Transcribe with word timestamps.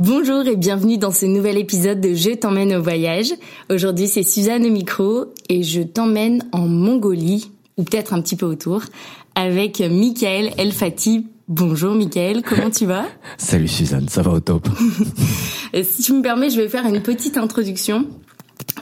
Bonjour 0.00 0.46
et 0.46 0.56
bienvenue 0.56 0.98
dans 0.98 1.10
ce 1.12 1.26
nouvel 1.26 1.56
épisode 1.58 2.00
de 2.00 2.14
Je 2.14 2.30
t'emmène 2.30 2.74
au 2.74 2.82
voyage. 2.82 3.32
Aujourd'hui 3.70 4.08
c'est 4.08 4.22
Suzanne 4.22 4.64
au 4.66 4.70
micro 4.70 5.26
et 5.48 5.62
je 5.62 5.82
t'emmène 5.82 6.42
en 6.52 6.66
Mongolie, 6.66 7.50
ou 7.76 7.84
peut-être 7.84 8.12
un 8.12 8.20
petit 8.20 8.36
peu 8.36 8.46
autour, 8.46 8.82
avec 9.34 9.80
Michael 9.80 10.50
Elfati. 10.58 11.26
Bonjour 11.48 11.94
Michael, 11.94 12.42
comment 12.42 12.70
tu 12.70 12.86
vas? 12.86 13.04
Salut 13.38 13.68
Suzanne, 13.68 14.08
ça 14.08 14.22
va 14.22 14.32
au 14.32 14.40
top. 14.40 14.66
si 15.82 16.02
tu 16.02 16.12
me 16.14 16.22
permets, 16.22 16.50
je 16.50 16.56
vais 16.60 16.68
faire 16.68 16.86
une 16.86 17.00
petite 17.02 17.36
introduction. 17.36 18.06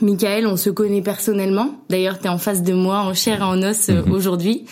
Michael, 0.00 0.46
on 0.46 0.56
se 0.56 0.70
connaît 0.70 1.02
personnellement. 1.02 1.74
D'ailleurs, 1.90 2.18
tu 2.18 2.26
es 2.26 2.28
en 2.28 2.38
face 2.38 2.62
de 2.62 2.72
moi 2.72 3.00
en 3.00 3.14
chair 3.14 3.40
et 3.40 3.44
en 3.44 3.62
os 3.62 3.88
euh, 3.88 4.02
Mhm. 4.04 4.12
aujourd'hui. 4.12 4.64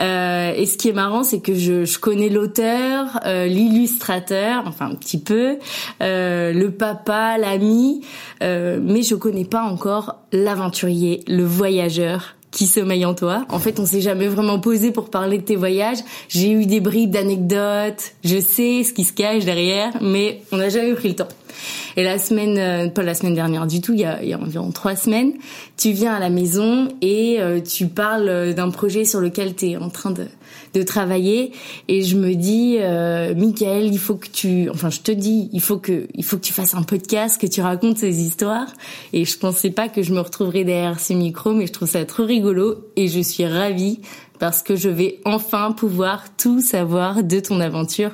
Euh, 0.00 0.52
et 0.54 0.66
ce 0.66 0.76
qui 0.76 0.88
est 0.88 0.92
marrant, 0.92 1.24
c'est 1.24 1.40
que 1.40 1.54
je, 1.54 1.84
je 1.84 1.98
connais 1.98 2.28
l'auteur, 2.28 3.20
euh, 3.26 3.46
l'illustrateur, 3.46 4.64
enfin 4.66 4.86
un 4.90 4.94
petit 4.94 5.20
peu, 5.20 5.58
euh, 6.02 6.52
le 6.52 6.70
papa, 6.70 7.38
l'ami, 7.38 8.02
euh, 8.42 8.78
mais 8.82 9.02
je 9.02 9.14
connais 9.14 9.44
pas 9.44 9.62
encore 9.62 10.16
l'aventurier, 10.32 11.22
le 11.28 11.44
voyageur 11.44 12.36
qui 12.50 12.66
sommeille 12.66 13.04
en 13.04 13.14
toi. 13.14 13.44
En 13.48 13.58
fait, 13.58 13.78
on 13.78 13.86
s'est 13.86 14.00
jamais 14.00 14.26
vraiment 14.26 14.58
posé 14.58 14.90
pour 14.90 15.08
parler 15.10 15.38
de 15.38 15.44
tes 15.44 15.56
voyages. 15.56 15.98
J'ai 16.28 16.50
eu 16.50 16.66
des 16.66 16.80
bribes 16.80 17.10
d'anecdotes, 17.10 18.12
je 18.24 18.40
sais 18.40 18.82
ce 18.82 18.92
qui 18.92 19.04
se 19.04 19.12
cache 19.12 19.44
derrière, 19.44 19.92
mais 20.00 20.42
on 20.50 20.56
n'a 20.56 20.68
jamais 20.68 20.94
pris 20.94 21.08
le 21.08 21.14
temps. 21.14 21.28
Et 21.96 22.04
la 22.04 22.18
semaine, 22.18 22.58
euh, 22.58 22.88
pas 22.88 23.02
la 23.02 23.14
semaine 23.14 23.34
dernière 23.34 23.66
du 23.66 23.80
tout, 23.80 23.92
il 23.92 24.00
y 24.00 24.04
a, 24.04 24.22
il 24.22 24.28
y 24.28 24.32
a 24.32 24.38
environ 24.38 24.70
trois 24.70 24.96
semaines, 24.96 25.32
tu 25.76 25.92
viens 25.92 26.14
à 26.14 26.20
la 26.20 26.30
maison 26.30 26.88
et 27.00 27.40
euh, 27.40 27.60
tu 27.60 27.86
parles 27.86 28.28
euh, 28.28 28.52
d'un 28.52 28.70
projet 28.70 29.04
sur 29.04 29.20
lequel 29.20 29.54
tu 29.54 29.70
es 29.70 29.76
en 29.76 29.90
train 29.90 30.10
de, 30.10 30.26
de 30.74 30.82
travailler. 30.82 31.52
Et 31.88 32.02
je 32.02 32.16
me 32.16 32.34
dis, 32.34 32.76
euh, 32.80 33.34
Michael, 33.34 33.86
il 33.86 33.98
faut 33.98 34.16
que 34.16 34.28
tu, 34.28 34.68
enfin, 34.70 34.90
je 34.90 35.00
te 35.00 35.12
dis, 35.12 35.48
il 35.52 35.60
faut 35.60 35.78
que, 35.78 36.06
il 36.14 36.24
faut 36.24 36.36
que 36.36 36.42
tu 36.42 36.52
fasses 36.52 36.74
un 36.74 36.82
podcast, 36.82 37.40
que 37.40 37.46
tu 37.46 37.60
racontes 37.60 37.98
ces 37.98 38.20
histoires. 38.20 38.68
Et 39.12 39.24
je 39.24 39.38
pensais 39.38 39.70
pas 39.70 39.88
que 39.88 40.02
je 40.02 40.12
me 40.12 40.20
retrouverais 40.20 40.64
derrière 40.64 41.00
ce 41.00 41.12
micro, 41.12 41.52
mais 41.52 41.66
je 41.66 41.72
trouve 41.72 41.88
ça 41.88 42.04
trop 42.04 42.24
rigolo 42.24 42.90
et 42.96 43.08
je 43.08 43.20
suis 43.20 43.46
ravie 43.46 44.00
parce 44.38 44.62
que 44.62 44.74
je 44.74 44.88
vais 44.88 45.20
enfin 45.24 45.72
pouvoir 45.72 46.24
tout 46.36 46.60
savoir 46.60 47.22
de 47.22 47.40
ton 47.40 47.60
aventure 47.60 48.12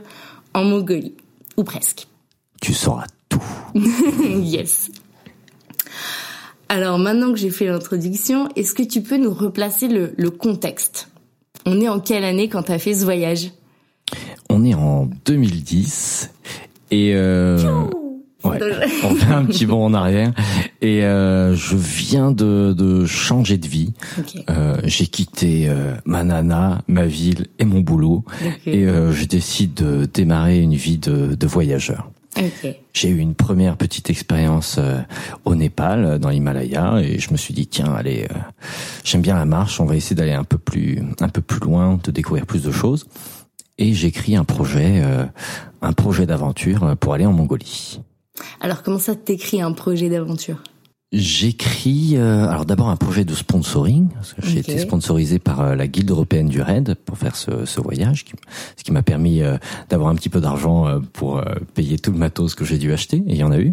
en 0.54 0.64
Mongolie, 0.64 1.14
ou 1.56 1.64
presque. 1.64 2.08
Tu 2.60 2.72
sauras 2.72 3.06
tout. 3.28 3.42
yes. 4.42 4.90
Alors 6.68 6.98
maintenant 6.98 7.32
que 7.32 7.38
j'ai 7.38 7.50
fait 7.50 7.66
l'introduction, 7.66 8.48
est-ce 8.56 8.74
que 8.74 8.82
tu 8.82 9.02
peux 9.02 9.16
nous 9.18 9.32
replacer 9.32 9.88
le, 9.88 10.12
le 10.16 10.30
contexte? 10.30 11.08
On 11.64 11.80
est 11.80 11.88
en 11.88 12.00
quelle 12.00 12.24
année 12.24 12.48
quand 12.48 12.64
tu 12.64 12.72
as 12.72 12.78
fait 12.78 12.94
ce 12.94 13.04
voyage? 13.04 13.50
On 14.50 14.64
est 14.64 14.74
en 14.74 15.08
2010 15.26 16.30
et 16.92 17.12
euh, 17.14 17.58
ouais, 18.44 18.58
on 19.04 19.14
fait 19.14 19.32
un 19.32 19.44
petit 19.44 19.66
bond 19.66 19.84
en 19.84 19.94
arrière 19.94 20.32
et 20.80 21.04
euh, 21.04 21.54
je 21.56 21.76
viens 21.76 22.30
de, 22.30 22.72
de 22.76 23.04
changer 23.06 23.58
de 23.58 23.66
vie. 23.66 23.92
Ok. 24.18 24.42
Euh, 24.50 24.76
J'ai 24.84 25.06
quitté 25.08 25.68
euh, 25.68 25.94
ma 26.04 26.22
nana, 26.24 26.82
ma 26.86 27.06
ville 27.06 27.46
et 27.58 27.64
mon 27.64 27.80
boulot 27.80 28.24
Ok. 28.44 28.66
et 28.66 28.86
euh, 28.86 29.12
je 29.12 29.24
décide 29.24 29.74
de 29.74 30.04
démarrer 30.04 30.58
une 30.60 30.74
vie 30.74 30.98
de, 30.98 31.34
de 31.34 31.46
voyageur. 31.46 32.10
J'ai 32.92 33.08
eu 33.08 33.18
une 33.18 33.34
première 33.34 33.76
petite 33.76 34.10
expérience 34.10 34.76
euh, 34.78 35.00
au 35.44 35.54
Népal, 35.54 36.04
euh, 36.04 36.18
dans 36.18 36.28
l'Himalaya, 36.28 37.00
et 37.00 37.18
je 37.18 37.30
me 37.32 37.36
suis 37.36 37.54
dit 37.54 37.66
tiens, 37.66 37.94
allez, 37.94 38.26
euh, 38.30 38.38
j'aime 39.04 39.22
bien 39.22 39.34
la 39.34 39.44
marche, 39.44 39.80
on 39.80 39.84
va 39.84 39.96
essayer 39.96 40.16
d'aller 40.16 40.32
un 40.32 40.44
peu 40.44 40.58
plus, 40.58 41.02
un 41.20 41.28
peu 41.28 41.40
plus 41.40 41.60
loin, 41.60 41.98
de 42.02 42.10
découvrir 42.10 42.46
plus 42.46 42.62
de 42.62 42.70
choses. 42.70 43.06
Et 43.78 43.92
j'écris 43.92 44.36
un 44.36 44.44
projet, 44.44 45.02
euh, 45.04 45.24
un 45.82 45.92
projet 45.92 46.26
d'aventure 46.26 46.96
pour 46.98 47.14
aller 47.14 47.26
en 47.26 47.32
Mongolie. 47.32 48.00
Alors 48.60 48.82
comment 48.82 48.98
ça 48.98 49.14
t'écrit 49.14 49.60
un 49.62 49.72
projet 49.72 50.08
d'aventure? 50.08 50.62
J'écris 51.12 52.14
euh, 52.16 52.48
alors 52.48 52.66
d'abord 52.66 52.88
un 52.88 52.96
projet 52.96 53.24
de 53.24 53.32
sponsoring. 53.32 54.08
Parce 54.12 54.34
que 54.34 54.42
J'ai 54.44 54.58
été 54.58 54.76
sponsorisé 54.78 55.38
par 55.38 55.60
euh, 55.60 55.74
la 55.76 55.86
Guilde 55.86 56.10
européenne 56.10 56.48
du 56.48 56.60
raid 56.60 56.96
pour 57.04 57.16
faire 57.16 57.36
ce, 57.36 57.64
ce 57.64 57.80
voyage, 57.80 58.24
ce 58.76 58.82
qui 58.82 58.90
m'a 58.92 59.02
permis 59.02 59.40
euh, 59.40 59.56
d'avoir 59.88 60.08
un 60.10 60.16
petit 60.16 60.28
peu 60.28 60.40
d'argent 60.40 60.86
euh, 60.88 60.98
pour 61.12 61.38
euh, 61.38 61.44
payer 61.74 61.96
tout 61.98 62.10
le 62.10 62.18
matos 62.18 62.54
que 62.56 62.64
j'ai 62.64 62.76
dû 62.78 62.92
acheter, 62.92 63.18
et 63.18 63.32
il 63.32 63.36
y 63.36 63.44
en 63.44 63.52
a 63.52 63.58
eu. 63.58 63.72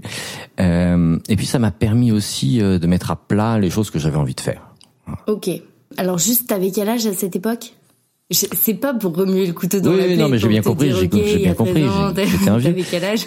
Euh, 0.59 1.17
et 1.27 1.35
puis 1.35 1.47
ça 1.47 1.57
m'a 1.57 1.71
permis 1.71 2.11
aussi 2.11 2.59
de 2.59 2.85
mettre 2.87 3.09
à 3.09 3.15
plat 3.15 3.57
les 3.57 3.71
choses 3.71 3.89
que 3.89 3.97
j'avais 3.97 4.17
envie 4.17 4.35
de 4.35 4.41
faire. 4.41 4.61
Ok. 5.27 5.49
Alors 5.97 6.19
juste, 6.19 6.47
t'avais 6.47 6.69
quel 6.71 6.87
âge 6.87 7.05
à 7.07 7.13
cette 7.13 7.35
époque? 7.35 7.73
C'est 8.31 8.75
pas 8.75 8.93
pour 8.93 9.15
remuer 9.15 9.45
le 9.47 9.53
couteau 9.53 9.79
dans 9.79 9.91
Oui, 9.91 9.97
la 9.97 10.03
plaie. 10.05 10.15
non, 10.17 10.29
mais 10.29 10.37
j'ai 10.39 10.47
bien 10.47 10.61
compris, 10.61 10.91
j'ai- 10.93 11.07
bien 11.07 11.53
compris, 11.55 11.83
13 11.83 11.89
ans, 11.89 12.13
j'ai- 12.15 12.25
j'étais 12.27 12.49
un 12.49 12.57
vieux. 12.59 12.71
T'avais 12.71 12.83
quel 12.83 13.03
âge? 13.03 13.25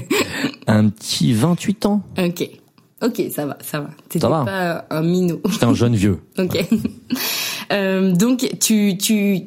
Un 0.66 0.88
petit 0.88 1.32
28 1.34 1.86
ans. 1.86 2.02
Ok. 2.18 2.48
Ok, 3.02 3.22
ça 3.30 3.46
va, 3.46 3.58
ça 3.60 3.80
va. 3.80 3.90
T'étais 4.08 4.26
pas 4.26 4.86
un 4.90 5.02
minot. 5.02 5.40
J'étais 5.50 5.64
un 5.64 5.74
jeune 5.74 5.94
vieux. 5.94 6.20
Ok. 6.38 6.58
Euh, 7.72 8.12
donc 8.12 8.46
tu 8.60 8.98
tu 8.98 9.46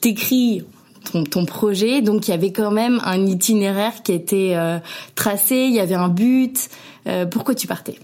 t'écris 0.00 0.62
ton, 1.10 1.24
ton 1.24 1.44
projet, 1.44 2.00
donc 2.00 2.28
il 2.28 2.30
y 2.30 2.34
avait 2.34 2.52
quand 2.52 2.70
même 2.70 3.00
un 3.04 3.26
itinéraire 3.26 4.04
qui 4.04 4.12
était 4.12 4.52
euh, 4.54 4.78
tracé, 5.16 5.56
il 5.56 5.74
y 5.74 5.80
avait 5.80 5.96
un 5.96 6.08
but. 6.08 6.68
Euh, 7.08 7.26
pourquoi 7.26 7.56
tu 7.56 7.66
partais? 7.66 7.98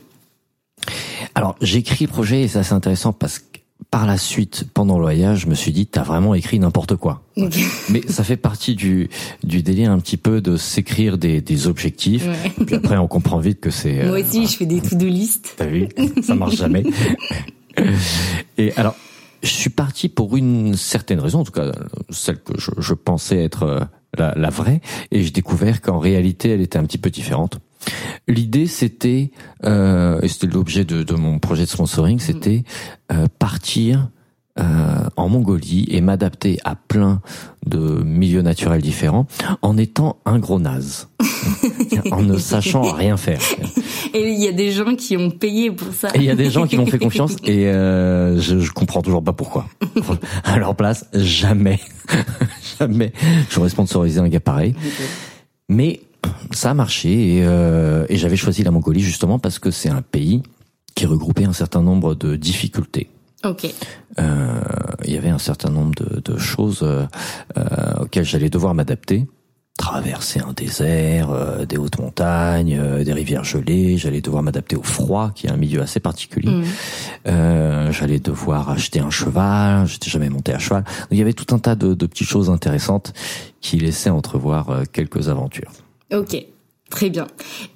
Alors, 1.36 1.54
j'écris 1.60 2.06
le 2.06 2.10
projet 2.10 2.42
et 2.42 2.48
ça 2.48 2.64
c'est 2.64 2.74
intéressant 2.74 3.12
parce 3.12 3.38
que 3.38 3.44
par 3.90 4.06
la 4.06 4.16
suite, 4.16 4.66
pendant 4.72 4.96
le 4.96 5.02
voyage, 5.02 5.40
je 5.40 5.46
me 5.46 5.54
suis 5.54 5.72
dit, 5.72 5.86
t'as 5.86 6.02
vraiment 6.02 6.34
écrit 6.34 6.58
n'importe 6.58 6.96
quoi. 6.96 7.22
Mais 7.88 8.02
ça 8.08 8.24
fait 8.24 8.36
partie 8.36 8.74
du, 8.74 9.08
du 9.42 9.62
délire 9.62 9.90
un 9.90 9.98
petit 9.98 10.16
peu 10.16 10.40
de 10.40 10.56
s'écrire 10.56 11.18
des, 11.18 11.40
des 11.40 11.66
objectifs. 11.66 12.26
Ouais. 12.26 12.64
Puis 12.66 12.76
après, 12.76 12.96
on 12.96 13.08
comprend 13.08 13.38
vite 13.38 13.60
que 13.60 13.70
c'est... 13.70 14.04
Moi 14.04 14.18
euh, 14.18 14.22
aussi, 14.22 14.46
je 14.46 14.56
fais 14.56 14.66
des 14.66 14.80
to-do 14.80 15.06
list. 15.06 15.54
T'as 15.56 15.66
vu? 15.66 15.88
Ça 16.22 16.34
marche 16.34 16.56
jamais. 16.56 16.84
Et 18.58 18.72
alors, 18.76 18.94
je 19.42 19.48
suis 19.48 19.70
parti 19.70 20.08
pour 20.08 20.36
une 20.36 20.74
certaine 20.74 21.20
raison, 21.20 21.40
en 21.40 21.44
tout 21.44 21.52
cas 21.52 21.72
celle 22.10 22.38
que 22.38 22.58
je, 22.58 22.70
je 22.78 22.94
pensais 22.94 23.42
être 23.42 23.62
euh, 23.64 23.80
la, 24.16 24.34
la 24.36 24.50
vraie, 24.50 24.80
et 25.10 25.22
j'ai 25.22 25.30
découvert 25.30 25.80
qu'en 25.80 25.98
réalité, 25.98 26.50
elle 26.50 26.60
était 26.60 26.78
un 26.78 26.84
petit 26.84 26.98
peu 26.98 27.10
différente. 27.10 27.58
L'idée, 28.28 28.66
c'était, 28.66 29.30
euh, 29.64 30.20
et 30.22 30.28
c'était 30.28 30.46
l'objet 30.46 30.84
de, 30.84 31.02
de 31.02 31.14
mon 31.14 31.38
projet 31.38 31.64
de 31.64 31.68
sponsoring, 31.68 32.18
c'était 32.18 32.64
euh, 33.12 33.26
partir 33.38 34.08
euh, 34.58 35.08
en 35.16 35.30
Mongolie 35.30 35.86
et 35.88 36.02
m'adapter 36.02 36.58
à 36.62 36.74
plein 36.74 37.22
de 37.64 38.02
milieux 38.04 38.42
naturels 38.42 38.82
différents 38.82 39.26
en 39.62 39.78
étant 39.78 40.18
un 40.26 40.38
gros 40.38 40.58
naze, 40.58 41.08
en 42.10 42.22
ne 42.22 42.36
sachant 42.36 42.82
rien 42.82 43.16
faire. 43.16 43.40
Et 44.12 44.30
il 44.30 44.38
y 44.38 44.48
a 44.48 44.52
des 44.52 44.70
gens 44.70 44.94
qui 44.94 45.16
ont 45.16 45.30
payé 45.30 45.70
pour 45.70 45.94
ça. 45.94 46.08
Et 46.14 46.18
il 46.18 46.24
y 46.24 46.30
a 46.30 46.34
des 46.34 46.50
gens 46.50 46.66
qui 46.66 46.76
m'ont 46.76 46.84
fait 46.84 46.98
confiance 46.98 47.34
et 47.44 47.66
euh, 47.68 48.38
je, 48.38 48.58
je 48.58 48.72
comprends 48.72 49.00
toujours 49.00 49.24
pas 49.24 49.32
pourquoi. 49.32 49.68
À 50.44 50.58
leur 50.58 50.76
place, 50.76 51.06
jamais, 51.14 51.80
jamais 52.78 53.14
j'aurais 53.48 53.70
sponsorisé 53.70 54.20
un 54.20 54.28
gars 54.28 54.40
pareil. 54.40 54.74
Mais 55.70 56.02
ça 56.52 56.70
a 56.70 56.74
marché 56.74 57.38
et, 57.38 57.42
euh, 57.44 58.06
et 58.08 58.16
j'avais 58.16 58.36
choisi 58.36 58.62
la 58.62 58.70
Mongolie 58.70 59.00
justement 59.00 59.38
parce 59.38 59.58
que 59.58 59.70
c'est 59.70 59.88
un 59.88 60.02
pays 60.02 60.42
qui 60.94 61.06
regroupait 61.06 61.44
un 61.44 61.52
certain 61.52 61.82
nombre 61.82 62.14
de 62.14 62.36
difficultés. 62.36 63.08
Ok. 63.44 63.66
Euh, 64.20 64.60
il 65.04 65.12
y 65.12 65.16
avait 65.16 65.30
un 65.30 65.38
certain 65.38 65.70
nombre 65.70 65.94
de, 65.96 66.20
de 66.20 66.38
choses 66.38 66.82
euh, 66.82 67.06
euh, 67.56 68.02
auxquelles 68.02 68.24
j'allais 68.24 68.50
devoir 68.50 68.74
m'adapter. 68.74 69.26
traverser 69.78 70.38
un 70.40 70.52
désert, 70.52 71.30
euh, 71.30 71.64
des 71.64 71.76
hautes 71.76 71.98
montagnes, 71.98 72.78
euh, 72.78 73.02
des 73.02 73.12
rivières 73.12 73.42
gelées. 73.42 73.96
J'allais 73.96 74.20
devoir 74.20 74.42
m'adapter 74.42 74.76
au 74.76 74.82
froid, 74.82 75.32
qui 75.34 75.46
est 75.46 75.50
un 75.50 75.56
milieu 75.56 75.80
assez 75.80 75.98
particulier. 75.98 76.52
Mm. 76.52 76.64
Euh, 77.26 77.90
j'allais 77.90 78.20
devoir 78.20 78.68
acheter 78.70 79.00
un 79.00 79.10
cheval. 79.10 79.86
J'étais 79.88 80.10
jamais 80.10 80.28
monté 80.28 80.52
à 80.52 80.58
cheval. 80.60 80.84
Donc, 80.84 81.08
il 81.10 81.18
y 81.18 81.22
avait 81.22 81.32
tout 81.32 81.52
un 81.54 81.58
tas 81.58 81.74
de, 81.74 81.94
de 81.94 82.06
petites 82.06 82.28
choses 82.28 82.48
intéressantes 82.50 83.12
qui 83.60 83.78
laissaient 83.78 84.10
entrevoir 84.10 84.70
euh, 84.70 84.82
quelques 84.92 85.28
aventures. 85.28 85.72
Ok. 86.12 86.46
Très 86.90 87.08
bien. 87.08 87.26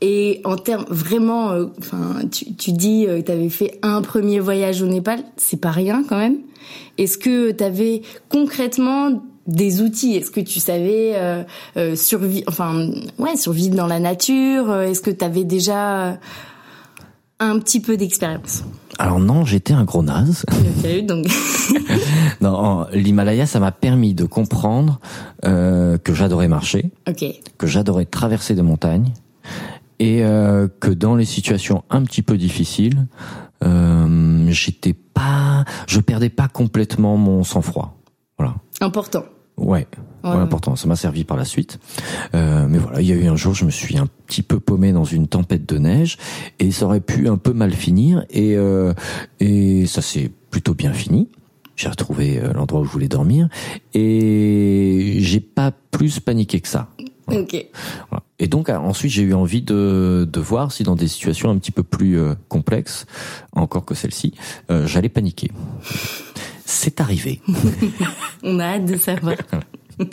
Et 0.02 0.42
en 0.44 0.56
termes 0.56 0.84
vraiment, 0.90 1.52
euh, 1.52 1.64
tu, 2.30 2.72
dis 2.72 3.06
que 3.06 3.22
tu 3.22 3.32
avais 3.32 3.48
fait 3.48 3.78
un 3.80 4.02
premier 4.02 4.40
voyage 4.40 4.82
au 4.82 4.86
Népal, 4.86 5.24
c'est 5.38 5.58
pas 5.58 5.70
rien 5.70 6.04
quand 6.06 6.18
même. 6.18 6.36
Est-ce 6.98 7.16
que 7.16 7.50
tu 7.50 7.64
avais 7.64 8.02
concrètement 8.28 9.22
des 9.46 9.80
outils? 9.80 10.16
Est-ce 10.16 10.30
que 10.30 10.40
tu 10.40 10.60
savais 10.60 11.12
euh, 11.14 11.44
euh, 11.78 11.96
enfin, 12.46 12.90
ouais, 13.18 13.36
survivre 13.36 13.74
dans 13.74 13.86
la 13.86 14.00
nature? 14.00 14.74
Est-ce 14.82 15.00
que 15.00 15.10
tu 15.10 15.24
avais 15.24 15.44
déjà 15.44 16.18
un 17.38 17.58
petit 17.58 17.80
peu 17.80 17.96
d'expérience? 17.96 18.64
Alors 18.98 19.20
non, 19.20 19.44
j'étais 19.44 19.74
un 19.74 19.84
gros 19.84 20.02
naze. 20.02 20.44
Ok, 20.84 21.06
donc. 21.06 21.26
non, 22.40 22.86
l'Himalaya, 22.92 23.46
ça 23.46 23.60
m'a 23.60 23.72
permis 23.72 24.14
de 24.14 24.24
comprendre 24.24 25.00
euh, 25.44 25.98
que 25.98 26.14
j'adorais 26.14 26.48
marcher, 26.48 26.90
que 27.58 27.66
j'adorais 27.66 28.04
traverser 28.04 28.54
des 28.54 28.62
montagnes, 28.62 29.12
et 29.98 30.24
euh, 30.24 30.68
que 30.80 30.90
dans 30.90 31.16
les 31.16 31.24
situations 31.24 31.82
un 31.90 32.02
petit 32.02 32.22
peu 32.22 32.36
difficiles, 32.36 33.06
euh, 33.64 34.46
j'étais 34.50 34.92
pas, 34.92 35.64
je 35.86 36.00
perdais 36.00 36.28
pas 36.28 36.48
complètement 36.48 37.16
mon 37.16 37.42
sang-froid. 37.42 37.96
Voilà. 38.38 38.54
Important. 38.80 39.24
Ouais, 39.56 39.86
ouais, 40.22 40.30
Ouais, 40.30 40.36
important. 40.36 40.76
Ça 40.76 40.86
m'a 40.88 40.96
servi 40.96 41.24
par 41.24 41.36
la 41.36 41.44
suite. 41.44 41.78
Euh, 42.34 42.66
mais 42.68 42.78
voilà, 42.78 43.00
il 43.00 43.06
y 43.06 43.12
a 43.12 43.16
eu 43.16 43.26
un 43.26 43.36
jour, 43.36 43.54
je 43.54 43.64
me 43.64 43.70
suis 43.70 43.96
un 43.96 44.06
petit 44.26 44.42
peu 44.42 44.60
paumé 44.60 44.92
dans 44.92 45.04
une 45.04 45.28
tempête 45.28 45.66
de 45.66 45.78
neige 45.78 46.18
et 46.58 46.70
ça 46.72 46.86
aurait 46.86 47.00
pu 47.00 47.28
un 47.28 47.38
peu 47.38 47.52
mal 47.52 47.72
finir 47.72 48.24
et 48.30 48.56
euh, 48.56 48.92
et 49.40 49.86
ça 49.86 50.02
s'est 50.02 50.30
plutôt 50.50 50.74
bien 50.74 50.92
fini. 50.92 51.28
J'ai 51.76 51.88
retrouvé 51.88 52.38
euh, 52.38 52.52
l'endroit 52.54 52.80
où 52.80 52.84
je 52.84 52.90
voulais 52.90 53.08
dormir 53.08 53.48
et 53.94 55.16
j'ai 55.18 55.40
pas 55.40 55.72
plus 55.90 56.20
paniqué 56.20 56.60
que 56.60 56.68
ça. 56.68 56.88
Ok. 57.28 57.66
Voilà. 58.10 58.22
Et 58.38 58.46
donc 58.46 58.68
euh, 58.68 58.76
ensuite 58.76 59.10
j'ai 59.10 59.22
eu 59.22 59.34
envie 59.34 59.62
de, 59.62 60.28
de 60.30 60.40
voir 60.40 60.72
si 60.72 60.82
dans 60.84 60.94
des 60.94 61.08
situations 61.08 61.50
un 61.50 61.58
petit 61.58 61.72
peu 61.72 61.82
plus 61.82 62.18
euh, 62.18 62.34
complexes, 62.48 63.06
encore 63.52 63.84
que 63.84 63.94
celle-ci, 63.94 64.34
euh, 64.70 64.86
j'allais 64.86 65.08
paniquer. 65.08 65.50
C'est 66.66 67.00
arrivé. 67.00 67.40
On 68.42 68.58
a 68.58 68.64
hâte 68.64 68.84
de 68.84 68.96
savoir. 68.96 69.36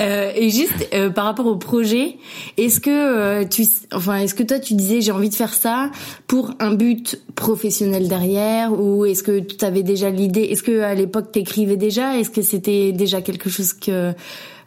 Euh, 0.00 0.30
et 0.36 0.50
juste 0.50 0.86
euh, 0.92 1.08
par 1.10 1.24
rapport 1.24 1.46
au 1.46 1.56
projet, 1.56 2.18
est-ce 2.56 2.78
que 2.78 2.90
euh, 2.90 3.44
tu, 3.44 3.64
enfin, 3.92 4.18
est-ce 4.18 4.34
que 4.34 4.42
toi 4.42 4.60
tu 4.60 4.74
disais 4.74 5.00
j'ai 5.00 5.10
envie 5.10 5.30
de 5.30 5.34
faire 5.34 5.54
ça 5.54 5.90
pour 6.26 6.52
un 6.60 6.74
but 6.74 7.20
professionnel 7.34 8.06
derrière, 8.06 8.78
ou 8.78 9.06
est-ce 9.06 9.22
que 9.22 9.40
tu 9.40 9.64
avais 9.64 9.82
déjà 9.82 10.10
l'idée 10.10 10.42
Est-ce 10.42 10.62
que 10.62 10.82
à 10.82 10.94
l'époque 10.94 11.32
t'écrivais 11.32 11.76
déjà 11.76 12.18
Est-ce 12.18 12.30
que 12.30 12.42
c'était 12.42 12.92
déjà 12.92 13.22
quelque 13.22 13.48
chose 13.50 13.72
que, 13.72 14.12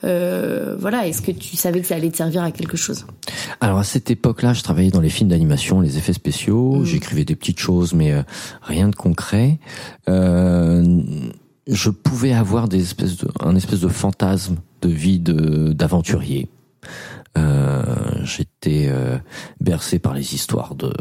euh, 0.04 0.76
voilà, 0.80 1.08
est-ce 1.08 1.22
que 1.22 1.32
tu 1.32 1.56
savais 1.56 1.82
que 1.82 1.88
ça 1.88 1.96
allait 1.96 2.10
te 2.10 2.18
servir 2.18 2.44
à 2.44 2.52
quelque 2.52 2.78
chose? 2.78 3.06
Alors 3.60 3.78
à 3.78 3.84
cette 3.84 4.10
époque-là, 4.12 4.54
je 4.54 4.64
travaillais 4.64 4.92
dans 4.92 5.02
les 5.02 5.10
films 5.10 5.30
d'animation, 5.30 5.82
les 5.82 5.98
effets 5.98 6.14
spéciaux. 6.14 6.78
Mm. 6.78 6.86
J'écrivais 6.86 7.26
des 7.26 7.36
petites 7.36 7.60
choses, 7.60 7.94
mais 7.94 8.12
euh, 8.12 8.24
rien 8.62 8.90
de 8.90 8.96
concret. 8.96 9.60
Euh, 10.10 11.02
je 11.68 11.90
pouvais 11.90 12.34
avoir 12.34 12.68
des 12.68 12.82
espèces 12.82 13.18
de, 13.18 13.28
un 13.40 13.56
espèce 13.56 13.82
de 13.82 13.88
fantasme 13.88 14.58
de 14.82 14.90
vie 14.90 15.20
de 15.20 15.74
d'aventurier. 15.74 16.50
J'étais 18.24 18.92
bercé 19.60 19.98
par 19.98 20.14
les 20.14 20.36
histoires 20.36 20.76
de 20.76 20.94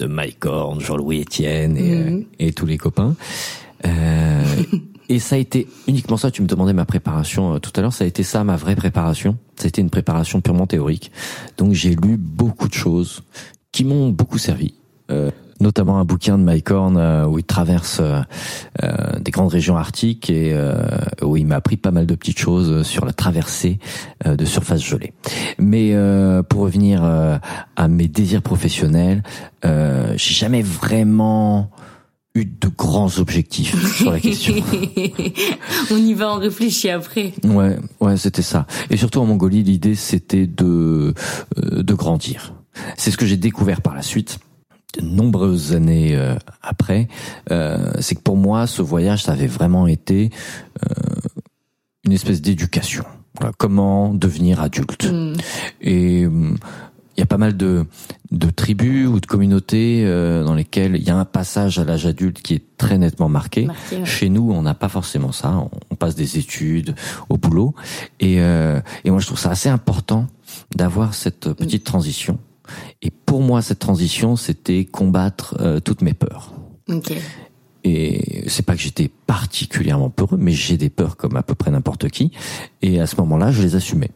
de 0.00 0.06
Mike 0.06 0.46
Horn, 0.46 0.80
Jean-Louis 0.80 1.20
Etienne 1.20 1.76
et, 1.76 2.26
et 2.38 2.52
tous 2.52 2.66
les 2.66 2.78
copains. 2.78 3.14
Euh, 3.84 4.44
et 5.10 5.18
ça 5.18 5.34
a 5.34 5.38
été 5.38 5.66
uniquement 5.88 6.16
ça. 6.16 6.30
Tu 6.30 6.40
me 6.40 6.46
demandais 6.46 6.72
ma 6.72 6.86
préparation 6.86 7.54
euh, 7.54 7.58
tout 7.58 7.72
à 7.74 7.80
l'heure. 7.82 7.92
Ça 7.92 8.04
a 8.04 8.06
été 8.06 8.22
ça 8.22 8.44
ma 8.44 8.56
vraie 8.56 8.76
préparation. 8.76 9.36
Été 9.62 9.82
une 9.82 9.90
préparation 9.90 10.40
purement 10.40 10.66
théorique. 10.66 11.12
Donc 11.58 11.72
j'ai 11.72 11.94
lu 11.94 12.16
beaucoup 12.16 12.68
de 12.68 12.72
choses 12.72 13.22
qui 13.72 13.84
m'ont 13.84 14.08
beaucoup 14.08 14.38
servi. 14.38 14.74
Euh, 15.10 15.30
notamment 15.62 15.98
un 15.98 16.06
bouquin 16.06 16.38
de 16.38 16.42
Mike 16.42 16.70
Horn 16.70 16.96
euh, 16.96 17.26
où 17.26 17.38
il 17.38 17.44
traverse 17.44 18.00
euh, 18.00 18.22
des 19.20 19.30
grandes 19.30 19.50
régions 19.50 19.76
arctiques 19.76 20.30
et 20.30 20.58
où 21.20 21.36
il 21.36 21.46
m'a 21.46 21.56
appris 21.56 21.76
pas 21.76 21.90
mal 21.90 22.06
de 22.06 22.14
petites 22.14 22.38
choses 22.38 22.82
sur 22.86 23.04
la 23.04 23.12
traversée 23.12 23.78
de 24.24 24.44
surface 24.46 24.82
gelée. 24.82 25.12
Mais 25.58 25.94
pour 26.48 26.62
revenir 26.62 27.04
à 27.04 27.88
mes 27.88 28.08
désirs 28.08 28.40
professionnels, 28.40 29.22
j'ai 29.62 30.34
jamais 30.34 30.62
vraiment 30.62 31.70
eu 32.34 32.44
de 32.44 32.68
grands 32.68 33.18
objectifs 33.18 33.74
sur 33.96 34.12
la 34.12 34.20
question. 34.20 34.54
On 35.90 35.96
y 35.96 36.14
va, 36.14 36.32
on 36.32 36.38
réfléchit 36.38 36.88
après. 36.88 37.32
Ouais, 37.42 37.76
ouais, 38.00 38.16
c'était 38.16 38.42
ça. 38.42 38.66
Et 38.88 38.96
surtout 38.96 39.18
en 39.18 39.26
Mongolie, 39.26 39.62
l'idée 39.64 39.96
c'était 39.96 40.46
de 40.46 41.12
euh, 41.58 41.82
de 41.82 41.94
grandir. 41.94 42.54
C'est 42.96 43.10
ce 43.10 43.16
que 43.16 43.26
j'ai 43.26 43.36
découvert 43.36 43.80
par 43.80 43.94
la 43.94 44.02
suite, 44.02 44.38
de 44.98 45.04
nombreuses 45.04 45.74
années 45.74 46.16
euh, 46.16 46.36
après. 46.62 47.08
Euh, 47.50 47.92
c'est 48.00 48.14
que 48.14 48.22
pour 48.22 48.36
moi, 48.36 48.66
ce 48.66 48.82
voyage, 48.82 49.24
ça 49.24 49.32
avait 49.32 49.46
vraiment 49.46 49.86
été 49.86 50.30
euh, 50.84 50.94
une 52.04 52.12
espèce 52.12 52.40
d'éducation. 52.40 53.04
Voilà, 53.38 53.52
comment 53.56 54.12
devenir 54.12 54.60
adulte. 54.60 55.10
Mm. 55.10 55.34
Et 55.80 56.26
hum, 56.26 56.56
il 57.16 57.20
y 57.20 57.22
a 57.22 57.26
pas 57.26 57.38
mal 57.38 57.56
de, 57.56 57.84
de 58.30 58.50
tribus 58.50 59.08
ou 59.08 59.20
de 59.20 59.26
communautés 59.26 60.04
euh, 60.04 60.44
dans 60.44 60.54
lesquelles 60.54 60.96
il 60.96 61.02
y 61.02 61.10
a 61.10 61.16
un 61.16 61.24
passage 61.24 61.78
à 61.78 61.84
l'âge 61.84 62.06
adulte 62.06 62.40
qui 62.40 62.54
est 62.54 62.62
très 62.76 62.98
nettement 62.98 63.28
marqué. 63.28 63.66
Marqué, 63.66 63.98
ouais. 63.98 64.06
Chez 64.06 64.28
nous, 64.28 64.50
on 64.52 64.62
n'a 64.62 64.74
pas 64.74 64.88
forcément 64.88 65.32
ça. 65.32 65.50
On, 65.50 65.70
on 65.90 65.94
passe 65.96 66.14
des 66.14 66.38
études 66.38 66.94
au 67.28 67.36
boulot. 67.36 67.74
Et, 68.20 68.40
euh, 68.40 68.80
et 69.04 69.10
moi, 69.10 69.20
je 69.20 69.26
trouve 69.26 69.38
ça 69.38 69.50
assez 69.50 69.68
important 69.68 70.26
d'avoir 70.74 71.14
cette 71.14 71.52
petite 71.52 71.84
transition. 71.84 72.38
Et 73.02 73.10
pour 73.10 73.42
moi, 73.42 73.62
cette 73.62 73.80
transition, 73.80 74.36
c'était 74.36 74.84
combattre 74.84 75.56
euh, 75.60 75.80
toutes 75.80 76.02
mes 76.02 76.14
peurs. 76.14 76.52
Ok. 76.88 77.12
Et 77.82 78.44
c'est 78.46 78.64
pas 78.64 78.74
que 78.74 78.80
j'étais 78.82 79.10
particulièrement 79.26 80.10
peureux, 80.10 80.36
mais 80.38 80.52
j'ai 80.52 80.76
des 80.76 80.90
peurs 80.90 81.16
comme 81.16 81.36
à 81.36 81.42
peu 81.42 81.54
près 81.54 81.70
n'importe 81.70 82.08
qui. 82.08 82.30
Et 82.82 83.00
à 83.00 83.06
ce 83.06 83.16
moment-là, 83.16 83.50
je 83.52 83.62
les 83.62 83.74
assumais. 83.74 84.10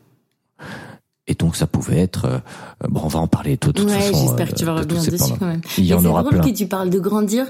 Et 1.27 1.35
donc 1.35 1.57
ça 1.57 1.67
pouvait 1.67 2.01
être 2.01 2.27
euh, 2.27 2.39
bon, 2.89 3.01
on 3.05 3.09
va 3.09 3.21
en 3.21 3.27
parler 3.27 3.53
de 3.53 3.57
toute 3.57 3.81
ouais, 3.81 3.99
façon. 3.99 4.27
j'espère 4.27 4.47
euh, 4.47 4.51
que 4.51 4.57
tu 4.57 4.65
vas 4.65 4.75
de 4.75 4.85
tous 4.85 4.97
revenir 4.97 5.13
dessus 5.13 5.33
quand 5.39 5.47
même. 5.47 5.61
Il 5.79 5.85
y 5.85 5.95
en 5.95 6.05
aura 6.05 6.23
drôle 6.23 6.41
plein. 6.41 6.51
que 6.51 6.57
tu 6.57 6.67
parles 6.67 6.91
de 6.91 6.99
grandir. 6.99 7.47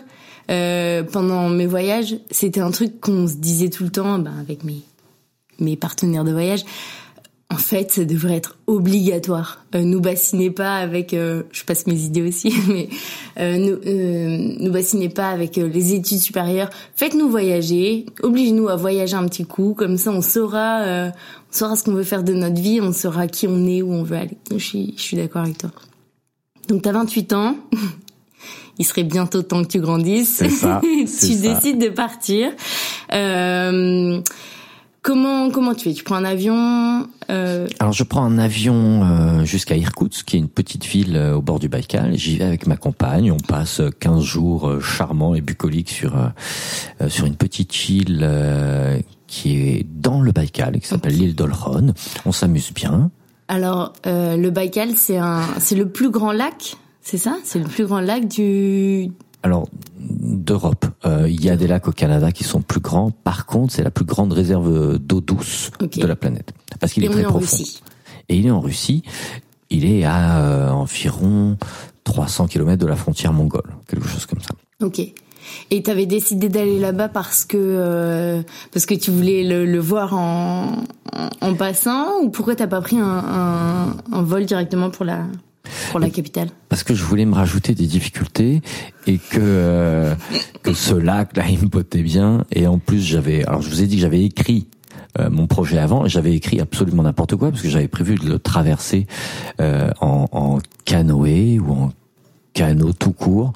Euh, 0.51 1.03
pendant 1.03 1.49
mes 1.49 1.67
voyages, 1.67 2.17
c'était 2.31 2.61
un 2.61 2.71
truc 2.71 3.01
qu'on 3.01 3.27
se 3.27 3.35
disait 3.37 3.71
tout 3.71 3.83
le 3.83 3.91
temps, 3.91 4.19
ben, 4.19 4.35
avec 4.39 4.63
mes 4.63 4.83
mes 5.61 5.77
partenaires 5.77 6.25
de 6.25 6.33
voyage. 6.33 6.65
En 7.51 7.57
fait, 7.57 7.93
ça 7.93 8.05
devrait 8.05 8.37
être 8.37 8.57
obligatoire. 8.67 9.65
Euh, 9.75 9.83
nous 9.83 10.01
bassinez 10.01 10.51
pas 10.51 10.77
avec, 10.77 11.15
euh, 11.15 11.45
je 11.53 11.63
passe 11.63 11.87
mes 11.87 12.01
idées 12.01 12.23
aussi, 12.23 12.53
mais 12.69 12.89
euh, 13.39 13.57
nous, 13.59 13.79
euh, 13.87 14.55
nous 14.59 14.73
bassinez 14.73 15.09
pas 15.09 15.29
avec 15.29 15.59
euh, 15.59 15.69
les 15.69 15.95
études 15.95 16.19
supérieures. 16.19 16.71
Faites-nous 16.97 17.29
voyager, 17.29 18.07
oblige-nous 18.23 18.69
à 18.69 18.77
voyager 18.77 19.15
un 19.15 19.27
petit 19.29 19.45
coup, 19.45 19.75
comme 19.75 19.99
ça 19.99 20.11
on 20.11 20.23
saura, 20.23 21.13
saura 21.55 21.77
ce 21.77 21.85
qu'on 21.85 21.95
veut 21.95 22.05
faire 22.05 22.25
de 22.25 22.33
notre 22.33 22.61
vie, 22.61 22.81
on 22.81 22.93
saura 22.93 23.29
qui 23.29 23.47
on 23.47 23.67
est, 23.67 23.83
où 23.83 23.93
on 23.93 24.03
veut 24.03 24.17
aller. 24.17 24.37
Je 24.51 24.59
suis, 24.59 24.95
je 24.97 25.03
suis 25.03 25.17
d'accord 25.17 25.43
avec 25.43 25.59
toi. 25.59 25.71
Donc 26.69 26.83
t'as 26.83 26.93
28 26.93 27.33
ans. 27.33 27.57
Il 28.79 28.85
serait 28.85 29.05
bientôt 29.05 29.43
temps 29.43 29.63
que 29.63 29.69
tu 29.69 29.81
grandisses. 29.81 30.43
Ça, 30.49 30.81
tu 30.83 31.07
ça. 31.07 31.27
décides 31.27 31.79
de 31.81 31.91
partir. 31.91 32.51
Euh, 33.13 34.21
comment 35.01 35.49
comment 35.51 35.75
tu 35.75 35.85
fais? 35.85 35.95
Tu 35.95 36.03
prends 36.03 36.17
un 36.17 36.25
avion 36.25 37.07
euh, 37.31 37.69
Alors 37.79 37.93
je 37.93 38.03
prends 38.03 38.25
un 38.25 38.37
avion 38.37 39.05
euh, 39.05 39.45
jusqu'à 39.45 39.77
Irkoutsk, 39.77 40.27
qui 40.27 40.37
est 40.37 40.41
une 40.41 40.49
petite 40.49 40.85
ville 40.87 41.17
euh, 41.17 41.37
au 41.37 41.41
bord 41.41 41.61
du 41.61 41.69
Baïkal. 41.69 42.17
J'y 42.17 42.39
vais 42.39 42.45
avec 42.45 42.67
ma 42.67 42.77
compagne. 42.77 43.31
On 43.31 43.37
passe 43.37 43.79
euh, 43.79 43.91
15 44.01 44.25
jours 44.25 44.83
charmants 44.83 45.37
et 45.37 45.41
bucoliques 45.41 45.91
sur 45.91 46.17
sur 47.07 47.27
une 47.27 47.37
petite 47.37 47.89
île 47.89 48.27
qui 49.35 49.57
est 49.57 49.87
dans 49.91 50.21
le 50.21 50.31
Baïkal, 50.31 50.79
qui 50.79 50.87
s'appelle 50.87 51.17
l'île 51.17 51.35
d'Olron. 51.35 51.93
On 52.25 52.31
s'amuse 52.31 52.73
bien. 52.73 53.11
Alors 53.49 53.93
euh, 54.07 54.37
le 54.37 54.51
Baïkal, 54.51 54.97
c'est 54.97 55.19
un, 55.19 55.43
c'est 55.59 55.75
le 55.75 55.89
plus 55.89 56.11
grand 56.11 56.31
lac, 56.31 56.77
c'est 57.03 57.19
ça? 57.19 57.37
C'est 57.43 57.59
le 57.59 57.65
plus 57.65 57.85
grand 57.85 58.01
lac 58.01 58.29
du. 58.29 59.11
Alors 59.43 59.69
d'Europe, 59.99 60.87
euh, 61.05 61.29
il 61.29 61.45
y 61.45 61.51
a 61.51 61.57
des 61.57 61.67
lacs 61.67 61.89
au 61.89 61.93
Canada 61.93 62.31
qui 62.31 62.45
sont 62.45 62.63
plus 62.63 62.79
grands. 62.79 63.11
Par 63.11 63.45
contre, 63.45 63.73
c'est 63.73 63.83
la 63.83 63.91
plus 63.91 64.05
grande 64.05 64.33
réserve 64.33 64.99
d'eau 64.99 65.21
douce 65.21 65.73
de 65.81 66.07
la 66.07 66.15
planète 66.15 66.53
parce 66.79 66.93
qu'il 66.93 67.05
est 67.05 67.09
très 67.09 67.23
est 67.23 67.27
en 67.27 67.31
profond. 67.31 67.57
Russie. 67.57 67.83
Et 68.29 68.37
il 68.37 68.47
est 68.47 68.53
en 68.53 68.61
Russie. 68.61 69.03
Il 69.69 69.85
est 69.85 70.05
à 70.05 70.45
euh, 70.45 70.71
environ 70.71 71.57
300 72.05 72.47
km 72.47 72.81
de 72.81 72.87
la 72.87 72.97
frontière 72.97 73.33
mongole, 73.33 73.75
quelque 73.89 74.07
chose 74.07 74.27
comme 74.27 74.41
ça. 74.41 74.55
Ok. 74.81 75.01
Et 75.71 75.83
t'avais 75.83 76.07
décidé 76.07 76.49
d'aller 76.49 76.79
là-bas 76.79 77.09
parce 77.09 77.45
que 77.45 77.57
euh, 77.59 78.43
parce 78.73 78.87
que 78.87 78.95
tu 78.95 79.11
voulais 79.11 79.45
le, 79.45 79.65
le 79.65 79.79
voir 79.79 80.15
en, 80.15 80.85
en, 81.41 81.55
passant 81.55 82.21
ou 82.23 82.31
pourquoi 82.31 82.57
t'as 82.57 82.67
pas 82.67 82.81
pris 82.81 82.99
un, 82.99 83.05
un, 83.05 83.97
un, 84.13 84.23
vol 84.23 84.47
directement 84.47 84.91
pour 84.91 85.05
la 85.05 85.27
pour 85.91 86.01
la 86.01 86.11
capitale? 86.11 86.49
Parce 86.69 86.83
que 86.83 86.95
je 86.95 87.05
voulais 87.05 87.25
me 87.25 87.35
rajouter 87.35 87.75
des 87.75 87.87
difficultés 87.87 88.63
et 89.07 89.19
que 89.19 89.39
euh, 89.41 90.15
que 90.63 90.73
ce 90.73 90.95
lac 90.95 91.37
là 91.37 91.45
il 91.49 91.61
me 91.61 91.69
potait 91.69 92.03
bien 92.03 92.45
et 92.53 92.67
en 92.67 92.79
plus 92.79 93.01
j'avais 93.01 93.45
alors 93.45 93.63
je 93.63 93.69
vous 93.69 93.83
ai 93.83 93.87
dit 93.87 93.97
que 93.97 94.03
j'avais 94.03 94.25
écrit 94.25 94.69
euh, 95.21 95.31
mon 95.31 95.47
projet 95.47 95.79
avant. 95.79 96.09
J'avais 96.09 96.35
écrit 96.35 96.61
absolument 96.61 97.05
n'importe 97.05 97.37
quoi 97.37 97.51
parce 97.51 97.63
que 97.63 97.69
j'avais 97.69 97.87
prévu 97.87 98.17
de 98.17 98.29
le 98.29 98.41
traverser 98.41 99.07
euh, 99.61 99.91
en, 100.01 100.27
en, 100.33 100.59
canoë 100.85 101.61
ou 101.61 101.73
en 101.73 101.93
canot 102.55 102.93
tout 102.93 103.13
court. 103.13 103.53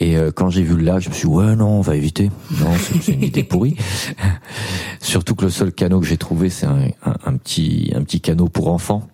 Et 0.00 0.16
euh, 0.16 0.30
quand 0.34 0.48
j'ai 0.48 0.62
vu 0.62 0.76
le 0.76 0.84
lac, 0.84 1.02
je 1.02 1.10
me 1.10 1.14
suis 1.14 1.28
dit, 1.28 1.34
ouais 1.34 1.54
non, 1.56 1.68
on 1.68 1.80
va 1.82 1.96
éviter. 1.96 2.30
Non, 2.58 2.70
c'est 3.02 3.12
une 3.12 3.24
idée 3.24 3.42
pourrie. 3.42 3.76
Surtout 5.00 5.34
que 5.34 5.44
le 5.44 5.50
seul 5.50 5.72
canot 5.72 6.00
que 6.00 6.06
j'ai 6.06 6.16
trouvé, 6.16 6.48
c'est 6.48 6.66
un, 6.66 6.88
un, 7.04 7.36
petit 7.36 7.92
un 7.94 8.02
petit 8.02 8.20
canot 8.20 8.48
pour 8.48 8.68
enfants. 8.68 9.06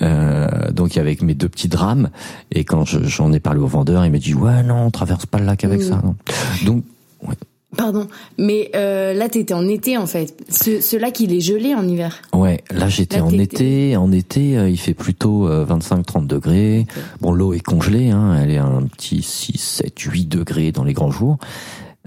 Euh, 0.00 0.70
donc 0.70 0.96
avec 0.96 1.20
mes 1.20 1.34
deux 1.34 1.48
petits 1.50 1.68
drames 1.68 2.08
et 2.50 2.64
quand 2.64 2.86
j'en 2.86 3.30
ai 3.34 3.40
parlé 3.40 3.60
au 3.60 3.66
vendeur 3.66 4.06
il 4.06 4.10
m'a 4.10 4.16
dit 4.16 4.32
ouais 4.32 4.62
non 4.62 4.86
on 4.86 4.90
traverse 4.90 5.26
pas 5.26 5.38
le 5.38 5.44
lac 5.44 5.64
avec 5.64 5.82
ça 5.82 6.00
non. 6.02 6.16
donc 6.64 6.82
ouais. 7.28 7.34
Pardon, 7.76 8.06
mais 8.36 8.70
euh, 8.76 9.14
là 9.14 9.30
t'étais 9.30 9.54
en 9.54 9.66
été 9.66 9.96
en 9.96 10.06
fait. 10.06 10.44
Ce, 10.50 10.82
ce, 10.82 10.96
lac 10.96 11.20
il 11.20 11.32
est 11.32 11.40
gelé 11.40 11.74
en 11.74 11.88
hiver. 11.88 12.20
Ouais, 12.34 12.62
là 12.70 12.88
j'étais 12.88 13.20
en 13.20 13.30
été. 13.30 13.96
En 13.96 14.12
été 14.12 14.58
euh, 14.58 14.68
il 14.68 14.78
fait 14.78 14.92
plutôt 14.92 15.48
25-30 15.48 16.26
degrés. 16.26 16.80
Okay. 16.80 17.00
Bon 17.20 17.32
l'eau 17.32 17.54
est 17.54 17.60
congelée, 17.60 18.10
hein, 18.10 18.38
elle 18.42 18.50
est 18.50 18.58
à 18.58 18.66
un 18.66 18.82
petit 18.82 19.22
6, 19.22 19.56
7, 19.58 19.98
8 19.98 20.26
degrés 20.26 20.70
dans 20.70 20.84
les 20.84 20.92
grands 20.92 21.10
jours. 21.10 21.38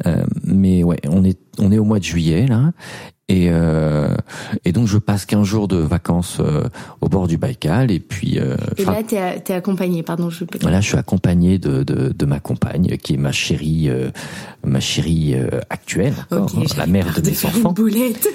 Euh, 0.06 0.26
mais 0.44 0.84
ouais, 0.84 1.00
on 1.10 1.24
est 1.24 1.40
on 1.58 1.72
est 1.72 1.78
au 1.78 1.86
mois 1.86 2.00
de 2.00 2.04
juillet 2.04 2.48
là, 2.48 2.72
et, 3.28 3.48
euh, 3.50 4.16
et 4.66 4.72
donc 4.72 4.88
je 4.88 5.00
passe 5.00 5.26
15 5.26 5.44
jours 5.44 5.68
de 5.68 5.78
vacances 5.78 6.38
euh, 6.40 6.66
au 7.02 7.10
bord 7.10 7.28
du 7.28 7.38
Baïkal 7.38 7.90
et 7.90 8.00
puis. 8.00 8.38
Euh, 8.38 8.56
et 8.78 8.86
là 8.86 9.02
t'es 9.02 9.16
es 9.16 9.52
accompagné, 9.54 10.04
pardon, 10.04 10.30
je. 10.30 10.44
Peux... 10.44 10.60
Là 10.70 10.80
je 10.80 10.90
suis 10.90 10.98
accompagné 10.98 11.58
de, 11.58 11.82
de, 11.82 12.10
de 12.10 12.26
ma 12.26 12.40
compagne 12.40 12.98
qui 12.98 13.16
est 13.16 13.18
ma 13.18 13.32
chérie 13.32 13.90
euh, 13.90 14.12
ma 14.64 14.80
chérie 14.80 15.34
euh, 15.34 15.60
actuelle, 15.72 16.14
okay, 16.30 16.58
hein, 16.58 16.64
la 16.78 16.86
mère 16.86 17.14
de, 17.16 17.22
de 17.22 17.30
mes 17.32 17.46
enfants. 17.46 17.70
Une 17.70 17.74
boulette. 17.74 18.28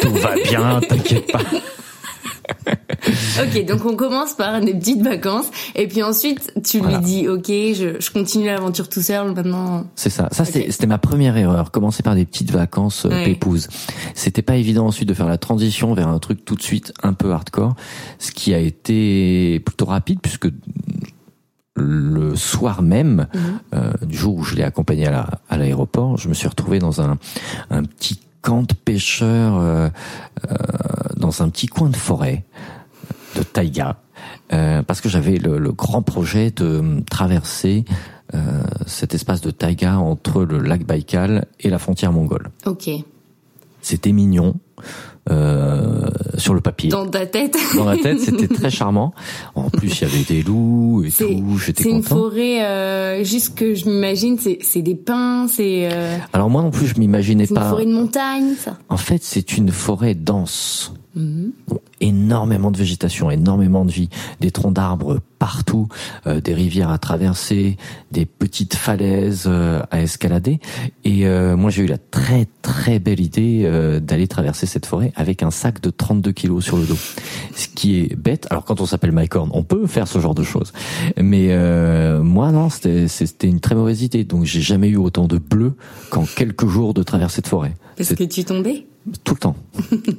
Tout 0.00 0.14
va 0.14 0.34
bien, 0.42 0.80
t'inquiète 0.80 1.30
pas. 1.30 1.42
ok, 3.42 3.64
donc 3.66 3.84
on 3.84 3.96
commence 3.96 4.34
par 4.34 4.60
des 4.60 4.74
petites 4.74 5.02
vacances 5.02 5.46
et 5.74 5.86
puis 5.88 6.02
ensuite 6.02 6.52
tu 6.64 6.78
voilà. 6.78 6.98
lui 6.98 7.04
dis 7.04 7.28
ok, 7.28 7.46
je, 7.46 7.96
je 8.00 8.10
continue 8.10 8.46
l'aventure 8.46 8.88
tout 8.88 9.00
seul 9.02 9.32
maintenant. 9.34 9.86
C'est 9.94 10.10
ça. 10.10 10.28
Ça 10.32 10.42
okay. 10.42 10.70
c'était 10.70 10.86
ma 10.86 10.98
première 10.98 11.36
erreur. 11.36 11.70
Commencer 11.70 12.02
par 12.02 12.14
des 12.14 12.24
petites 12.24 12.50
vacances 12.50 13.04
euh, 13.06 13.10
Ouais. 13.10 13.24
pépouses. 13.24 13.68
C'était 14.14 14.42
pas 14.42 14.56
évident 14.56 14.86
ensuite 14.86 15.08
de 15.08 15.14
faire 15.14 15.26
la 15.28 15.38
transition 15.38 15.94
vers 15.94 16.08
un 16.08 16.18
truc 16.18 16.44
tout 16.44 16.54
de 16.56 16.62
suite 16.62 16.92
un 17.02 17.12
peu 17.12 17.32
hardcore, 17.32 17.74
ce 18.18 18.32
qui 18.32 18.52
a 18.54 18.58
été 18.58 19.60
plutôt 19.64 19.86
rapide 19.86 20.18
puisque 20.22 20.48
le 21.80 22.34
soir 22.34 22.82
même, 22.82 23.28
Mhm. 23.34 23.40
euh, 23.74 23.92
du 24.04 24.16
jour 24.16 24.34
où 24.36 24.42
je 24.42 24.56
l'ai 24.56 24.64
accompagné 24.64 25.06
à 25.06 25.10
la- 25.12 25.30
à 25.48 25.56
l'aéroport, 25.56 26.16
je 26.16 26.28
me 26.28 26.34
suis 26.34 26.48
retrouvé 26.48 26.80
dans 26.80 27.00
un, 27.00 27.18
un 27.70 27.84
petit 27.84 28.18
camp 28.42 28.62
de 28.62 28.74
pêcheurs 28.74 29.58
euh, 29.58 29.88
euh, 30.50 30.54
dans 31.16 31.42
un 31.42 31.48
petit 31.48 31.66
coin 31.66 31.90
de 31.90 31.96
forêt 31.96 32.44
de 33.36 33.42
taïga, 33.42 33.96
euh, 34.52 34.82
parce 34.82 35.00
que 35.00 35.08
j'avais 35.08 35.36
le, 35.36 35.58
le 35.58 35.72
grand 35.72 36.02
projet 36.02 36.50
de 36.50 37.02
traverser 37.10 37.84
euh, 38.34 38.62
cet 38.86 39.14
espace 39.14 39.40
de 39.40 39.50
taïga 39.50 39.98
entre 39.98 40.44
le 40.44 40.58
lac 40.58 40.84
Baïkal 40.84 41.46
et 41.60 41.70
la 41.70 41.78
frontière 41.78 42.12
mongole. 42.12 42.50
Ok. 42.66 42.90
C'était 43.80 44.12
mignon 44.12 44.54
euh, 45.30 46.08
sur 46.36 46.54
le 46.54 46.60
papier. 46.60 46.88
Dans 46.90 47.06
ta 47.06 47.26
tête. 47.26 47.56
Dans 47.76 47.84
la 47.84 47.96
tête, 47.96 48.20
c'était 48.20 48.48
très 48.48 48.70
charmant. 48.70 49.12
En 49.54 49.68
plus, 49.70 50.00
il 50.00 50.02
y 50.02 50.04
avait 50.04 50.24
des 50.24 50.42
loups 50.42 51.04
et 51.04 51.10
tout. 51.10 51.58
J'étais 51.58 51.82
c'est 51.82 51.90
une 51.90 52.02
content. 52.02 52.16
forêt, 52.16 52.64
euh, 52.64 53.24
juste 53.24 53.54
que 53.54 53.74
je 53.74 53.86
m'imagine, 53.88 54.38
c'est 54.38 54.82
des 54.82 54.94
pins, 54.94 55.46
c'est 55.48 55.88
euh, 55.92 56.16
Alors 56.32 56.48
moi 56.50 56.62
non 56.62 56.70
plus, 56.70 56.86
je 56.86 56.98
m'imaginais 56.98 57.44
c'est 57.44 57.50
une 57.50 57.56
pas. 57.60 57.68
forêt 57.70 57.86
de 57.86 57.92
montagne, 57.92 58.54
ça. 58.58 58.78
En 58.88 58.96
fait, 58.96 59.22
c'est 59.22 59.56
une 59.56 59.70
forêt 59.70 60.14
dense. 60.14 60.92
Mhm. 61.14 61.52
Énormément 62.00 62.70
de 62.70 62.78
végétation, 62.78 63.30
énormément 63.30 63.84
de 63.84 63.90
vie, 63.90 64.08
des 64.40 64.50
troncs 64.50 64.72
d'arbres 64.74 65.20
partout, 65.38 65.88
euh, 66.26 66.40
des 66.40 66.54
rivières 66.54 66.90
à 66.90 66.98
traverser, 66.98 67.76
des 68.10 68.26
petites 68.26 68.74
falaises 68.74 69.44
euh, 69.46 69.82
à 69.90 70.02
escalader. 70.02 70.58
Et 71.04 71.26
euh, 71.26 71.56
moi, 71.56 71.70
j'ai 71.70 71.82
eu 71.82 71.86
la 71.86 71.98
très 71.98 72.48
très 72.62 72.98
belle 72.98 73.20
idée 73.20 73.62
euh, 73.64 73.98
d'aller 73.98 74.28
traverser 74.28 74.66
cette 74.66 74.84
forêt 74.84 75.12
avec 75.16 75.42
un 75.42 75.50
sac 75.50 75.80
de 75.80 75.90
32 75.90 76.32
kilos 76.32 76.64
sur 76.64 76.76
le 76.76 76.84
dos. 76.84 76.98
Ce 77.54 77.66
qui 77.68 78.00
est 78.00 78.14
bête. 78.14 78.46
Alors 78.50 78.64
quand 78.64 78.80
on 78.80 78.86
s'appelle 78.86 79.12
Mike 79.12 79.34
Horn, 79.34 79.50
on 79.54 79.62
peut 79.62 79.86
faire 79.86 80.06
ce 80.06 80.18
genre 80.18 80.34
de 80.34 80.42
choses. 80.42 80.72
Mais 81.16 81.48
euh, 81.50 82.22
moi, 82.22 82.52
non, 82.52 82.68
c'était 82.68 83.46
une 83.46 83.60
très 83.60 83.74
mauvaise 83.74 84.02
idée. 84.02 84.24
Donc 84.24 84.44
j'ai 84.44 84.60
jamais 84.60 84.88
eu 84.88 84.96
autant 84.96 85.26
de 85.26 85.38
bleu 85.38 85.76
qu'en 86.10 86.24
quelques 86.24 86.66
jours 86.66 86.92
de 86.94 87.02
traversée 87.02 87.40
de 87.40 87.48
forêt. 87.48 87.74
Parce 87.96 88.14
que 88.14 88.24
tu 88.24 88.44
tombais. 88.44 88.86
tout 89.24 89.34
le 89.34 89.40
temps, 89.40 89.56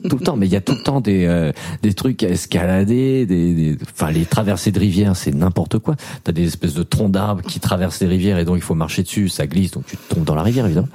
tout 0.09 0.17
le 0.17 0.25
temps. 0.25 0.35
Mais 0.35 0.47
il 0.47 0.51
y 0.51 0.55
a 0.55 0.61
tout 0.61 0.73
le 0.73 0.83
temps 0.83 1.01
des 1.01 1.25
euh, 1.25 1.51
des 1.81 1.93
trucs 1.93 2.23
à 2.23 2.29
escalader, 2.29 3.25
des, 3.25 3.53
des 3.53 3.77
enfin 3.93 4.11
les 4.11 4.25
traversées 4.25 4.71
de 4.71 4.79
rivières, 4.79 5.15
c'est 5.15 5.33
n'importe 5.33 5.79
quoi. 5.79 5.95
T'as 6.23 6.31
des 6.31 6.45
espèces 6.45 6.73
de 6.73 6.83
troncs 6.83 7.11
d'arbres 7.11 7.43
qui 7.43 7.59
traversent 7.59 8.01
les 8.01 8.07
rivières 8.07 8.37
et 8.37 8.45
donc 8.45 8.57
il 8.57 8.63
faut 8.63 8.75
marcher 8.75 9.03
dessus, 9.03 9.29
ça 9.29 9.47
glisse, 9.47 9.71
donc 9.71 9.85
tu 9.85 9.97
tombes 9.97 10.23
dans 10.23 10.35
la 10.35 10.43
rivière 10.43 10.65
évidemment. 10.65 10.89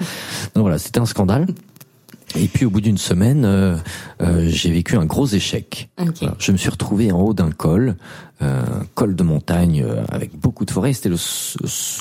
Donc 0.55 0.63
voilà, 0.63 0.79
c'était 0.79 1.01
un 1.01 1.07
scandale. 1.07 1.47
Et 2.37 2.49
puis 2.49 2.65
au 2.65 2.71
bout 2.71 2.81
d'une 2.81 2.99
semaine, 2.99 3.45
euh, 3.45 3.77
euh, 4.21 4.49
j'ai 4.49 4.73
vécu 4.73 4.97
un 4.97 5.05
gros 5.05 5.27
échec. 5.27 5.89
Je 6.39 6.53
me 6.53 6.57
suis 6.57 6.71
retrouvé 6.71 7.13
en 7.13 7.21
haut 7.21 7.35
d'un 7.35 7.53
col, 7.53 7.97
euh, 8.43 8.65
col 8.95 9.15
de 9.15 9.23
montagne 9.23 9.85
euh, 9.87 10.03
avec 10.09 10.37
beaucoup 10.37 10.65
de 10.65 10.73
forêts. 10.73 10.93
C'était 10.93 11.11
le, 11.11 11.17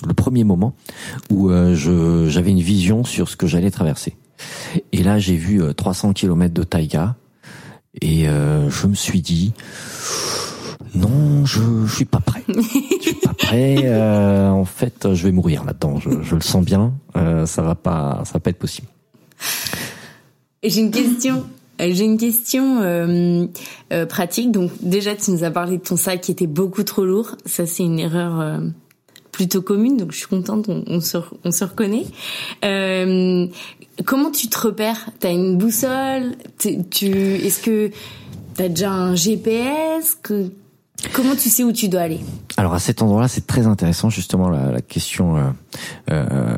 le 0.08 0.14
premier 0.14 0.44
moment 0.44 0.74
où 1.30 1.52
euh, 1.52 1.76
je 1.76 2.28
j'avais 2.30 2.50
une 2.50 2.62
vision 2.62 3.04
sur 3.04 3.30
ce 3.30 3.36
que 3.36 3.46
j'allais 3.46 3.70
traverser. 3.70 4.16
Et 4.92 5.04
là, 5.04 5.20
j'ai 5.20 5.36
vu 5.36 5.62
euh, 5.62 5.74
300 5.74 6.14
km 6.14 6.54
de 6.54 6.64
taïga 6.64 7.16
et 8.02 8.28
euh, 8.28 8.70
je 8.70 8.88
me 8.88 8.96
suis 8.96 9.22
dit 9.22 9.54
non, 10.96 11.46
je, 11.46 11.60
je 11.88 11.96
suis 11.96 12.06
pas 12.06 12.20
prêt. 12.20 12.44
je 12.48 13.02
suis 13.02 13.16
pas 13.16 13.34
prêt. 13.34 13.78
euh, 13.84 14.50
en 14.50 14.66
fait, 14.66 15.14
je 15.14 15.24
vais 15.24 15.32
mourir 15.32 15.64
là-dedans. 15.64 16.00
Je, 16.00 16.22
je 16.22 16.36
le 16.36 16.42
sens 16.42 16.64
bien. 16.64 16.94
Euh, 17.16 17.46
ça 17.46 17.62
va 17.62 17.76
pas, 17.76 18.22
ça 18.26 18.34
va 18.34 18.40
pas 18.40 18.52
être 18.52 18.60
possible. 18.60 18.88
J'ai 20.64 20.82
une 20.82 20.92
question. 20.92 21.44
J'ai 21.80 22.06
une 22.06 22.18
question 22.20 22.82
euh, 22.82 23.48
euh, 23.92 24.06
pratique. 24.06 24.52
Donc 24.52 24.72
déjà, 24.82 25.16
tu 25.16 25.32
nous 25.32 25.44
as 25.44 25.52
parlé 25.52 25.78
de 25.78 25.84
ton 25.84 25.98
sac 25.98 26.22
qui 26.22 26.32
était 26.32 26.48
beaucoup 26.48 26.84
trop 26.84 27.04
lourd. 27.04 27.36
Ça, 27.46 27.66
c'est 27.66 27.84
une 27.84 28.00
erreur 28.00 28.40
euh, 28.40 28.60
plutôt 29.32 29.62
commune. 29.62 29.98
Donc 29.98 30.12
je 30.12 30.18
suis 30.18 30.28
contente, 30.28 30.66
on, 30.70 30.84
on, 30.88 31.02
se, 31.02 31.18
on 31.44 31.52
se 31.52 31.64
reconnaît. 31.66 32.06
Comment 34.06 34.32
tu 34.32 34.48
te 34.48 34.60
repères? 34.60 35.10
T'as 35.20 35.32
une 35.32 35.58
boussole? 35.58 36.36
Tu 36.58 37.08
Est-ce 37.08 37.62
que 37.62 37.92
t'as 38.56 38.70
déjà 38.70 38.92
un 38.92 39.16
GPS 39.16 40.16
que, 40.22 40.52
Comment 41.12 41.36
tu 41.36 41.50
sais 41.50 41.64
où 41.64 41.72
tu 41.72 41.90
dois 41.90 42.02
aller? 42.02 42.22
Alors 42.58 42.74
à 42.74 42.80
cet 42.80 43.02
endroit-là, 43.02 43.28
c'est 43.28 43.46
très 43.46 43.68
intéressant 43.68 44.10
justement 44.10 44.50
la, 44.50 44.82
question 44.82 45.38
euh, 45.38 45.42
euh, 46.12 46.56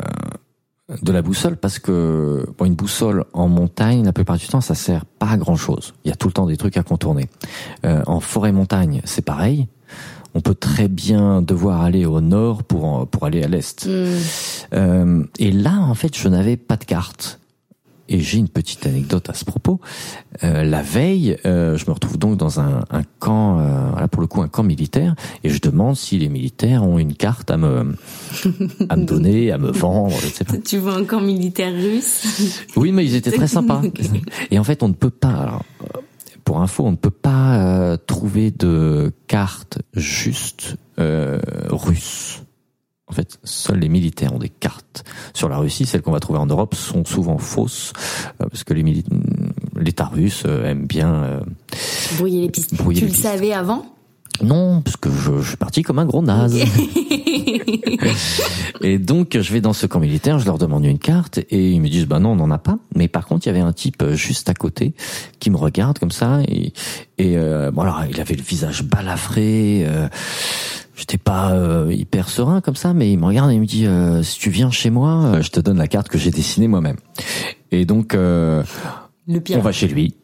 de 1.01 1.11
la 1.11 1.21
boussole 1.21 1.57
parce 1.57 1.79
que 1.79 2.45
une 2.63 2.75
boussole 2.75 3.25
en 3.33 3.47
montagne, 3.47 4.05
la 4.05 4.13
plupart 4.13 4.37
du 4.37 4.47
temps, 4.47 4.61
ça 4.61 4.75
sert 4.75 5.05
pas 5.05 5.29
à 5.29 5.37
grand 5.37 5.55
chose. 5.55 5.93
Il 6.03 6.09
y 6.09 6.11
a 6.11 6.15
tout 6.15 6.27
le 6.27 6.33
temps 6.33 6.45
des 6.45 6.57
trucs 6.57 6.77
à 6.77 6.83
contourner. 6.83 7.27
Euh, 7.85 8.03
en 8.05 8.19
forêt-montagne, 8.19 9.01
c'est 9.03 9.23
pareil. 9.23 9.67
On 10.35 10.41
peut 10.41 10.53
très 10.55 10.87
bien 10.89 11.41
devoir 11.41 11.81
aller 11.81 12.05
au 12.05 12.21
nord 12.21 12.63
pour 12.63 12.85
en- 12.85 13.05
pour 13.05 13.23
aller 13.25 13.41
à 13.41 13.47
l'est. 13.47 13.87
Hmm. 13.87 14.05
Euh, 14.73 15.23
et 15.39 15.51
là, 15.51 15.79
en 15.79 15.93
fait, 15.95 16.15
je 16.17 16.27
n'avais 16.27 16.57
pas 16.57 16.75
de 16.75 16.83
carte. 16.83 17.39
Et 18.07 18.19
j'ai 18.19 18.37
une 18.37 18.49
petite 18.49 18.85
anecdote 18.85 19.31
à 19.31 19.33
ce 19.33 19.45
propos. 19.45 19.79
Euh, 20.43 20.63
la 20.63 20.83
veille, 20.83 21.37
euh, 21.47 21.75
je 21.75 21.85
me 21.87 21.91
retrouve 21.91 22.19
donc 22.19 22.37
dans 22.37 22.59
un, 22.59 22.81
un 22.91 23.01
camp, 23.17 23.57
euh, 23.59 23.89
voilà 23.89 24.07
pour 24.07 24.21
le 24.21 24.27
coup 24.27 24.43
un 24.43 24.47
camp 24.47 24.61
militaire, 24.61 25.15
et 25.43 25.49
je 25.49 25.59
demande 25.59 25.95
si 25.95 26.19
les 26.19 26.29
militaires 26.29 26.83
ont 26.83 26.99
une 26.99 27.15
carte 27.15 27.49
à 27.49 27.57
me 27.57 27.95
à 28.89 28.95
me 28.95 29.05
donner, 29.05 29.51
à 29.51 29.57
me 29.57 29.71
vendre, 29.71 30.15
je 30.21 30.27
sais 30.27 30.43
pas. 30.43 30.55
Tu 30.59 30.77
vois 30.77 30.93
un 30.93 31.03
camp 31.05 31.19
militaire 31.19 31.73
russe? 31.73 32.61
Oui, 32.75 32.91
mais 32.91 33.03
ils 33.05 33.15
étaient 33.15 33.31
très 33.31 33.47
sympas. 33.47 33.81
Et 34.51 34.59
en 34.59 34.63
fait, 34.63 34.83
on 34.83 34.89
ne 34.89 34.93
peut 34.93 35.09
pas. 35.09 35.29
Alors, 35.29 35.65
pour 36.45 36.61
info, 36.61 36.85
on 36.85 36.91
ne 36.91 36.95
peut 36.95 37.09
pas 37.09 37.57
euh, 37.57 37.97
trouver 37.97 38.51
de 38.51 39.11
carte 39.27 39.79
juste 39.93 40.77
euh, 40.99 41.39
russe. 41.69 42.41
En 43.07 43.13
fait, 43.13 43.39
seuls 43.43 43.79
les 43.79 43.89
militaires 43.89 44.33
ont 44.33 44.39
des 44.39 44.49
cartes. 44.49 45.03
Sur 45.33 45.47
la 45.49 45.57
Russie, 45.57 45.85
celles 45.85 46.01
qu'on 46.01 46.11
va 46.11 46.19
trouver 46.19 46.39
en 46.39 46.45
Europe 46.47 46.73
sont 46.73 47.03
souvent 47.05 47.37
fausses, 47.37 47.93
euh, 48.41 48.47
parce 48.47 48.63
que 48.63 48.73
les 48.73 48.83
mili- 48.83 49.03
l'État 49.75 50.05
russe 50.05 50.43
euh, 50.47 50.65
aime 50.65 50.87
bien. 50.87 51.13
euh, 51.13 51.39
Brouiller 52.17 52.41
les 52.41 52.49
pistes. 52.49 52.73
Brouiller 52.75 52.99
tu 52.99 53.05
les 53.05 53.11
le 53.11 53.15
pistes. 53.15 53.27
savais 53.27 53.53
avant? 53.53 53.85
Non, 54.41 54.81
parce 54.81 54.97
que 54.97 55.09
je, 55.09 55.41
je 55.41 55.47
suis 55.49 55.57
parti 55.57 55.81
comme 55.81 55.99
un 55.99 56.05
gros 56.05 56.21
naze. 56.21 56.55
et 58.81 58.97
donc, 58.99 59.37
je 59.39 59.53
vais 59.53 59.61
dans 59.61 59.73
ce 59.73 59.85
camp 59.85 59.99
militaire, 59.99 60.39
je 60.39 60.45
leur 60.45 60.57
demande 60.57 60.85
une 60.85 60.99
carte, 60.99 61.39
et 61.49 61.71
ils 61.71 61.81
me 61.81 61.89
disent, 61.89 62.05
bah 62.05 62.19
non, 62.19 62.31
on 62.31 62.35
n'en 62.35 62.51
a 62.51 62.57
pas. 62.57 62.77
Mais 62.95 63.07
par 63.07 63.25
contre, 63.25 63.45
il 63.45 63.49
y 63.49 63.51
avait 63.51 63.61
un 63.61 63.73
type 63.73 64.01
euh, 64.01 64.15
juste 64.15 64.49
à 64.49 64.53
côté 64.53 64.93
qui 65.39 65.49
me 65.49 65.57
regarde 65.57 65.99
comme 65.99 66.11
ça, 66.11 66.41
et, 66.47 66.73
et 67.17 67.37
euh, 67.37 67.71
bon, 67.71 67.81
alors, 67.81 68.03
il 68.09 68.19
avait 68.19 68.35
le 68.35 68.43
visage 68.43 68.83
balafré, 68.83 69.83
euh, 69.85 70.07
J'étais 70.95 71.17
pas 71.17 71.51
euh, 71.51 71.91
hyper 71.93 72.29
serein 72.29 72.61
comme 72.61 72.77
ça, 72.77 72.93
mais 72.93 73.11
il 73.11 73.19
me 73.19 73.25
regarde 73.25 73.51
et 73.51 73.55
il 73.55 73.59
me 73.59 73.65
dit 73.65 73.85
euh, 73.85 74.23
si 74.23 74.39
tu 74.39 74.49
viens 74.49 74.71
chez 74.71 74.89
moi, 74.89 75.41
je 75.41 75.49
te 75.49 75.59
donne 75.59 75.77
la 75.77 75.87
carte 75.87 76.07
que 76.07 76.17
j'ai 76.17 76.31
dessinée 76.31 76.69
moi-même. 76.69 76.95
Et 77.71 77.83
donc 77.83 78.13
Le 78.13 78.63
on 79.27 79.59
va 79.59 79.71
chez 79.73 79.89
lui. 79.89 80.15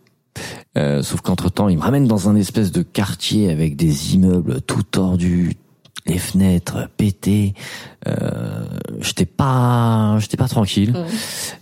Euh, 0.77 1.01
sauf 1.03 1.21
qu'entre 1.21 1.49
temps, 1.49 1.69
il 1.69 1.77
me 1.77 1.81
ramène 1.81 2.07
dans 2.07 2.29
un 2.29 2.35
espèce 2.35 2.71
de 2.71 2.81
quartier 2.81 3.51
avec 3.51 3.75
des 3.75 4.15
immeubles 4.15 4.61
tout 4.61 4.83
tordus, 4.83 5.57
les 6.05 6.17
fenêtres 6.17 6.89
pétées. 6.97 7.53
Euh, 8.07 8.65
j'étais 8.99 9.25
pas, 9.25 10.17
j'étais 10.19 10.37
pas 10.37 10.47
tranquille. 10.47 10.93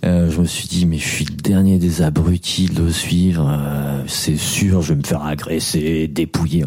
Euh, 0.06 0.32
je 0.32 0.40
me 0.40 0.46
suis 0.46 0.68
dit, 0.68 0.86
mais 0.86 0.98
je 0.98 1.08
suis 1.08 1.26
le 1.26 1.36
dernier 1.36 1.78
des 1.78 2.02
abrutis 2.02 2.68
de 2.68 2.84
le 2.84 2.92
suivre. 2.92 3.48
Euh, 3.50 4.04
c'est 4.08 4.38
sûr, 4.38 4.82
je 4.82 4.94
vais 4.94 5.00
me 5.00 5.06
faire 5.06 5.24
agresser, 5.24 6.08
dépouiller. 6.08 6.66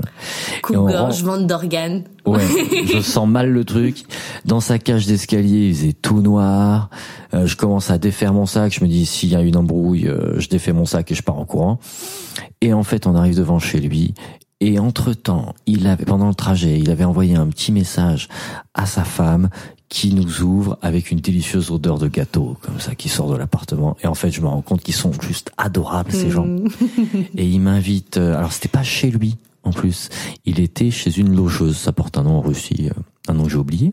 Coupe-gorgement 0.63 1.39
d'organes. 1.39 2.05
Ouais, 2.25 2.45
je 2.87 3.01
sens 3.03 3.29
mal 3.29 3.51
le 3.51 3.65
truc. 3.65 4.05
Dans 4.45 4.61
sa 4.61 4.79
cage 4.79 5.07
d'escalier, 5.07 5.69
il 5.69 5.75
faisait 5.75 5.93
tout 5.93 6.21
noir. 6.21 6.91
Euh, 7.35 7.47
je 7.47 7.57
commence 7.57 7.91
à 7.91 7.99
défaire 7.99 8.33
mon 8.33 8.47
sac. 8.47 8.73
Je 8.73 8.85
me 8.85 8.89
dis, 8.89 9.07
s'il 9.07 9.31
y 9.31 9.37
a 9.37 9.41
une 9.41 9.57
embrouille, 9.57 10.07
euh, 10.07 10.39
je 10.39 10.49
défais 10.49 10.73
mon 10.73 10.85
sac 10.85 11.11
et 11.11 11.15
je 11.15 11.23
pars 11.23 11.39
en 11.39 11.45
courant. 11.45 11.79
Et 12.61 12.73
en 12.73 12.83
fait, 12.83 13.07
on 13.07 13.17
arrive 13.17 13.37
devant 13.37 13.59
chez 13.59 13.81
lui. 13.81 14.15
Et 14.65 14.79
entre-temps, 14.79 15.57
il 15.67 15.89
avait, 15.89 16.05
pendant 16.05 16.29
le 16.29 16.37
trajet, 16.37 16.79
il 16.79 16.89
avait 16.93 17.03
envoyé 17.03 17.35
un 17.35 17.49
petit 17.49 17.73
message 17.73 18.29
à 18.75 18.87
sa 18.87 19.03
femme 19.03 19.51
qui 19.89 20.15
nous 20.15 20.43
ouvre 20.43 20.79
avec 20.83 21.11
une 21.11 21.19
délicieuse 21.19 21.73
odeur 21.73 21.99
de 21.99 22.07
gâteau, 22.07 22.57
comme 22.61 22.79
ça, 22.79 22.95
qui 22.95 23.09
sort 23.09 23.29
de 23.29 23.37
l'appartement. 23.37 23.97
Et 24.05 24.07
en 24.07 24.15
fait, 24.15 24.31
je 24.31 24.41
me 24.41 24.47
rends 24.47 24.63
compte 24.63 24.81
qu'ils 24.81 24.95
sont 24.95 25.11
juste 25.21 25.51
adorables, 25.59 26.13
ces 26.13 26.31
gens. 26.31 26.47
Et 27.37 27.45
il 27.45 27.59
m'invite, 27.59 28.19
euh, 28.19 28.37
alors 28.37 28.53
c'était 28.53 28.69
pas 28.69 28.85
chez 28.85 29.11
lui, 29.11 29.37
en 29.65 29.73
plus. 29.73 30.11
Il 30.45 30.61
était 30.61 30.93
chez 30.93 31.19
une 31.19 31.35
logeuse, 31.35 31.77
ça 31.77 31.91
porte 31.91 32.17
un 32.17 32.23
nom 32.23 32.37
en 32.37 32.41
Russie, 32.41 32.89
euh, 32.89 33.01
un 33.27 33.35
nom 33.35 33.43
que 33.47 33.51
j'ai 33.51 33.57
oublié. 33.57 33.93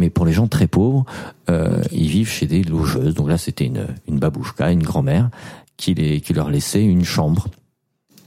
Mais 0.00 0.10
pour 0.10 0.26
les 0.26 0.32
gens 0.32 0.48
très 0.48 0.66
pauvres, 0.66 1.04
euh, 1.48 1.80
ils 1.92 2.08
vivent 2.08 2.28
chez 2.28 2.46
des 2.46 2.64
logeuses. 2.64 3.14
Donc 3.14 3.28
là, 3.28 3.38
c'était 3.38 3.66
une, 3.66 3.86
une 4.08 4.18
babouchka, 4.18 4.72
une 4.72 4.82
grand-mère, 4.82 5.30
qui, 5.76 5.94
les, 5.94 6.20
qui 6.20 6.32
leur 6.32 6.50
laissait 6.50 6.84
une 6.84 7.04
chambre. 7.04 7.46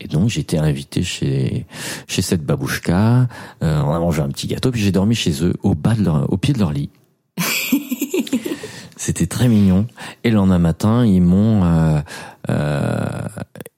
Et 0.05 0.07
donc 0.07 0.29
j'étais 0.29 0.59
invité 0.59 1.01
chez 1.01 1.65
chez 2.07 2.21
cette 2.21 2.45
babouchka. 2.45 3.27
Euh, 3.63 3.81
on 3.81 3.91
a 3.91 3.99
mangé 3.99 4.21
un 4.21 4.29
petit 4.29 4.45
gâteau, 4.45 4.69
puis 4.69 4.81
j'ai 4.81 4.91
dormi 4.91 5.15
chez 5.15 5.43
eux 5.43 5.53
au 5.63 5.73
bas 5.73 5.95
de 5.95 6.03
leur, 6.03 6.31
au 6.31 6.37
pied 6.37 6.53
de 6.53 6.59
leur 6.59 6.71
lit. 6.71 6.91
C'était 8.97 9.25
très 9.25 9.47
mignon. 9.47 9.87
Et 10.23 10.29
le 10.29 10.35
lendemain 10.35 10.59
matin, 10.59 11.05
ils 11.05 11.21
m'ont 11.21 11.63
euh, 11.63 11.99
euh, 12.49 13.03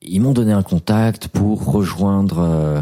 ils 0.01 0.21
m'ont 0.21 0.33
donné 0.33 0.51
un 0.51 0.63
contact 0.63 1.29
pour 1.29 1.65
rejoindre 1.71 2.39
euh, 2.39 2.81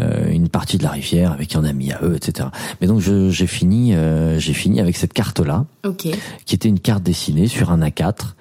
euh, 0.00 0.30
une 0.30 0.48
partie 0.48 0.78
de 0.78 0.82
la 0.82 0.90
rivière 0.90 1.32
avec 1.32 1.56
un 1.56 1.64
ami 1.64 1.92
à 1.92 2.00
eux, 2.02 2.16
etc. 2.16 2.48
Mais 2.80 2.86
donc 2.86 3.00
j'ai 3.00 3.46
fini 3.46 3.94
euh, 3.94 4.38
j'ai 4.38 4.54
fini 4.54 4.80
avec 4.80 4.96
cette 4.96 5.12
carte 5.12 5.40
là 5.40 5.66
Ok. 5.84 6.08
qui 6.46 6.54
était 6.54 6.68
une 6.68 6.80
carte 6.80 7.02
dessinée 7.02 7.48
sur 7.48 7.70
un 7.70 7.80
A4 7.80 8.34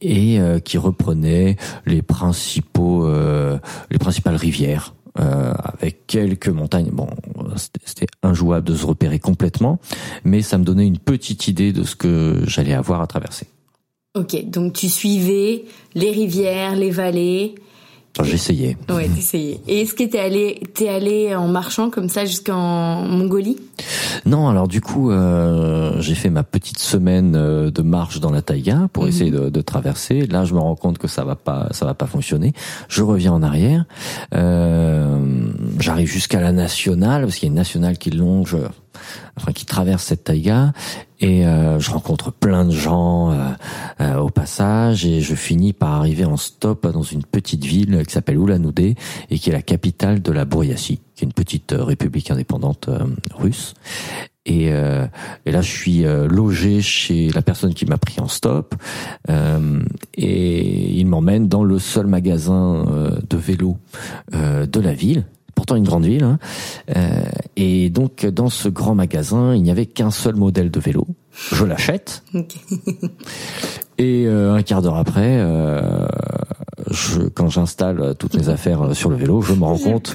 et 0.00 0.38
euh, 0.40 0.58
qui 0.58 0.78
reprenait 0.78 1.56
les 1.86 2.02
principaux 2.02 3.06
euh, 3.06 3.58
les 3.90 3.98
principales 3.98 4.36
rivières 4.36 4.94
euh, 5.18 5.54
avec 5.78 6.06
quelques 6.06 6.48
montagnes. 6.48 6.90
Bon, 6.92 7.08
c'était- 7.84 8.06
injouable 8.22 8.66
de 8.66 8.74
se 8.74 8.84
repérer 8.84 9.18
complètement, 9.18 9.78
mais 10.24 10.42
ça 10.42 10.58
me 10.58 10.64
donnait 10.64 10.86
une 10.86 10.98
petite 10.98 11.46
idée 11.48 11.72
de 11.72 11.84
ce 11.84 11.94
que 11.96 12.42
j'allais 12.46 12.74
avoir 12.74 13.00
à 13.00 13.06
traverser. 13.06 13.46
Ok. 14.16 14.50
Donc 14.50 14.72
tu 14.72 14.88
suivais 14.88 15.64
les 15.94 16.10
rivières, 16.10 16.74
les 16.76 16.90
vallées. 16.90 17.54
J'essayais. 18.24 18.76
Ouais, 18.88 19.08
t'essayais. 19.08 19.60
Et 19.68 19.82
est-ce 19.82 19.94
que 19.94 20.04
t'es 20.04 20.18
allé, 20.18 20.60
t'es 20.74 20.88
allé 20.88 21.34
en 21.34 21.48
marchant 21.48 21.90
comme 21.90 22.08
ça 22.08 22.24
jusqu'en 22.24 23.02
Mongolie? 23.02 23.58
Non, 24.24 24.48
alors 24.48 24.68
du 24.68 24.80
coup, 24.80 25.10
euh, 25.10 26.00
j'ai 26.00 26.14
fait 26.14 26.30
ma 26.30 26.42
petite 26.42 26.78
semaine 26.78 27.34
euh, 27.36 27.70
de 27.70 27.82
marche 27.82 28.20
dans 28.20 28.30
la 28.30 28.42
taïga 28.42 28.88
pour 28.92 29.02
Mhm. 29.04 29.08
essayer 29.08 29.30
de, 29.30 29.48
de 29.50 29.60
traverser. 29.60 30.26
Là, 30.26 30.44
je 30.44 30.54
me 30.54 30.60
rends 30.60 30.76
compte 30.76 30.98
que 30.98 31.08
ça 31.08 31.24
va 31.24 31.36
pas, 31.36 31.68
ça 31.72 31.84
va 31.84 31.94
pas 31.94 32.06
fonctionner. 32.06 32.52
Je 32.88 33.02
reviens 33.02 33.32
en 33.32 33.42
arrière. 33.42 33.84
Euh, 34.34 35.18
J'arrive 35.78 36.08
jusqu'à 36.08 36.40
la 36.40 36.52
nationale 36.52 37.22
parce 37.22 37.36
qu'il 37.36 37.46
y 37.46 37.48
a 37.48 37.52
une 37.52 37.56
nationale 37.56 37.98
qui 37.98 38.10
longe, 38.10 38.56
qui 39.54 39.66
traverse 39.66 40.04
cette 40.04 40.24
taïga. 40.24 40.72
Et 41.20 41.46
euh, 41.46 41.80
je 41.80 41.90
rencontre 41.90 42.30
plein 42.30 42.66
de 42.66 42.72
gens 42.72 43.30
euh, 43.30 43.50
euh, 44.00 44.18
au 44.18 44.28
passage 44.28 45.06
et 45.06 45.22
je 45.22 45.34
finis 45.34 45.72
par 45.72 45.92
arriver 45.92 46.26
en 46.26 46.36
stop 46.36 46.86
dans 46.86 47.02
une 47.02 47.24
petite 47.24 47.64
ville 47.64 48.04
qui 48.06 48.12
s'appelle 48.12 48.36
Ulan-Ude 48.36 48.96
et 49.30 49.38
qui 49.38 49.48
est 49.48 49.52
la 49.52 49.62
capitale 49.62 50.20
de 50.20 50.30
la 50.30 50.44
Bouriatie, 50.44 51.00
qui 51.14 51.24
est 51.24 51.26
une 51.26 51.32
petite 51.32 51.74
république 51.76 52.30
indépendante 52.30 52.90
russe. 53.34 53.74
Et, 54.44 54.66
et 54.66 55.50
là, 55.50 55.60
je 55.60 55.70
suis 55.70 56.04
logé 56.04 56.80
chez 56.80 57.30
la 57.30 57.42
personne 57.42 57.74
qui 57.74 57.84
m'a 57.84 57.98
pris 57.98 58.20
en 58.20 58.28
stop 58.28 58.76
et 60.16 60.98
il 61.00 61.06
m'emmène 61.06 61.48
dans 61.48 61.64
le 61.64 61.80
seul 61.80 62.06
magasin 62.06 62.84
de 63.28 63.36
vélo 63.36 63.76
de 64.32 64.80
la 64.80 64.92
ville. 64.92 65.24
Pourtant 65.56 65.74
une 65.74 65.82
grande 65.84 66.04
ville. 66.04 66.22
hein. 66.22 66.38
Euh, 66.96 67.24
et 67.56 67.90
donc 67.90 68.24
dans 68.26 68.50
ce 68.50 68.68
grand 68.68 68.94
magasin, 68.94 69.54
il 69.56 69.62
n'y 69.62 69.72
avait 69.72 69.86
qu'un 69.86 70.12
seul 70.12 70.36
modèle 70.36 70.70
de 70.70 70.78
vélo. 70.78 71.04
Je 71.52 71.64
l'achète. 71.64 72.22
Et 73.98 74.26
euh, 74.26 74.54
un 74.54 74.62
quart 74.62 74.82
d'heure 74.82 74.96
après, 74.96 75.38
euh, 75.38 76.06
je, 76.90 77.22
quand 77.22 77.48
j'installe 77.48 78.14
toutes 78.18 78.34
mes 78.36 78.50
affaires 78.50 78.82
euh, 78.82 78.94
sur 78.94 79.08
le 79.08 79.16
vélo, 79.16 79.40
je 79.40 79.54
me 79.54 79.64
rends 79.64 79.78
compte, 79.78 80.14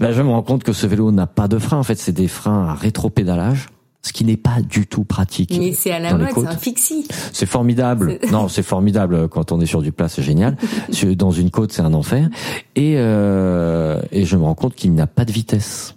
ben, 0.00 0.10
je 0.12 0.22
me 0.22 0.28
rends 0.30 0.42
compte 0.42 0.64
que 0.64 0.72
ce 0.72 0.88
vélo 0.88 1.12
n'a 1.12 1.28
pas 1.28 1.46
de 1.46 1.58
frein. 1.58 1.78
En 1.78 1.82
fait, 1.84 1.94
c'est 1.96 2.12
des 2.12 2.26
freins 2.26 2.66
à 2.66 2.74
rétropédalage, 2.74 3.68
ce 4.06 4.12
qui 4.12 4.24
n'est 4.24 4.36
pas 4.36 4.60
du 4.62 4.86
tout 4.86 5.04
pratique. 5.04 5.54
Mais 5.58 5.72
c'est 5.72 5.90
à 5.90 5.98
la 5.98 6.14
mode, 6.14 6.28
c'est 6.34 6.46
un 6.46 6.56
fixie. 6.56 7.06
C'est 7.32 7.46
formidable. 7.46 8.18
Non, 8.30 8.48
c'est 8.48 8.62
formidable 8.62 9.28
quand 9.28 9.50
on 9.52 9.60
est 9.60 9.66
sur 9.66 9.82
du 9.82 9.90
plat, 9.92 10.08
c'est 10.08 10.22
génial. 10.22 10.56
Dans 11.16 11.32
une 11.32 11.50
côte, 11.50 11.72
c'est 11.72 11.82
un 11.82 11.92
enfer. 11.94 12.28
Et 12.76 12.94
euh, 12.96 14.00
et 14.12 14.24
je 14.24 14.36
me 14.36 14.44
rends 14.44 14.54
compte 14.54 14.74
qu'il 14.74 14.92
n'y 14.92 15.00
a 15.00 15.06
pas 15.06 15.24
de 15.24 15.32
vitesse. 15.32 15.94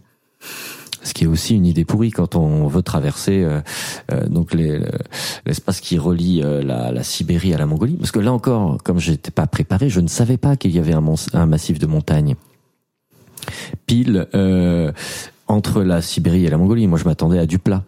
Ce 1.02 1.14
qui 1.14 1.24
est 1.24 1.28
aussi 1.28 1.56
une 1.56 1.66
idée 1.66 1.86
pourrie 1.86 2.12
quand 2.12 2.36
on 2.36 2.68
veut 2.68 2.82
traverser 2.82 3.42
euh, 3.44 3.62
euh, 4.12 4.28
donc 4.28 4.54
les- 4.54 4.82
l'espace 5.46 5.80
qui 5.80 5.98
relie 5.98 6.42
euh, 6.44 6.62
la, 6.62 6.92
la 6.92 7.04
Sibérie 7.04 7.54
à 7.54 7.58
la 7.58 7.66
Mongolie. 7.66 7.94
Parce 7.96 8.12
que 8.12 8.20
là 8.20 8.34
encore, 8.34 8.78
comme 8.84 9.00
j'étais 9.00 9.32
pas 9.32 9.48
préparé, 9.48 9.90
je 9.90 10.02
ne 10.02 10.08
savais 10.10 10.38
pas 10.38 10.58
qu'il 10.58 10.72
y 10.72 10.80
avait 10.80 10.94
un, 10.94 11.04
un 11.34 11.46
massif 11.46 11.80
de 11.80 11.86
montagnes 11.86 12.36
pile 13.86 14.28
entre 15.50 15.84
la 15.84 16.02
Sibérie 16.02 16.46
et 16.46 16.50
la 16.50 16.58
Mongolie. 16.58 16.88
Moi, 16.88 16.98
je 16.98 17.06
m'attendais 17.06 17.40
à 17.40 17.46
du 17.46 17.60
plat. 17.60 17.84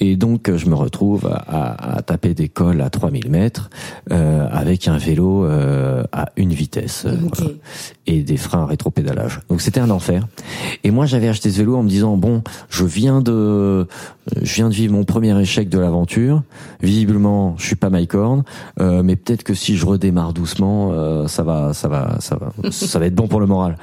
Et 0.00 0.16
donc, 0.16 0.54
je 0.54 0.66
me 0.66 0.74
retrouve 0.74 1.26
à, 1.26 1.96
à 1.96 2.02
taper 2.02 2.34
des 2.34 2.48
cols 2.48 2.80
à 2.80 2.90
3000 2.90 3.30
mètres 3.30 3.70
euh, 4.10 4.46
avec 4.50 4.88
un 4.88 4.98
vélo 4.98 5.44
euh, 5.44 6.02
à 6.10 6.30
une 6.36 6.52
vitesse 6.52 7.04
euh, 7.06 7.16
et 8.06 8.22
des 8.22 8.36
freins 8.36 8.62
à 8.62 8.66
rétropédalage. 8.66 9.40
Donc, 9.48 9.60
c'était 9.60 9.80
un 9.80 9.90
enfer. 9.90 10.26
Et 10.82 10.90
moi, 10.90 11.06
j'avais 11.06 11.28
acheté 11.28 11.50
ce 11.50 11.58
vélo 11.58 11.76
en 11.76 11.84
me 11.84 11.88
disant 11.88 12.16
bon, 12.16 12.42
je 12.70 12.84
viens 12.84 13.20
de, 13.20 13.86
je 14.42 14.54
viens 14.54 14.68
de 14.68 14.74
vivre 14.74 14.92
mon 14.94 15.04
premier 15.04 15.38
échec 15.40 15.68
de 15.68 15.78
l'aventure. 15.78 16.42
Visiblement, 16.82 17.54
je 17.58 17.66
suis 17.66 17.76
pas 17.76 17.90
Mike 17.90 18.14
Horn, 18.14 18.42
euh, 18.80 19.02
mais 19.02 19.16
peut-être 19.16 19.42
que 19.42 19.54
si 19.54 19.76
je 19.76 19.84
redémarre 19.86 20.32
doucement, 20.32 20.90
euh, 20.92 21.26
ça 21.26 21.42
va, 21.42 21.72
ça 21.74 21.88
va, 21.88 22.16
ça 22.20 22.36
va, 22.36 22.52
ça 22.70 22.98
va 22.98 23.06
être 23.06 23.14
bon 23.14 23.28
pour 23.28 23.40
le 23.40 23.46
moral. 23.46 23.76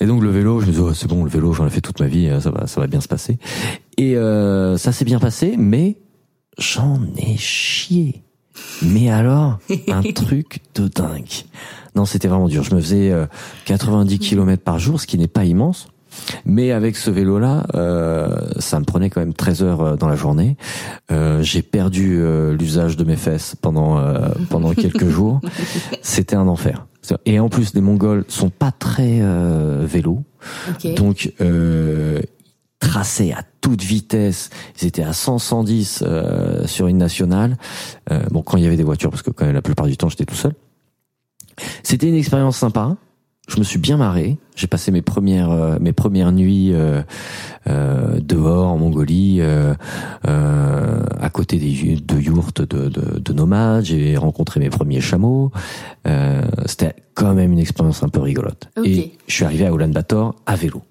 Et 0.00 0.06
donc 0.06 0.22
le 0.22 0.30
vélo, 0.30 0.60
je 0.60 0.66
me 0.66 0.72
dis 0.72 0.78
oh, 0.80 0.92
c'est 0.92 1.08
bon, 1.08 1.24
le 1.24 1.30
vélo, 1.30 1.52
j'en 1.52 1.66
ai 1.66 1.70
fait 1.70 1.80
toute 1.80 2.00
ma 2.00 2.06
vie, 2.06 2.28
euh, 2.28 2.40
ça 2.40 2.50
va, 2.50 2.66
ça 2.66 2.80
va 2.80 2.86
bien 2.86 3.00
se 3.00 3.08
passer. 3.08 3.38
Et 3.96 4.16
euh, 4.16 4.76
ça 4.76 4.92
s'est 4.92 5.04
bien 5.04 5.18
passé, 5.18 5.54
mais 5.58 5.96
j'en 6.58 7.00
ai 7.16 7.36
chié. 7.36 8.22
Mais 8.82 9.10
alors, 9.10 9.58
un 9.88 10.02
truc 10.14 10.60
de 10.74 10.88
dingue. 10.88 11.44
Non, 11.94 12.04
c'était 12.04 12.28
vraiment 12.28 12.48
dur. 12.48 12.62
Je 12.62 12.74
me 12.74 12.80
faisais 12.80 13.10
euh, 13.10 13.26
90 13.66 14.18
km 14.18 14.62
par 14.62 14.78
jour, 14.78 15.00
ce 15.00 15.06
qui 15.06 15.18
n'est 15.18 15.28
pas 15.28 15.44
immense. 15.44 15.88
Mais 16.46 16.72
avec 16.72 16.96
ce 16.96 17.10
vélo-là, 17.10 17.66
euh, 17.74 18.48
ça 18.58 18.80
me 18.80 18.84
prenait 18.86 19.10
quand 19.10 19.20
même 19.20 19.34
13 19.34 19.62
heures 19.62 19.80
euh, 19.82 19.96
dans 19.96 20.08
la 20.08 20.16
journée. 20.16 20.56
Euh, 21.10 21.42
J'ai 21.42 21.60
perdu 21.60 22.16
euh, 22.18 22.54
l'usage 22.56 22.96
de 22.96 23.04
mes 23.04 23.16
fesses 23.16 23.54
pendant 23.60 23.98
euh, 23.98 24.28
pendant 24.48 24.72
quelques 24.72 25.08
jours. 25.10 25.40
C'était 26.00 26.36
un 26.36 26.48
enfer. 26.48 26.86
Et 27.26 27.38
en 27.38 27.48
plus, 27.48 27.74
les 27.74 27.80
Mongols 27.82 28.24
sont 28.28 28.50
pas 28.50 28.72
très 28.72 29.18
euh, 29.20 29.84
vélo, 29.86 30.24
donc 30.96 31.32
euh, 32.86 32.90
traçaient 32.90 33.32
à 33.32 33.42
toute 33.60 33.82
vitesse. 33.82 34.50
Ils 34.80 34.88
étaient 34.88 35.02
à 35.02 35.12
100, 35.12 35.38
110 35.38 36.04
euh, 36.06 36.66
sur 36.66 36.86
une 36.86 36.98
nationale. 36.98 37.56
Euh, 38.10 38.24
bon, 38.30 38.42
quand 38.42 38.56
il 38.56 38.64
y 38.64 38.66
avait 38.66 38.76
des 38.76 38.84
voitures, 38.84 39.10
parce 39.10 39.22
que 39.22 39.30
quand 39.30 39.44
même 39.44 39.54
la 39.54 39.62
plupart 39.62 39.86
du 39.86 39.96
temps 39.96 40.08
j'étais 40.08 40.24
tout 40.24 40.34
seul. 40.34 40.54
C'était 41.82 42.08
une 42.08 42.14
expérience 42.14 42.58
sympa. 42.58 42.96
je 43.48 43.58
me 43.58 43.64
suis 43.64 43.78
bien 43.78 43.96
marré. 43.96 44.38
J'ai 44.56 44.66
passé 44.66 44.90
mes 44.90 45.02
premières 45.02 45.50
euh, 45.50 45.78
mes 45.80 45.92
premières 45.92 46.32
nuits 46.32 46.72
euh, 46.72 47.02
euh, 47.66 48.18
dehors 48.20 48.68
en 48.68 48.78
Mongolie, 48.78 49.40
à 50.22 51.30
côté 51.30 51.58
des, 51.58 51.96
de 51.96 52.20
yourtes 52.20 52.62
de, 52.62 52.88
de, 52.88 53.18
de 53.18 53.32
nomades. 53.32 53.84
J'ai 53.84 54.16
rencontré 54.16 54.60
mes 54.60 54.70
premiers 54.70 55.00
chameaux. 55.00 55.50
c'était 56.66 56.94
quand 57.14 57.34
même 57.34 57.52
une 57.52 57.58
expérience 57.58 58.02
un 58.02 58.08
peu 58.08 58.20
rigolote. 58.20 58.68
Et 58.84 59.12
je 59.26 59.34
suis 59.34 59.44
arrivé 59.44 59.66
à 59.66 59.70
Ulaanbaatar 59.70 60.34
à 60.46 60.56
vélo. 60.56 60.82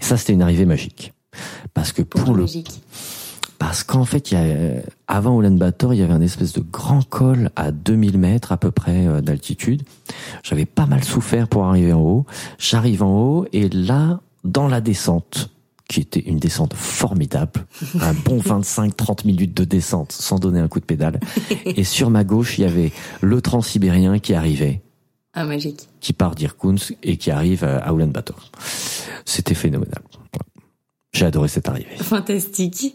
Et 0.00 0.04
ça, 0.04 0.16
c'était 0.16 0.32
une 0.32 0.42
arrivée 0.42 0.64
magique. 0.64 1.12
Parce 1.74 1.92
que 1.92 2.02
pour, 2.02 2.34
le 2.34 2.46
parce 3.58 3.84
qu'en 3.84 4.04
fait, 4.04 4.30
il 4.30 4.34
y 4.34 4.36
a, 4.36 4.82
avant 5.08 5.40
Ulaanbaatar, 5.40 5.94
il 5.94 6.00
y 6.00 6.02
avait 6.02 6.12
un 6.12 6.20
espèce 6.20 6.52
de 6.52 6.60
grand 6.60 7.06
col 7.08 7.50
à 7.56 7.72
2000 7.72 8.18
mètres 8.18 8.52
à 8.52 8.56
peu 8.56 8.70
près 8.70 9.06
euh, 9.06 9.20
d'altitude. 9.20 9.82
J'avais 10.42 10.66
pas 10.66 10.86
mal 10.86 11.04
souffert 11.04 11.48
pour 11.48 11.64
arriver 11.64 11.92
en 11.92 12.00
haut. 12.00 12.26
J'arrive 12.58 13.02
en 13.02 13.18
haut 13.18 13.46
et 13.52 13.68
là, 13.68 14.20
dans 14.44 14.68
la 14.68 14.80
descente, 14.80 15.50
qui 15.88 16.00
était 16.00 16.20
une 16.20 16.38
descente 16.38 16.74
formidable, 16.74 17.66
un 18.00 18.12
bon 18.12 18.38
25-30 18.40 19.26
minutes 19.26 19.56
de 19.56 19.64
descente 19.64 20.12
sans 20.12 20.38
donner 20.38 20.60
un 20.60 20.68
coup 20.68 20.80
de 20.80 20.84
pédale. 20.84 21.20
Et 21.64 21.84
sur 21.84 22.10
ma 22.10 22.24
gauche, 22.24 22.58
il 22.58 22.62
y 22.62 22.64
avait 22.64 22.92
le 23.20 23.40
transsibérien 23.40 24.18
qui 24.18 24.34
arrivait. 24.34 24.82
Ah, 25.32 25.44
magique. 25.44 25.88
Qui 26.00 26.12
part 26.12 26.34
d'Irkoutsk 26.34 26.96
et 27.02 27.18
qui 27.18 27.30
arrive 27.30 27.62
à 27.62 27.92
Ulaanbaatar. 27.92 28.36
C'était 29.26 29.54
phénoménal. 29.54 30.00
J'ai 31.16 31.24
adoré 31.24 31.48
cette 31.48 31.66
arrivée. 31.66 31.96
Fantastique. 31.96 32.94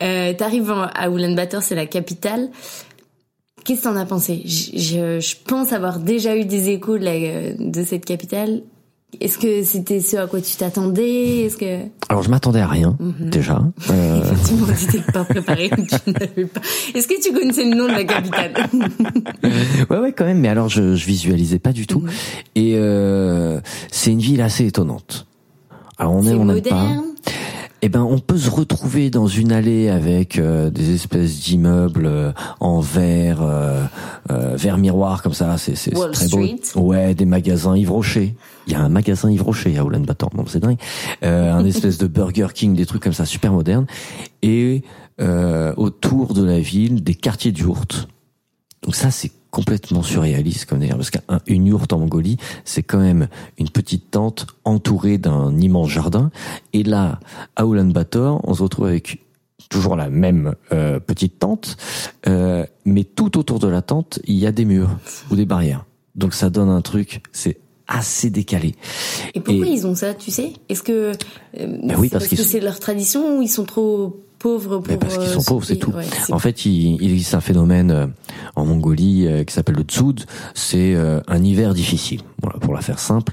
Euh, 0.00 0.32
T'arrives 0.34 0.72
à 0.94 1.08
Ulaanbaatar, 1.08 1.62
c'est 1.62 1.74
la 1.74 1.86
capitale. 1.86 2.50
Qu'est-ce 3.64 3.80
que 3.80 3.88
t'en 3.88 3.96
as 3.96 4.06
pensé? 4.06 4.42
Je, 4.44 5.18
je, 5.18 5.34
pense 5.44 5.72
avoir 5.72 5.98
déjà 5.98 6.36
eu 6.36 6.44
des 6.44 6.68
échos 6.68 6.96
de, 6.96 7.04
la, 7.04 7.54
de 7.58 7.84
cette 7.84 8.04
capitale. 8.04 8.62
Est-ce 9.20 9.38
que 9.38 9.64
c'était 9.64 9.98
ce 9.98 10.16
à 10.16 10.28
quoi 10.28 10.40
tu 10.40 10.54
t'attendais? 10.54 11.46
Est-ce 11.46 11.56
que 11.56 11.80
alors 12.08 12.22
je 12.22 12.30
m'attendais 12.30 12.60
à 12.60 12.68
rien 12.68 12.96
mhm. 13.00 13.30
déjà. 13.30 13.60
Euh... 13.90 14.22
Effectivement, 14.22 14.66
tu 14.78 14.86
t'es 14.86 15.12
pas 15.12 15.24
préparé. 15.24 15.70
tu 15.70 16.10
n'avais 16.12 16.44
pas. 16.44 16.60
Est-ce 16.94 17.08
que 17.08 17.20
tu 17.20 17.32
connaissais 17.32 17.64
le 17.64 17.74
nom 17.74 17.88
de 17.88 17.92
la 17.92 18.04
capitale? 18.04 18.52
Ouais, 19.90 19.98
ouais, 19.98 20.12
quand 20.12 20.24
même. 20.24 20.38
Mais 20.38 20.48
alors 20.48 20.68
je, 20.68 20.94
je 20.94 21.06
visualisais 21.06 21.58
pas 21.58 21.72
du 21.72 21.88
tout. 21.88 22.00
Mhm. 22.00 22.10
Et 22.54 22.74
euh, 22.76 23.60
c'est 23.90 24.12
une 24.12 24.20
ville 24.20 24.40
assez 24.40 24.66
étonnante. 24.66 25.26
Alors 25.98 26.12
on 26.12 26.22
aime, 26.22 26.40
on 26.40 26.44
n'aime 26.44 26.62
pas 26.62 27.02
eh 27.82 27.88
ben, 27.88 28.02
on 28.02 28.18
peut 28.18 28.38
se 28.38 28.48
retrouver 28.48 29.10
dans 29.10 29.26
une 29.26 29.52
allée 29.52 29.88
avec 29.88 30.38
euh, 30.38 30.70
des 30.70 30.94
espèces 30.94 31.40
d'immeubles 31.40 32.06
euh, 32.06 32.32
en 32.58 32.80
verre, 32.80 33.42
euh, 33.42 33.86
verre 34.28 34.78
miroir 34.78 35.22
comme 35.22 35.34
ça. 35.34 35.58
C'est 35.58 35.76
c'est 35.76 35.90
très 35.90 36.28
beau. 36.28 36.46
Ouais, 36.74 37.14
des 37.14 37.26
magasins 37.26 37.76
Yves 37.76 37.92
Rocher. 37.92 38.34
Il 38.66 38.72
y 38.72 38.76
a 38.76 38.80
un 38.80 38.88
magasin 38.88 39.30
Yves 39.30 39.42
Rocher 39.42 39.78
à 39.78 39.84
Ulaanbaatar, 39.84 40.30
non 40.34 40.44
c'est 40.46 40.60
dingue. 40.60 40.78
un 41.22 41.64
espèce 41.64 41.98
de 41.98 42.06
Burger 42.06 42.48
King, 42.54 42.74
des 42.74 42.86
trucs 42.86 43.02
comme 43.02 43.12
ça, 43.12 43.26
super 43.26 43.52
modernes. 43.52 43.86
Et 44.42 44.82
autour 45.76 46.34
de 46.34 46.44
la 46.44 46.58
ville, 46.58 47.02
des 47.02 47.14
quartiers 47.14 47.52
d'yourtes. 47.52 48.08
Donc 48.82 48.94
ça, 48.94 49.10
c'est 49.10 49.32
complètement 49.50 50.02
surréaliste 50.02 50.66
comme 50.66 50.80
d'ailleurs 50.80 50.98
parce 50.98 51.10
qu'une 51.10 51.66
yourte 51.66 51.92
en 51.92 51.98
Mongolie, 51.98 52.36
c'est 52.64 52.82
quand 52.82 52.98
même 52.98 53.28
une 53.58 53.70
petite 53.70 54.10
tente 54.10 54.46
entourée 54.64 55.18
d'un 55.18 55.56
immense 55.58 55.88
jardin. 55.88 56.30
Et 56.72 56.82
là, 56.82 57.20
à 57.56 57.64
Ulaanbaatar, 57.64 58.40
on 58.44 58.54
se 58.54 58.62
retrouve 58.62 58.86
avec 58.86 59.24
toujours 59.70 59.96
la 59.96 60.10
même 60.10 60.54
euh, 60.72 61.00
petite 61.00 61.38
tente, 61.38 61.76
euh, 62.28 62.66
mais 62.84 63.04
tout 63.04 63.38
autour 63.38 63.58
de 63.58 63.68
la 63.68 63.82
tente, 63.82 64.20
il 64.24 64.36
y 64.36 64.46
a 64.46 64.52
des 64.52 64.64
murs 64.64 64.90
ou 65.30 65.36
des 65.36 65.46
barrières. 65.46 65.84
Donc 66.14 66.34
ça 66.34 66.50
donne 66.50 66.68
un 66.68 66.82
truc, 66.82 67.22
c'est 67.32 67.58
assez 67.88 68.30
décalé. 68.30 68.74
Et 69.34 69.40
pourquoi 69.40 69.66
ils 69.66 69.86
ont 69.86 69.94
ça, 69.94 70.14
tu 70.14 70.30
sais? 70.30 70.52
Est-ce 70.68 70.82
que 70.82 71.12
euh, 71.12 71.14
ben 71.54 71.96
oui, 71.98 72.08
parce, 72.08 72.28
que 72.28 72.36
c'est 72.36 72.60
leur 72.60 72.80
tradition 72.80 73.38
ou 73.38 73.42
ils 73.42 73.48
sont 73.48 73.64
trop 73.64 74.22
pauvres 74.38 74.78
pour 74.78 74.98
parce 74.98 75.18
qu'ils 75.18 75.28
sont 75.28 75.42
pauvres, 75.42 75.64
c'est 75.64 75.76
tout. 75.76 75.92
en 76.30 76.38
fait, 76.38 76.66
il, 76.66 77.02
il, 77.02 77.12
existe 77.12 77.34
un 77.34 77.40
phénomène 77.40 77.90
euh, 77.90 78.06
en 78.54 78.64
Mongolie 78.64 79.26
euh, 79.26 79.44
qui 79.44 79.54
s'appelle 79.54 79.76
le 79.76 79.82
tsoud. 79.82 80.24
C'est 80.54 80.94
euh, 80.94 81.20
un 81.28 81.42
hiver 81.42 81.74
difficile. 81.74 82.20
Voilà, 82.42 82.58
pour 82.58 82.74
la 82.74 82.80
faire 82.80 82.98
simple. 82.98 83.32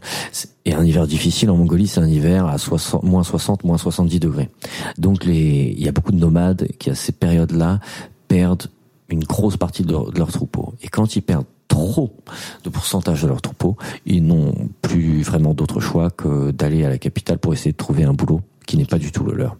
Et 0.66 0.74
un 0.74 0.84
hiver 0.84 1.08
difficile 1.08 1.50
en 1.50 1.58
Mongolie, 1.58 1.88
c'est 1.88 2.00
un 2.00 2.08
hiver 2.08 2.46
à 2.48 2.58
60, 2.58 3.04
moins 3.04 3.24
60, 3.24 3.64
moins 3.64 3.78
70 3.78 4.20
degrés. 4.20 4.50
Donc 4.98 5.26
les, 5.26 5.74
il 5.78 5.84
y 5.84 5.88
a 5.88 5.92
beaucoup 5.92 6.12
de 6.12 6.20
nomades 6.20 6.68
qui 6.80 6.90
à 6.90 6.96
ces 6.96 7.12
périodes-là 7.12 7.80
perdent 8.28 8.68
une 9.10 9.24
grosse 9.24 9.58
partie 9.58 9.84
de 9.84 9.92
leur, 9.92 10.12
de 10.12 10.18
leur 10.18 10.32
troupeau. 10.32 10.74
Et 10.82 10.88
quand 10.88 11.16
ils 11.16 11.22
perdent 11.22 11.46
trop 11.68 12.16
de 12.64 12.70
pourcentage 12.70 13.24
de 13.24 13.28
leur 13.28 13.42
troupeau, 13.42 13.78
ils 14.06 14.24
n'ont 14.24 14.54
plus 14.82 15.22
vraiment 15.22 15.54
d'autre 15.54 15.80
choix 15.80 16.10
que 16.12 16.52
d'aller 16.52 16.86
à 16.86 16.90
la 16.90 16.98
capitale 16.98 17.40
pour 17.40 17.54
essayer 17.54 17.72
de 17.72 17.78
trouver 17.78 18.04
un 18.04 18.14
boulot 18.14 18.42
qui 18.66 18.78
n'est 18.78 18.86
pas 18.86 19.00
du 19.00 19.12
tout 19.12 19.24
le 19.24 19.34
leur. 19.34 19.58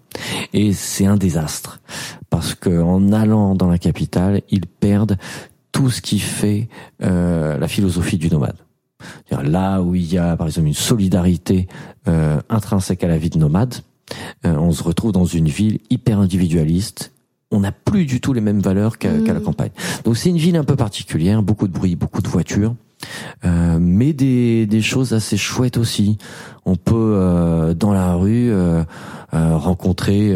Et 0.54 0.74
c'est 0.74 1.06
un 1.06 1.18
désastre 1.18 1.82
parce 2.30 2.56
que 2.56 2.82
en 2.82 3.12
allant 3.12 3.56
dans 3.56 3.68
la 3.68 3.78
capitale, 3.78 4.42
ils 4.50 4.66
perdent 4.66 5.18
tout 5.72 5.90
ce 5.90 6.02
qui 6.02 6.20
fait 6.20 6.70
euh, 7.02 7.58
la 7.58 7.68
philosophie 7.68 8.18
du 8.18 8.30
nomade. 8.30 8.58
Là 9.32 9.82
où 9.82 9.96
il 9.96 10.12
y 10.14 10.18
a 10.18 10.38
par 10.38 10.48
exemple 10.48 10.68
une 10.68 10.74
solidarité 10.74 11.68
euh, 12.08 12.40
intrinsèque 12.50 13.04
à 13.04 13.08
la 13.08 13.18
vie 13.18 13.30
de 13.30 13.38
nomade, 13.38 13.76
euh, 14.46 14.56
on 14.56 14.72
se 14.72 14.84
retrouve 14.84 15.12
dans 15.12 15.26
une 15.26 15.48
ville 15.48 15.80
hyper 15.90 16.20
individualiste. 16.20 17.12
On 17.52 17.60
n'a 17.60 17.72
plus 17.72 18.06
du 18.06 18.22
tout 18.22 18.34
les 18.34 18.42
mêmes 18.42 18.62
valeurs 18.62 18.98
qu'à 18.98 19.12
la 19.12 19.34
mmh. 19.34 19.44
campagne. 19.44 19.72
Donc 20.06 20.18
c'est 20.18 20.30
une 20.30 20.38
ville 20.38 20.56
un 20.56 20.64
peu 20.64 20.76
particulière, 20.76 21.44
beaucoup 21.44 21.68
de 21.68 21.74
bruit, 21.74 21.96
beaucoup 21.96 22.22
de 22.22 22.28
voitures. 22.28 22.76
Euh, 23.46 23.78
mais 23.80 24.14
des, 24.14 24.66
des 24.66 24.82
choses 24.82 25.14
assez 25.14 25.38
chouettes 25.38 25.78
aussi. 25.78 26.18
On 26.66 26.76
peut 26.76 26.94
euh, 26.96 27.74
dans 27.74 27.94
la 27.94 28.14
rue 28.16 28.52
euh, 28.52 28.84
rencontrer 29.32 30.34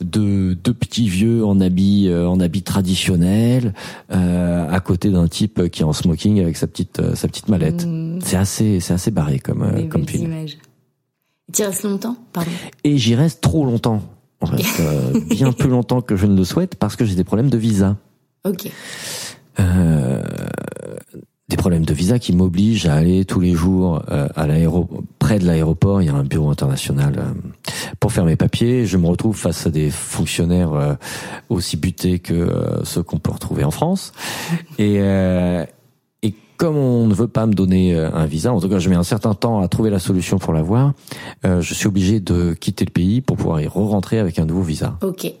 deux, 0.00 0.54
deux 0.54 0.74
petits 0.74 1.08
vieux 1.08 1.44
en 1.44 1.60
habit 1.60 2.12
en 2.12 2.38
habit 2.38 2.62
traditionnel 2.62 3.72
à 4.10 4.80
côté 4.80 5.08
d'un 5.10 5.26
type 5.26 5.70
qui 5.70 5.80
est 5.80 5.84
en 5.84 5.94
smoking 5.94 6.40
avec 6.40 6.56
sa 6.58 6.66
petite 6.66 7.00
sa 7.14 7.28
petite 7.28 7.48
mallette. 7.48 7.86
Mmh. 7.86 8.18
C'est 8.22 8.36
assez 8.36 8.80
c'est 8.80 8.92
assez 8.92 9.10
barré 9.10 9.38
comme 9.38 9.88
comme 9.88 10.06
film. 10.06 10.34
Restes 11.58 11.82
longtemps, 11.82 12.16
pardon. 12.32 12.50
Et 12.84 12.98
j'y 12.98 13.14
reste 13.14 13.40
trop 13.40 13.64
longtemps. 13.64 14.02
En 14.42 14.46
fait, 14.46 14.64
bien 15.30 15.52
plus 15.52 15.70
longtemps 15.70 16.02
que 16.02 16.16
je 16.16 16.26
ne 16.26 16.36
le 16.36 16.44
souhaite 16.44 16.76
parce 16.76 16.96
que 16.96 17.06
j'ai 17.06 17.14
des 17.14 17.24
problèmes 17.24 17.50
de 17.50 17.58
visa. 17.58 17.96
Ok. 18.44 18.70
Euh, 19.58 20.22
des 21.50 21.56
problèmes 21.56 21.84
de 21.84 21.92
visa 21.92 22.18
qui 22.18 22.32
m'obligent 22.32 22.86
à 22.86 22.94
aller 22.94 23.24
tous 23.24 23.40
les 23.40 23.52
jours 23.52 24.02
euh, 24.10 24.28
à 24.36 24.46
l'aéroport 24.46 25.02
près 25.18 25.38
de 25.38 25.44
l'aéroport, 25.44 26.00
il 26.00 26.06
y 26.06 26.08
a 26.08 26.14
un 26.14 26.24
bureau 26.24 26.50
international 26.50 27.14
euh, 27.18 27.72
pour 27.98 28.12
faire 28.12 28.24
mes 28.24 28.36
papiers. 28.36 28.86
Je 28.86 28.96
me 28.96 29.06
retrouve 29.06 29.36
face 29.36 29.66
à 29.66 29.70
des 29.70 29.90
fonctionnaires 29.90 30.72
euh, 30.72 30.94
aussi 31.48 31.76
butés 31.76 32.20
que 32.20 32.48
ceux 32.84 33.02
qu'on 33.02 33.18
peut 33.18 33.32
retrouver 33.32 33.64
en 33.64 33.70
France. 33.70 34.12
Et, 34.78 34.96
et 36.22 36.34
comme 36.56 36.76
on 36.76 37.06
ne 37.06 37.14
veut 37.14 37.28
pas 37.28 37.46
me 37.46 37.52
donner 37.52 37.94
un 37.96 38.26
visa, 38.26 38.52
en 38.52 38.60
tout 38.60 38.68
cas 38.68 38.78
je 38.78 38.88
mets 38.88 38.96
un 38.96 39.04
certain 39.04 39.34
temps 39.34 39.60
à 39.60 39.68
trouver 39.68 39.90
la 39.90 39.98
solution 39.98 40.38
pour 40.38 40.52
l'avoir, 40.52 40.94
je 41.44 41.74
suis 41.74 41.86
obligé 41.86 42.20
de 42.20 42.54
quitter 42.54 42.84
le 42.84 42.90
pays 42.90 43.20
pour 43.20 43.36
pouvoir 43.36 43.60
y 43.60 43.66
re-rentrer 43.66 44.18
avec 44.18 44.38
un 44.38 44.46
nouveau 44.46 44.62
visa. 44.62 44.98
Ok. 45.02 45.32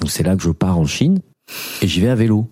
Donc 0.00 0.10
c'est 0.10 0.22
là 0.22 0.36
que 0.36 0.42
je 0.42 0.50
pars 0.50 0.78
en 0.78 0.86
Chine 0.86 1.20
et 1.82 1.86
j'y 1.86 2.00
vais 2.00 2.08
à 2.08 2.14
vélo, 2.14 2.48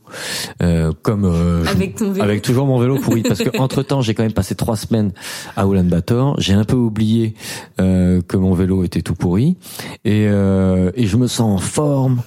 euh, 0.62 0.92
comme 1.02 1.24
euh, 1.24 1.64
avec, 1.66 1.96
ton 1.96 2.10
vélo. 2.12 2.24
avec 2.24 2.42
toujours 2.42 2.66
mon 2.66 2.78
vélo 2.78 2.98
pourri, 2.98 3.22
parce 3.22 3.40
que 3.42 3.56
entre 3.58 3.82
temps 3.82 4.00
j'ai 4.00 4.14
quand 4.14 4.22
même 4.22 4.32
passé 4.32 4.54
trois 4.54 4.76
semaines 4.76 5.12
à 5.56 5.66
Ulaanbaatar, 5.66 6.34
j'ai 6.38 6.54
un 6.54 6.64
peu 6.64 6.76
oublié 6.76 7.34
euh, 7.80 8.20
que 8.22 8.36
mon 8.36 8.54
vélo 8.54 8.84
était 8.84 9.02
tout 9.02 9.14
pourri, 9.14 9.56
et, 10.04 10.26
euh, 10.28 10.90
et 10.94 11.06
je 11.06 11.16
me 11.16 11.26
sens 11.26 11.40
en 11.40 11.58
forme, 11.58 12.22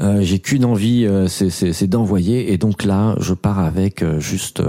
euh, 0.00 0.20
j'ai 0.22 0.38
qu'une 0.38 0.64
envie, 0.64 1.04
euh, 1.06 1.28
c'est 1.28 1.86
d'envoyer, 1.86 2.52
et 2.52 2.58
donc 2.58 2.84
là 2.84 3.16
je 3.20 3.34
pars 3.34 3.58
avec 3.58 4.04
juste, 4.18 4.62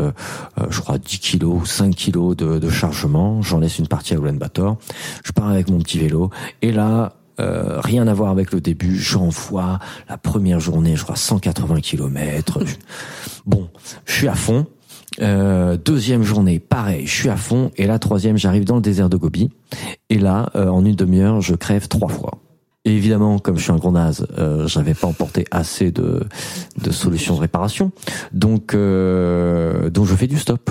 je 0.69 0.79
crois 0.81 0.97
10 0.97 1.19
kilos 1.19 1.61
ou 1.61 1.65
5 1.65 1.95
kilos 1.95 2.35
de, 2.35 2.59
de 2.59 2.69
chargement, 2.69 3.41
j'en 3.41 3.59
laisse 3.59 3.79
une 3.79 3.87
partie 3.87 4.13
à 4.13 4.17
Ulaanbaatar, 4.17 4.77
je 5.23 5.31
pars 5.31 5.49
avec 5.49 5.69
mon 5.69 5.79
petit 5.79 5.99
vélo, 5.99 6.29
et 6.61 6.71
là 6.71 7.13
euh, 7.39 7.79
rien 7.81 8.07
à 8.07 8.13
voir 8.13 8.31
avec 8.31 8.51
le 8.51 8.61
début. 8.61 8.97
J'envoie 8.97 9.79
la 10.09 10.17
première 10.17 10.59
journée, 10.59 10.95
je 10.95 11.03
crois 11.03 11.15
180 11.15 11.81
km. 11.81 12.59
bon, 13.45 13.69
je 14.05 14.13
suis 14.13 14.27
à 14.27 14.35
fond. 14.35 14.65
Euh, 15.21 15.77
deuxième 15.77 16.23
journée, 16.23 16.59
pareil, 16.59 17.05
je 17.05 17.13
suis 17.13 17.29
à 17.29 17.37
fond. 17.37 17.71
Et 17.77 17.87
la 17.87 17.99
troisième, 17.99 18.37
j'arrive 18.37 18.65
dans 18.65 18.75
le 18.75 18.81
désert 18.81 19.09
de 19.09 19.17
Gobi. 19.17 19.49
Et 20.09 20.17
là, 20.17 20.49
euh, 20.55 20.67
en 20.67 20.85
une 20.85 20.95
demi-heure, 20.95 21.41
je 21.41 21.55
crève 21.55 21.87
trois 21.87 22.09
fois. 22.09 22.39
Et 22.85 22.95
évidemment, 22.95 23.39
comme 23.39 23.57
je 23.57 23.63
suis 23.63 23.71
un 23.71 23.77
gros 23.77 23.91
naze, 23.91 24.27
euh, 24.37 24.67
j'avais 24.67 24.93
pas 24.93 25.07
emporté 25.07 25.45
assez 25.51 25.91
de, 25.91 26.23
de 26.81 26.91
solutions 26.91 27.35
de 27.35 27.39
réparation. 27.39 27.91
Donc, 28.33 28.75
donc 28.75 30.05
je 30.05 30.15
fais 30.15 30.27
du 30.27 30.37
stop. 30.37 30.69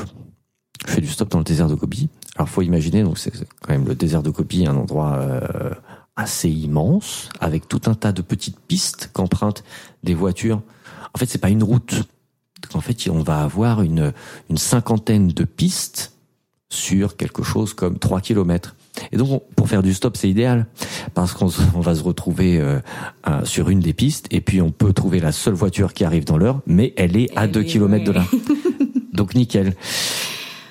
Je 0.86 0.92
fais 0.92 1.00
du 1.00 1.06
stop 1.06 1.30
dans 1.30 1.38
le 1.38 1.44
désert 1.44 1.68
de 1.68 1.74
Gobi. 1.74 2.08
Alors, 2.36 2.48
faut 2.48 2.62
imaginer, 2.62 3.02
donc 3.02 3.18
c'est 3.18 3.30
quand 3.30 3.72
même 3.72 3.86
le 3.86 3.94
désert 3.94 4.22
de 4.22 4.30
Gobi, 4.30 4.66
un 4.66 4.76
endroit 4.76 5.20
assez 6.16 6.50
immense, 6.50 7.28
avec 7.40 7.68
tout 7.68 7.80
un 7.86 7.94
tas 7.94 8.12
de 8.12 8.22
petites 8.22 8.60
pistes 8.60 9.10
qu'empruntent 9.12 9.64
des 10.02 10.14
voitures. 10.14 10.62
En 11.14 11.18
fait, 11.18 11.26
c'est 11.26 11.38
pas 11.38 11.48
une 11.48 11.62
route. 11.62 11.94
En 12.74 12.80
fait, 12.80 13.08
on 13.10 13.22
va 13.22 13.42
avoir 13.42 13.82
une, 13.82 14.12
une 14.50 14.58
cinquantaine 14.58 15.28
de 15.28 15.44
pistes 15.44 16.12
sur 16.68 17.16
quelque 17.16 17.42
chose 17.42 17.74
comme 17.74 17.98
3 17.98 18.20
kilomètres. 18.20 18.76
Et 19.10 19.16
donc, 19.16 19.42
pour 19.56 19.68
faire 19.68 19.82
du 19.82 19.92
stop, 19.92 20.16
c'est 20.16 20.28
idéal 20.28 20.66
parce 21.14 21.32
qu'on 21.34 21.46
va 21.46 21.94
se 21.94 22.02
retrouver 22.02 22.60
euh, 22.60 22.80
sur 23.44 23.68
une 23.68 23.80
des 23.80 23.92
pistes 23.92 24.26
et 24.30 24.40
puis 24.40 24.62
on 24.62 24.70
peut 24.70 24.92
trouver 24.92 25.20
la 25.20 25.32
seule 25.32 25.54
voiture 25.54 25.92
qui 25.92 26.04
arrive 26.04 26.24
dans 26.24 26.38
l'heure, 26.38 26.60
mais 26.66 26.94
elle 26.96 27.16
est 27.16 27.28
à 27.36 27.46
2 27.46 27.62
kilomètres 27.62 28.04
de 28.04 28.12
là. 28.12 28.24
donc 29.12 29.34
nickel. 29.34 29.74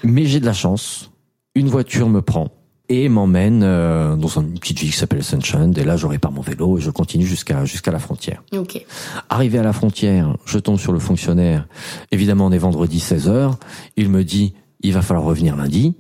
Mais 0.04 0.26
j'ai 0.26 0.40
de 0.40 0.46
la 0.46 0.54
chance. 0.54 1.12
Une 1.54 1.68
voiture 1.68 2.10
me 2.10 2.22
prend 2.22 2.50
et 2.92 3.08
m'emmène 3.08 3.62
euh, 3.64 4.18
dans 4.18 4.28
une 4.28 4.60
petite 4.60 4.80
ville 4.80 4.92
qui 4.92 4.98
s'appelle 4.98 5.24
Sunshine. 5.24 5.74
Et 5.78 5.86
là, 5.86 5.96
je 5.96 6.06
répare 6.06 6.34
mon 6.34 6.42
vélo 6.42 6.78
et 6.78 6.82
je 6.82 6.92
continue 6.92 7.26
jusqu'à 7.26 7.64
jusqu'à 7.64 7.92
la 7.92 8.00
frontière. 8.00 8.44
Ok. 8.52 8.86
Arrivé 9.30 9.58
à 9.60 9.64
la 9.64 9.72
frontière, 9.72 10.36
je 10.46 10.60
tombe 10.60 10.78
sur 10.78 10.92
le 10.92 11.00
fonctionnaire. 11.00 11.68
Évidemment, 12.12 12.48
on 12.48 12.52
est 12.52 12.58
vendredi 12.58 13.00
16 13.00 13.30
h 13.30 13.54
Il 13.96 14.10
me 14.10 14.26
dit, 14.26 14.54
il 14.82 14.94
va 14.94 15.02
falloir 15.02 15.26
revenir 15.26 15.56
lundi. 15.56 15.96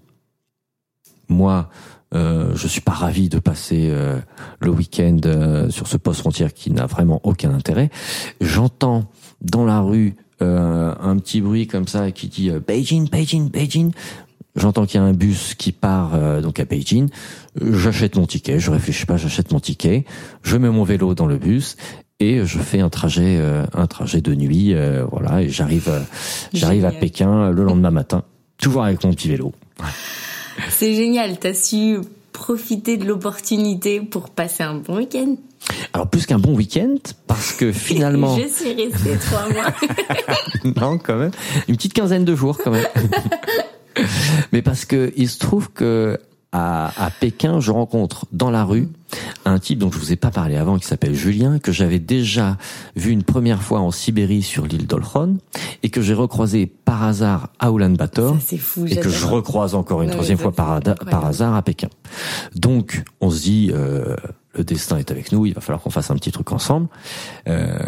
Moi, 1.29 1.69
euh, 2.13 2.51
je 2.55 2.67
suis 2.67 2.81
pas 2.81 2.91
ravi 2.91 3.29
de 3.29 3.39
passer 3.39 3.87
euh, 3.89 4.19
le 4.59 4.71
week-end 4.71 5.17
euh, 5.25 5.69
sur 5.69 5.87
ce 5.87 5.95
poste 5.95 6.19
frontière 6.19 6.53
qui 6.53 6.71
n'a 6.71 6.85
vraiment 6.85 7.21
aucun 7.23 7.53
intérêt. 7.53 7.89
J'entends 8.41 9.05
dans 9.41 9.63
la 9.63 9.79
rue 9.79 10.15
euh, 10.41 10.93
un 10.99 11.17
petit 11.17 11.39
bruit 11.39 11.67
comme 11.67 11.87
ça 11.87 12.11
qui 12.11 12.27
dit 12.27 12.51
Beijing, 12.67 13.09
Beijing, 13.09 13.49
Beijing. 13.49 13.91
J'entends 14.55 14.85
qu'il 14.85 14.99
y 14.99 15.03
a 15.03 15.05
un 15.05 15.13
bus 15.13 15.55
qui 15.55 15.71
part 15.71 16.41
donc 16.41 16.59
à 16.59 16.65
Beijing. 16.65 17.09
J'achète 17.61 18.15
mon 18.17 18.25
ticket, 18.25 18.59
je 18.59 18.71
réfléchis 18.71 19.05
pas, 19.05 19.17
j'achète 19.17 19.51
mon 19.51 19.59
ticket. 19.59 20.05
Je 20.43 20.57
mets 20.57 20.69
mon 20.69 20.83
vélo 20.83 21.15
dans 21.15 21.25
le 21.25 21.37
bus 21.37 21.77
et 22.19 22.45
je 22.45 22.59
fais 22.59 22.81
un 22.81 22.89
trajet, 22.89 23.41
un 23.73 23.87
trajet 23.87 24.21
de 24.21 24.35
nuit, 24.35 24.75
voilà, 25.09 25.41
et 25.41 25.49
j'arrive, 25.49 25.89
j'arrive 26.53 26.85
à 26.85 26.91
Pékin 26.91 27.49
le 27.51 27.63
lendemain 27.63 27.91
matin, 27.91 28.23
toujours 28.57 28.83
avec 28.83 29.03
mon 29.03 29.13
petit 29.13 29.29
vélo. 29.29 29.53
C'est 30.69 30.95
génial, 30.95 31.39
t'as 31.39 31.53
su 31.53 31.99
profiter 32.31 32.97
de 32.97 33.05
l'opportunité 33.05 34.01
pour 34.01 34.29
passer 34.29 34.63
un 34.63 34.75
bon 34.75 34.97
week-end. 34.97 35.35
Alors 35.93 36.09
plus 36.09 36.25
qu'un 36.25 36.39
bon 36.39 36.55
week-end, 36.55 36.95
parce 37.27 37.53
que 37.53 37.71
finalement... 37.71 38.37
Je 38.39 38.47
suis 38.47 38.73
restée 38.73 39.17
trois 39.17 39.47
mois. 39.49 39.73
non, 40.81 40.97
quand 40.97 41.17
même. 41.17 41.31
Une 41.67 41.75
petite 41.75 41.93
quinzaine 41.93 42.25
de 42.25 42.35
jours, 42.35 42.57
quand 42.63 42.71
même. 42.71 42.87
Mais 44.51 44.61
parce 44.61 44.85
que 44.85 45.13
il 45.15 45.29
se 45.29 45.39
trouve 45.39 45.71
que 45.71 46.19
à, 46.51 47.05
à, 47.05 47.09
Pékin, 47.11 47.59
je 47.61 47.71
rencontre 47.71 48.25
dans 48.33 48.51
la 48.51 48.65
rue 48.65 48.89
un 49.45 49.57
type 49.57 49.79
dont 49.79 49.91
je 49.91 49.97
vous 49.97 50.11
ai 50.11 50.17
pas 50.17 50.31
parlé 50.31 50.57
avant, 50.57 50.77
qui 50.77 50.85
s'appelle 50.85 51.15
Julien, 51.15 51.59
que 51.59 51.71
j'avais 51.71 51.99
déjà 51.99 52.57
vu 52.95 53.11
une 53.11 53.23
première 53.23 53.61
fois 53.61 53.79
en 53.79 53.91
Sibérie 53.91 54.41
sur 54.41 54.65
l'île 54.65 54.85
d'Olkhon, 54.85 55.37
et 55.83 55.89
que 55.89 56.01
j'ai 56.01 56.13
recroisé 56.13 56.65
par 56.65 57.03
hasard 57.03 57.49
à 57.59 57.71
Ulaanbaatar, 57.71 58.35
et 58.87 58.97
que 58.97 59.09
je 59.09 59.25
recroise 59.25 59.75
encore 59.75 60.01
une 60.01 60.09
troisième 60.09 60.37
fois 60.37 60.51
par, 60.51 60.81
par, 60.81 61.25
hasard 61.25 61.55
à 61.55 61.61
Pékin. 61.61 61.89
Donc, 62.55 63.03
on 63.21 63.31
se 63.31 63.41
dit, 63.41 63.71
euh, 63.73 64.15
le 64.55 64.63
destin 64.63 64.97
est 64.97 65.11
avec 65.11 65.31
nous, 65.31 65.45
il 65.45 65.53
va 65.53 65.61
falloir 65.61 65.81
qu'on 65.81 65.89
fasse 65.89 66.11
un 66.11 66.15
petit 66.15 66.31
truc 66.31 66.51
ensemble. 66.51 66.87
Euh, 67.47 67.79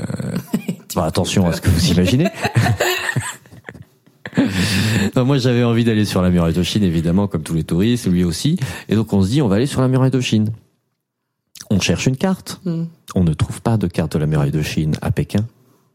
bah, 0.96 1.06
attention 1.06 1.48
à 1.48 1.54
ce 1.54 1.62
que 1.62 1.70
vous 1.70 1.92
imaginez. 1.92 2.30
moi, 5.16 5.38
j'avais 5.38 5.64
envie 5.64 5.84
d'aller 5.84 6.06
sur 6.06 6.22
la 6.22 6.30
muraille 6.30 6.54
de 6.54 6.64
Chine, 6.64 6.84
évidemment, 6.84 7.28
comme 7.28 7.44
tous 7.44 7.54
les 7.54 7.64
touristes, 7.64 8.08
lui 8.08 8.24
aussi. 8.24 8.58
Et 8.90 8.96
donc, 8.96 9.14
on 9.14 9.22
se 9.22 9.30
dit, 9.30 9.42
on 9.42 9.48
va 9.48 9.56
aller 9.58 9.66
sur 9.66 9.82
la 9.82 9.88
muraille 9.88 10.12
de 10.12 10.22
Chine. 10.22 10.50
On 11.70 11.80
cherche 11.80 12.06
une 12.06 12.18
carte. 12.18 12.62
Hmm. 12.66 12.86
On 13.16 13.24
ne 13.24 13.34
trouve 13.34 13.62
pas 13.62 13.78
de 13.78 13.88
carte 13.88 14.14
de 14.14 14.20
la 14.20 14.26
muraille 14.26 14.52
de 14.52 14.62
Chine 14.62 14.96
à 15.02 15.12
Pékin. 15.12 15.46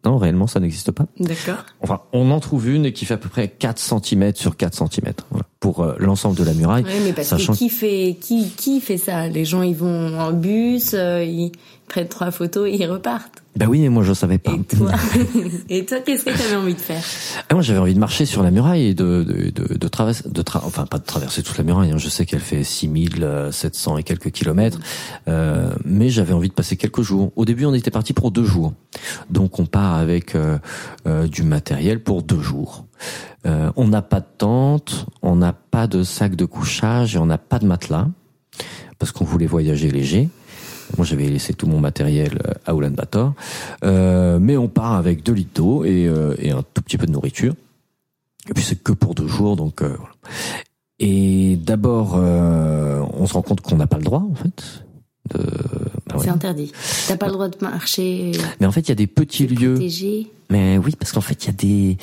Non, 0.05 0.17
réellement, 0.17 0.47
ça 0.47 0.61
n'existe 0.61 0.93
pas. 0.93 1.07
D'accord. 1.19 1.65
Enfin, 1.81 2.01
on 2.13 2.31
en 2.31 2.39
trouve 2.41 2.69
une 2.69 2.93
qui 2.93 3.05
fait 3.05 3.15
à 3.15 3.19
peu 3.19 3.29
près 3.29 3.49
4 3.49 3.79
cm 3.79 4.35
sur 4.37 4.57
4 4.57 4.75
cm 4.75 5.13
pour 5.59 5.83
euh, 5.83 5.97
l'ensemble 5.99 6.37
de 6.37 6.45
la 6.45 6.55
muraille. 6.55 6.85
Oui, 6.87 7.01
mais 7.05 7.13
parce 7.13 7.31
que 7.31 7.53
qui 7.53 7.69
fait 7.69 8.17
qui 8.21 8.49
qui 8.51 8.81
fait 8.81 8.97
ça? 8.97 9.29
Les 9.29 9.45
gens, 9.45 9.63
ils 9.63 9.75
vont 9.75 10.19
en 10.19 10.33
bus, 10.33 10.93
euh, 10.95 11.25
ils 11.25 11.51
prennent 11.89 12.09
trois 12.09 12.31
photos 12.31 12.69
et 12.69 12.77
ils 12.77 12.87
repartent. 12.87 13.43
Ben 13.59 13.67
oui, 13.67 13.81
mais 13.81 13.89
moi 13.89 14.05
je 14.05 14.13
savais 14.13 14.39
pas. 14.39 14.53
Et 14.53 14.63
toi, 14.63 14.93
et 15.69 15.85
toi 15.85 15.99
qu'est-ce 15.99 16.25
que 16.25 16.31
tu 16.31 16.43
avais 16.43 16.55
envie 16.55 16.75
de 16.75 16.81
faire 16.81 17.03
ah, 17.49 17.55
Moi 17.55 17.63
j'avais 17.63 17.81
envie 17.81 17.95
de 17.95 17.99
marcher 17.99 18.25
sur 18.25 18.45
la 18.45 18.53
muraille 18.53 18.87
et 18.87 18.95
de 18.95 19.25
de 19.25 19.51
de, 19.51 19.75
de 19.75 19.89
traverser, 19.89 20.29
de 20.29 20.43
tra 20.43 20.63
enfin 20.65 20.87
pas 20.87 20.99
de 20.99 21.05
traverser 21.05 21.43
toute 21.43 21.59
la 21.59 21.65
muraille. 21.65 21.91
Hein. 21.91 21.99
Je 21.99 22.09
sais 22.09 22.25
qu'elle 22.25 22.39
fait 22.39 22.63
6700 22.63 23.99
et 23.99 24.05
quelques 24.05 24.31
kilomètres, 24.31 24.79
euh, 25.27 25.73
mais 25.85 26.09
j'avais 26.09 26.35
envie 26.35 26.49
de 26.49 26.55
passer 26.55 26.77
quelques 26.77 27.03
jours. 27.03 27.33
Au 27.35 27.45
début, 27.45 27.65
on 27.65 27.75
était 27.75 27.91
parti 27.91 28.13
pour 28.13 28.31
deux 28.31 28.45
jours, 28.45 28.75
donc 29.29 29.59
on 29.59 29.67
part 29.67 29.97
avec 29.97 30.37
euh, 30.37 30.59
euh, 31.09 31.27
du 31.27 31.43
matériel 31.43 32.01
pour 32.01 32.23
deux 32.23 32.41
jours. 32.41 32.85
Euh, 33.45 33.73
on 33.75 33.89
n'a 33.89 34.03
pas 34.03 34.21
de 34.21 34.27
tente, 34.39 35.07
on 35.23 35.35
n'a 35.35 35.53
pas 35.53 35.89
de 35.89 36.05
sac 36.05 36.37
de 36.37 36.45
couchage 36.45 37.17
et 37.17 37.19
on 37.19 37.27
n'a 37.27 37.39
pas 37.39 37.59
de 37.59 37.67
matelas 37.67 38.07
parce 39.01 39.11
qu'on 39.11 39.25
voulait 39.25 39.47
voyager 39.47 39.91
léger. 39.91 40.29
Moi, 40.97 41.07
j'avais 41.07 41.29
laissé 41.29 41.55
tout 41.55 41.67
mon 41.67 41.81
matériel 41.81 42.39
euh, 42.47 42.55
à 42.67 42.75
Ulaanbaatar. 42.75 43.35
Euh, 43.85 44.39
mais 44.41 44.57
on 44.57 44.69
part 44.69 44.95
avec 44.95 45.23
deux 45.23 45.33
litres 45.33 45.55
d'eau 45.55 45.85
et, 45.85 46.07
euh, 46.07 46.35
et, 46.39 46.51
un 46.51 46.63
tout 46.63 46.83
petit 46.83 46.97
peu 46.97 47.07
de 47.07 47.13
nourriture. 47.13 47.55
Et 48.49 48.55
puis, 48.55 48.65
c'est 48.65 48.83
que 48.83 48.93
pour 48.93 49.15
deux 49.15 49.29
jours, 49.29 49.57
donc 49.57 49.83
euh, 49.83 49.95
voilà. 49.99 50.13
Et 51.01 51.57
d'abord, 51.57 52.15
euh, 52.17 53.05
on 53.15 53.27
se 53.27 53.35
rend 53.35 53.43
compte 53.43 53.61
qu'on 53.61 53.77
n'a 53.77 53.87
pas 53.87 53.99
le 53.99 54.05
droit, 54.05 54.25
en 54.29 54.35
fait. 54.35 54.85
De... 55.33 55.45
Bah 56.07 56.17
c'est 56.23 56.31
interdit. 56.31 56.73
T'as 57.07 57.19
pas 57.19 57.27
le 57.27 57.33
droit 57.33 57.49
de 57.49 57.59
marcher. 57.61 58.33
Mais 58.61 58.67
en 58.67 58.73
fait, 58.73 58.81
il 58.81 58.89
y 58.89 58.93
a 58.93 58.97
des 58.97 59.07
petits 59.07 59.47
lieux. 59.47 59.75
Protégé. 59.75 60.29
Mais 60.51 60.79
oui, 60.79 60.95
parce 60.99 61.13
qu'en 61.13 61.21
fait, 61.21 61.45
il 61.45 61.47
y 61.49 61.51
a 61.51 61.53
des 61.53 61.99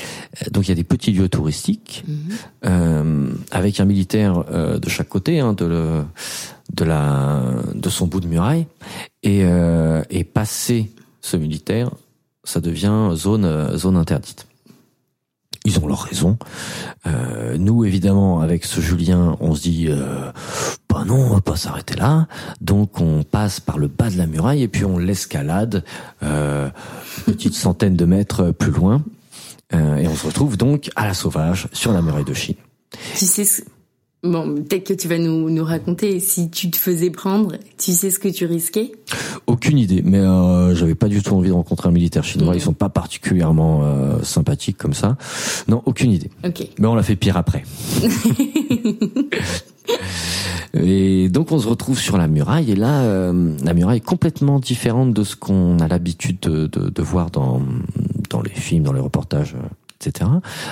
donc 0.51 0.67
il 0.67 0.69
y 0.69 0.71
a 0.71 0.75
des 0.75 0.83
petits 0.83 1.11
lieux 1.11 1.27
touristiques 1.27 2.03
mm 2.07 2.13
-hmm. 2.63 3.29
avec 3.49 3.79
un 3.79 3.85
militaire 3.85 4.43
de 4.79 4.89
chaque 4.89 5.09
côté 5.09 5.39
hein, 5.39 5.53
de 5.53 5.65
le, 5.65 6.03
de 6.73 6.85
la 6.85 7.41
de 7.73 7.89
son 7.89 8.07
bout 8.07 8.19
de 8.19 8.27
muraille 8.27 8.67
et 9.23 9.41
euh, 9.43 10.03
et 10.09 10.23
passer 10.23 10.91
ce 11.21 11.37
militaire, 11.37 11.91
ça 12.43 12.59
devient 12.59 13.11
zone 13.13 13.77
zone 13.77 13.97
interdite. 13.97 14.47
Ils 15.65 15.79
ont 15.79 15.87
leur 15.87 16.03
raison. 16.03 16.37
Euh, 17.07 17.57
nous, 17.57 17.85
évidemment, 17.85 18.39
avec 18.41 18.65
ce 18.65 18.81
Julien, 18.81 19.35
on 19.39 19.55
se 19.55 19.63
dit, 19.63 19.87
euh, 19.89 20.31
bah 20.87 21.03
non, 21.07 21.15
on 21.15 21.33
va 21.33 21.41
pas 21.41 21.55
s'arrêter 21.55 21.95
là. 21.95 22.27
Donc, 22.61 23.01
on 23.01 23.23
passe 23.23 23.59
par 23.59 23.79
le 23.79 23.87
bas 23.87 24.11
de 24.11 24.17
la 24.17 24.27
muraille 24.27 24.61
et 24.61 24.67
puis 24.67 24.85
on 24.85 24.99
l'escalade 24.99 25.83
euh, 26.21 26.69
petite 27.25 27.55
centaine 27.55 27.95
de 27.95 28.05
mètres 28.05 28.51
plus 28.51 28.71
loin. 28.71 29.03
Euh, 29.73 29.97
et 29.97 30.07
on 30.07 30.15
se 30.15 30.27
retrouve 30.27 30.55
donc 30.55 30.91
à 30.95 31.07
la 31.07 31.15
sauvage 31.15 31.67
sur 31.73 31.91
la 31.91 32.03
muraille 32.03 32.25
de 32.25 32.35
Chine. 32.35 32.55
Bon, 34.25 34.55
peut-être 34.55 34.87
que 34.87 34.93
tu 34.93 35.07
vas 35.07 35.19
nous, 35.19 35.51
nous 35.51 35.63
raconter 35.63 36.19
si 36.19 36.49
tu 36.49 36.71
te 36.71 36.77
faisais 36.77 37.11
prendre, 37.11 37.57
tu 37.77 37.91
sais 37.91 38.09
ce 38.09 38.17
que 38.17 38.27
tu 38.27 38.45
risquais? 38.45 38.91
Aucune 39.45 39.77
idée, 39.77 40.01
mais 40.03 40.19
euh, 40.19 40.73
j'avais 40.73 40.95
pas 40.95 41.07
du 41.07 41.21
tout 41.21 41.35
envie 41.35 41.49
de 41.49 41.53
rencontrer 41.53 41.89
un 41.89 41.91
militaire 41.91 42.23
chinois. 42.23 42.53
Mmh. 42.53 42.57
Ils 42.57 42.61
sont 42.61 42.73
pas 42.73 42.89
particulièrement 42.89 43.81
euh, 43.83 44.23
sympathiques 44.23 44.77
comme 44.77 44.95
ça. 44.95 45.15
Non, 45.67 45.83
aucune 45.85 46.11
idée. 46.11 46.31
Ok. 46.43 46.67
Mais 46.79 46.87
on 46.87 46.95
l'a 46.95 47.03
fait 47.03 47.15
pire 47.15 47.37
après. 47.37 47.63
et 50.73 51.29
donc 51.29 51.51
on 51.51 51.59
se 51.59 51.67
retrouve 51.67 51.99
sur 51.99 52.17
la 52.17 52.27
muraille 52.27 52.71
et 52.71 52.75
là, 52.75 53.01
euh, 53.01 53.55
la 53.63 53.75
muraille 53.75 53.97
est 53.97 54.05
complètement 54.05 54.59
différente 54.59 55.13
de 55.13 55.23
ce 55.23 55.35
qu'on 55.35 55.77
a 55.77 55.87
l'habitude 55.87 56.39
de, 56.41 56.65
de, 56.65 56.89
de, 56.89 57.01
voir 57.03 57.29
dans 57.29 57.61
dans 58.31 58.41
les 58.41 58.49
films, 58.49 58.83
dans 58.83 58.93
les 58.93 58.99
reportages 58.99 59.55
etc. 60.07 60.29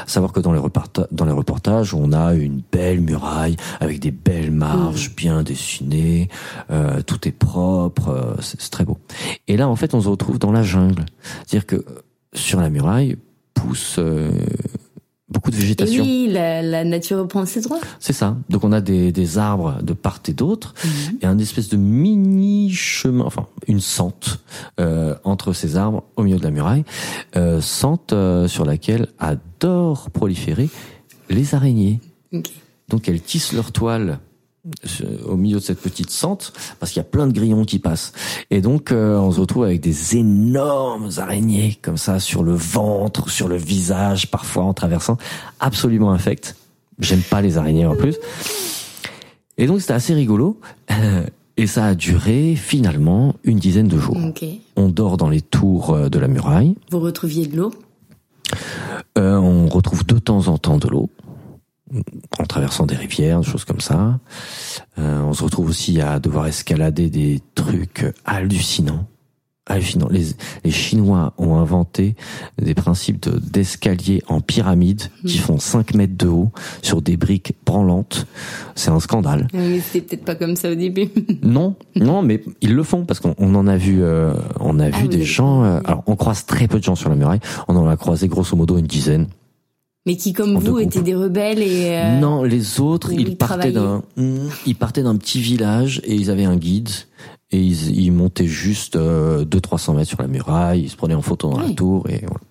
savoir 0.07 0.31
que 0.31 0.39
dans 0.39 0.53
les, 0.53 0.59
reportages, 0.59 1.07
dans 1.11 1.25
les 1.25 1.31
reportages, 1.31 1.93
on 1.93 2.11
a 2.11 2.33
une 2.33 2.61
belle 2.71 3.01
muraille 3.01 3.55
avec 3.79 3.99
des 3.99 4.11
belles 4.11 4.51
marches 4.51 5.09
mmh. 5.09 5.15
bien 5.15 5.43
dessinées, 5.43 6.29
euh, 6.71 7.01
tout 7.01 7.27
est 7.27 7.31
propre, 7.31 8.09
euh, 8.09 8.35
c'est 8.41 8.69
très 8.69 8.85
beau. 8.85 8.97
Et 9.47 9.57
là, 9.57 9.67
en 9.69 9.75
fait, 9.75 9.93
on 9.93 10.01
se 10.01 10.09
retrouve 10.09 10.39
dans 10.39 10.51
la 10.51 10.63
jungle. 10.63 11.05
C'est-à-dire 11.45 11.65
que 11.65 11.85
sur 12.33 12.59
la 12.59 12.69
muraille 12.69 13.17
pousse 13.53 13.97
euh, 13.99 14.31
beaucoup 15.33 15.51
de 15.51 15.55
végétation. 15.55 16.03
Et 16.03 16.07
oui, 16.07 16.29
la, 16.31 16.61
la, 16.61 16.83
nature 16.83 17.17
reprend 17.17 17.45
ses 17.45 17.61
droits. 17.61 17.79
C'est 17.99 18.13
ça. 18.13 18.37
Donc 18.49 18.63
on 18.63 18.71
a 18.71 18.79
des, 18.79 19.11
des 19.11 19.37
arbres 19.37 19.81
de 19.81 19.93
part 19.93 20.19
et 20.27 20.33
d'autre 20.33 20.73
mmh. 20.83 20.87
et 21.21 21.25
un 21.25 21.37
espèce 21.39 21.69
de 21.69 21.77
mini 21.77 22.71
chemin, 22.71 23.25
enfin 23.25 23.47
une 23.67 23.81
sente 23.81 24.39
euh, 24.79 25.15
entre 25.23 25.51
ces 25.53 25.75
arbres 25.75 26.03
au 26.15 26.23
milieu 26.23 26.37
de 26.37 26.43
la 26.43 26.51
muraille, 26.51 26.85
euh, 27.35 27.59
sente 27.59 28.13
euh, 28.13 28.47
sur 28.47 28.63
laquelle 28.63 29.07
adorent 29.19 30.11
proliférer 30.11 30.69
les 31.29 31.55
araignées. 31.55 31.99
Okay. 32.31 32.53
Donc 32.89 33.09
elles 33.09 33.21
tissent 33.21 33.53
leur 33.53 33.71
toile 33.71 34.19
au 35.27 35.35
milieu 35.35 35.57
de 35.57 35.63
cette 35.63 35.81
petite 35.81 36.09
sente 36.09 36.53
parce 36.79 36.91
qu'il 36.91 36.99
y 36.99 37.05
a 37.05 37.09
plein 37.09 37.27
de 37.27 37.33
grillons 37.33 37.65
qui 37.65 37.79
passent. 37.79 38.13
Et 38.49 38.61
donc 38.61 38.91
euh, 38.91 39.17
on 39.17 39.31
se 39.31 39.39
retrouve 39.39 39.65
avec 39.65 39.81
des 39.81 40.15
énormes 40.15 41.09
araignées 41.17 41.77
comme 41.81 41.97
ça 41.97 42.19
sur 42.19 42.43
le 42.43 42.53
ventre 42.53 43.29
sur 43.29 43.47
le 43.47 43.57
visage 43.57 44.31
parfois 44.31 44.63
en 44.63 44.73
traversant. 44.73 45.17
Absolument 45.59 46.11
infect 46.11 46.55
j'aime 46.99 47.21
pas 47.21 47.41
les 47.41 47.57
araignées 47.57 47.85
en 47.85 47.95
plus. 47.95 48.17
Et 49.57 49.67
donc 49.67 49.81
c'était 49.81 49.93
assez 49.93 50.13
rigolo. 50.13 50.59
Et 51.55 51.67
ça 51.67 51.85
a 51.85 51.93
duré 51.93 52.55
finalement 52.55 53.35
une 53.43 53.59
dizaine 53.59 53.87
de 53.87 53.99
jours. 53.99 54.17
Okay. 54.29 54.61
on 54.75 54.89
dort 54.89 55.17
dans 55.17 55.29
les 55.29 55.41
tours 55.41 56.09
de 56.09 56.17
la 56.17 56.27
muraille. 56.27 56.73
Vous 56.89 56.99
retrouviez 56.99 57.45
de 57.45 57.57
l'eau? 57.57 57.71
Euh, 59.19 59.37
on 59.37 59.67
retrouve 59.67 60.03
de 60.05 60.17
temps 60.17 60.47
en 60.47 60.57
temps 60.57 60.77
de 60.77 60.87
l'eau 60.87 61.09
en 62.39 62.45
traversant 62.45 62.85
des 62.85 62.95
rivières, 62.95 63.39
des 63.41 63.45
choses 63.47 63.65
comme 63.65 63.81
ça. 63.81 64.19
Euh, 64.97 65.21
on 65.21 65.33
se 65.33 65.43
retrouve 65.43 65.69
aussi 65.69 66.01
à 66.01 66.19
devoir 66.19 66.47
escalader 66.47 67.09
des 67.09 67.41
trucs 67.55 68.05
hallucinants. 68.25 69.07
Hallucinants. 69.65 70.09
Les, 70.11 70.25
les 70.65 70.71
Chinois 70.71 71.33
ont 71.37 71.55
inventé 71.55 72.17
des 72.61 72.73
principes 72.73 73.21
de- 73.29 73.39
d'escalier 73.39 74.21
en 74.27 74.41
pyramide 74.41 75.03
qui 75.25 75.37
font 75.37 75.57
5 75.57 75.93
mètres 75.93 76.17
de 76.17 76.27
haut 76.27 76.51
sur 76.81 77.01
des 77.01 77.15
briques 77.15 77.55
branlantes. 77.65 78.27
C'est 78.75 78.89
un 78.89 78.99
scandale. 78.99 79.47
Mais 79.53 79.79
c'était 79.79 80.01
peut-être 80.17 80.25
pas 80.25 80.35
comme 80.35 80.57
ça 80.57 80.69
au 80.69 80.75
début. 80.75 81.07
Non, 81.43 81.75
non, 81.95 82.23
mais 82.23 82.43
ils 82.59 82.73
le 82.75 82.83
font 82.83 83.05
parce 83.05 83.21
qu'on 83.21 83.35
on 83.37 83.55
en 83.55 83.65
a 83.67 83.77
vu, 83.77 84.03
euh, 84.03 84.33
on 84.59 84.79
a 84.81 84.87
Ah, 84.87 84.89
vu 84.89 85.07
des 85.07 85.23
gens. 85.23 85.63
euh, 85.63 85.79
alors, 85.85 86.03
on 86.07 86.17
croise 86.17 86.45
très 86.45 86.67
peu 86.67 86.79
de 86.79 86.83
gens 86.83 86.95
sur 86.95 87.09
la 87.09 87.15
muraille. 87.15 87.39
On 87.69 87.77
en 87.77 87.87
a 87.87 87.95
croisé 87.95 88.27
grosso 88.27 88.57
modo 88.57 88.77
une 88.77 88.85
dizaine. 88.87 89.27
Mais 90.05 90.17
qui, 90.17 90.33
comme 90.33 90.57
En 90.57 90.59
vous, 90.59 90.79
étaient 90.79 91.01
des 91.01 91.15
rebelles 91.15 91.59
et... 91.61 91.91
euh, 91.97 92.19
Non, 92.19 92.43
les 92.43 92.79
autres, 92.81 93.13
ils 93.13 93.21
ils 93.29 93.37
partaient 93.37 93.71
d'un, 93.71 94.03
Hmm, 94.17 94.49
ils 94.65 94.75
partaient 94.75 95.03
d'un 95.03 95.15
petit 95.15 95.39
village 95.41 96.01
et 96.03 96.13
ils 96.15 96.29
avaient 96.29 96.43
un 96.45 96.57
guide 96.57 96.89
et 97.51 97.57
ils, 97.59 97.97
ils 97.97 98.11
montaient 98.11 98.47
juste 98.47 98.95
euh, 98.97 99.45
200-300 99.45 99.95
mètres 99.95 100.09
sur 100.09 100.21
la 100.21 100.27
muraille. 100.27 100.81
Ils 100.83 100.89
se 100.89 100.97
prenaient 100.97 101.13
en 101.13 101.21
photo 101.21 101.49
dans 101.51 101.59
la 101.59 101.69
tour 101.69 102.09
et 102.09 102.21
voilà. 102.27 102.41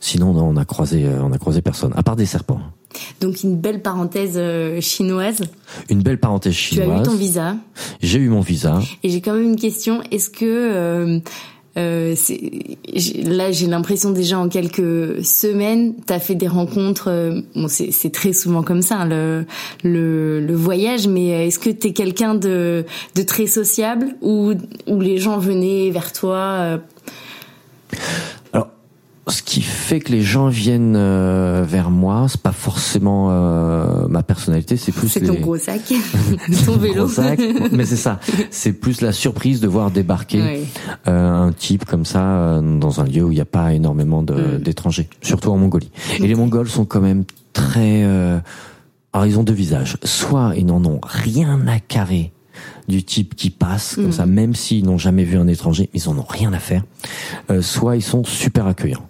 Sinon, 0.00 0.32
non, 0.32 0.44
on 0.48 0.56
a 0.56 0.64
croisé, 0.64 1.04
euh, 1.04 1.22
on 1.22 1.32
a 1.32 1.38
croisé 1.38 1.60
personne, 1.60 1.92
à 1.96 2.02
part 2.02 2.16
des 2.16 2.24
serpents. 2.26 2.60
Donc 3.20 3.42
une 3.42 3.56
belle 3.56 3.82
parenthèse 3.82 4.34
euh, 4.36 4.80
chinoise. 4.80 5.42
Une 5.90 6.02
belle 6.02 6.18
parenthèse 6.18 6.54
Tu 6.54 6.80
as 6.80 6.84
eu 6.84 6.86
chinoise. 6.86 7.06
ton 7.06 7.14
visa. 7.16 7.56
J'ai 8.00 8.20
eu 8.20 8.28
mon 8.30 8.40
visa. 8.40 8.80
Et 9.02 9.10
j'ai 9.10 9.20
quand 9.20 9.34
même 9.34 9.44
une 9.44 9.56
question. 9.56 10.02
Est-ce 10.10 10.30
que 10.30 10.44
euh, 10.44 11.18
euh, 11.76 12.14
là 13.24 13.50
j'ai 13.50 13.66
l'impression 13.66 14.10
déjà 14.10 14.38
en 14.38 14.48
quelques 14.48 15.24
semaines, 15.24 15.94
t'as 16.06 16.20
fait 16.20 16.34
des 16.34 16.48
rencontres. 16.48 17.08
euh, 17.08 17.40
bon, 17.56 17.66
c'est 17.68 18.12
très 18.12 18.32
souvent 18.32 18.62
comme 18.62 18.82
ça 18.82 19.00
hein, 19.00 19.06
le, 19.06 19.44
le 19.82 20.40
le 20.40 20.54
voyage. 20.54 21.08
Mais 21.08 21.46
est-ce 21.48 21.58
que 21.58 21.70
t'es 21.70 21.92
quelqu'un 21.92 22.34
de 22.34 22.84
de 23.16 23.22
très 23.22 23.46
sociable 23.46 24.14
ou 24.22 24.52
où 24.86 25.00
les 25.00 25.18
gens 25.18 25.38
venaient 25.38 25.90
vers 25.90 26.12
toi 26.12 26.36
euh, 26.38 26.78
ce 29.26 29.42
qui 29.42 29.62
fait 29.62 30.00
que 30.00 30.12
les 30.12 30.20
gens 30.22 30.48
viennent 30.48 30.96
euh, 30.96 31.64
vers 31.66 31.90
moi, 31.90 32.26
c'est 32.28 32.40
pas 32.42 32.52
forcément 32.52 33.28
euh, 33.30 34.06
ma 34.08 34.22
personnalité, 34.22 34.76
c'est 34.76 34.92
plus 34.92 35.08
C'est 35.08 35.20
les... 35.20 35.28
ton 35.28 35.34
gros 35.40 35.56
sac, 35.56 35.80
ton 36.66 36.76
vélo. 36.76 37.08
sac. 37.08 37.40
mais 37.72 37.86
c'est 37.86 37.96
ça. 37.96 38.20
C'est 38.50 38.72
plus 38.74 39.00
la 39.00 39.12
surprise 39.12 39.60
de 39.60 39.68
voir 39.68 39.90
débarquer 39.90 40.66
euh, 41.08 41.32
un 41.32 41.52
type 41.52 41.84
comme 41.86 42.04
ça 42.04 42.22
euh, 42.22 42.78
dans 42.78 43.00
un 43.00 43.04
lieu 43.04 43.22
où 43.24 43.32
il 43.32 43.36
n'y 43.36 43.40
a 43.40 43.44
pas 43.46 43.72
énormément 43.72 44.22
de- 44.22 44.34
Mm. 44.34 44.58
d'étrangers, 44.58 45.08
surtout 45.22 45.50
en 45.50 45.56
Mongolie. 45.56 45.90
Et 46.18 46.26
les 46.26 46.34
Mongols 46.34 46.68
sont 46.68 46.84
quand 46.84 47.00
même 47.00 47.24
très. 47.52 48.02
euh, 48.04 48.38
alors 49.12 49.26
ils 49.26 49.38
ont 49.38 49.42
deux 49.44 49.52
visages. 49.54 49.96
Soit 50.04 50.52
ils 50.56 50.66
n'en 50.66 50.84
ont 50.84 51.00
rien 51.02 51.66
à 51.68 51.78
carrer 51.78 52.32
du 52.88 53.02
type 53.02 53.34
qui 53.34 53.48
passe 53.50 53.94
comme 53.94 54.08
Mm. 54.08 54.12
ça, 54.12 54.26
même 54.26 54.54
s'ils 54.54 54.84
n'ont 54.84 54.98
jamais 54.98 55.24
vu 55.24 55.38
un 55.38 55.46
étranger, 55.48 55.88
ils 55.94 56.08
en 56.08 56.18
ont 56.18 56.26
rien 56.28 56.52
à 56.52 56.58
faire. 56.58 56.82
Euh, 57.50 57.62
soit 57.62 57.96
ils 57.96 58.02
sont 58.02 58.22
super 58.24 58.66
accueillants. 58.66 59.06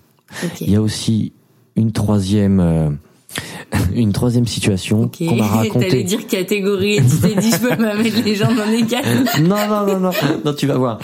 Il 0.60 0.70
y 0.70 0.76
a 0.76 0.80
aussi 0.82 1.32
une 1.76 1.92
troisième. 1.92 2.60
euh, 2.60 2.90
une 3.94 4.12
troisième 4.12 4.46
situation 4.46 5.02
Ok. 5.02 5.18
qu'on 5.18 5.34
m'a 5.36 5.48
T'allais 5.48 5.68
racontée. 5.68 6.04
dire 6.04 6.26
catégorie 6.26 6.96
et 6.96 7.02
tu 7.02 7.16
t'es 7.20 7.34
dit 7.40 7.50
je 7.50 7.56
peux 7.58 7.76
pas 7.76 7.94
mettre 7.96 8.22
les 8.24 8.34
gens 8.36 8.52
dans 8.54 8.86
cases. 8.86 9.04
Non, 9.40 9.56
non, 9.68 9.86
non, 9.86 9.98
non, 10.00 10.10
non, 10.44 10.54
tu 10.54 10.66
vas 10.66 10.76
voir. 10.76 10.98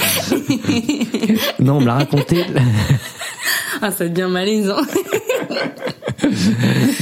Non, 1.59 1.77
on 1.79 1.81
me 1.81 1.87
l'a 1.87 1.95
raconté. 1.95 2.45
Ah 3.83 3.91
ça 3.91 4.07
devient 4.09 4.29
malaisant. 4.31 4.77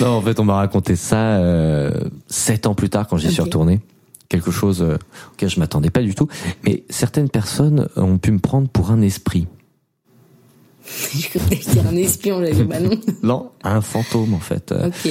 Non, 0.00 0.08
en 0.08 0.22
fait, 0.22 0.38
on 0.40 0.44
m'a 0.44 0.54
raconté 0.54 0.96
ça 0.96 1.16
euh, 1.38 1.90
sept 2.28 2.66
ans 2.66 2.74
plus 2.74 2.88
tard 2.88 3.06
quand 3.08 3.16
j'y 3.16 3.30
suis 3.32 3.42
retourné. 3.42 3.80
Quelque 4.28 4.50
chose 4.50 4.82
euh, 4.82 4.96
auquel 5.32 5.48
je 5.48 5.58
m'attendais 5.58 5.90
pas 5.90 6.02
du 6.02 6.14
tout. 6.14 6.28
Mais 6.64 6.84
certaines 6.90 7.28
personnes 7.28 7.88
ont 7.96 8.18
pu 8.18 8.30
me 8.30 8.38
prendre 8.38 8.68
pour 8.68 8.90
un 8.90 9.00
esprit. 9.02 9.46
Je 11.14 11.38
croyais 11.38 11.86
un 11.88 11.96
espion, 11.96 12.38
j'avais 12.40 12.54
dit 12.54 12.62
bah 12.64 12.80
non. 12.80 12.90
Non, 13.22 13.50
un 13.62 13.80
fantôme 13.80 14.34
en 14.34 14.38
fait. 14.40 14.72
Euh, 14.72 14.88
Ok. 14.88 15.10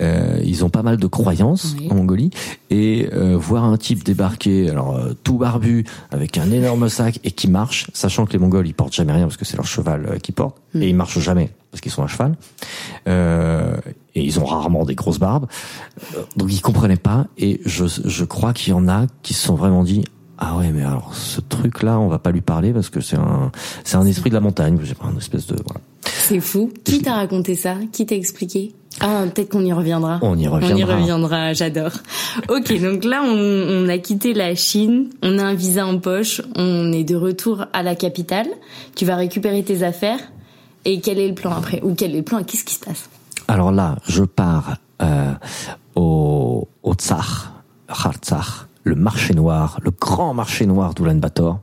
euh, 0.00 0.40
ils 0.44 0.64
ont 0.64 0.70
pas 0.70 0.82
mal 0.82 0.96
de 0.96 1.06
croyances 1.06 1.74
Oui. 1.78 1.88
en 1.90 1.94
Mongolie 1.96 2.30
et 2.70 3.08
euh, 3.12 3.36
voir 3.36 3.64
un 3.64 3.76
type 3.76 4.04
débarquer, 4.04 4.70
alors 4.70 4.96
euh, 4.96 5.12
tout 5.24 5.38
barbu, 5.38 5.84
avec 6.10 6.38
un 6.38 6.50
énorme 6.50 6.88
sac 6.88 7.20
et 7.24 7.30
qui 7.30 7.48
marche, 7.48 7.86
sachant 7.94 8.26
que 8.26 8.32
les 8.32 8.38
Mongols 8.38 8.66
ils 8.66 8.74
portent 8.74 8.94
jamais 8.94 9.12
rien 9.12 9.24
parce 9.24 9.36
que 9.36 9.44
c'est 9.44 9.56
leur 9.56 9.66
cheval 9.66 10.18
qui 10.22 10.32
porte 10.32 10.56
Hmm. 10.74 10.82
et 10.82 10.88
ils 10.88 10.94
marchent 10.94 11.18
jamais 11.18 11.48
parce 11.70 11.80
qu'ils 11.80 11.90
sont 11.92 12.02
à 12.02 12.08
cheval 12.08 12.36
et 13.06 14.22
ils 14.22 14.38
ont 14.38 14.44
rarement 14.44 14.84
des 14.84 14.94
grosses 14.94 15.18
barbes, 15.18 15.46
donc 16.36 16.52
ils 16.52 16.60
comprenaient 16.60 16.96
pas 16.96 17.26
et 17.38 17.60
je 17.64 17.84
je 18.04 18.24
crois 18.24 18.52
qu'il 18.52 18.72
y 18.72 18.74
en 18.74 18.86
a 18.86 19.06
qui 19.22 19.32
se 19.32 19.46
sont 19.46 19.54
vraiment 19.54 19.82
dit 19.82 20.04
ah 20.38 20.56
ouais 20.56 20.70
mais 20.72 20.82
alors 20.84 21.14
ce 21.14 21.40
truc 21.40 21.82
là 21.82 21.98
on 21.98 22.08
va 22.08 22.18
pas 22.18 22.30
lui 22.30 22.40
parler 22.40 22.72
parce 22.72 22.90
que 22.90 23.00
c'est 23.00 23.16
un 23.16 23.50
c'est 23.84 23.96
un 23.96 24.06
esprit 24.06 24.30
de 24.30 24.34
la 24.34 24.40
montagne, 24.40 24.78
j'ai 24.82 24.94
pas 24.94 25.06
une 25.10 25.18
espèce 25.18 25.46
de 25.46 25.56
voilà. 25.66 25.80
C'est 26.04 26.40
fou. 26.40 26.70
Qui 26.84 27.00
t'a 27.02 27.14
raconté 27.14 27.54
ça? 27.54 27.74
Qui 27.92 28.06
t'a 28.06 28.14
expliqué? 28.14 28.74
Ah, 29.00 29.24
peut-être 29.32 29.50
qu'on 29.50 29.64
y 29.64 29.72
reviendra. 29.72 30.18
On 30.22 30.36
y 30.36 30.48
On 30.48 30.58
y 30.60 30.62
reviendra. 30.62 30.96
reviendra, 30.96 31.52
j'adore. 31.52 31.92
Ok, 32.48 32.72
donc 32.82 33.04
là, 33.04 33.22
on, 33.24 33.28
on 33.36 33.88
a 33.88 33.98
quitté 33.98 34.34
la 34.34 34.54
Chine, 34.54 35.08
on 35.22 35.38
a 35.38 35.44
un 35.44 35.54
visa 35.54 35.86
en 35.86 35.98
poche, 35.98 36.42
on 36.56 36.92
est 36.92 37.04
de 37.04 37.14
retour 37.14 37.66
à 37.72 37.82
la 37.82 37.94
capitale. 37.94 38.48
Tu 38.96 39.04
vas 39.04 39.16
récupérer 39.16 39.62
tes 39.62 39.82
affaires. 39.84 40.18
Et 40.84 41.00
quel 41.00 41.18
est 41.18 41.28
le 41.28 41.34
plan 41.34 41.52
après? 41.52 41.80
Ou 41.82 41.94
quel 41.94 42.12
est 42.12 42.18
le 42.18 42.22
plan? 42.24 42.42
Qu'est-ce 42.42 42.64
qui 42.64 42.74
se 42.74 42.84
passe? 42.84 43.08
Alors 43.46 43.70
là, 43.70 43.96
je 44.08 44.24
pars 44.24 44.76
euh, 45.02 45.32
au, 45.94 46.66
au 46.82 46.94
Tsar, 46.94 47.52
le 48.88 48.94
marché 48.96 49.34
noir, 49.34 49.78
le 49.82 49.90
grand 49.90 50.34
marché 50.34 50.66
noir 50.66 50.94
d'Oulan-Bator, 50.94 51.60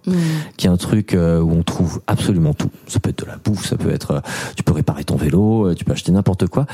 qui 0.58 0.68
est 0.68 0.70
un 0.70 0.78
truc 0.78 1.14
euh, 1.14 1.40
où 1.42 1.52
on 1.52 1.64
trouve 1.64 2.02
absolument 2.08 2.54
tout. 2.54 2.70
Ça 2.88 3.00
peut 3.00 3.10
être 3.10 3.24
de 3.26 3.30
la 3.30 3.38
bouffe, 3.38 3.66
ça 3.66 3.76
peut 3.78 3.92
être, 3.92 4.12
euh, 4.12 4.20
tu 4.56 4.64
peux 4.64 4.74
réparer 4.74 5.04
ton 5.04 5.16
vélo, 5.16 5.68
euh, 5.70 5.76
tu 5.76 5.84
peux 5.86 5.92
acheter 5.92 6.12
n'importe 6.12 6.48
quoi. 6.48 6.66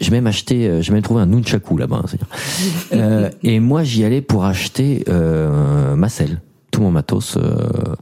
J'ai 0.00 0.10
même 0.10 0.26
acheté, 0.26 0.82
j'ai 0.82 0.92
même 0.92 1.02
trouvé 1.02 1.20
un 1.20 1.26
nunchaku 1.26 1.76
là-bas. 1.76 2.02
hein. 2.04 2.16
Euh, 2.92 3.30
et 3.42 3.60
moi, 3.60 3.84
j'y 3.84 4.04
allais 4.04 4.22
pour 4.22 4.44
acheter 4.44 5.04
euh, 5.08 5.94
ma 5.94 6.08
selle, 6.08 6.40
tout 6.70 6.80
mon 6.80 6.90
matos 6.90 7.36
euh, 7.36 7.94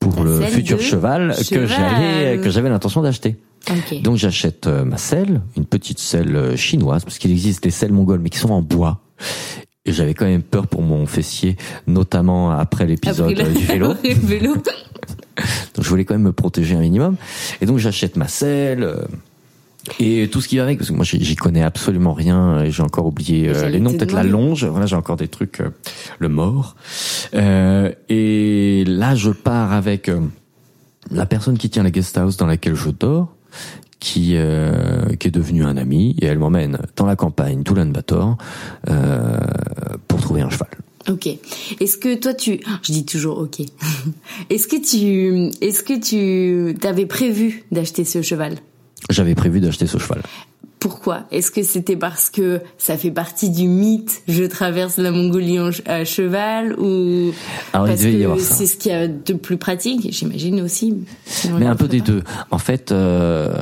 pour 0.00 0.24
La 0.24 0.40
le 0.40 0.40
futur 0.46 0.80
cheval, 0.80 1.34
que 1.50 1.66
j'allais, 1.66 2.38
que 2.42 2.50
j'avais 2.50 2.68
l'intention 2.68 3.02
d'acheter. 3.02 3.36
Donc 4.02 4.16
j'achète 4.16 4.66
ma 4.66 4.96
selle, 4.98 5.40
une 5.56 5.64
petite 5.64 5.98
selle 5.98 6.56
chinoise, 6.56 7.04
parce 7.04 7.18
qu'il 7.18 7.30
existe 7.30 7.62
des 7.62 7.70
selles 7.70 7.92
mongoles, 7.92 8.20
mais 8.20 8.28
qui 8.30 8.38
sont 8.38 8.50
en 8.50 8.60
bois. 8.62 9.00
J'avais 9.86 10.14
quand 10.14 10.24
même 10.24 10.42
peur 10.42 10.66
pour 10.66 10.82
mon 10.82 11.06
fessier, 11.06 11.56
notamment 11.86 12.50
après 12.50 12.86
l'épisode 12.86 13.34
du 13.34 13.64
vélo. 13.64 13.94
Donc 15.74 15.84
je 15.84 15.88
voulais 15.88 16.04
quand 16.04 16.14
même 16.14 16.22
me 16.22 16.32
protéger 16.32 16.74
un 16.76 16.80
minimum. 16.80 17.16
Et 17.60 17.66
donc 17.66 17.78
j'achète 17.78 18.16
ma 18.16 18.28
selle 18.28 18.84
euh, 18.84 19.04
et 20.00 20.28
tout 20.28 20.40
ce 20.40 20.48
qui 20.48 20.56
va 20.56 20.62
avec, 20.62 20.78
parce 20.78 20.90
que 20.90 20.94
moi 20.94 21.04
j'y 21.04 21.36
connais 21.36 21.62
absolument 21.62 22.12
rien. 22.12 22.62
Et 22.62 22.70
j'ai 22.70 22.82
encore 22.82 23.06
oublié 23.06 23.48
euh, 23.48 23.68
les 23.68 23.80
noms, 23.80 23.92
peut-être 23.92 24.14
la 24.14 24.22
longe. 24.22 24.64
Voilà, 24.64 24.86
j'ai 24.86 24.96
encore 24.96 25.16
des 25.16 25.28
trucs, 25.28 25.60
euh, 25.60 25.70
le 26.18 26.28
mort. 26.28 26.76
Euh, 27.34 27.92
et 28.08 28.84
là 28.86 29.14
je 29.14 29.30
pars 29.30 29.72
avec 29.72 30.08
euh, 30.08 30.20
la 31.10 31.26
personne 31.26 31.58
qui 31.58 31.68
tient 31.68 31.82
la 31.82 31.90
guest 31.90 32.16
house 32.16 32.36
dans 32.36 32.46
laquelle 32.46 32.74
je 32.74 32.90
dors, 32.90 33.33
qui 34.04 34.32
euh, 34.36 35.16
qui 35.18 35.28
est 35.28 35.30
devenue 35.30 35.64
un 35.64 35.78
ami, 35.78 36.14
et 36.20 36.26
elle 36.26 36.38
m'emmène 36.38 36.78
dans 36.94 37.06
la 37.06 37.16
campagne 37.16 37.62
d'Oulan-Bator 37.62 38.36
euh, 38.90 39.38
pour 40.06 40.20
trouver 40.20 40.42
un 40.42 40.50
cheval. 40.50 40.68
Ok. 41.08 41.26
Est-ce 41.80 41.96
que 41.96 42.14
toi 42.14 42.34
tu, 42.34 42.60
je 42.82 42.92
dis 42.92 43.06
toujours 43.06 43.38
ok. 43.38 43.60
Est-ce 44.50 44.68
que 44.68 44.76
tu, 44.76 45.50
est-ce 45.62 45.82
que 45.82 45.98
tu 45.98 46.78
t'avais 46.78 47.06
prévu 47.06 47.64
d'acheter 47.72 48.04
ce 48.04 48.20
cheval? 48.20 48.56
J'avais 49.08 49.34
prévu 49.34 49.60
d'acheter 49.60 49.86
ce 49.86 49.96
cheval. 49.96 50.22
Pourquoi? 50.84 51.22
Est-ce 51.30 51.50
que 51.50 51.62
c'était 51.62 51.96
parce 51.96 52.28
que 52.28 52.60
ça 52.76 52.98
fait 52.98 53.10
partie 53.10 53.48
du 53.48 53.68
mythe 53.68 54.20
je 54.28 54.44
traverse 54.44 54.98
la 54.98 55.12
Mongolie 55.12 55.58
en 55.58 55.70
à 55.86 56.04
cheval 56.04 56.78
ou 56.78 57.32
Alors, 57.72 57.88
il 57.88 58.26
parce 58.26 58.48
que 58.48 58.54
c'est 58.54 58.66
ce 58.66 58.76
qu'il 58.76 58.92
y 58.92 58.94
a 58.94 59.08
de 59.08 59.32
plus 59.32 59.56
pratique? 59.56 60.06
J'imagine 60.12 60.60
aussi. 60.60 60.94
Mais 61.58 61.64
un 61.64 61.74
peu 61.74 61.88
des 61.88 62.00
pas. 62.00 62.04
deux. 62.04 62.22
En 62.50 62.58
fait, 62.58 62.92
euh, 62.92 63.54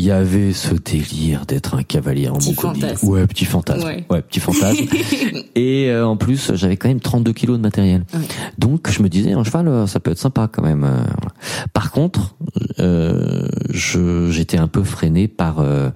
il 0.00 0.06
y 0.06 0.10
avait 0.10 0.54
ce 0.54 0.74
délire 0.74 1.44
d'être 1.44 1.74
un 1.74 1.82
cavalier 1.82 2.30
en 2.30 2.38
Petit 2.38 2.54
Mongolie. 2.54 2.80
fantasme. 2.80 3.06
Ouais, 3.08 3.26
petit 3.26 3.44
fantasme. 3.44 3.84
Ouais. 3.86 4.04
Ouais, 4.08 4.22
petit 4.22 4.40
fantasme. 4.40 4.84
Et 5.54 5.90
euh, 5.90 6.06
en 6.06 6.16
plus, 6.16 6.52
j'avais 6.54 6.78
quand 6.78 6.88
même 6.88 7.00
32 7.00 7.34
kilos 7.34 7.58
de 7.58 7.62
matériel. 7.62 8.04
Ouais. 8.14 8.20
Donc, 8.56 8.90
je 8.90 9.02
me 9.02 9.10
disais, 9.10 9.32
un 9.32 9.44
cheval, 9.44 9.68
euh, 9.68 9.86
ça 9.86 10.00
peut 10.00 10.10
être 10.10 10.18
sympa 10.18 10.48
quand 10.50 10.62
même. 10.62 10.84
euh. 10.84 11.02
Par 11.74 11.90
contre, 11.90 12.34
euh, 12.78 13.46
je 13.68 14.30
j'étais 14.30 14.56
un 14.56 14.68
peu 14.68 14.82
freiné 14.84 15.28
par 15.28 15.58
euh, 15.60 15.90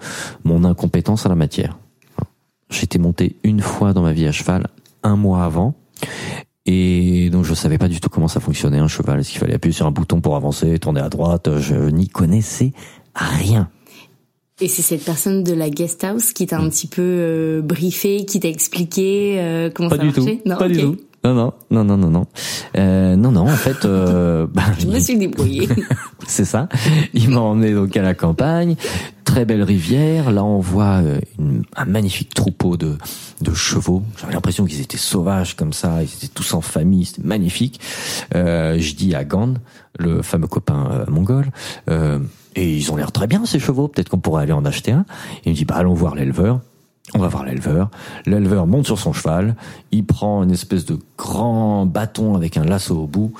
mon 0.44 0.64
incompétence 0.64 1.24
en 1.24 1.30
la 1.30 1.34
matière. 1.34 1.78
J'étais 2.68 2.98
monté 2.98 3.36
une 3.42 3.60
fois 3.60 3.94
dans 3.94 4.02
ma 4.02 4.12
vie 4.12 4.26
à 4.26 4.32
cheval, 4.32 4.66
un 5.02 5.16
mois 5.16 5.44
avant. 5.44 5.74
Et 6.66 7.30
donc 7.30 7.44
je 7.44 7.54
savais 7.54 7.78
pas 7.78 7.88
du 7.88 8.00
tout 8.00 8.08
comment 8.10 8.28
ça 8.28 8.40
fonctionnait 8.40 8.78
un 8.78 8.88
cheval. 8.88 9.20
Est-ce 9.20 9.30
qu'il 9.30 9.38
fallait 9.40 9.54
appuyer 9.54 9.72
sur 9.74 9.86
un 9.86 9.90
bouton 9.90 10.20
pour 10.20 10.36
avancer, 10.36 10.78
tourner 10.78 11.00
à 11.00 11.08
droite? 11.08 11.58
Je 11.58 11.74
n'y 11.90 12.08
connaissais 12.08 12.72
rien. 13.14 13.68
Et 14.60 14.68
c'est 14.68 14.82
cette 14.82 15.04
personne 15.04 15.42
de 15.42 15.52
la 15.52 15.68
guest 15.68 16.04
house 16.04 16.32
qui 16.32 16.46
t'a 16.46 16.58
un 16.58 16.68
petit 16.68 16.86
peu 16.86 17.02
euh, 17.02 17.60
briefé, 17.60 18.24
qui 18.24 18.38
t'a 18.38 18.48
expliqué 18.48 19.36
euh, 19.40 19.68
comment 19.74 19.88
pas 19.88 19.96
ça 19.96 20.02
du 20.02 20.08
marchait 20.08 20.42
tout. 20.44 20.56
pas 20.56 20.68
du 20.68 20.80
tout. 20.80 20.96
Non, 21.24 21.34
non, 21.34 21.52
non, 21.70 21.84
non, 21.84 21.96
non, 21.96 22.10
non. 22.10 22.26
Euh, 22.76 23.16
non, 23.16 23.32
non, 23.32 23.48
en 23.48 23.56
fait... 23.56 23.84
Euh, 23.84 24.46
bah, 24.54 24.62
je 24.78 24.86
me 24.86 25.00
suis 25.00 25.16
débrouillé. 25.16 25.68
c'est 26.28 26.44
ça. 26.44 26.68
Il 27.14 27.30
m'a 27.30 27.40
emmené 27.40 27.72
donc 27.72 27.96
à 27.96 28.02
la 28.02 28.14
campagne. 28.14 28.76
Très 29.24 29.46
belle 29.46 29.62
rivière. 29.62 30.30
Là, 30.30 30.44
on 30.44 30.60
voit 30.60 31.00
euh, 31.02 31.18
une, 31.38 31.64
un 31.74 31.86
magnifique 31.86 32.34
troupeau 32.34 32.76
de, 32.76 32.96
de 33.40 33.54
chevaux. 33.54 34.02
J'avais 34.20 34.34
l'impression 34.34 34.66
qu'ils 34.66 34.82
étaient 34.82 34.98
sauvages 34.98 35.56
comme 35.56 35.72
ça. 35.72 36.02
Ils 36.02 36.14
étaient 36.14 36.32
tous 36.32 36.52
en 36.52 36.60
famille. 36.60 37.06
C'était 37.06 37.26
magnifique. 37.26 37.80
Euh, 38.34 38.76
je 38.78 38.94
dis 38.94 39.14
à 39.14 39.24
Gand, 39.24 39.54
le 39.98 40.22
fameux 40.22 40.46
copain 40.46 40.90
euh, 40.92 41.10
mongol... 41.10 41.50
Euh, 41.88 42.20
et 42.54 42.76
ils 42.76 42.92
ont 42.92 42.96
l'air 42.96 43.12
très 43.12 43.26
bien 43.26 43.44
ces 43.46 43.58
chevaux. 43.58 43.88
Peut-être 43.88 44.08
qu'on 44.08 44.18
pourrait 44.18 44.42
aller 44.42 44.52
en 44.52 44.64
acheter 44.64 44.92
un. 44.92 45.04
Il 45.44 45.52
me 45.52 45.56
dit 45.56 45.64
bah 45.64 45.76
allons 45.76 45.94
voir 45.94 46.14
l'éleveur. 46.14 46.60
On 47.12 47.18
va 47.18 47.28
voir 47.28 47.44
l'éleveur. 47.44 47.90
L'éleveur 48.26 48.66
monte 48.66 48.86
sur 48.86 48.98
son 48.98 49.12
cheval. 49.12 49.56
Il 49.92 50.04
prend 50.04 50.42
une 50.42 50.50
espèce 50.50 50.84
de 50.84 50.98
grand 51.18 51.86
bâton 51.86 52.34
avec 52.34 52.56
un 52.56 52.64
lasso 52.64 52.96
au 52.96 53.06
bout. 53.06 53.32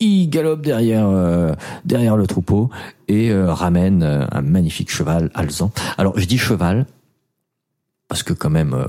Il 0.00 0.28
galope 0.28 0.62
derrière 0.62 1.06
euh, 1.08 1.54
derrière 1.84 2.16
le 2.16 2.26
troupeau 2.26 2.70
et 3.08 3.30
euh, 3.30 3.52
ramène 3.52 4.02
euh, 4.02 4.26
un 4.30 4.42
magnifique 4.42 4.90
cheval 4.90 5.30
alezan. 5.34 5.70
Alors 5.98 6.18
je 6.18 6.26
dis 6.26 6.38
cheval 6.38 6.86
parce 8.08 8.22
que 8.22 8.32
quand 8.32 8.50
même 8.50 8.74
euh, 8.74 8.86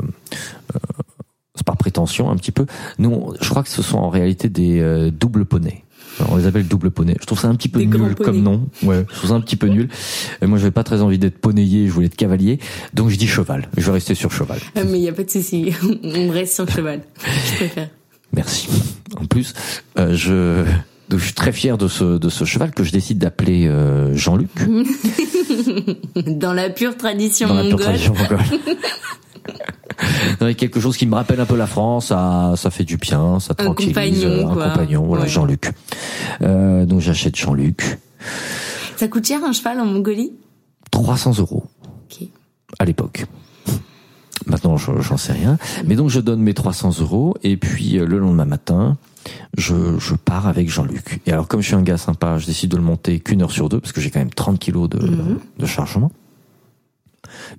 c'est 1.55 1.65
par 1.65 1.77
prétention 1.77 2.29
un 2.29 2.35
petit 2.35 2.51
peu. 2.51 2.65
Nous, 2.99 3.33
je 3.39 3.49
crois 3.49 3.63
que 3.63 3.69
ce 3.69 3.81
sont 3.81 3.97
en 3.97 4.09
réalité 4.09 4.49
des 4.49 5.09
doubles 5.11 5.45
poneys. 5.45 5.84
On 6.29 6.37
les 6.37 6.47
appelle 6.47 6.67
double 6.67 6.91
poney. 6.91 7.15
Je 7.19 7.25
trouve 7.25 7.39
ça 7.39 7.47
un 7.49 7.55
petit 7.55 7.67
peu 7.69 7.81
nul 7.81 8.15
comme 8.15 8.41
nom. 8.41 8.67
Ouais, 8.83 9.05
je 9.09 9.15
trouve 9.15 9.29
ça 9.31 9.35
un 9.35 9.41
petit 9.41 9.55
peu 9.57 9.67
nul. 9.67 9.89
Et 10.41 10.45
moi, 10.45 10.57
j'avais 10.57 10.71
pas 10.71 10.83
très 10.83 11.01
envie 11.01 11.17
d'être 11.19 11.37
poneyé, 11.39 11.87
je 11.87 11.91
voulais 11.91 12.07
être 12.07 12.15
cavalier. 12.15 12.59
Donc, 12.93 13.09
je 13.09 13.17
dis 13.17 13.27
cheval. 13.27 13.67
Je 13.77 13.85
vais 13.85 13.91
rester 13.91 14.15
sur 14.15 14.31
cheval. 14.31 14.59
Ah, 14.75 14.83
mais 14.85 14.97
il 14.99 15.03
y 15.03 15.09
a 15.09 15.13
pas 15.13 15.23
de 15.23 15.29
souci. 15.29 15.73
On 16.03 16.29
reste 16.29 16.55
sur 16.55 16.69
cheval. 16.69 17.01
Je 17.25 17.55
préfère. 17.57 17.89
Merci. 18.33 18.67
En 19.19 19.25
plus, 19.25 19.53
euh, 19.99 20.15
je... 20.15 20.63
Donc, 21.09 21.19
je 21.19 21.25
suis 21.25 21.33
très 21.33 21.51
fier 21.51 21.77
de 21.77 21.87
ce, 21.87 22.17
de 22.17 22.29
ce 22.29 22.45
cheval 22.45 22.71
que 22.71 22.83
je 22.83 22.91
décide 22.91 23.17
d'appeler 23.19 23.67
euh, 23.67 24.15
Jean-Luc. 24.15 24.49
Dans 26.15 26.53
la 26.53 26.69
pure 26.69 26.97
tradition 26.97 27.47
Dans 27.47 27.55
mongole. 27.55 27.71
la 27.71 27.75
pure 27.75 27.85
tradition 27.85 28.13
mongole. 28.13 28.39
non, 30.41 30.53
quelque 30.53 30.79
chose 30.79 30.97
qui 30.97 31.05
me 31.05 31.15
rappelle 31.15 31.39
un 31.39 31.45
peu 31.45 31.55
la 31.55 31.67
France, 31.67 32.07
ça, 32.07 32.53
ça 32.57 32.69
fait 32.69 32.83
du 32.83 32.97
bien, 32.97 33.39
ça 33.39 33.53
tranquillise. 33.53 33.93
Compagnon, 33.93 34.49
un 34.49 34.53
quoi. 34.53 34.69
compagnon, 34.69 35.05
voilà, 35.05 35.23
Ouais. 35.23 35.29
Jean-Luc. 35.29 35.71
Euh, 36.41 36.85
donc 36.85 36.99
j'achète 37.01 37.35
Jean-Luc. 37.35 37.99
Ça 38.97 39.07
coûte 39.07 39.25
cher 39.27 39.43
un 39.43 39.51
cheval 39.53 39.79
en 39.79 39.85
Mongolie? 39.85 40.33
300 40.91 41.39
euros 41.39 41.65
Ok. 42.11 42.27
à 42.79 42.85
l'époque. 42.85 43.25
Maintenant, 44.47 44.77
je- 44.77 45.01
j'en 45.01 45.17
sais 45.17 45.33
rien. 45.33 45.57
Mais 45.85 45.95
donc, 45.95 46.09
je 46.09 46.19
donne 46.19 46.39
mes 46.41 46.53
300 46.53 46.91
euros 46.99 47.35
et 47.41 47.57
puis 47.57 47.97
euh, 47.97 48.05
le 48.05 48.19
lendemain 48.19 48.45
matin, 48.45 48.97
je, 49.57 49.97
je 49.97 50.13
pars 50.13 50.47
avec 50.47 50.69
Jean-Luc. 50.69 51.19
Et 51.25 51.31
alors, 51.31 51.47
comme 51.47 51.61
je 51.61 51.67
suis 51.67 51.75
un 51.75 51.81
gars 51.81 51.97
sympa, 51.97 52.37
je 52.37 52.45
décide 52.45 52.69
de 52.71 52.77
le 52.77 52.83
monter 52.83 53.19
qu'une 53.21 53.41
heure 53.41 53.51
sur 53.51 53.69
deux 53.69 53.79
parce 53.79 53.91
que 53.91 54.01
j'ai 54.01 54.11
quand 54.11 54.19
même 54.19 54.29
30 54.33 54.59
kilos 54.59 54.87
de, 54.89 54.99
de 55.57 55.65
chargement. 55.65 56.11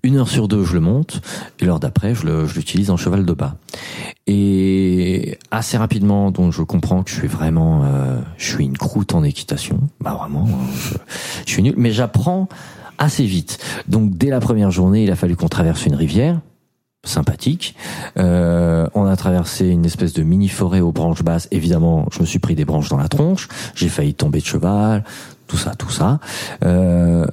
Une 0.03 0.17
heure 0.17 0.29
sur 0.29 0.49
deux, 0.49 0.65
je 0.65 0.75
le 0.75 0.81
monte, 0.81 1.21
et 1.61 1.65
l'heure 1.65 1.81
d'après, 1.81 2.15
je 2.15 2.27
l'utilise 2.55 2.91
en 2.91 2.97
cheval 2.97 3.25
de 3.25 3.33
bas. 3.33 3.57
Et 4.27 5.39
assez 5.51 5.77
rapidement, 5.77 6.31
donc 6.31 6.53
je 6.53 6.63
comprends 6.63 7.03
que 7.03 7.11
je 7.11 7.17
suis 7.17 7.29
vraiment, 7.29 7.85
euh, 7.85 8.19
je 8.39 8.47
suis 8.47 8.65
une 8.65 8.77
croûte 8.77 9.15
en 9.15 9.23
équitation. 9.23 9.79
Bah 10.01 10.17
vraiment, 10.19 10.49
hein, 10.49 10.67
je, 10.75 10.95
je 11.47 11.53
suis 11.53 11.63
nul. 11.63 11.75
Mais 11.77 11.93
j'apprends 11.93 12.49
assez 12.99 13.25
vite. 13.25 13.59
Donc 13.89 14.17
dès 14.17 14.29
la 14.29 14.41
première 14.41 14.71
journée, 14.71 15.05
il 15.05 15.11
a 15.11 15.17
fallu 15.17 15.37
qu'on 15.37 15.49
traverse 15.49 15.87
une 15.87 15.95
rivière 15.95 16.41
sympathique. 17.05 17.75
Euh, 18.19 18.89
on 18.95 19.07
a 19.07 19.17
traversé 19.17 19.69
une 19.69 19.85
espèce 19.85 20.13
de 20.13 20.23
mini 20.23 20.49
forêt 20.49 20.81
aux 20.81 20.93
branches 20.93 21.23
basses. 21.23 21.49
Évidemment, 21.51 22.07
je 22.13 22.21
me 22.21 22.27
suis 22.27 22.39
pris 22.39 22.55
des 22.55 22.65
branches 22.65 22.89
dans 22.89 22.97
la 22.97 23.09
tronche. 23.09 23.49
J'ai 23.75 23.89
failli 23.89 24.15
tomber 24.15 24.41
de 24.41 24.47
cheval. 24.47 25.05
Tout 25.47 25.57
ça, 25.57 25.75
tout 25.77 25.91
ça. 25.91 26.19
Euh, 26.65 27.27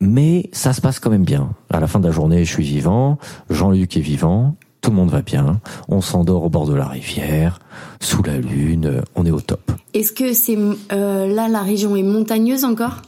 mais 0.00 0.48
ça 0.52 0.72
se 0.72 0.80
passe 0.80 1.00
quand 1.00 1.10
même 1.10 1.24
bien. 1.24 1.50
À 1.70 1.80
la 1.80 1.86
fin 1.86 2.00
de 2.00 2.06
la 2.06 2.12
journée, 2.12 2.44
je 2.44 2.52
suis 2.52 2.64
vivant. 2.64 3.18
Jean-Luc 3.50 3.96
est 3.96 4.00
vivant. 4.00 4.56
Tout 4.80 4.90
le 4.90 4.96
monde 4.96 5.10
va 5.10 5.22
bien. 5.22 5.60
On 5.88 6.00
s'endort 6.00 6.44
au 6.44 6.48
bord 6.48 6.66
de 6.66 6.74
la 6.74 6.86
rivière, 6.86 7.58
sous 8.00 8.22
la 8.22 8.38
lune. 8.38 9.02
On 9.16 9.26
est 9.26 9.30
au 9.30 9.40
top. 9.40 9.72
Est-ce 9.94 10.12
que 10.12 10.32
c'est 10.32 10.56
euh, 10.92 11.26
là 11.26 11.48
la 11.48 11.62
région 11.62 11.96
est 11.96 12.02
montagneuse 12.02 12.64
encore? 12.64 13.02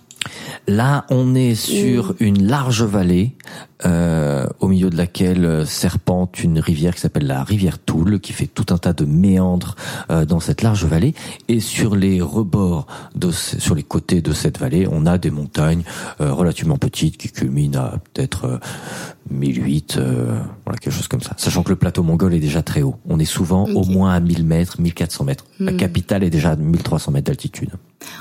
Là, 0.67 1.07
on 1.11 1.35
est 1.35 1.55
sur 1.55 2.15
une 2.21 2.47
large 2.47 2.83
vallée 2.83 3.37
euh, 3.85 4.47
au 4.61 4.69
milieu 4.69 4.91
de 4.91 4.97
laquelle 4.97 5.45
euh, 5.45 5.65
serpente 5.65 6.43
une 6.43 6.59
rivière 6.59 6.95
qui 6.95 7.01
s'appelle 7.01 7.27
la 7.27 7.43
rivière 7.43 7.79
Toul, 7.79 8.21
qui 8.21 8.33
fait 8.33 8.47
tout 8.47 8.67
un 8.71 8.79
tas 8.79 8.93
de 8.93 9.05
méandres 9.05 9.77
euh, 10.11 10.25
dans 10.25 10.41
cette 10.41 10.63
large 10.63 10.85
vallée. 10.85 11.15
Et 11.49 11.61
sur 11.61 11.97
les 11.97 12.21
rebords, 12.21 12.87
de, 13.15 13.31
sur 13.31 13.75
les 13.75 13.83
côtés 13.83 14.21
de 14.23 14.33
cette 14.33 14.59
vallée, 14.59 14.87
on 14.91 15.07
a 15.07 15.19
des 15.19 15.31
montagnes 15.31 15.83
euh, 16.21 16.33
relativement 16.33 16.77
petites 16.77 17.17
qui 17.17 17.29
culminent 17.29 17.79
à 17.79 17.99
peut-être 18.13 18.45
euh, 18.45 18.59
1008, 19.31 19.97
euh, 19.97 20.41
voilà 20.65 20.79
quelque 20.79 20.93
chose 20.93 21.09
comme 21.09 21.21
ça. 21.21 21.35
Sachant 21.37 21.63
que 21.63 21.71
le 21.71 21.77
plateau 21.77 22.03
mongol 22.03 22.35
est 22.35 22.41
déjà 22.41 22.63
très 22.63 22.83
haut. 22.83 22.97
On 23.09 23.19
est 23.19 23.25
souvent 23.25 23.65
au 23.67 23.85
moins 23.85 24.13
à 24.13 24.21
1000 24.21 24.45
mètres, 24.45 24.81
1400 24.81 25.25
mètres. 25.25 25.45
La 25.59 25.73
capitale 25.73 26.25
est 26.25 26.31
déjà 26.31 26.53
à 26.53 26.57
1300 26.57 27.13
mètres 27.13 27.27
d'altitude. 27.27 27.71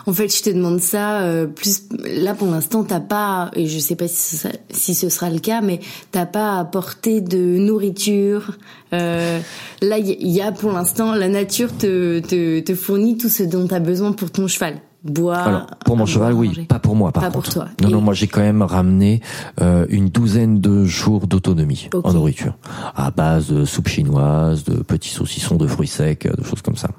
En 0.06 0.14
fait, 0.14 0.36
je 0.36 0.44
te 0.44 0.50
demande 0.50 0.82
ça 0.82 1.22
euh, 1.22 1.48
plus 1.48 1.84
là 2.04 2.36
pour 2.36 2.48
l'instant, 2.48 2.84
t'as 2.84 3.00
pas 3.00 3.50
et 3.56 3.66
je 3.66 3.80
sais 3.80 3.96
pas 3.96 4.08
si 4.08 4.36
ce, 4.36 4.38
sera, 4.38 4.54
si 4.72 4.94
ce 4.94 5.10
sera 5.10 5.30
le 5.30 5.40
cas, 5.40 5.49
mais 5.62 5.80
t'as 6.12 6.26
pas 6.26 6.60
apporté 6.60 7.22
de 7.22 7.58
nourriture. 7.58 8.58
Euh, 8.94 9.40
là, 9.82 9.98
il 9.98 10.28
y, 10.28 10.42
a 10.42 10.52
pour 10.52 10.72
l'instant 10.72 11.14
la 11.14 11.28
nature 11.28 11.76
te, 11.78 12.20
te 12.20 12.60
te 12.60 12.76
fournit 12.76 13.18
tout 13.18 13.30
ce 13.30 13.44
dont 13.44 13.68
t'as 13.68 13.80
besoin 13.80 14.12
pour 14.14 14.32
ton 14.32 14.48
cheval. 14.48 14.76
Bois. 15.04 15.38
Alors, 15.38 15.68
pour 15.86 15.96
mon 15.96 16.04
à 16.04 16.08
cheval, 16.08 16.32
boire, 16.34 16.42
oui, 16.42 16.48
manger. 16.50 16.66
pas 16.66 16.80
pour 16.80 16.94
moi, 16.96 17.12
par 17.14 17.24
Pas 17.24 17.32
pour 17.32 17.44
toi. 17.44 17.68
Non, 17.82 17.88
Et- 17.88 17.92
non, 17.92 18.02
moi 18.02 18.14
j'ai 18.14 18.28
quand 18.28 18.42
même 18.42 18.62
ramené 18.62 19.22
euh, 19.62 19.86
une 19.90 20.10
douzaine 20.10 20.60
de 20.60 20.84
jours 20.84 21.26
d'autonomie 21.28 21.88
en 22.04 22.12
nourriture, 22.14 22.58
à 22.96 23.10
base 23.10 23.48
de 23.48 23.64
soupe 23.64 23.88
chinoise, 23.88 24.66
de 24.66 24.82
petits 24.84 25.10
saucissons, 25.12 25.56
de 25.56 25.68
fruits 25.68 25.88
secs, 25.88 26.28
de 26.28 26.44
choses 26.44 26.62
comme 26.62 26.76
ça. 26.76 26.90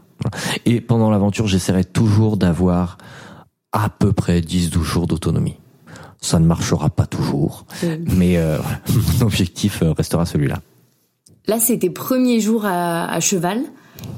Et 0.64 0.80
pendant 0.80 1.10
l'aventure, 1.10 1.46
j'essaierai 1.46 1.84
toujours 1.84 2.38
d'avoir 2.38 2.96
à 3.72 3.88
peu 3.90 4.12
près 4.12 4.40
10-12 4.40 4.82
jours 4.82 5.06
d'autonomie. 5.06 5.56
Ça 6.20 6.38
ne 6.38 6.46
marchera 6.46 6.90
pas 6.90 7.06
toujours, 7.06 7.64
mais 8.16 8.36
euh, 8.36 8.58
mon 9.20 9.26
objectif 9.26 9.82
euh, 9.82 9.92
restera 9.92 10.26
celui-là. 10.26 10.60
Là, 11.46 11.58
c'est 11.58 11.78
tes 11.78 11.90
premiers 11.90 12.40
jours 12.40 12.64
à, 12.66 13.10
à 13.10 13.20
cheval. 13.20 13.60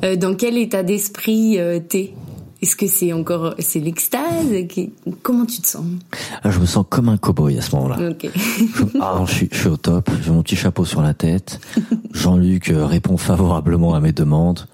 Euh, 0.04 0.16
dans 0.16 0.34
quel 0.34 0.58
état 0.58 0.82
d'esprit 0.82 1.58
euh, 1.58 1.78
t'es? 1.80 2.12
Est-ce 2.60 2.76
que 2.76 2.86
c'est 2.86 3.12
encore 3.12 3.54
c'est 3.58 3.80
l'extase? 3.80 4.46
Qui- 4.68 4.92
Comment 5.22 5.46
tu 5.46 5.60
te 5.60 5.66
sens? 5.66 5.84
Ah, 6.44 6.50
je 6.50 6.60
me 6.60 6.66
sens 6.66 6.84
comme 6.88 7.08
un 7.08 7.16
cow-boy 7.16 7.58
à 7.58 7.60
ce 7.62 7.74
moment-là. 7.74 8.10
Ok. 8.10 8.28
Je- 8.34 8.84
Ah, 9.00 9.24
je 9.26 9.32
suis, 9.32 9.48
je 9.50 9.58
suis 9.58 9.68
au 9.68 9.76
top. 9.76 10.10
J'ai 10.22 10.30
mon 10.30 10.42
petit 10.44 10.54
chapeau 10.56 10.84
sur 10.84 11.02
la 11.02 11.14
tête. 11.14 11.60
Jean-Luc 12.12 12.70
euh, 12.70 12.84
répond 12.86 13.16
favorablement 13.16 13.94
à 13.94 14.00
mes 14.00 14.12
demandes. 14.12 14.66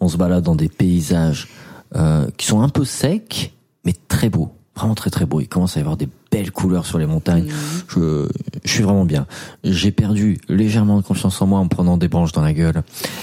On 0.00 0.08
se 0.08 0.16
balade 0.16 0.42
dans 0.42 0.56
des 0.56 0.68
paysages 0.68 1.46
euh, 1.94 2.26
qui 2.36 2.46
sont 2.46 2.62
un 2.62 2.68
peu 2.68 2.84
secs, 2.84 3.52
mais 3.84 3.94
très 4.08 4.28
beaux. 4.28 4.50
Vraiment 4.76 4.94
très 4.94 5.10
très 5.10 5.24
beaux. 5.24 5.40
Il 5.40 5.48
commence 5.48 5.76
à 5.76 5.80
y 5.80 5.82
avoir 5.82 5.96
des 5.96 6.08
belles 6.30 6.50
couleurs 6.52 6.84
sur 6.84 6.98
les 6.98 7.06
montagnes. 7.06 7.46
Je, 7.88 8.28
je 8.64 8.70
suis 8.70 8.82
vraiment 8.82 9.04
bien. 9.04 9.26
J'ai 9.64 9.90
perdu 9.90 10.38
légèrement 10.48 10.98
de 10.98 11.02
confiance 11.02 11.40
en 11.40 11.46
moi 11.46 11.58
en 11.58 11.64
me 11.64 11.68
prenant 11.68 11.96
des 11.96 12.08
branches 12.08 12.32
dans 12.32 12.42
la 12.42 12.52
gueule 12.52 12.82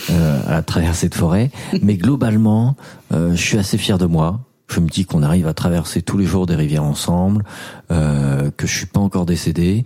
euh, 0.09 0.41
à 0.47 0.51
la 0.51 0.61
traversée 0.63 1.09
de 1.09 1.15
forêt. 1.15 1.51
Mais 1.81 1.95
globalement, 1.95 2.75
euh, 3.13 3.35
je 3.35 3.41
suis 3.41 3.57
assez 3.57 3.77
fier 3.77 3.97
de 3.97 4.05
moi. 4.07 4.41
Je 4.67 4.79
me 4.79 4.87
dis 4.87 5.05
qu'on 5.05 5.21
arrive 5.21 5.47
à 5.47 5.53
traverser 5.53 6.01
tous 6.01 6.17
les 6.17 6.25
jours 6.25 6.47
des 6.47 6.55
rivières 6.55 6.83
ensemble, 6.83 7.43
euh, 7.91 8.49
que 8.57 8.65
je 8.65 8.75
suis 8.75 8.87
pas 8.87 8.99
encore 8.99 9.25
décédé. 9.25 9.83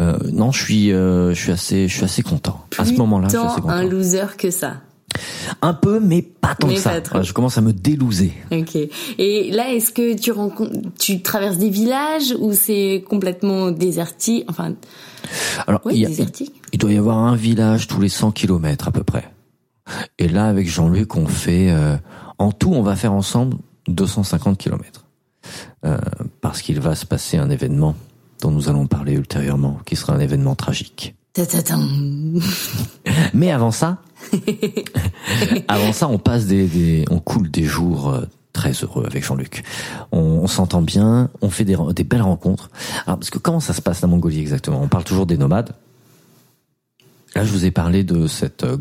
Euh, 0.00 0.16
non, 0.32 0.52
je 0.52 0.62
suis, 0.62 0.92
euh, 0.92 1.34
je 1.34 1.40
suis 1.40 1.52
assez, 1.52 1.88
je 1.88 1.94
suis 1.94 2.04
assez 2.04 2.22
content. 2.22 2.64
à 2.78 2.84
ce 2.84 2.92
moment-là, 2.92 3.26
je 3.28 3.36
suis 3.36 3.46
assez 3.46 3.60
content. 3.60 3.74
un 3.74 3.84
loser 3.84 4.36
que 4.38 4.50
ça. 4.50 4.74
Un 5.62 5.74
peu, 5.74 6.00
mais 6.00 6.22
pas 6.22 6.54
tant 6.54 6.66
Mais 6.68 6.74
que 6.74 6.80
ça. 6.80 7.00
trop. 7.00 7.22
Je 7.22 7.32
commence 7.32 7.58
à 7.58 7.60
me 7.60 7.72
délouser. 7.72 8.32
Ok. 8.52 8.76
Et 9.18 9.50
là, 9.50 9.72
est-ce 9.72 9.92
que 9.92 10.14
tu 10.18 10.30
rencontres, 10.32 10.72
tu 10.98 11.22
traverses 11.22 11.58
des 11.58 11.70
villages 11.70 12.34
ou 12.38 12.52
c'est 12.52 13.04
complètement 13.08 13.70
désertique? 13.70 14.44
Enfin, 14.48 14.74
Alors, 15.66 15.80
oui, 15.84 15.94
il, 15.96 16.00
y 16.00 16.04
a- 16.04 16.08
désertique. 16.08 16.52
il 16.72 16.78
doit 16.78 16.92
y 16.92 16.96
avoir 16.98 17.18
un 17.18 17.36
village 17.36 17.86
tous 17.86 18.00
les 18.00 18.08
100 18.08 18.30
kilomètres 18.32 18.88
à 18.88 18.90
peu 18.92 19.04
près. 19.04 19.28
Et 20.18 20.28
là, 20.28 20.46
avec 20.46 20.68
Jean-Luc, 20.68 21.16
on 21.16 21.26
fait, 21.26 21.70
euh, 21.70 21.96
en 22.38 22.52
tout, 22.52 22.72
on 22.74 22.82
va 22.82 22.94
faire 22.96 23.12
ensemble 23.12 23.56
250 23.88 24.58
kilomètres. 24.58 25.04
Euh, 25.86 25.96
parce 26.42 26.60
qu'il 26.60 26.78
va 26.80 26.94
se 26.94 27.06
passer 27.06 27.38
un 27.38 27.48
événement 27.48 27.94
dont 28.42 28.50
nous 28.50 28.68
allons 28.68 28.86
parler 28.86 29.14
ultérieurement, 29.14 29.78
qui 29.86 29.96
sera 29.96 30.12
un 30.12 30.20
événement 30.20 30.54
tragique. 30.54 31.14
Mais 33.34 33.50
avant 33.50 33.70
ça, 33.70 33.98
avant 35.68 35.92
ça, 35.92 36.08
on 36.08 36.18
passe 36.18 36.46
des, 36.46 36.66
des 36.66 37.04
on 37.10 37.18
coule 37.18 37.50
des 37.50 37.64
jours 37.64 38.10
euh, 38.10 38.22
très 38.52 38.72
heureux 38.72 39.04
avec 39.06 39.24
Jean-Luc. 39.24 39.62
On, 40.12 40.18
on 40.18 40.46
s'entend 40.46 40.82
bien, 40.82 41.30
on 41.42 41.50
fait 41.50 41.64
des, 41.64 41.76
des 41.94 42.04
belles 42.04 42.22
rencontres. 42.22 42.70
Alors, 43.06 43.18
parce 43.18 43.30
que 43.30 43.38
comment 43.38 43.60
ça 43.60 43.72
se 43.72 43.80
passe 43.80 44.00
la 44.00 44.08
Mongolie 44.08 44.40
exactement? 44.40 44.80
On 44.82 44.88
parle 44.88 45.04
toujours 45.04 45.26
des 45.26 45.36
nomades. 45.36 45.74
Là, 47.34 47.44
je 47.44 47.52
vous 47.52 47.64
ai 47.64 47.70
parlé 47.70 48.04
de 48.04 48.26
cette 48.26 48.64
euh, 48.64 48.78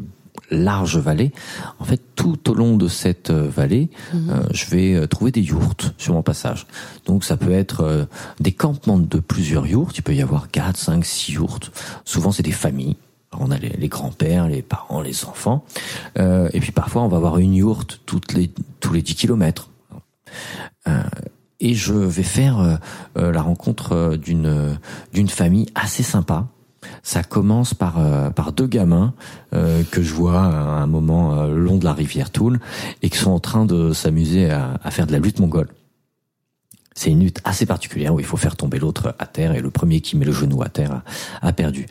large 0.49 0.97
vallée. 0.97 1.31
En 1.79 1.85
fait, 1.85 2.01
tout 2.15 2.49
au 2.49 2.53
long 2.53 2.77
de 2.77 2.87
cette 2.87 3.29
euh, 3.29 3.47
vallée, 3.47 3.89
euh, 4.15 4.41
je 4.51 4.65
vais 4.67 5.07
trouver 5.07 5.31
des 5.31 5.41
yourtes 5.41 5.93
sur 5.97 6.13
mon 6.13 6.23
passage. 6.23 6.65
Donc, 7.05 7.23
ça 7.23 7.37
peut 7.37 7.51
être 7.51 8.07
des 8.39 8.51
campements 8.51 8.97
de 8.97 9.19
plusieurs 9.19 9.67
yourtes. 9.67 9.97
Il 9.97 10.01
peut 10.01 10.15
y 10.15 10.21
avoir 10.21 10.49
4, 10.49 10.77
5, 10.77 11.05
6 11.05 11.33
yourtes. 11.33 11.71
Souvent, 12.05 12.31
c'est 12.31 12.43
des 12.43 12.51
familles. 12.51 12.95
On 13.39 13.51
a 13.51 13.57
les, 13.57 13.87
grands-pères, 13.87 14.47
les 14.47 14.61
parents, 14.61 15.01
les 15.01 15.25
enfants. 15.25 15.63
Euh, 16.17 16.49
et 16.53 16.59
puis, 16.59 16.71
parfois, 16.71 17.03
on 17.03 17.07
va 17.07 17.17
avoir 17.17 17.37
une 17.37 17.53
yourte 17.53 18.01
toutes 18.05 18.33
les, 18.33 18.51
tous 18.79 18.93
les 18.93 19.01
10 19.01 19.15
kilomètres. 19.15 19.69
Euh, 20.87 21.03
et 21.59 21.73
je 21.73 21.93
vais 21.93 22.23
faire 22.23 22.59
euh, 22.59 22.75
euh, 23.17 23.31
la 23.31 23.41
rencontre 23.41 24.15
d'une 24.15 24.77
d'une 25.13 25.29
famille 25.29 25.67
assez 25.75 26.03
sympa. 26.03 26.47
Ça 27.03 27.23
commence 27.23 27.73
par 27.73 27.95
par 28.33 28.53
deux 28.53 28.67
gamins 28.67 29.13
que 29.51 30.01
je 30.01 30.13
vois 30.13 30.39
à 30.39 30.81
un 30.81 30.87
moment 30.87 31.45
long 31.47 31.77
de 31.77 31.83
la 31.83 31.93
rivière 31.93 32.29
Toul 32.29 32.59
et 33.01 33.09
qui 33.09 33.17
sont 33.17 33.31
en 33.31 33.39
train 33.39 33.65
de 33.65 33.91
s'amuser 33.91 34.49
à, 34.51 34.79
à, 34.83 34.91
faire 34.91 35.07
de 35.07 35.11
la 35.11 35.19
lutte 35.19 35.39
mongole. 35.39 35.67
C'est 36.97 37.11
une 37.11 37.21
lutte 37.21 37.41
assez 37.45 37.65
particulière 37.65 38.13
où 38.13 38.19
il 38.19 38.25
faut 38.25 38.37
faire 38.37 38.55
tomber 38.55 38.79
l'autre 38.79 39.15
à 39.19 39.25
terre 39.27 39.53
et 39.53 39.61
le 39.61 39.69
premier 39.69 40.01
qui 40.01 40.17
met 40.17 40.25
le 40.25 40.31
genou 40.31 40.63
à 40.63 40.69
terre 40.69 41.03
a, 41.41 41.53
perdu. 41.53 41.85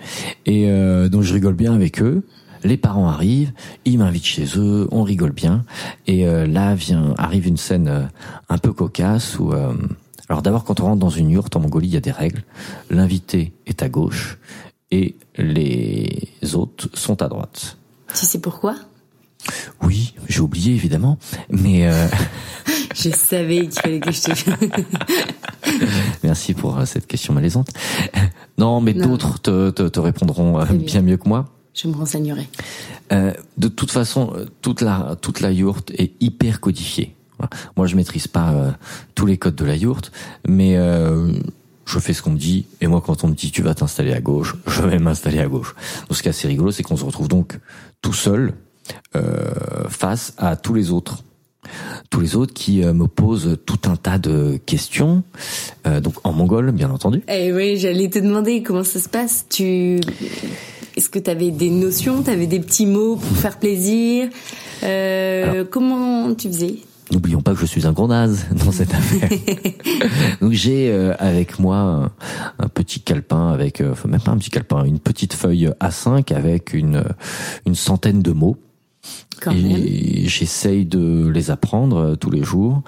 Et 0.46 0.68
donc 1.08 1.22
je 1.22 1.32
rigole 1.32 1.54
bien 1.54 1.72
avec 1.72 2.02
eux 2.02 2.24
les 2.66 2.76
parents 2.76 3.08
arrivent, 3.08 3.52
ils 3.84 3.98
m'invitent 3.98 4.24
chez 4.24 4.46
eux, 4.56 4.88
on 4.90 5.02
rigole 5.02 5.32
bien, 5.32 5.64
et 6.06 6.26
euh, 6.26 6.46
là 6.46 6.74
vient 6.74 7.14
arrive 7.16 7.46
une 7.46 7.56
scène 7.56 7.88
euh, 7.88 8.02
un 8.48 8.58
peu 8.58 8.72
cocasse 8.72 9.38
où 9.38 9.52
euh, 9.52 9.72
alors 10.28 10.42
d'abord 10.42 10.64
quand 10.64 10.80
on 10.80 10.84
rentre 10.86 11.00
dans 11.00 11.10
une 11.10 11.30
yourte 11.30 11.54
en 11.56 11.60
Mongolie, 11.60 11.88
il 11.88 11.94
y 11.94 11.96
a 11.96 12.00
des 12.00 12.10
règles. 12.10 12.42
L'invité 12.90 13.52
est 13.66 13.82
à 13.82 13.88
gauche 13.88 14.38
et 14.90 15.16
les 15.38 16.28
autres 16.54 16.88
sont 16.94 17.22
à 17.22 17.28
droite. 17.28 17.76
Tu 18.14 18.26
sais 18.26 18.40
pourquoi? 18.40 18.74
Oui, 19.82 20.14
j'ai 20.28 20.40
oublié 20.40 20.74
évidemment, 20.74 21.18
mais 21.50 21.88
je 22.94 23.10
savais 23.10 23.68
qu'il 23.68 23.80
fallait 23.80 24.00
que 24.00 24.12
je 24.12 24.20
te. 24.22 24.30
Merci 26.24 26.54
pour 26.54 26.80
cette 26.86 27.06
question 27.06 27.32
malaisante. 27.32 27.68
Non, 28.58 28.80
mais 28.80 28.94
d'autres 28.94 29.40
te, 29.40 29.70
te, 29.70 29.82
te, 29.82 30.00
répondront 30.00 30.64
bien 30.64 31.02
mieux 31.02 31.16
que 31.16 31.28
moi. 31.28 31.46
Je 31.74 31.88
me 31.88 31.94
renseignerai. 31.94 32.48
Euh, 33.12 33.32
de 33.58 33.68
toute 33.68 33.90
façon, 33.90 34.32
euh, 34.34 34.46
toute 34.62 34.80
la 34.80 35.16
toute 35.20 35.40
la 35.40 35.52
yourte 35.52 35.90
est 35.90 36.12
hyper 36.20 36.60
codifiée. 36.60 37.14
Moi, 37.76 37.86
je 37.86 37.96
maîtrise 37.96 38.28
pas 38.28 38.52
euh, 38.52 38.70
tous 39.14 39.26
les 39.26 39.36
codes 39.36 39.54
de 39.54 39.64
la 39.64 39.76
yourte, 39.76 40.10
mais 40.48 40.76
euh, 40.76 41.32
je 41.84 41.98
fais 41.98 42.14
ce 42.14 42.22
qu'on 42.22 42.30
me 42.30 42.38
dit. 42.38 42.66
Et 42.80 42.86
moi, 42.86 43.02
quand 43.04 43.24
on 43.24 43.28
me 43.28 43.34
dit 43.34 43.50
tu 43.50 43.62
vas 43.62 43.74
t'installer 43.74 44.14
à 44.14 44.20
gauche, 44.20 44.56
je 44.66 44.82
vais 44.82 44.98
m'installer 44.98 45.38
à 45.38 45.46
gauche. 45.46 45.74
Donc, 46.08 46.16
ce 46.16 46.22
qui 46.22 46.28
est 46.28 46.30
assez 46.30 46.48
rigolo, 46.48 46.70
c'est 46.70 46.82
qu'on 46.82 46.96
se 46.96 47.04
retrouve 47.04 47.28
donc 47.28 47.58
tout 48.00 48.14
seul 48.14 48.54
face 49.88 50.34
à 50.38 50.56
tous 50.56 50.74
les 50.74 50.90
autres 50.90 51.22
tous 52.10 52.20
les 52.20 52.36
autres 52.36 52.54
qui 52.54 52.82
me 52.82 53.08
posent 53.08 53.58
tout 53.66 53.80
un 53.86 53.96
tas 53.96 54.18
de 54.18 54.56
questions, 54.66 55.24
donc 55.84 56.14
en 56.22 56.32
mongol 56.32 56.70
bien 56.70 56.90
entendu. 56.90 57.22
Eh 57.28 57.52
oui, 57.52 57.76
j'allais 57.76 58.08
te 58.08 58.20
demander 58.20 58.62
comment 58.62 58.84
ça 58.84 59.00
se 59.00 59.08
passe. 59.08 59.46
Tu 59.50 59.98
est-ce 60.96 61.10
que 61.10 61.18
tu 61.18 61.30
avais 61.30 61.50
des 61.50 61.68
notions, 61.68 62.22
tu 62.22 62.30
avais 62.30 62.46
des 62.46 62.58
petits 62.58 62.86
mots 62.86 63.16
pour 63.16 63.36
faire 63.36 63.58
plaisir? 63.58 64.30
Euh, 64.82 65.64
Comment 65.70 66.34
tu 66.34 66.48
faisais? 66.48 66.76
N'oublions 67.12 67.42
pas 67.42 67.52
que 67.52 67.60
je 67.60 67.66
suis 67.66 67.86
un 67.86 67.92
gros 67.92 68.08
naze 68.08 68.46
dans 68.64 68.72
cette 68.72 68.94
affaire. 68.94 69.28
Donc 70.40 70.52
j'ai 70.52 70.90
euh, 70.90 71.14
avec 71.18 71.58
moi 71.58 72.10
un, 72.58 72.68
petit 72.68 73.00
calepin 73.00 73.50
avec, 73.50 73.82
euh, 73.82 73.92
enfin 73.92 74.08
même 74.08 74.22
pas 74.22 74.32
un 74.32 74.38
petit 74.38 74.50
calepin, 74.50 74.84
une 74.84 74.98
petite 74.98 75.34
feuille 75.34 75.70
A5 75.80 76.34
avec 76.34 76.72
une 76.72 77.04
une 77.66 77.74
centaine 77.74 78.22
de 78.22 78.32
mots. 78.32 78.56
Quand 79.40 79.52
et 79.52 80.26
j'essaye 80.26 80.84
de 80.84 81.28
les 81.28 81.50
apprendre 81.50 81.96
euh, 81.96 82.16
tous 82.16 82.30
les 82.30 82.42
jours 82.42 82.82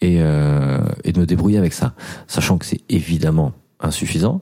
et, 0.00 0.16
euh, 0.20 0.80
et 1.04 1.12
de 1.12 1.20
me 1.20 1.26
débrouiller 1.26 1.58
avec 1.58 1.72
ça, 1.72 1.94
sachant 2.26 2.58
que 2.58 2.66
c'est 2.66 2.80
évidemment 2.88 3.52
insuffisant. 3.80 4.40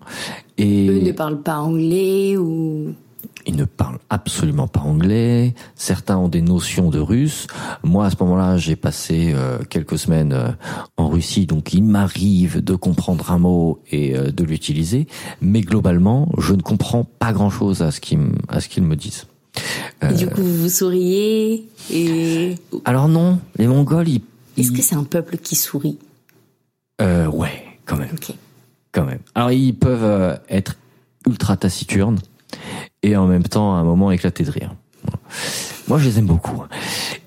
Et 0.59 0.89
Eux 0.89 1.01
ne 1.01 1.13
parlent 1.13 1.43
pas 1.43 1.59
anglais 1.59 2.37
ou? 2.37 2.95
Ils 3.47 3.57
ne 3.57 3.65
parlent 3.65 3.99
absolument 4.11 4.69
pas 4.69 4.81
anglais. 4.81 5.55
Certains 5.75 6.19
ont 6.19 6.29
des 6.29 6.43
notions 6.43 6.91
de 6.91 6.99
russe. 6.99 7.47
Moi, 7.83 8.05
à 8.05 8.11
ce 8.11 8.17
moment-là, 8.21 8.57
j'ai 8.59 8.77
passé 8.77 9.33
euh, 9.35 9.59
quelques 9.69 9.99
semaines 9.99 10.33
euh, 10.33 10.51
en 10.97 11.09
Russie, 11.09 11.47
donc 11.47 11.73
il 11.73 11.83
m'arrive 11.83 12.63
de 12.63 12.75
comprendre 12.75 13.31
un 13.31 13.39
mot 13.39 13.81
et 13.91 14.17
euh, 14.17 14.31
de 14.31 14.45
l'utiliser. 14.45 15.07
Mais 15.41 15.63
globalement, 15.63 16.29
je 16.39 16.55
ne 16.55 16.63
comprends 16.63 17.05
pas 17.05 17.33
grand-chose 17.33 17.83
à 17.83 17.91
ce 17.91 18.01
qu'ils 18.01 18.21
à 18.49 18.61
ce 18.61 18.69
qu'ils 18.69 18.83
me 18.83 18.97
disent. 18.97 19.27
Du 20.17 20.27
coup, 20.29 20.43
vous 20.43 20.69
souriez 20.69 21.69
et. 21.93 22.55
Alors 22.85 23.09
non, 23.09 23.39
les 23.57 23.67
Mongols, 23.67 24.09
ils. 24.09 24.23
Est-ce 24.57 24.73
que 24.73 24.83
c'est 24.83 24.97
un 24.97 25.05
peuple 25.05 25.39
qui 25.39 25.57
sourit? 25.57 25.99
Euh, 27.01 27.27
ouais, 27.27 27.65
quand 27.87 27.97
même. 27.97 28.17
Quand 28.93 29.05
même. 29.05 29.21
Alors 29.35 29.53
ils 29.53 29.75
peuvent 29.75 30.41
être 30.49 30.77
ultra 31.27 31.57
taciturnes 31.57 32.19
et 33.03 33.17
en 33.17 33.27
même 33.27 33.45
temps 33.45 33.75
à 33.77 33.79
un 33.79 33.85
moment 33.85 34.11
éclater 34.11 34.45
de 34.45 34.51
rire. 34.51 34.75
Moi, 35.89 35.99
je 35.99 36.09
les 36.09 36.19
aime 36.19 36.27
beaucoup. 36.27 36.63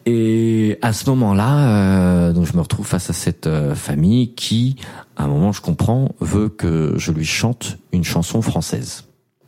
Et 0.05 0.77
à 0.81 0.93
ce 0.93 1.09
moment-là, 1.09 1.67
euh, 1.67 2.33
donc 2.33 2.45
je 2.45 2.53
me 2.53 2.61
retrouve 2.61 2.85
face 2.85 3.09
à 3.09 3.13
cette 3.13 3.47
euh, 3.47 3.75
famille 3.75 4.33
qui, 4.35 4.77
à 5.17 5.23
un 5.23 5.27
moment, 5.27 5.51
je 5.51 5.61
comprends, 5.61 6.13
veut 6.19 6.49
que 6.49 6.93
je 6.97 7.11
lui 7.11 7.25
chante 7.25 7.77
une 7.91 8.03
chanson 8.03 8.41
française. 8.41 9.05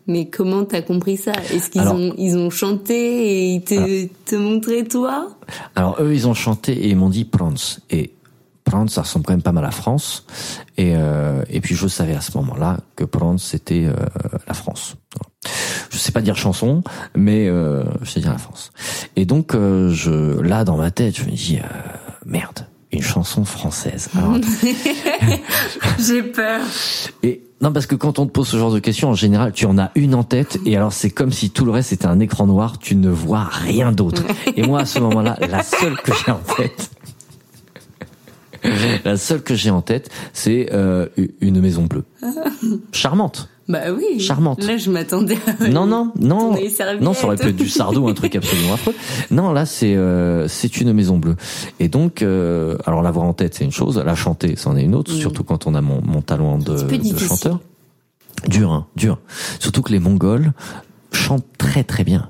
Mais 0.07 0.29
comment 0.29 0.65
t'as 0.65 0.81
compris 0.81 1.17
ça? 1.17 1.33
Est-ce 1.51 1.69
qu'ils 1.69 1.87
ont 1.87 2.13
ils 2.17 2.37
ont 2.37 2.49
chanté 2.49 2.95
et 2.95 3.53
ils 3.55 3.63
te, 3.63 4.07
te 4.25 4.35
montraient 4.35 4.83
toi? 4.83 5.29
Alors 5.75 5.97
eux, 5.99 6.13
ils 6.13 6.27
ont 6.27 6.33
chanté 6.33 6.73
et 6.73 6.89
ils 6.89 6.95
m'ont 6.95 7.09
dit 7.09 7.25
Prance. 7.25 7.81
Et 7.89 8.11
Prance, 8.63 8.93
ça 8.93 9.01
ressemble 9.01 9.25
quand 9.25 9.33
même 9.33 9.41
pas 9.41 9.51
mal 9.51 9.65
à 9.65 9.71
France. 9.71 10.25
Et 10.77 10.93
euh, 10.95 11.43
et 11.49 11.61
puis 11.61 11.75
je 11.75 11.87
savais 11.87 12.15
à 12.15 12.21
ce 12.21 12.37
moment-là 12.37 12.79
que 12.95 13.03
Prance 13.03 13.43
c'était 13.43 13.85
euh, 13.85 13.93
la 14.47 14.53
France 14.53 14.95
je 15.95 15.97
sais 15.97 16.11
pas 16.11 16.21
dire 16.21 16.35
chanson, 16.35 16.83
mais 17.15 17.47
euh, 17.47 17.83
je 18.01 18.11
sais 18.11 18.19
dire 18.19 18.31
la 18.31 18.37
France. 18.37 18.71
Et 19.15 19.25
donc 19.25 19.55
euh, 19.55 19.89
je 19.91 20.39
là 20.41 20.63
dans 20.65 20.77
ma 20.77 20.91
tête, 20.91 21.17
je 21.17 21.23
me 21.23 21.31
dis 21.31 21.57
euh, 21.57 21.67
merde, 22.25 22.67
une 22.91 23.01
chanson 23.01 23.45
française. 23.45 24.09
J'ai 25.99 26.23
peur. 26.23 26.61
Et 27.23 27.44
non 27.65 27.73
parce 27.73 27.87
que 27.87 27.95
quand 27.95 28.19
on 28.19 28.27
te 28.27 28.31
pose 28.31 28.47
ce 28.47 28.57
genre 28.57 28.71
de 28.71 28.77
questions, 28.77 29.09
en 29.09 29.15
général, 29.15 29.51
tu 29.51 29.65
en 29.65 29.79
as 29.79 29.89
une 29.95 30.13
en 30.13 30.23
tête 30.23 30.59
et 30.67 30.77
alors 30.77 30.93
c'est 30.93 31.09
comme 31.09 31.31
si 31.31 31.49
tout 31.49 31.65
le 31.65 31.71
reste 31.71 31.93
était 31.93 32.05
un 32.05 32.19
écran 32.19 32.45
noir, 32.45 32.77
tu 32.77 32.95
ne 32.95 33.09
vois 33.09 33.43
rien 33.43 33.91
d'autre. 33.91 34.21
Et 34.55 34.61
moi 34.61 34.81
à 34.81 34.85
ce 34.85 34.99
moment-là, 34.99 35.35
la 35.49 35.63
seule 35.63 35.97
que 35.97 36.11
j'ai 36.13 36.31
en 36.31 36.41
tête 36.55 36.91
la 39.03 39.17
seule 39.17 39.41
que 39.41 39.55
j'ai 39.55 39.71
en 39.71 39.81
tête, 39.81 40.11
c'est 40.31 40.69
euh, 40.73 41.07
une 41.41 41.59
maison 41.59 41.85
bleue. 41.85 42.03
Charmante. 42.91 43.49
Bah 43.67 43.91
oui. 43.91 44.19
Charmante. 44.19 44.63
Là, 44.63 44.77
je 44.77 44.91
m'attendais 44.91 45.37
à. 45.47 45.67
Non, 45.69 45.87
non, 45.87 46.11
non. 46.19 46.55
Non, 47.01 47.13
ça 47.13 47.25
aurait 47.25 47.35
pu 47.35 47.47
être 47.47 47.55
du 47.55 47.67
sardou, 47.67 48.07
un 48.07 48.13
truc 48.13 48.35
absolument 48.35 48.73
affreux. 48.75 48.93
Non, 49.31 49.51
là, 49.53 49.65
c'est 49.65 49.95
euh, 49.95 50.47
c'est 50.47 50.77
une 50.81 50.93
maison 50.93 51.17
bleue. 51.17 51.35
Et 51.79 51.87
donc, 51.87 52.21
euh, 52.21 52.77
alors 52.85 53.01
l'avoir 53.01 53.25
en 53.25 53.33
tête, 53.33 53.55
c'est 53.55 53.63
une 53.63 53.71
chose. 53.71 53.97
La 53.97 54.13
chanter, 54.15 54.55
c'en 54.55 54.77
est 54.77 54.83
une 54.83 54.93
autre. 54.93 55.11
Surtout 55.11 55.43
quand 55.43 55.65
on 55.65 55.73
a 55.73 55.81
mon, 55.81 56.01
mon 56.03 56.21
talent 56.21 56.59
de, 56.59 56.75
de 56.75 57.17
chanteur. 57.17 57.59
Dur, 58.47 58.71
hein, 58.71 58.85
dur. 58.95 59.17
Surtout 59.59 59.81
que 59.81 59.91
les 59.91 59.99
Mongols 59.99 60.51
chantent 61.11 61.45
très 61.57 61.83
très 61.83 62.03
bien, 62.03 62.29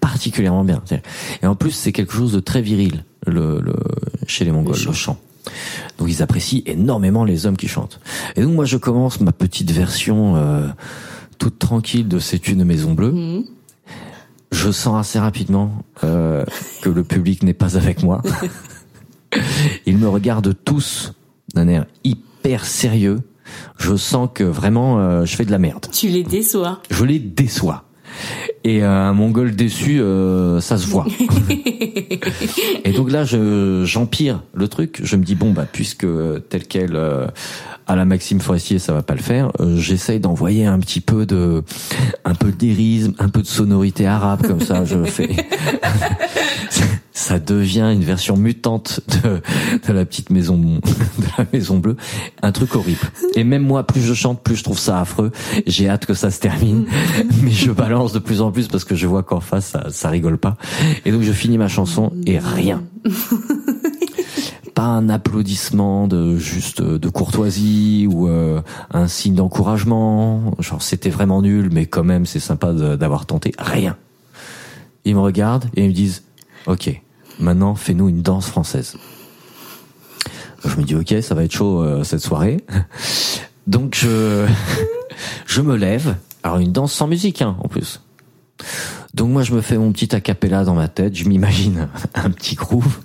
particulièrement 0.00 0.62
bien. 0.62 0.82
Et 1.42 1.46
en 1.46 1.56
plus, 1.56 1.72
c'est 1.72 1.90
quelque 1.90 2.12
chose 2.12 2.32
de 2.32 2.40
très 2.40 2.62
viril 2.62 3.04
le, 3.26 3.60
le 3.60 3.74
chez 4.28 4.44
les 4.44 4.52
Mongols, 4.52 4.76
le 4.86 4.92
chant. 4.92 5.18
Donc 5.98 6.08
ils 6.08 6.22
apprécient 6.22 6.62
énormément 6.66 7.24
les 7.24 7.46
hommes 7.46 7.56
qui 7.56 7.68
chantent. 7.68 8.00
Et 8.36 8.42
donc 8.42 8.54
moi 8.54 8.64
je 8.64 8.76
commence 8.76 9.20
ma 9.20 9.32
petite 9.32 9.70
version 9.70 10.36
euh, 10.36 10.68
toute 11.38 11.58
tranquille 11.58 12.08
de 12.08 12.18
C'est 12.18 12.48
une 12.48 12.64
maison 12.64 12.92
bleue. 12.92 13.12
Mhm. 13.12 13.44
Je 14.52 14.70
sens 14.70 14.98
assez 14.98 15.18
rapidement 15.18 15.72
euh, 16.04 16.44
que 16.82 16.88
le 16.88 17.02
public 17.04 17.42
n'est 17.42 17.54
pas 17.54 17.76
avec 17.76 18.02
moi. 18.02 18.22
Ils 19.86 19.98
me 19.98 20.08
regardent 20.08 20.54
tous 20.64 21.12
d'un 21.54 21.68
air 21.68 21.86
hyper 22.04 22.64
sérieux. 22.64 23.18
Je 23.76 23.96
sens 23.96 24.28
que 24.32 24.44
vraiment 24.44 24.98
euh, 24.98 25.24
je 25.24 25.36
fais 25.36 25.44
de 25.44 25.50
la 25.50 25.58
merde. 25.58 25.86
Tu 25.92 26.08
les 26.08 26.22
déçois. 26.22 26.80
Je 26.90 27.04
les 27.04 27.18
déçois. 27.18 27.84
Et 28.66 28.82
euh, 28.82 28.90
un 28.90 29.12
mongol 29.12 29.54
déçu, 29.54 30.00
euh, 30.00 30.60
ça 30.60 30.76
se 30.76 30.88
voit. 30.88 31.06
et 32.84 32.90
donc 32.90 33.12
là, 33.12 33.22
je 33.22 33.84
j'empire 33.84 34.42
le 34.54 34.66
truc. 34.66 34.98
Je 35.04 35.14
me 35.14 35.22
dis 35.22 35.36
bon 35.36 35.52
bah 35.52 35.66
puisque 35.70 36.04
tel 36.48 36.66
quel 36.66 36.96
euh, 36.96 37.28
à 37.86 37.96
la 37.96 38.04
Maxime 38.04 38.40
Forestier, 38.40 38.78
ça 38.78 38.92
va 38.92 39.02
pas 39.02 39.14
le 39.14 39.22
faire. 39.22 39.50
Euh, 39.60 39.76
J'essaye 39.78 40.20
d'envoyer 40.20 40.66
un 40.66 40.78
petit 40.78 41.00
peu 41.00 41.26
de 41.26 41.62
un 42.24 42.34
peu 42.34 42.50
d'irisme, 42.50 43.14
un 43.18 43.28
peu 43.28 43.42
de 43.42 43.46
sonorité 43.46 44.06
arabe 44.06 44.46
comme 44.46 44.60
ça. 44.60 44.84
Je 44.84 45.04
fais. 45.04 45.30
ça 47.12 47.38
devient 47.38 47.90
une 47.92 48.04
version 48.04 48.36
mutante 48.36 49.00
de, 49.22 49.40
de 49.86 49.92
la 49.92 50.04
petite 50.04 50.30
maison 50.30 50.56
de 50.56 51.26
la 51.38 51.46
maison 51.52 51.78
bleue, 51.78 51.96
un 52.42 52.52
truc 52.52 52.74
horrible. 52.76 53.00
Et 53.34 53.42
même 53.42 53.62
moi, 53.62 53.86
plus 53.86 54.02
je 54.02 54.14
chante, 54.14 54.42
plus 54.42 54.56
je 54.56 54.64
trouve 54.64 54.78
ça 54.78 55.00
affreux. 55.00 55.32
J'ai 55.66 55.88
hâte 55.88 56.06
que 56.06 56.14
ça 56.14 56.30
se 56.30 56.40
termine, 56.40 56.86
mais 57.42 57.50
je 57.52 57.70
balance 57.70 58.12
de 58.12 58.18
plus 58.18 58.40
en 58.42 58.52
plus 58.52 58.68
parce 58.68 58.84
que 58.84 58.94
je 58.94 59.06
vois 59.06 59.22
qu'en 59.22 59.40
face 59.40 59.66
ça, 59.66 59.86
ça 59.90 60.08
rigole 60.10 60.38
pas. 60.38 60.56
Et 61.04 61.12
donc 61.12 61.22
je 61.22 61.32
finis 61.32 61.58
ma 61.58 61.68
chanson 61.68 62.12
et 62.26 62.38
rien. 62.38 62.82
Pas 64.76 64.84
un 64.84 65.08
applaudissement 65.08 66.06
de 66.06 66.36
juste 66.36 66.80
de 66.80 67.08
courtoisie 67.08 68.06
ou 68.08 68.28
euh, 68.28 68.62
un 68.92 69.08
signe 69.08 69.34
d'encouragement. 69.34 70.54
Genre 70.60 70.82
c'était 70.82 71.10
vraiment 71.10 71.42
nul, 71.42 71.70
mais 71.72 71.86
quand 71.86 72.04
même 72.04 72.26
c'est 72.26 72.38
sympa 72.38 72.72
d'avoir 72.72 73.26
tenté. 73.26 73.52
Rien. 73.58 73.96
Ils 75.04 75.16
me 75.16 75.20
regardent 75.20 75.64
et 75.74 75.82
ils 75.82 75.88
me 75.88 75.94
disent, 75.94 76.22
ok, 76.66 77.00
Maintenant, 77.38 77.74
fais-nous 77.74 78.08
une 78.08 78.22
danse 78.22 78.46
française. 78.46 78.96
Je 80.64 80.74
me 80.76 80.82
dis 80.84 80.94
ok, 80.94 81.22
ça 81.22 81.34
va 81.34 81.44
être 81.44 81.52
chaud 81.52 81.82
euh, 81.82 82.02
cette 82.02 82.20
soirée. 82.20 82.64
Donc 83.66 83.94
je 83.94 84.46
je 85.46 85.60
me 85.60 85.76
lève. 85.76 86.16
Alors 86.42 86.58
une 86.58 86.72
danse 86.72 86.92
sans 86.92 87.06
musique 87.06 87.42
hein, 87.42 87.56
en 87.62 87.68
plus. 87.68 88.02
Donc 89.12 89.30
moi 89.30 89.42
je 89.42 89.52
me 89.52 89.60
fais 89.60 89.76
mon 89.76 89.92
petit 89.92 90.14
acapella 90.14 90.64
dans 90.64 90.74
ma 90.74 90.88
tête. 90.88 91.14
Je 91.14 91.28
m'imagine 91.28 91.88
un 92.14 92.30
petit 92.30 92.54
groove. 92.54 93.00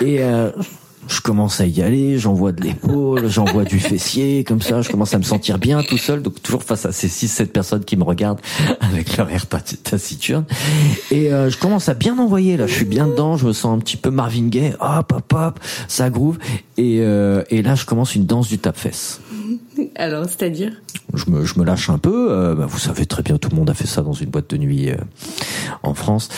Et 0.00 0.22
euh, 0.22 0.50
je 1.08 1.20
commence 1.20 1.60
à 1.60 1.66
y 1.66 1.82
aller, 1.82 2.18
j'envoie 2.18 2.52
de 2.52 2.62
l'épaule, 2.62 3.28
j'envoie 3.28 3.64
du 3.64 3.78
fessier, 3.78 4.44
comme 4.44 4.60
ça, 4.60 4.82
je 4.82 4.90
commence 4.90 5.14
à 5.14 5.18
me 5.18 5.22
sentir 5.22 5.58
bien 5.58 5.82
tout 5.82 5.98
seul, 5.98 6.22
donc 6.22 6.42
toujours 6.42 6.62
face 6.62 6.84
à 6.84 6.92
ces 6.92 7.08
6-7 7.08 7.46
personnes 7.46 7.84
qui 7.84 7.96
me 7.96 8.02
regardent 8.02 8.40
avec 8.80 9.16
leur 9.16 9.30
air 9.30 9.46
taciturne. 9.46 10.44
Et 11.10 11.32
euh, 11.32 11.50
je 11.50 11.58
commence 11.58 11.88
à 11.88 11.94
bien 11.94 12.18
envoyer, 12.18 12.56
là, 12.56 12.66
je 12.66 12.74
suis 12.74 12.84
bien 12.84 13.06
dedans, 13.06 13.36
je 13.36 13.46
me 13.46 13.52
sens 13.52 13.76
un 13.76 13.78
petit 13.78 13.96
peu 13.96 14.10
Marvin 14.10 14.48
Gaye, 14.48 14.74
hop, 14.80 15.12
hop, 15.14 15.32
hop, 15.32 15.60
ça 15.88 16.10
groove. 16.10 16.38
Et, 16.76 16.98
euh, 17.00 17.42
et 17.50 17.62
là, 17.62 17.74
je 17.74 17.84
commence 17.84 18.14
une 18.14 18.26
danse 18.26 18.48
du 18.48 18.58
tape-fesse. 18.58 19.20
Alors, 19.96 20.24
c'est-à-dire 20.24 20.72
je 21.14 21.30
me, 21.30 21.44
je 21.44 21.58
me 21.58 21.64
lâche 21.64 21.88
un 21.88 21.98
peu. 21.98 22.28
Euh, 22.30 22.54
bah, 22.54 22.66
vous 22.66 22.78
savez 22.78 23.06
très 23.06 23.22
bien, 23.22 23.38
tout 23.38 23.48
le 23.50 23.56
monde 23.56 23.70
a 23.70 23.74
fait 23.74 23.86
ça 23.86 24.02
dans 24.02 24.12
une 24.12 24.30
boîte 24.30 24.50
de 24.50 24.56
nuit 24.56 24.90
euh, 24.90 24.96
en 25.82 25.94
France. 25.94 26.28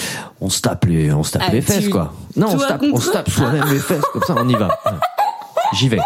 On 0.40 0.50
se 0.50 0.60
tape 0.60 0.84
les, 0.84 1.12
on 1.12 1.24
se 1.24 1.32
tape 1.32 1.42
ah, 1.46 1.52
les 1.52 1.60
fesses, 1.60 1.88
quoi. 1.88 2.14
Non, 2.36 2.48
on 2.54 2.58
se 2.58 2.66
tape, 2.66 2.82
on 2.92 3.00
se 3.00 3.10
tape 3.10 3.30
soi-même 3.30 3.64
les 3.72 3.78
fesses, 3.78 4.04
comme 4.12 4.22
ça, 4.22 4.34
on 4.36 4.48
y 4.48 4.54
va. 4.54 4.68
J'y 5.74 5.88
vais. 5.88 6.00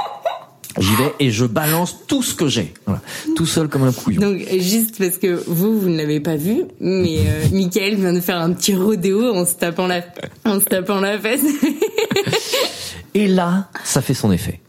J'y 0.79 0.95
vais 0.95 1.13
et 1.21 1.31
je 1.31 1.45
balance 1.45 1.99
tout 2.07 2.23
ce 2.23 2.35
que 2.35 2.49
j'ai, 2.49 2.73
voilà. 2.87 3.03
tout 3.37 3.45
seul 3.45 3.69
comme 3.69 3.83
un 3.83 3.93
couillon. 3.93 4.23
Donc 4.23 4.39
juste 4.59 4.97
parce 4.97 5.19
que 5.19 5.43
vous 5.47 5.79
vous 5.79 5.89
ne 5.91 5.99
l'avez 5.99 6.19
pas 6.19 6.37
vu, 6.37 6.63
mais 6.81 7.19
euh, 7.27 7.45
Michael 7.53 7.97
vient 7.97 8.15
de 8.15 8.21
faire 8.21 8.39
un 8.39 8.53
petit 8.55 8.75
rodéo 8.75 9.35
en 9.35 9.45
se 9.45 9.55
tapant 9.55 9.87
la, 9.87 10.03
en 10.47 10.61
se 10.61 10.65
tapant 10.65 11.01
la 11.01 11.19
fesse. 11.19 11.43
et 13.13 13.29
là, 13.29 13.69
ça 13.85 14.01
fait 14.01 14.15
son 14.15 14.33
effet. 14.33 14.61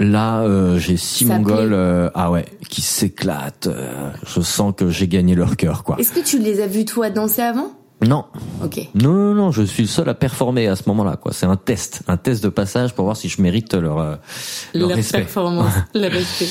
Là, 0.00 0.42
euh, 0.42 0.78
j'ai 0.78 0.96
six 0.96 1.24
Mongols, 1.24 1.72
euh, 1.72 2.08
ah 2.14 2.30
ouais, 2.30 2.44
qui 2.68 2.82
s'éclatent. 2.82 3.66
Euh, 3.66 4.10
je 4.24 4.40
sens 4.40 4.72
que 4.76 4.90
j'ai 4.90 5.08
gagné 5.08 5.34
leur 5.34 5.56
cœur, 5.56 5.82
quoi. 5.82 5.96
Est-ce 5.98 6.12
que 6.12 6.20
tu 6.20 6.38
les 6.38 6.62
as 6.62 6.68
vus 6.68 6.84
toi 6.84 7.10
danser 7.10 7.42
avant? 7.42 7.72
Non. 8.06 8.26
Ok. 8.64 8.78
Non, 8.94 9.12
non, 9.12 9.34
non, 9.34 9.50
je 9.50 9.62
suis 9.62 9.82
le 9.82 9.88
seul 9.88 10.08
à 10.08 10.14
performer 10.14 10.68
à 10.68 10.76
ce 10.76 10.84
moment-là, 10.86 11.16
quoi. 11.16 11.32
C'est 11.32 11.46
un 11.46 11.56
test, 11.56 12.02
un 12.06 12.16
test 12.16 12.44
de 12.44 12.48
passage 12.48 12.94
pour 12.94 13.06
voir 13.06 13.16
si 13.16 13.28
je 13.28 13.42
mérite 13.42 13.74
leur 13.74 13.96
leur, 13.96 14.18
leur 14.72 14.88
respect. 14.90 15.18
performance, 15.18 15.72
le 15.96 16.06
respect. 16.06 16.46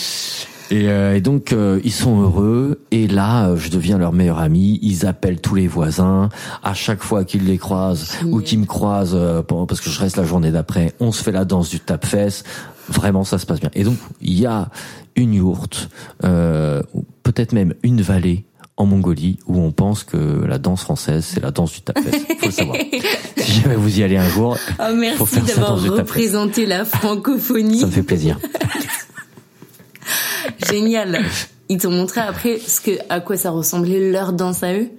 Et, 0.70 0.90
euh, 0.90 1.16
et, 1.16 1.22
donc 1.22 1.56
ils 1.86 1.94
sont 1.94 2.20
heureux 2.20 2.82
et 2.92 3.08
là 3.08 3.56
je 3.56 3.70
deviens 3.70 3.98
leur 3.98 4.12
meilleur 4.12 4.40
ami. 4.40 4.78
Ils 4.82 5.06
appellent 5.06 5.40
tous 5.40 5.56
les 5.56 5.70
voisins 5.70 6.28
à 6.62 6.74
chaque 6.74 7.02
fois 7.02 7.24
qu'ils 7.24 7.46
les 7.46 7.58
croisent 7.58 8.18
ou 8.26 8.42
qu'ils 8.42 8.60
me 8.60 8.66
croisent 8.66 9.18
parce 9.48 9.80
que 9.80 9.90
je 9.90 9.98
reste 10.02 10.18
la 10.18 10.26
journée 10.26 10.52
d'après. 10.52 10.92
On 11.00 11.14
se 11.14 11.24
fait 11.24 11.32
la 11.32 11.46
danse 11.46 11.70
du 11.70 11.80
tape-fesse. 11.80 12.44
Vraiment, 12.90 13.24
ça 13.24 13.38
se 13.38 13.46
passe 13.46 13.60
bien. 13.60 13.70
Et 13.74 13.84
donc, 13.84 13.98
il 14.22 14.40
y 14.40 14.46
a 14.46 14.70
une 15.16 15.34
yourte, 15.34 15.90
euh, 16.24 16.82
peut-être 17.24 17.52
même 17.52 17.74
une 17.84 18.02
vallée 18.02 18.46
en 18.78 18.86
Mongolie 18.86 19.40
où 19.48 19.60
on 19.60 19.72
pense 19.72 20.04
que 20.04 20.46
la 20.46 20.60
danse 20.60 20.82
française 20.82 21.26
c'est 21.26 21.42
la 21.42 21.52
danse 21.52 21.74
du 21.74 21.82
tapet. 21.82 22.12
Faut 22.40 22.46
le 22.46 22.52
savoir. 22.52 22.78
si 23.38 23.62
jamais 23.62 23.76
vous 23.76 24.00
y 24.00 24.04
allez 24.04 24.18
un 24.18 24.30
jour, 24.30 24.56
oh, 24.80 24.84
merci 24.96 25.42
d'avoir 25.42 25.82
représenté 25.82 26.68
la 26.68 26.86
francophonie. 26.86 27.80
Ça 27.80 27.88
me 27.88 27.92
fait 27.92 28.04
plaisir. 28.04 28.40
Génial. 30.70 31.26
Ils 31.70 31.80
t'ont 31.80 31.92
montré 31.92 32.22
après 32.22 32.60
ce 32.60 32.80
que 32.80 32.92
à 33.10 33.20
quoi 33.20 33.36
ça 33.36 33.50
ressemblait 33.50 34.12
leur 34.12 34.32
danse 34.32 34.64
à 34.64 34.74
eux? 34.74 34.90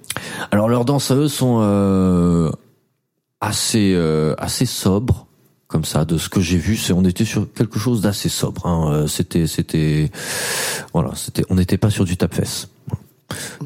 Alors 0.51 0.67
leurs 0.67 0.85
danses 0.85 1.09
à 1.09 1.15
eux 1.15 1.29
sont 1.29 1.59
euh, 1.61 2.51
assez 3.41 3.93
euh, 3.95 4.35
assez 4.37 4.65
sobres 4.65 5.25
comme 5.69 5.85
ça 5.85 6.03
de 6.03 6.17
ce 6.17 6.27
que 6.27 6.41
j'ai 6.41 6.57
vu 6.57 6.75
c'est 6.75 6.91
on 6.91 7.05
était 7.05 7.23
sur 7.23 7.51
quelque 7.53 7.79
chose 7.79 8.01
d'assez 8.01 8.27
sobre 8.27 8.65
hein. 8.65 8.91
Euh, 8.91 9.07
c'était 9.07 9.47
c'était 9.47 10.11
voilà 10.93 11.11
c'était 11.15 11.45
on 11.49 11.55
n'était 11.55 11.77
pas 11.77 11.89
sur 11.89 12.03
du 12.03 12.17
tape 12.17 12.35
fesse 12.35 12.67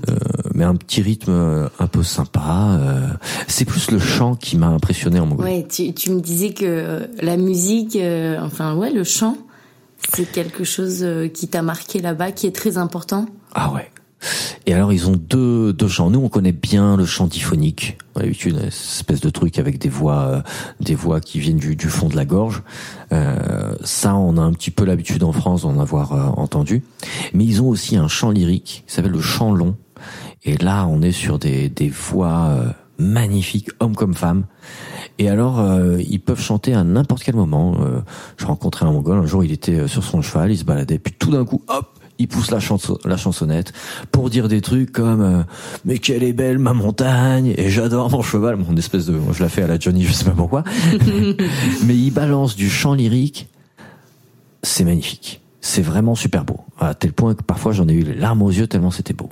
euh, 0.10 0.16
mais 0.54 0.64
un 0.64 0.76
petit 0.76 1.02
rythme 1.02 1.32
euh, 1.32 1.70
un 1.80 1.88
peu 1.88 2.04
sympa. 2.04 2.78
Euh, 2.80 3.08
c'est 3.48 3.66
plus 3.66 3.92
le 3.92 4.00
chant 4.00 4.36
qui 4.36 4.58
m'a 4.58 4.68
impressionné 4.68 5.20
en 5.20 5.26
Mongolie. 5.26 5.50
Ouais, 5.50 5.68
tu, 5.68 5.94
tu 5.94 6.12
me 6.12 6.22
disais 6.22 6.54
que 6.54 7.10
la 7.22 7.38
musique, 7.38 7.98
enfin 8.40 8.76
ouais, 8.76 8.92
le 8.92 9.04
chant, 9.04 9.38
c'est 10.14 10.30
quelque 10.30 10.64
chose 10.64 11.06
qui 11.34 11.48
t'a 11.48 11.62
marqué 11.62 12.00
là-bas, 12.00 12.32
qui 12.32 12.48
est 12.48 12.56
très 12.56 12.78
important? 12.78 13.26
Ah 13.54 13.72
ouais. 13.72 13.90
Et 14.66 14.74
alors 14.74 14.94
ils 14.94 15.08
ont 15.10 15.16
deux, 15.16 15.74
deux 15.74 15.88
chants. 15.88 16.10
Nous 16.10 16.20
on 16.20 16.30
connaît 16.30 16.52
bien 16.52 16.96
le 16.98 17.06
chant 17.06 17.28
diphonique. 17.28 17.98
On 18.16 18.22
a 18.22 18.26
une 18.26 18.60
espèce 18.60 19.22
de 19.22 19.30
truc 19.30 19.60
avec 19.60 19.80
des 19.80 19.90
voix, 19.90 20.22
euh, 20.22 20.42
des 20.80 20.96
voix 20.96 21.20
qui 21.20 21.40
viennent 21.40 21.58
du, 21.58 21.76
du 21.76 21.88
fond 21.88 22.08
de 22.08 22.16
la 22.16 22.26
gorge. 22.26 22.64
Euh, 23.12 23.74
ça 23.84 24.16
on 24.16 24.38
a 24.38 24.42
un 24.42 24.54
petit 24.54 24.72
peu 24.72 24.86
l'habitude 24.86 25.24
en 25.24 25.32
France 25.32 25.64
d'en 25.64 25.80
avoir 25.80 26.14
euh, 26.14 26.42
entendu. 26.42 26.84
Mais 27.34 27.46
ils 27.46 27.62
ont 27.62 27.70
aussi 27.70 27.98
un 27.98 28.08
chant 28.08 28.32
lyrique 28.32 28.84
qui 28.88 28.94
s'appelle 28.94 29.12
le 29.12 29.22
chant 29.22 29.54
long. 29.54 29.76
Et 30.44 30.58
là 30.58 30.88
on 30.88 31.02
est 31.02 31.12
sur 31.12 31.40
des, 31.40 31.70
des 31.70 31.90
voix 31.90 32.48
euh, 32.50 32.70
magnifiques, 32.98 33.70
hommes 33.80 33.96
comme 33.96 34.14
femmes. 34.14 34.46
Et 35.20 35.30
alors, 35.30 35.64
ils 36.00 36.20
peuvent 36.20 36.42
chanter 36.42 36.74
à 36.74 36.84
n'importe 36.84 37.24
quel 37.24 37.36
moment. 37.36 37.78
je 38.36 38.46
rencontrais 38.48 38.88
un 38.88 38.92
Mongol 38.92 39.20
un 39.20 39.26
jour, 39.28 39.44
il 39.44 39.52
était 39.52 39.88
sur 39.88 40.04
son 40.04 40.24
cheval, 40.24 40.52
il 40.52 40.58
se 40.58 40.64
baladait, 40.64 40.98
puis 40.98 41.14
tout 41.14 41.30
d'un 41.30 41.46
coup, 41.46 41.62
hop, 41.68 42.00
il 42.20 42.28
pousse 42.28 42.52
la, 42.52 42.60
chanson, 42.60 42.98
la 43.06 43.18
chansonnette 43.18 43.74
pour 44.12 44.30
dire 44.30 44.48
des 44.48 44.62
trucs 44.62 44.92
comme 44.92 45.22
euh, 45.22 45.44
mais 45.86 45.98
quelle 45.98 46.24
est 46.24 46.34
belle 46.34 46.60
ma 46.60 46.74
montagne! 46.74 47.54
Et 47.58 47.70
j'adore 47.70 48.10
mon 48.10 48.22
cheval. 48.22 48.56
Mon 48.56 48.76
espèce 48.78 49.06
de 49.06 49.18
je 49.32 49.42
la 49.42 49.50
fais 49.50 49.64
à 49.64 49.68
la 49.68 49.80
Johnny 49.80 50.04
je 50.04 50.14
sais 50.14 50.26
pas 50.26 50.32
pourquoi. 50.32 50.64
Mais 51.86 51.96
il 51.96 52.12
balance 52.12 52.56
du 52.56 52.70
chant 52.70 52.94
lyrique. 52.94 53.48
C'est 54.62 54.86
magnifique. 54.86 55.42
C'est 55.62 55.82
vraiment 55.82 56.16
super 56.16 56.46
beau. 56.46 56.60
À 56.80 56.94
tel 56.94 57.14
point 57.14 57.36
que 57.36 57.44
parfois 57.44 57.72
j'en 57.72 57.88
ai 57.88 57.94
eu 57.94 58.04
les 58.04 58.16
larmes 58.16 58.42
aux 58.42 58.52
yeux 58.52 58.68
tellement 58.68 58.92
c'était 58.92 59.14
beau. 59.14 59.30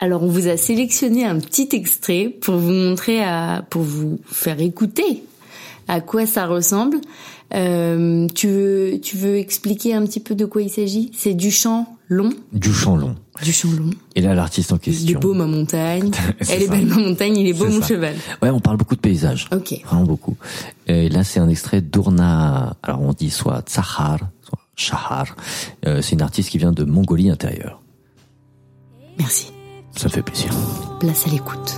Alors 0.00 0.22
on 0.22 0.28
vous 0.28 0.48
a 0.48 0.56
sélectionné 0.56 1.24
un 1.24 1.38
petit 1.38 1.68
extrait 1.72 2.34
pour 2.40 2.56
vous 2.56 2.72
montrer 2.72 3.22
à 3.22 3.64
pour 3.70 3.82
vous 3.82 4.18
faire 4.26 4.60
écouter 4.60 5.24
à 5.88 6.00
quoi 6.00 6.26
ça 6.26 6.46
ressemble 6.46 6.98
euh, 7.52 8.26
tu 8.34 8.48
veux, 8.48 9.00
tu 9.00 9.16
veux 9.16 9.36
expliquer 9.36 9.94
un 9.94 10.04
petit 10.04 10.20
peu 10.20 10.34
de 10.34 10.44
quoi 10.44 10.62
il 10.62 10.70
s'agit? 10.70 11.10
C'est 11.14 11.34
du 11.34 11.50
chant 11.50 11.96
long 12.08 12.30
Du 12.52 12.72
chant 12.72 12.96
long. 12.96 13.14
Du 13.42 13.52
chant 13.52 13.70
long. 13.70 13.90
Et 14.14 14.20
là, 14.20 14.34
l'artiste 14.34 14.72
en 14.72 14.78
question. 14.78 15.06
Il 15.06 15.12
est 15.12 15.20
beau 15.20 15.34
ma 15.34 15.46
montagne. 15.46 16.10
Elle 16.48 16.62
est 16.62 16.68
belle 16.68 16.86
ma 16.86 16.96
montagne. 16.96 17.36
Il 17.36 17.46
est 17.46 17.52
beau 17.52 17.66
mon 17.66 17.82
cheval. 17.82 18.14
Ouais, 18.42 18.50
on 18.50 18.60
parle 18.60 18.76
beaucoup 18.76 18.96
de 18.96 19.00
paysages. 19.00 19.48
Ok. 19.52 19.80
Vraiment 19.84 20.04
beaucoup. 20.04 20.36
Et 20.86 21.08
là, 21.08 21.24
c'est 21.24 21.40
un 21.40 21.48
extrait 21.48 21.80
d'Urna. 21.80 22.76
Alors, 22.82 23.02
on 23.02 23.12
dit 23.12 23.30
soit 23.30 23.62
Tsahar, 23.62 24.18
soit 24.42 24.58
Shahar. 24.76 25.36
Euh, 25.86 26.02
c'est 26.02 26.12
une 26.12 26.22
artiste 26.22 26.50
qui 26.50 26.58
vient 26.58 26.72
de 26.72 26.84
Mongolie 26.84 27.30
intérieure. 27.30 27.80
Merci. 29.18 29.52
Ça 29.96 30.08
fait 30.08 30.22
plaisir. 30.22 30.52
Place 30.98 31.26
à 31.26 31.30
l'écoute. 31.30 31.76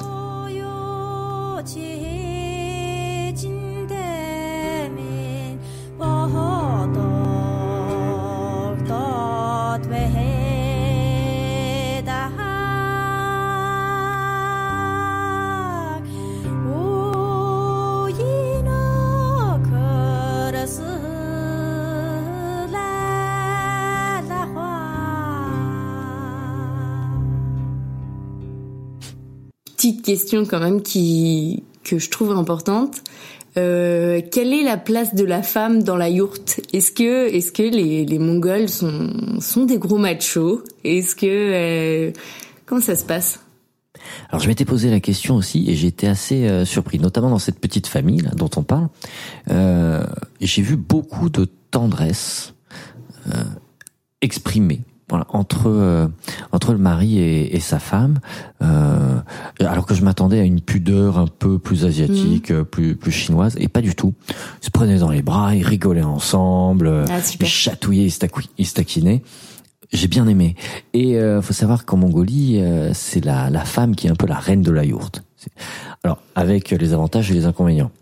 Question 30.06 30.46
quand 30.46 30.60
même 30.60 30.82
qui 30.82 31.64
que 31.84 31.98
je 31.98 32.08
trouve 32.10 32.30
importante. 32.30 33.02
Euh, 33.56 34.20
quelle 34.32 34.52
est 34.52 34.62
la 34.62 34.76
place 34.76 35.14
de 35.14 35.24
la 35.24 35.42
femme 35.42 35.82
dans 35.82 35.96
la 35.96 36.08
yourte? 36.08 36.60
Est-ce 36.72 36.92
que 36.92 37.28
est-ce 37.28 37.52
que 37.52 37.62
les, 37.62 38.18
Mongols 38.18 38.68
sont 38.68 39.40
sont 39.40 39.64
des 39.64 39.78
gros 39.78 39.98
machos? 39.98 40.62
Est-ce 40.84 41.16
que 41.16 41.26
euh, 41.26 42.12
comment 42.66 42.80
ça 42.80 42.96
se 42.96 43.04
passe? 43.04 43.40
Alors 44.28 44.40
je 44.40 44.48
m'étais 44.48 44.64
posé 44.64 44.90
la 44.90 45.00
question 45.00 45.36
aussi 45.36 45.68
et 45.68 45.74
j'étais 45.74 46.06
assez 46.06 46.46
euh, 46.46 46.64
surpris, 46.64 46.98
notamment 46.98 47.30
dans 47.30 47.38
cette 47.38 47.58
petite 47.58 47.86
famille 47.86 48.22
dont 48.36 48.50
on 48.56 48.62
parle. 48.62 48.88
J'ai 50.40 50.62
vu 50.62 50.76
beaucoup 50.76 51.28
de 51.30 51.48
tendresse 51.70 52.52
exprimée 54.20 54.82
voilà, 55.08 55.26
entre 55.28 55.66
euh, 55.68 56.08
entre 56.52 56.72
le 56.72 56.78
mari 56.78 57.18
et, 57.18 57.54
et 57.56 57.60
sa 57.60 57.78
femme, 57.78 58.18
euh, 58.62 59.18
alors 59.60 59.86
que 59.86 59.94
je 59.94 60.02
m'attendais 60.02 60.40
à 60.40 60.42
une 60.44 60.60
pudeur 60.60 61.18
un 61.18 61.26
peu 61.28 61.58
plus 61.58 61.84
asiatique, 61.84 62.50
Mhm. 62.50 62.64
plus 62.64 62.96
plus 62.96 63.12
chinoise, 63.12 63.56
et 63.60 63.68
pas 63.68 63.80
du 63.82 63.94
tout. 63.94 64.14
Ils 64.62 64.66
se 64.66 64.70
prenaient 64.70 64.98
dans 64.98 65.10
les 65.10 65.22
bras, 65.22 65.54
ils 65.54 65.62
rigolaient 65.64 66.02
ensemble, 66.02 67.04
Ah, 67.08 67.18
ils 67.40 67.46
chatouillaient, 67.46 68.06
ils, 68.58 68.66
se 68.66 68.74
taquinaient. 68.74 69.22
J'ai 69.92 70.08
bien 70.08 70.26
aimé. 70.26 70.56
Et 70.92 71.16
euh, 71.16 71.40
faut 71.40 71.52
savoir 71.52 71.84
qu'en 71.84 71.96
Mongolie, 71.96 72.60
euh, 72.60 72.90
c'est 72.92 73.24
la, 73.24 73.48
la 73.50 73.64
femme 73.64 73.94
qui 73.94 74.08
est 74.08 74.10
un 74.10 74.16
peu 74.16 74.26
la 74.26 74.34
reine 74.34 74.62
de 74.62 74.72
la 74.72 74.84
yourte. 74.84 75.22
Alors, 76.02 76.18
avec 76.34 76.70
les 76.70 76.92
avantages 76.92 77.30
et 77.30 77.34
les 77.34 77.46
inconvénients. 77.46 77.92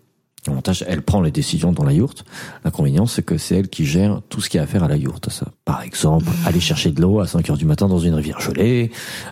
L'avantage, 0.47 0.85
elle 0.87 1.01
prend 1.03 1.21
les 1.23 1.31
décisions 1.31 1.73
dans 1.73 1.85
la 1.85 1.93
yourte. 1.93 2.25
L'inconvénient, 2.65 3.07
c'est 3.07 3.23
que 3.23 3.39
c'est 3.39 3.57
elle 3.57 3.69
qui 3.69 3.87
gère 3.87 4.21
tout 4.29 4.41
ce 4.43 4.51
qu'il 4.51 4.59
y 4.59 4.61
a 4.61 4.65
à 4.65 4.67
faire 4.67 4.85
à 4.85 4.89
la 4.89 4.97
yourte. 4.97 5.31
Ça, 5.31 5.47
par 5.65 5.83
exemple, 5.83 6.27
aller 6.45 6.61
chercher 6.61 6.91
de 6.91 7.01
l'eau 7.01 7.21
à 7.21 7.27
5 7.27 7.49
heures 7.51 7.57
du 7.57 7.65
matin 7.65 7.89
dans 7.89 7.99
une 7.99 8.15
rivière 8.15 8.41
gelée, 8.41 8.91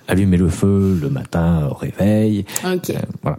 allumer 0.08 0.38
le 0.38 0.48
feu 0.48 0.98
le 1.00 1.10
matin 1.10 1.68
au 1.70 1.74
réveil, 1.74 2.44
Ok. 2.64 2.90
euh, 2.90 2.98
voilà. 3.22 3.38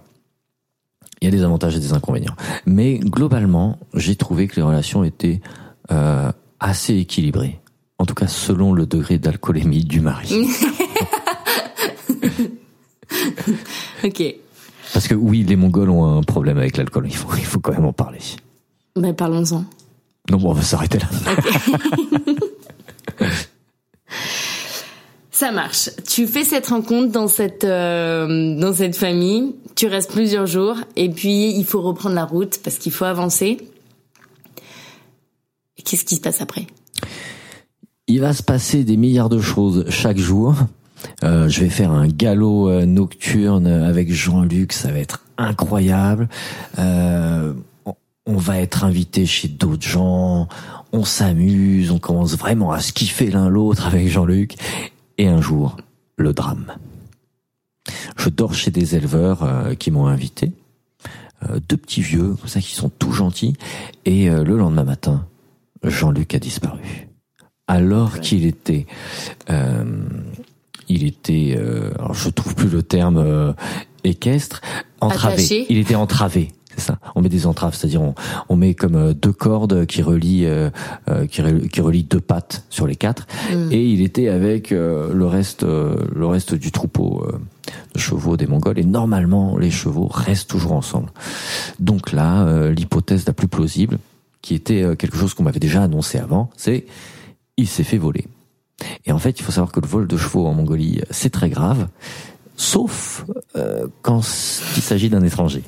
Il 1.22 1.26
y 1.26 1.28
a 1.30 1.32
des 1.32 1.42
avantages 1.44 1.76
et 1.76 1.80
des 1.80 1.94
inconvénients. 1.94 2.36
Mais 2.66 3.00
globalement, 3.00 3.80
j'ai 3.94 4.16
trouvé 4.18 4.48
que 4.48 4.58
les 4.58 4.62
relations 4.62 5.04
étaient 5.04 5.42
euh, 5.92 6.32
assez 6.60 6.96
équilibrées. 6.96 7.60
En 7.98 8.06
tout 8.06 8.14
cas, 8.14 8.28
selon 8.28 8.74
le 8.74 8.86
degré 8.86 9.18
d'alcoolémie 9.18 9.84
du 9.86 10.02
mari. 10.02 10.48
Ok. 14.04 14.36
Parce 14.94 15.08
que 15.08 15.16
oui, 15.16 15.44
les 15.44 15.56
Mongols 15.56 15.90
ont 15.90 16.18
un 16.18 16.22
problème 16.22 16.58
avec 16.58 16.78
l'alcool. 16.78 17.06
Il 17.08 17.16
faut, 17.16 17.36
il 17.36 17.46
faut 17.46 17.60
quand 17.60 17.74
même 17.74 17.86
en 17.86 17.94
parler. 17.94 18.20
Ben 18.96 19.14
parlons-en. 19.14 19.66
Non, 20.30 20.38
bon, 20.38 20.52
on 20.52 20.54
va 20.54 20.62
s'arrêter 20.62 21.00
là. 21.00 21.08
Ça 25.32 25.52
marche. 25.52 25.90
Tu 26.08 26.28
fais 26.28 26.44
cette 26.44 26.68
rencontre 26.68 27.12
dans 27.12 27.28
cette 27.28 27.64
euh, 27.64 28.56
dans 28.58 28.74
cette 28.74 28.96
famille. 28.96 29.56
Tu 29.76 29.88
restes 29.88 30.12
plusieurs 30.12 30.46
jours 30.46 30.78
et 30.96 31.10
puis 31.10 31.50
il 31.58 31.66
faut 31.66 31.82
reprendre 31.82 32.16
la 32.16 32.24
route 32.24 32.60
parce 32.64 32.78
qu'il 32.78 32.92
faut 32.92 33.06
avancer. 33.06 33.58
Qu'est-ce 35.84 36.06
qui 36.06 36.16
se 36.16 36.22
passe 36.22 36.40
après? 36.40 36.68
Il 38.08 38.22
va 38.22 38.34
se 38.34 38.44
passer 38.44 38.84
des 38.84 38.96
milliards 38.96 39.30
de 39.30 39.42
choses 39.42 39.86
chaque 39.90 40.18
jour. 40.18 40.56
Euh, 41.24 41.50
je 41.50 41.60
vais 41.62 41.70
faire 41.70 41.92
un 41.92 42.08
galop 42.08 42.70
euh, 42.70 42.86
nocturne 42.86 43.68
avec 43.68 44.12
Jean-Luc, 44.12 44.74
ça 44.74 44.92
va 44.92 45.00
être 45.00 45.24
incroyable. 45.38 46.30
Euh, 46.80 47.54
on- 47.86 48.38
va 48.38 48.60
être 48.60 48.84
invité 48.84 49.26
chez 49.26 49.48
d'autres 49.48 49.88
gens, 49.88 50.48
on 50.92 51.04
s'amuse, 51.04 51.92
on 51.92 52.00
commence 52.00 52.38
vraiment 52.38 52.72
à 52.72 52.80
se 52.80 52.92
kiffer 52.94 53.30
l'un 53.32 53.50
l'autre 53.50 53.86
avec 53.88 54.08
Jean-Luc. 54.10 54.56
Et 55.18 55.28
un 55.28 55.42
jour, 55.42 55.78
le 56.18 56.34
drame. 56.34 56.74
Je 58.18 58.30
dors 58.30 58.54
chez 58.54 58.72
des 58.72 58.96
éleveurs 58.96 59.44
euh, 59.44 59.76
qui 59.76 59.92
m'ont 59.92 60.08
invité, 60.08 60.52
euh, 61.50 61.60
deux 61.68 61.78
petits 61.78 62.02
vieux, 62.02 62.36
comme 62.36 62.48
ça, 62.48 62.62
qui 62.62 62.74
sont 62.74 62.90
tout 62.90 63.12
gentils. 63.12 63.56
Et 64.06 64.30
euh, 64.30 64.44
le 64.44 64.58
lendemain 64.58 64.84
matin, 64.86 65.26
Jean-Luc 65.84 66.34
a 66.34 66.40
disparu. 66.40 67.08
Alors 67.68 68.20
qu'il 68.20 68.46
était, 68.46 68.88
il 70.90 71.06
était, 71.06 71.56
euh, 71.58 71.92
alors 71.98 72.14
je 72.14 72.30
trouve 72.30 72.56
plus 72.56 72.70
le 72.70 72.84
terme 72.84 73.18
euh, 73.18 73.54
équestre, 74.04 74.62
entravé. 75.02 75.34
Attaché. 75.36 75.66
Il 75.70 75.78
était 75.78 75.96
entravé. 75.96 76.50
C'est 76.76 76.82
ça. 76.82 76.98
On 77.14 77.22
met 77.22 77.30
des 77.30 77.46
entraves, 77.46 77.76
c'est-à-dire 77.76 78.02
on, 78.02 78.16
on 78.50 78.56
met 78.56 78.74
comme 78.74 78.96
euh, 78.96 79.14
deux 79.14 79.32
cordes 79.32 79.86
qui 79.86 80.02
relient 80.02 80.46
euh, 80.48 80.72
euh, 81.08 81.28
qui, 81.28 81.44
qui 81.70 81.82
relient 81.82 82.04
deux 82.04 82.20
pattes 82.20 82.66
sur 82.72 82.88
les 82.88 82.96
quatre, 82.96 83.28
Mm. 83.54 83.72
et 83.72 83.84
il 83.86 84.02
était 84.02 84.28
avec 84.30 84.72
euh, 84.72 85.14
le 85.14 85.28
reste 85.28 85.64
euh, 85.64 85.98
le 86.16 86.26
reste 86.26 86.56
du 86.56 86.72
troupeau 86.72 87.24
euh, 87.28 87.38
de 87.94 88.00
chevaux 88.00 88.38
des 88.38 88.48
Mongols. 88.48 88.80
Et 88.80 88.84
normalement, 88.86 89.56
les 89.60 89.70
chevaux 89.70 90.08
restent 90.12 90.50
toujours 90.50 90.72
ensemble. 90.72 91.10
Donc 91.80 92.12
là, 92.12 92.48
euh, 92.48 92.72
l'hypothèse 92.72 93.28
la 93.28 93.34
plus 93.34 93.48
plausible, 93.48 94.00
qui 94.42 94.56
était 94.56 94.82
euh, 94.82 94.96
quelque 94.96 95.16
chose 95.18 95.36
qu'on 95.36 95.44
m'avait 95.44 95.60
déjà 95.60 95.84
annoncé 95.84 96.18
avant, 96.18 96.50
c'est 96.58 96.88
il 97.58 97.68
s'est 97.68 97.84
fait 97.84 98.00
voler. 98.00 98.26
Et 99.06 99.12
en 99.12 99.20
fait, 99.20 99.40
il 99.40 99.44
faut 99.44 99.52
savoir 99.52 99.72
que 99.72 99.80
le 99.80 99.88
vol 99.88 100.08
de 100.08 100.18
chevaux 100.18 100.46
en 100.48 100.54
Mongolie, 100.54 101.00
euh, 101.00 101.06
c'est 101.12 101.30
très 101.30 101.50
grave, 101.50 101.88
sauf 102.58 103.26
euh, 103.56 103.88
quand 104.02 104.20
il 104.20 104.82
s'agit 104.82 105.10
d'un 105.10 105.24
étranger. 105.24 105.64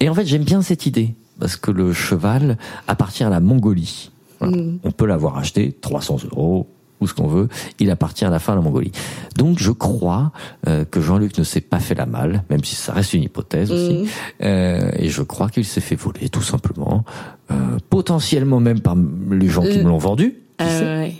Et 0.00 0.08
en 0.08 0.14
fait, 0.14 0.26
j'aime 0.26 0.44
bien 0.44 0.62
cette 0.62 0.86
idée, 0.86 1.14
parce 1.38 1.56
que 1.56 1.70
le 1.70 1.92
cheval 1.92 2.58
appartient 2.88 3.24
à 3.24 3.30
la 3.30 3.40
Mongolie. 3.40 4.10
Voilà. 4.40 4.56
Mm. 4.56 4.78
On 4.84 4.90
peut 4.90 5.06
l'avoir 5.06 5.38
acheté 5.38 5.72
300 5.80 6.18
euros 6.32 6.68
ou 7.00 7.08
ce 7.08 7.14
qu'on 7.14 7.26
veut, 7.26 7.48
il 7.80 7.90
appartient 7.90 8.24
à 8.24 8.30
la 8.30 8.38
fin 8.38 8.52
à 8.52 8.56
la 8.56 8.62
Mongolie. 8.62 8.92
Donc 9.36 9.58
je 9.58 9.72
crois 9.72 10.30
euh, 10.68 10.84
que 10.84 11.00
Jean-Luc 11.00 11.36
ne 11.36 11.42
s'est 11.42 11.60
pas 11.60 11.80
fait 11.80 11.96
la 11.96 12.06
malle, 12.06 12.44
même 12.48 12.62
si 12.62 12.76
ça 12.76 12.92
reste 12.92 13.14
une 13.14 13.24
hypothèse 13.24 13.72
aussi. 13.72 13.94
Mm. 13.94 14.06
Euh, 14.44 14.90
et 14.94 15.08
je 15.08 15.22
crois 15.22 15.48
qu'il 15.48 15.64
s'est 15.64 15.80
fait 15.80 15.96
voler, 15.96 16.28
tout 16.28 16.42
simplement. 16.42 17.04
Euh, 17.50 17.54
potentiellement 17.90 18.60
même 18.60 18.78
par 18.80 18.94
les 19.30 19.48
gens 19.48 19.62
qui 19.62 19.78
Euh, 19.80 19.82
me 19.82 19.88
l'ont 19.88 19.98
vendu. 19.98 20.36
Ouais. 20.60 21.14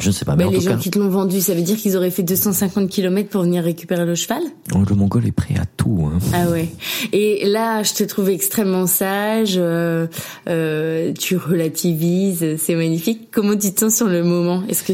Je 0.00 0.08
ne 0.08 0.12
sais 0.12 0.24
pas, 0.24 0.36
mais 0.36 0.44
Ben, 0.44 0.48
en 0.48 0.52
les 0.52 0.58
tout 0.58 0.64
gens 0.64 0.70
cas, 0.72 0.76
qui 0.76 0.90
te 0.90 0.98
l'ont 0.98 1.08
vendu, 1.08 1.40
ça 1.40 1.54
veut 1.54 1.62
dire 1.62 1.76
qu'ils 1.76 1.96
auraient 1.96 2.10
fait 2.10 2.22
250 2.22 2.88
km 2.88 3.28
pour 3.30 3.42
venir 3.42 3.62
récupérer 3.64 4.04
le 4.06 4.14
cheval? 4.14 4.42
Oh, 4.74 4.78
le 4.88 4.94
Mongol 4.94 5.26
est 5.26 5.32
prêt 5.32 5.54
à 5.60 5.64
tout. 5.76 6.08
Hein. 6.12 6.18
Ah 6.32 6.48
ouais. 6.50 6.68
Et 7.12 7.46
là, 7.46 7.82
je 7.82 7.94
te 7.94 8.04
trouve 8.04 8.30
extrêmement 8.30 8.86
sage. 8.86 9.54
euh, 9.56 10.06
euh, 10.48 11.12
tu 11.12 11.36
relativises, 11.36 12.56
c'est 12.58 12.74
magnifique. 12.74 13.28
Comment 13.32 13.56
tu 13.56 13.72
te 13.72 13.80
sens 13.80 13.96
sur 13.96 14.06
le 14.08 14.22
moment? 14.24 14.62
Est-ce 14.68 14.82
que, 14.84 14.92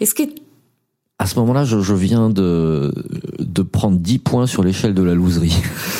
est-ce 0.00 0.14
que 0.14 0.22
À 1.18 1.26
ce 1.26 1.38
moment-là, 1.38 1.64
je, 1.64 1.80
je 1.80 1.94
viens 1.94 2.28
de, 2.28 2.92
de 3.38 3.62
prendre 3.62 3.98
10 3.98 4.18
points 4.18 4.46
sur 4.48 4.64
l'échelle 4.64 4.94
de 4.94 5.02
la 5.02 5.14
loserie. 5.14 5.56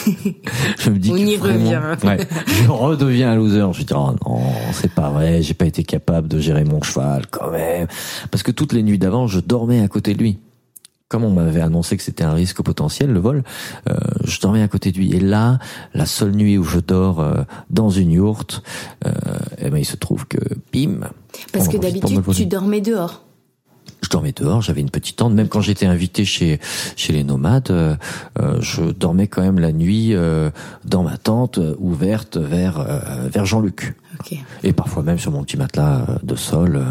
je 0.78 0.90
me 0.90 0.98
dis 0.98 1.10
On 1.12 1.14
que 1.14 1.18
y 1.20 1.36
vraiment- 1.36 1.64
revient. 1.70 2.06
Ouais, 2.06 2.18
je 2.46 2.68
redeviens 2.68 3.30
un 3.30 3.36
loser. 3.36 3.60
Je 3.72 3.78
me 3.80 3.84
dis, 3.84 3.92
oh 3.94 4.10
non, 4.26 4.40
c'est 4.72 4.90
pas 4.92 5.10
vrai, 5.10 5.40
j'ai 5.40 5.54
pas 5.54 5.66
été 5.66 5.84
capable 5.84 6.26
de 6.26 6.40
gérer 6.40 6.64
mon 6.64 6.82
cheval 6.82 7.26
quand 7.30 7.50
même. 7.52 7.86
Parce 8.32 8.42
que 8.42 8.50
toutes 8.50 8.72
les 8.72 8.82
nuits 8.82 8.98
d'avant, 8.98 9.28
je 9.28 9.38
dormais 9.38 9.80
à 9.82 9.88
côté 9.88 10.14
de 10.14 10.18
lui. 10.18 10.38
Comme 11.08 11.22
on 11.22 11.30
m'avait 11.30 11.60
annoncé 11.60 11.96
que 11.96 12.02
c'était 12.02 12.24
un 12.24 12.32
risque 12.34 12.60
potentiel, 12.62 13.12
le 13.12 13.20
vol, 13.20 13.44
euh, 13.88 13.94
je 14.24 14.40
dormais 14.40 14.62
à 14.62 14.68
côté 14.68 14.90
de 14.90 14.96
lui. 14.98 15.12
Et 15.14 15.20
là, 15.20 15.60
la 15.92 16.06
seule 16.06 16.32
nuit 16.32 16.58
où 16.58 16.64
je 16.64 16.80
dors 16.80 17.20
euh, 17.20 17.42
dans 17.70 17.88
une 17.90 18.10
yourte, 18.10 18.64
euh, 19.06 19.12
eh 19.58 19.70
ben, 19.70 19.78
il 19.78 19.84
se 19.84 19.96
trouve 19.96 20.26
que, 20.26 20.38
bim, 20.72 21.08
parce 21.52 21.68
que 21.68 21.76
d'habitude 21.76 22.20
tu 22.34 22.46
dormais 22.46 22.80
dehors. 22.80 23.23
Je 24.05 24.11
dormais 24.11 24.32
dehors, 24.32 24.61
j'avais 24.61 24.82
une 24.82 24.90
petite 24.90 25.16
tente. 25.16 25.32
Même 25.32 25.48
quand 25.48 25.62
j'étais 25.62 25.86
invité 25.86 26.26
chez 26.26 26.61
chez 26.94 27.14
les 27.14 27.24
nomades, 27.24 27.70
euh, 27.70 27.96
euh, 28.38 28.59
je 28.61 28.82
dormais 28.82 29.28
quand 29.28 29.40
même 29.40 29.59
la 29.59 29.72
nuit 29.72 30.11
euh, 30.12 30.50
dans 30.84 31.02
ma 31.02 31.16
tente 31.16 31.59
ouverte 31.78 32.36
vers 32.36 32.80
euh, 32.80 33.28
vers 33.32 33.46
Jean-Luc. 33.46 33.94
Et 34.62 34.74
parfois 34.74 35.02
même 35.02 35.18
sur 35.18 35.32
mon 35.32 35.42
petit 35.42 35.57
matelas 35.57 36.07
de 36.22 36.36
sol 36.36 36.84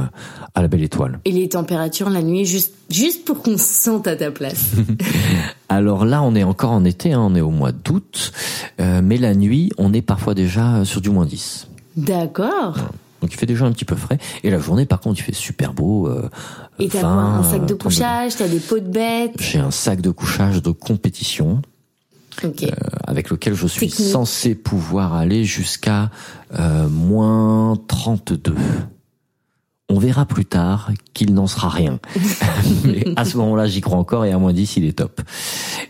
à 0.56 0.62
la 0.62 0.68
belle 0.68 0.82
étoile. 0.82 1.20
Et 1.26 1.32
les 1.32 1.50
températures 1.50 2.10
la 2.10 2.24
nuit, 2.24 2.46
juste 2.46 2.74
juste 2.90 3.26
pour 3.26 3.44
qu'on 3.44 3.58
se 3.58 3.64
sente 3.64 4.08
à 4.08 4.16
ta 4.16 4.32
place. 4.32 4.72
Alors 5.70 6.06
là, 6.06 6.24
on 6.24 6.34
est 6.36 6.44
encore 6.44 6.72
en 6.72 6.84
été, 6.84 7.14
hein, 7.14 7.22
on 7.22 7.36
est 7.36 7.42
au 7.42 7.52
mois 7.52 7.72
d'août, 7.72 8.34
mais 8.80 9.18
la 9.18 9.36
nuit, 9.36 9.72
on 9.78 9.94
est 9.94 10.02
parfois 10.02 10.34
déjà 10.34 10.84
sur 10.84 11.00
du 11.00 11.12
moins 11.12 11.26
10. 11.26 11.68
D'accord. 11.96 12.78
Donc 13.24 13.34
il 13.34 13.38
fait 13.38 13.46
déjà 13.46 13.64
un 13.64 13.72
petit 13.72 13.86
peu 13.86 13.96
frais. 13.96 14.18
Et 14.44 14.50
la 14.50 14.60
journée, 14.60 14.86
par 14.86 15.00
contre, 15.00 15.18
il 15.22 15.24
fait 15.24 15.32
super 15.34 15.74
beau. 15.74 16.10
Euh, 16.10 16.30
Et 16.78 16.90
t'as 16.90 17.04
20, 17.04 17.08
quoi 17.16 17.24
Un 17.24 17.44
sac 17.44 17.52
de 17.52 17.56
30 17.56 17.70
degrés. 17.70 17.78
couchage, 17.78 18.36
t'as 18.36 18.48
des 18.50 18.60
pots 18.60 18.80
de 18.80 18.90
bêtes. 18.90 19.36
J'ai 19.40 19.60
un 19.60 19.72
sac 19.72 20.02
de 20.02 20.10
couchage 20.10 20.62
de 20.62 20.72
compétition. 20.72 21.62
Euh, 22.44 22.50
avec 23.08 23.30
lequel 23.30 23.54
je 23.54 23.66
suis 23.66 23.88
Technique. 23.88 24.10
censé 24.12 24.56
pouvoir 24.56 25.14
aller 25.14 25.46
jusqu'à 25.46 26.12
euh, 26.60 26.90
moins 26.90 27.78
32. 27.88 28.56
On 29.88 30.00
verra 30.00 30.26
plus 30.26 30.44
tard 30.44 30.92
qu'il 31.14 31.34
n'en 31.34 31.48
sera 31.48 31.70
rien. 31.70 32.00
Mais 32.84 33.06
à 33.16 33.24
ce 33.24 33.38
moment-là, 33.38 33.68
j'y 33.68 33.80
crois 33.80 33.98
encore 34.00 34.26
et 34.26 34.34
à 34.34 34.38
moins 34.38 34.52
10, 34.52 34.76
il 34.76 34.86
est 34.86 34.98
top. 34.98 35.22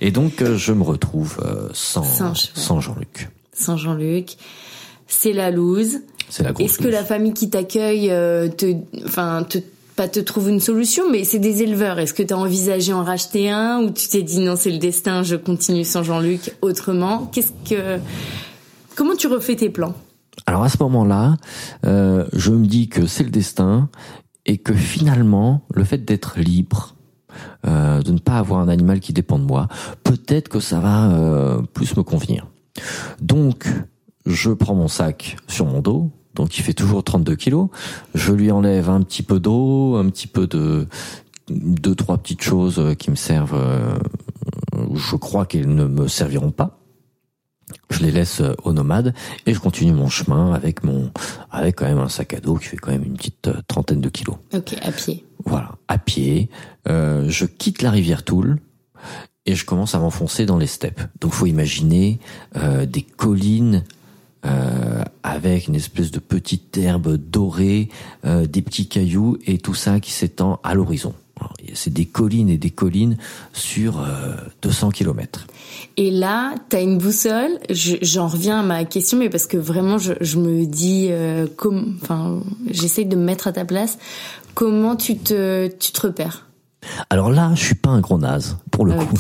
Et 0.02 0.12
donc, 0.12 0.44
euh, 0.44 0.56
je 0.56 0.72
me 0.74 0.84
retrouve 0.84 1.40
euh, 1.44 1.70
sans, 1.74 2.04
sans 2.36 2.80
Jean-Luc. 2.80 3.30
Sans 3.54 3.76
Jean-Luc. 3.78 4.38
C'est 5.08 5.34
la 5.34 5.50
loose. 5.50 6.02
C'est 6.30 6.44
la 6.44 6.52
grosse 6.52 6.66
Est-ce 6.66 6.78
que 6.80 6.88
la 6.88 7.04
famille 7.04 7.34
qui 7.34 7.50
t'accueille 7.50 8.10
euh, 8.12 8.48
te, 8.50 8.76
enfin, 9.06 9.46
te, 9.48 9.60
pas 9.96 10.08
te 10.08 10.20
trouve 10.20 10.50
une 10.50 10.60
solution, 10.60 11.10
mais 11.12 11.24
c'est 11.24 11.40
des 11.40 11.62
éleveurs. 11.64 12.00
Est-ce 12.00 12.14
que 12.14 12.24
t'as 12.24 12.36
envisagé 12.36 12.94
en 12.94 13.04
racheter 13.04 13.50
un 13.50 13.82
ou 13.82 13.92
tu 13.92 14.08
t'es 14.08 14.24
dit 14.24 14.40
non, 14.40 14.56
c'est 14.56 14.72
le 14.72 14.80
destin, 14.80 15.24
je 15.24 15.36
continue 15.36 15.84
sans 15.84 16.04
Jean-Luc 16.04 16.56
autrement? 16.62 17.30
Qu'est-ce 17.32 17.52
que, 17.70 18.00
comment 18.96 19.16
tu 19.16 19.28
refais 19.28 19.56
tes 19.56 19.70
plans? 19.70 19.94
Alors 20.46 20.64
à 20.64 20.70
ce 20.70 20.78
moment-là, 20.82 21.38
euh, 21.86 22.26
je 22.34 22.52
me 22.52 22.66
dis 22.66 22.90
que 22.90 23.06
c'est 23.06 23.24
le 23.24 23.30
destin 23.30 23.90
et 24.46 24.58
que 24.58 24.74
finalement, 24.74 25.62
le 25.74 25.84
fait 25.84 26.00
d'être 26.00 26.40
libre, 26.40 26.96
euh, 27.66 28.02
de 28.02 28.12
ne 28.12 28.20
pas 28.20 28.38
avoir 28.38 28.60
un 28.60 28.68
animal 28.68 29.00
qui 29.00 29.14
dépend 29.14 29.40
de 29.40 29.46
moi. 29.46 29.68
Peut-être 30.04 30.50
que 30.50 30.60
ça 30.60 30.80
va 30.80 31.12
euh, 31.12 31.62
plus 31.74 31.96
me 31.96 32.04
convenir. 32.04 32.48
Donc, 33.22 33.68
je 34.26 34.52
prends 34.52 34.76
mon 34.76 34.88
sac 34.88 35.38
sur 35.48 35.66
mon 35.66 35.82
dos, 35.82 36.12
donc 36.36 36.58
il 36.58 36.64
fait 36.64 36.74
toujours 36.74 37.04
32 37.04 37.36
kilos. 37.36 37.70
Je 38.14 38.32
lui 38.32 38.52
enlève 38.52 38.90
un 38.90 39.02
petit 39.02 39.24
peu 39.24 39.40
d'eau, 39.40 39.96
un 39.96 40.10
petit 40.10 40.28
peu 40.28 40.48
de 40.48 40.88
deux 41.50 41.96
trois 41.96 42.18
petites 42.18 42.42
choses 42.42 42.96
qui 42.98 43.12
me 43.12 43.16
servent. 43.16 43.56
Euh, 43.56 43.96
je 44.96 45.16
crois 45.16 45.46
qu'elles 45.46 45.74
ne 45.74 45.86
me 45.86 46.08
serviront 46.08 46.52
pas. 46.52 46.80
Je 47.90 48.00
les 48.00 48.12
laisse 48.12 48.42
euh, 48.42 48.54
aux 48.64 48.74
nomades 48.74 49.14
et 49.46 49.54
je 49.54 49.60
continue 49.60 49.94
mon 49.94 50.10
chemin 50.10 50.54
avec 50.54 50.84
mon 50.84 51.12
avec 51.52 51.78
quand 51.78 51.86
même 51.86 52.00
un 52.00 52.10
sac 52.10 52.34
à 52.34 52.40
dos 52.40 52.56
qui 52.56 52.66
fait 52.66 52.78
quand 52.78 52.92
même 52.92 53.04
une 53.04 53.16
petite 53.16 53.48
euh, 53.48 53.62
trentaine 53.68 54.02
de 54.02 54.10
kilos. 54.10 54.38
Ok, 54.54 54.76
à 54.82 54.92
pied. 54.92 55.26
Voilà, 55.46 55.76
à 55.88 55.98
pied. 55.98 56.50
Euh, 56.88 57.26
je 57.30 57.46
quitte 57.46 57.82
la 57.82 57.92
rivière 57.92 58.24
Toul 58.24 58.60
et 59.46 59.56
je 59.56 59.66
commence 59.66 59.96
à 59.96 60.00
m'enfoncer 60.00 60.46
dans 60.46 60.58
les 60.58 60.68
steppes. 60.68 61.02
Donc, 61.20 61.34
faut 61.34 61.46
imaginer 61.46 62.20
euh, 62.56 62.86
des 62.86 63.02
collines 63.02 63.84
euh, 64.46 65.04
avec 65.24 65.68
une 65.68 65.76
espèce 65.76 66.12
de 66.12 66.20
petite 66.20 66.78
herbe 66.78 67.16
dorée, 67.18 67.90
euh, 68.26 68.46
des 68.46 68.62
petits 68.62 68.88
cailloux 68.88 69.38
et 69.46 69.58
tout 69.58 69.74
ça 69.74 70.00
qui 70.00 70.12
s'étend 70.12 70.60
à 70.64 70.74
l'horizon. 70.76 71.14
C'est 71.74 71.92
des 71.92 72.06
collines 72.06 72.48
et 72.50 72.58
des 72.58 72.70
collines 72.70 73.18
sur 73.54 74.00
euh, 74.00 74.36
200 74.62 74.92
kilomètres. 74.92 75.46
Et 75.98 76.10
là, 76.12 76.56
tu 76.70 76.76
as 76.78 76.82
une 76.82 76.98
boussole. 77.00 77.60
Je- 77.70 77.98
J'en 78.02 78.28
reviens 78.28 78.60
à 78.60 78.64
ma 78.64 78.86
question, 78.86 79.18
mais 79.18 79.30
parce 79.30 79.48
que 79.48 79.58
vraiment, 79.58 79.98
je, 79.98 80.14
je 80.22 80.38
me 80.38 80.66
dis, 80.66 81.08
euh, 81.10 81.48
comme, 81.58 81.98
j'essaye 82.70 83.06
de 83.06 83.16
me 83.18 83.24
mettre 83.24 83.48
à 83.48 83.52
ta 83.52 83.66
place. 83.66 83.98
Comment 84.54 84.96
tu 84.96 85.18
te, 85.18 85.68
tu 85.68 85.92
te 85.92 86.02
repères? 86.08 86.48
Alors 87.10 87.30
là, 87.32 87.52
je 87.56 87.64
suis 87.64 87.76
pas 87.76 87.90
un 87.90 88.00
gros 88.02 88.18
naze 88.18 88.58
pour 88.72 88.86
le 88.86 88.94
coup. 88.94 89.16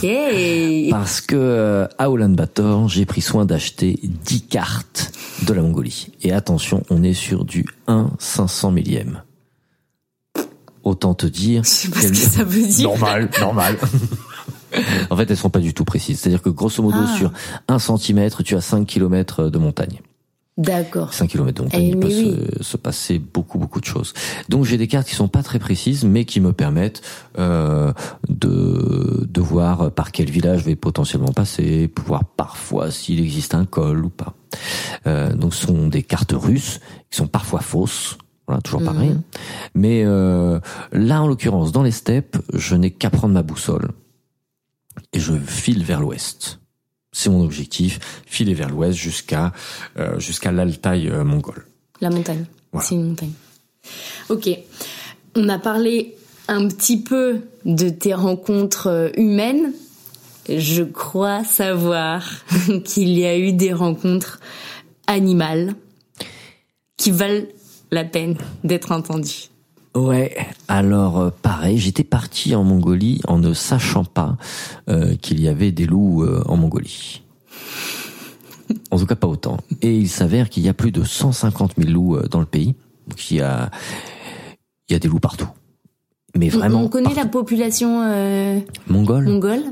Parce 0.92 1.22
que 1.22 1.36
euh, 1.36 1.88
à 1.98 2.10
Ulaanbaatar, 2.10 2.88
j'ai 2.88 3.06
pris 3.06 3.22
soin 3.22 3.46
d'acheter 3.46 4.00
10 4.04 4.42
cartes 4.44 5.12
de 5.48 5.54
la 5.54 5.62
Mongolie. 5.62 6.10
Et 6.22 6.32
attention, 6.32 6.84
on 6.90 7.04
est 7.04 7.14
sur 7.14 7.46
du 7.46 7.66
1 7.88 8.12
500 8.20 8.72
millième. 8.72 9.22
Autant 10.84 11.14
te 11.14 11.26
dire. 11.26 11.64
je 11.64 11.70
sais 11.70 11.88
pas 11.90 12.02
ce 12.02 12.08
que 12.10 12.16
ça 12.16 12.44
veut 12.44 12.68
dire. 12.68 12.90
Normal, 12.90 13.30
normal. 13.40 13.78
en 15.10 15.16
fait, 15.16 15.32
elles 15.32 15.38
sont 15.38 15.50
pas 15.50 15.60
du 15.60 15.74
tout 15.74 15.86
précises. 15.86 16.20
C'est-à-dire 16.20 16.42
que 16.42 16.50
grosso 16.50 16.84
modo, 16.84 16.98
Ah. 17.02 17.18
sur 17.18 17.32
1 17.70 17.80
centimètre, 17.80 18.44
tu 18.44 18.56
as 18.56 18.62
5 18.62 18.86
kilomètres 18.86 19.50
de 19.50 19.58
montagne. 19.58 20.00
D'accord. 20.58 21.14
5 21.14 21.30
km 21.30 21.66
Eh, 21.74 21.82
il 21.82 22.00
peut 22.00 22.12
se, 22.12 22.64
se 22.64 22.78
passer 22.78 23.18
beaucoup 23.18 23.58
beaucoup 23.58 23.80
de 23.80 23.86
choses. 23.86 24.14
Donc 24.50 24.66
j'ai 24.66 24.78
des 24.78 24.88
cartes 24.88 25.08
qui 25.08 25.16
sont 25.16 25.28
pas 25.28 25.42
très 25.42 25.58
précises, 25.58 26.06
mais 26.06 26.26
qui 26.26 26.40
me 26.42 26.54
permettent 26.54 27.02
euh, 27.40 27.92
de 28.30 29.26
de 29.28 29.42
voir 29.42 29.92
par 29.92 30.12
quel 30.12 30.30
village 30.30 30.60
je 30.60 30.66
vais 30.66 30.76
potentiellement 30.76 31.34
passer, 31.34 31.88
pour 31.88 32.06
voir 32.06 32.26
parfois 32.26 32.92
s'il 32.92 33.20
existe 33.20 33.56
un 33.56 33.66
col 33.66 34.06
ou 34.06 34.10
pas. 34.10 34.36
Euh, 35.08 35.34
donc 35.34 35.56
ce 35.56 35.66
sont 35.66 35.88
des 35.88 36.04
cartes 36.04 36.34
russes 36.34 36.80
qui 37.10 37.18
sont 37.18 37.28
parfois 37.28 37.62
fausses. 37.62 38.18
Voilà, 38.46 38.62
toujours 38.62 38.84
pareil. 38.84 39.12
Mhm. 39.12 39.22
Mais 39.74 40.04
euh, 40.06 40.60
là, 40.92 41.22
en 41.24 41.28
l'occurrence, 41.28 41.72
dans 41.72 41.82
les 41.82 41.92
steppes, 41.92 42.38
je 42.54 42.76
n'ai 42.76 42.92
qu'à 42.92 43.10
prendre 43.10 43.34
ma 43.34 43.42
boussole 43.42 43.92
et 45.14 45.20
je 45.20 45.34
file 45.34 45.84
vers 45.84 46.02
l'ouest. 46.02 46.60
C'est 47.14 47.30
mon 47.30 47.44
objectif, 47.44 48.00
filer 48.26 48.54
vers 48.54 48.70
l'ouest 48.70 48.98
jusqu'à 48.98 49.54
euh, 49.98 50.20
jusqu'à 50.20 50.52
l'Altaï 50.52 51.08
euh, 51.08 51.24
mongol. 51.24 51.66
La 52.02 52.10
montagne. 52.10 52.46
Voilà. 52.72 52.88
C'est 52.88 52.96
une 52.96 53.10
montagne. 53.10 53.32
Ok. 54.30 54.50
On 55.36 55.48
a 55.48 55.60
parlé 55.60 56.16
un 56.48 56.68
petit 56.68 57.02
peu 57.02 57.42
de 57.66 57.90
tes 57.90 58.14
rencontres 58.14 58.88
euh, 58.88 59.10
humaines. 59.16 59.74
Je 60.50 60.84
crois 60.84 61.44
savoir 61.44 62.28
qu'il 62.84 63.18
y 63.18 63.26
a 63.26 63.38
eu 63.38 63.54
des 63.54 63.74
rencontres 63.74 64.40
animales 65.08 65.76
qui 66.98 67.12
valent 67.12 67.46
la 67.92 68.04
peine 68.04 68.38
d'être 68.64 68.92
entendues. 68.92 69.50
Ouais, 69.96 70.36
alors 70.68 71.20
euh, 71.20 71.30
pareil, 71.42 71.78
j'étais 71.78 72.04
parti 72.04 72.56
en 72.56 72.64
Mongolie 72.64 73.22
en 73.28 73.38
ne 73.38 73.54
sachant 73.54 74.06
pas 74.06 74.38
euh, 74.90 75.16
qu'il 75.16 75.40
y 75.40 75.48
avait 75.48 75.72
des 75.72 75.86
loups 75.86 76.24
euh, 76.24 76.44
en 76.48 76.58
Mongolie. 76.58 77.22
En 78.90 78.98
tout 78.98 79.06
cas 79.06 79.16
pas 79.16 79.28
autant. 79.28 79.58
Et 79.82 79.96
il 79.96 80.10
s'avère 80.10 80.50
qu'il 80.50 80.64
y 80.64 80.70
a 80.70 80.74
plus 80.74 80.92
de 80.92 81.04
150 81.04 81.74
000 81.78 81.92
loups 81.92 82.18
dans 82.30 82.40
le 82.40 82.46
pays. 82.46 82.76
Donc 83.08 83.30
il 83.30 83.38
y 83.38 83.42
a, 83.42 83.70
il 84.90 84.94
y 84.94 84.96
a 84.96 85.00
des 85.00 85.08
loups 85.08 85.20
partout. 85.20 85.50
Mais 86.36 86.50
vraiment 86.50 86.82
on 86.82 86.90
connaît 86.90 87.14
la 87.14 87.26
population 87.26 88.02
euh, 88.06 88.60
Mongole 88.88 89.26
mongole. 89.26 89.64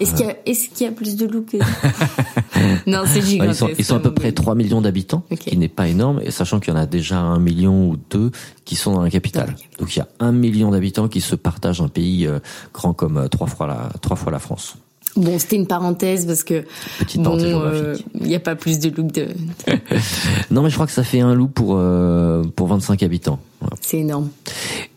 Est-ce 0.00 0.14
qu'il 0.14 0.26
y, 0.26 0.68
qu'il 0.74 0.86
y 0.86 0.88
a 0.88 0.92
plus 0.92 1.16
de 1.16 1.26
loups 1.26 1.44
que... 1.44 1.58
non, 2.86 3.02
c'est 3.06 3.20
gigantesque. 3.20 3.52
ils, 3.52 3.54
sont, 3.54 3.68
ils 3.78 3.84
sont 3.84 3.96
à 3.96 4.00
peu 4.00 4.14
près 4.14 4.32
3 4.32 4.54
millions 4.54 4.80
d'habitants, 4.80 5.24
ce 5.30 5.36
qui 5.36 5.56
n'est 5.58 5.68
pas 5.68 5.88
énorme, 5.88 6.20
et 6.24 6.30
sachant 6.30 6.58
qu'il 6.58 6.72
y 6.72 6.76
en 6.76 6.80
a 6.80 6.86
déjà 6.86 7.18
un 7.18 7.38
million 7.38 7.90
ou 7.90 7.96
deux 8.08 8.30
qui 8.64 8.76
sont 8.76 8.94
dans 8.94 9.02
la 9.02 9.10
capitale. 9.10 9.46
Dans 9.46 9.52
la 9.52 9.58
capitale. 9.58 9.78
Donc 9.78 9.94
il 9.94 9.98
y 9.98 10.02
a 10.02 10.08
un 10.20 10.32
million 10.32 10.70
d'habitants 10.70 11.08
qui 11.08 11.20
se 11.20 11.36
partagent 11.36 11.82
un 11.82 11.88
pays 11.88 12.26
euh, 12.26 12.38
grand 12.72 12.94
comme 12.94 13.18
euh, 13.18 13.28
trois 13.28 13.46
fois 13.46 13.66
la 13.66 13.90
trois 14.00 14.16
fois 14.16 14.32
la 14.32 14.38
France. 14.38 14.76
Bon, 15.16 15.38
c'était 15.38 15.56
une 15.56 15.66
parenthèse 15.66 16.26
parce 16.26 16.44
que 16.44 16.64
Petite 16.98 17.22
bon, 17.22 17.36
euh, 17.40 17.96
il 18.20 18.28
n'y 18.28 18.36
a 18.36 18.40
pas 18.40 18.54
plus 18.54 18.78
de 18.78 18.90
loups 18.90 19.08
que 19.08 19.20
de... 19.20 19.28
Non, 20.50 20.62
mais 20.62 20.70
je 20.70 20.74
crois 20.74 20.86
que 20.86 20.92
ça 20.92 21.02
fait 21.02 21.20
un 21.20 21.34
loup 21.34 21.48
pour 21.48 21.74
euh, 21.76 22.44
pour 22.54 22.68
25 22.68 23.02
habitants. 23.02 23.40
Voilà. 23.60 23.76
C'est 23.80 23.98
énorme. 23.98 24.30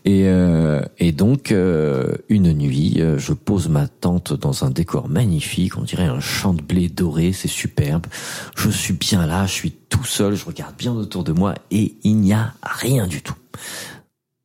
Et 0.04 0.24
euh, 0.26 0.82
et 0.98 1.12
donc 1.12 1.50
euh, 1.50 2.14
une 2.28 2.52
nuit, 2.52 2.94
euh, 2.98 3.18
je 3.18 3.32
pose 3.32 3.68
ma 3.68 3.88
tente 3.88 4.32
dans 4.32 4.64
un 4.64 4.70
décor 4.70 5.08
magnifique, 5.08 5.76
on 5.78 5.82
dirait 5.82 6.04
un 6.04 6.20
champ 6.20 6.54
de 6.54 6.62
blé 6.62 6.88
doré, 6.88 7.32
c'est 7.32 7.48
superbe. 7.48 8.06
Je 8.56 8.70
suis 8.70 8.94
bien 8.94 9.26
là, 9.26 9.46
je 9.46 9.52
suis 9.52 9.72
tout 9.72 10.04
seul, 10.04 10.34
je 10.34 10.44
regarde 10.44 10.76
bien 10.76 10.92
autour 10.92 11.24
de 11.24 11.32
moi 11.32 11.54
et 11.70 11.96
il 12.04 12.16
n'y 12.16 12.32
a 12.32 12.54
rien 12.62 13.06
du 13.06 13.22
tout. 13.22 13.34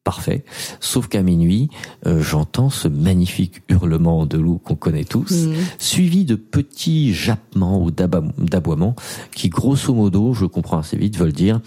Parfait. 0.09 0.43
Sauf 0.79 1.07
qu'à 1.07 1.21
minuit, 1.21 1.69
euh, 2.07 2.19
j'entends 2.19 2.71
ce 2.71 2.87
magnifique 2.87 3.61
hurlement 3.69 4.25
de 4.25 4.39
loup 4.39 4.57
qu'on 4.57 4.73
connaît 4.73 5.03
tous, 5.03 5.31
Mhm. 5.45 5.55
suivi 5.77 6.25
de 6.25 6.33
petits 6.33 7.13
jappements 7.13 7.79
ou 7.83 7.91
d'aboiements 7.91 8.95
qui, 9.35 9.49
grosso 9.49 9.93
modo, 9.93 10.33
je 10.33 10.45
comprends 10.45 10.79
assez 10.79 10.97
vite, 10.97 11.15
veulent 11.15 11.31
dire 11.31 11.61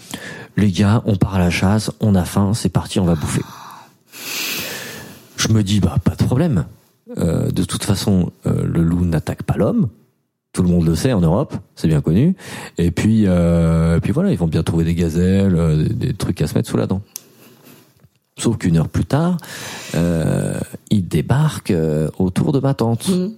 les 0.57 0.71
gars, 0.73 1.03
on 1.05 1.15
part 1.15 1.35
à 1.35 1.39
la 1.39 1.49
chasse, 1.49 1.89
on 2.01 2.15
a 2.15 2.25
faim, 2.25 2.53
c'est 2.53 2.67
parti, 2.67 2.99
on 2.99 3.05
va 3.05 3.15
bouffer. 3.15 3.43
Je 5.37 5.47
me 5.47 5.63
dis 5.63 5.79
bah 5.79 5.95
pas 6.03 6.15
de 6.15 6.23
problème. 6.25 6.65
Euh, 7.17 7.49
de 7.49 7.63
toute 7.63 7.85
façon, 7.85 8.33
euh, 8.45 8.65
le 8.65 8.81
loup 8.83 9.05
n'attaque 9.05 9.43
pas 9.43 9.55
l'homme. 9.55 9.87
Tout 10.51 10.63
le 10.63 10.67
monde 10.69 10.85
le 10.85 10.95
sait 10.95 11.13
en 11.13 11.21
Europe, 11.21 11.55
c'est 11.75 11.87
bien 11.87 12.01
connu. 12.01 12.35
Et 12.77 12.91
puis, 12.91 13.23
euh, 13.25 13.97
et 13.97 13.99
puis 14.01 14.11
voilà, 14.11 14.31
ils 14.31 14.37
vont 14.37 14.47
bien 14.47 14.63
trouver 14.63 14.83
des 14.83 14.95
gazelles, 14.95 15.87
des, 15.87 16.07
des 16.07 16.13
trucs 16.13 16.41
à 16.41 16.47
se 16.47 16.55
mettre 16.55 16.69
sous 16.69 16.77
la 16.77 16.87
dent. 16.87 17.01
Sauf 18.37 18.57
qu'une 18.57 18.77
heure 18.77 18.89
plus 18.89 19.05
tard, 19.05 19.37
euh, 19.95 20.59
ils 20.89 21.07
débarquent 21.07 21.71
euh, 21.71 22.09
autour 22.17 22.51
de 22.51 22.59
ma 22.59 22.73
tente. 22.73 23.07
Mhm. 23.09 23.31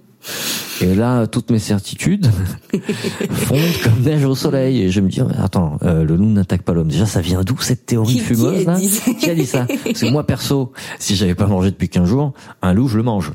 Et 0.80 0.94
là, 0.94 1.26
toutes 1.26 1.50
mes 1.50 1.58
certitudes 1.60 2.26
fondent 3.30 3.60
comme 3.84 4.02
neige 4.02 4.24
au 4.24 4.34
soleil. 4.34 4.82
Et 4.82 4.90
je 4.90 5.00
me 5.00 5.08
dis, 5.08 5.20
oh, 5.22 5.28
attends, 5.38 5.78
euh, 5.82 6.02
le 6.04 6.16
loup 6.16 6.26
n'attaque 6.26 6.62
pas 6.62 6.72
l'homme. 6.72 6.88
Déjà, 6.88 7.06
ça 7.06 7.20
vient 7.20 7.42
d'où 7.42 7.56
cette 7.60 7.86
théorie 7.86 8.14
Qui- 8.14 8.18
qui 8.20 8.24
fumeuse 8.24 8.66
a 8.68 8.72
là 8.72 8.78
dit 8.78 8.88
ça 8.88 9.10
Qui 9.14 9.30
a 9.30 9.34
dit 9.34 9.46
ça 9.46 9.66
Parce 9.84 10.00
que 10.00 10.10
moi, 10.10 10.24
perso, 10.26 10.72
si 10.98 11.14
j'avais 11.14 11.34
pas 11.36 11.46
mangé 11.46 11.70
depuis 11.70 11.88
15 11.88 12.08
jours, 12.08 12.32
un 12.60 12.74
loup, 12.74 12.88
je 12.88 12.96
le 12.96 13.02
mange. 13.04 13.32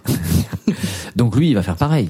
Donc 1.15 1.35
lui, 1.35 1.49
il 1.49 1.53
va 1.55 1.63
faire 1.63 1.77
pareil. 1.77 2.09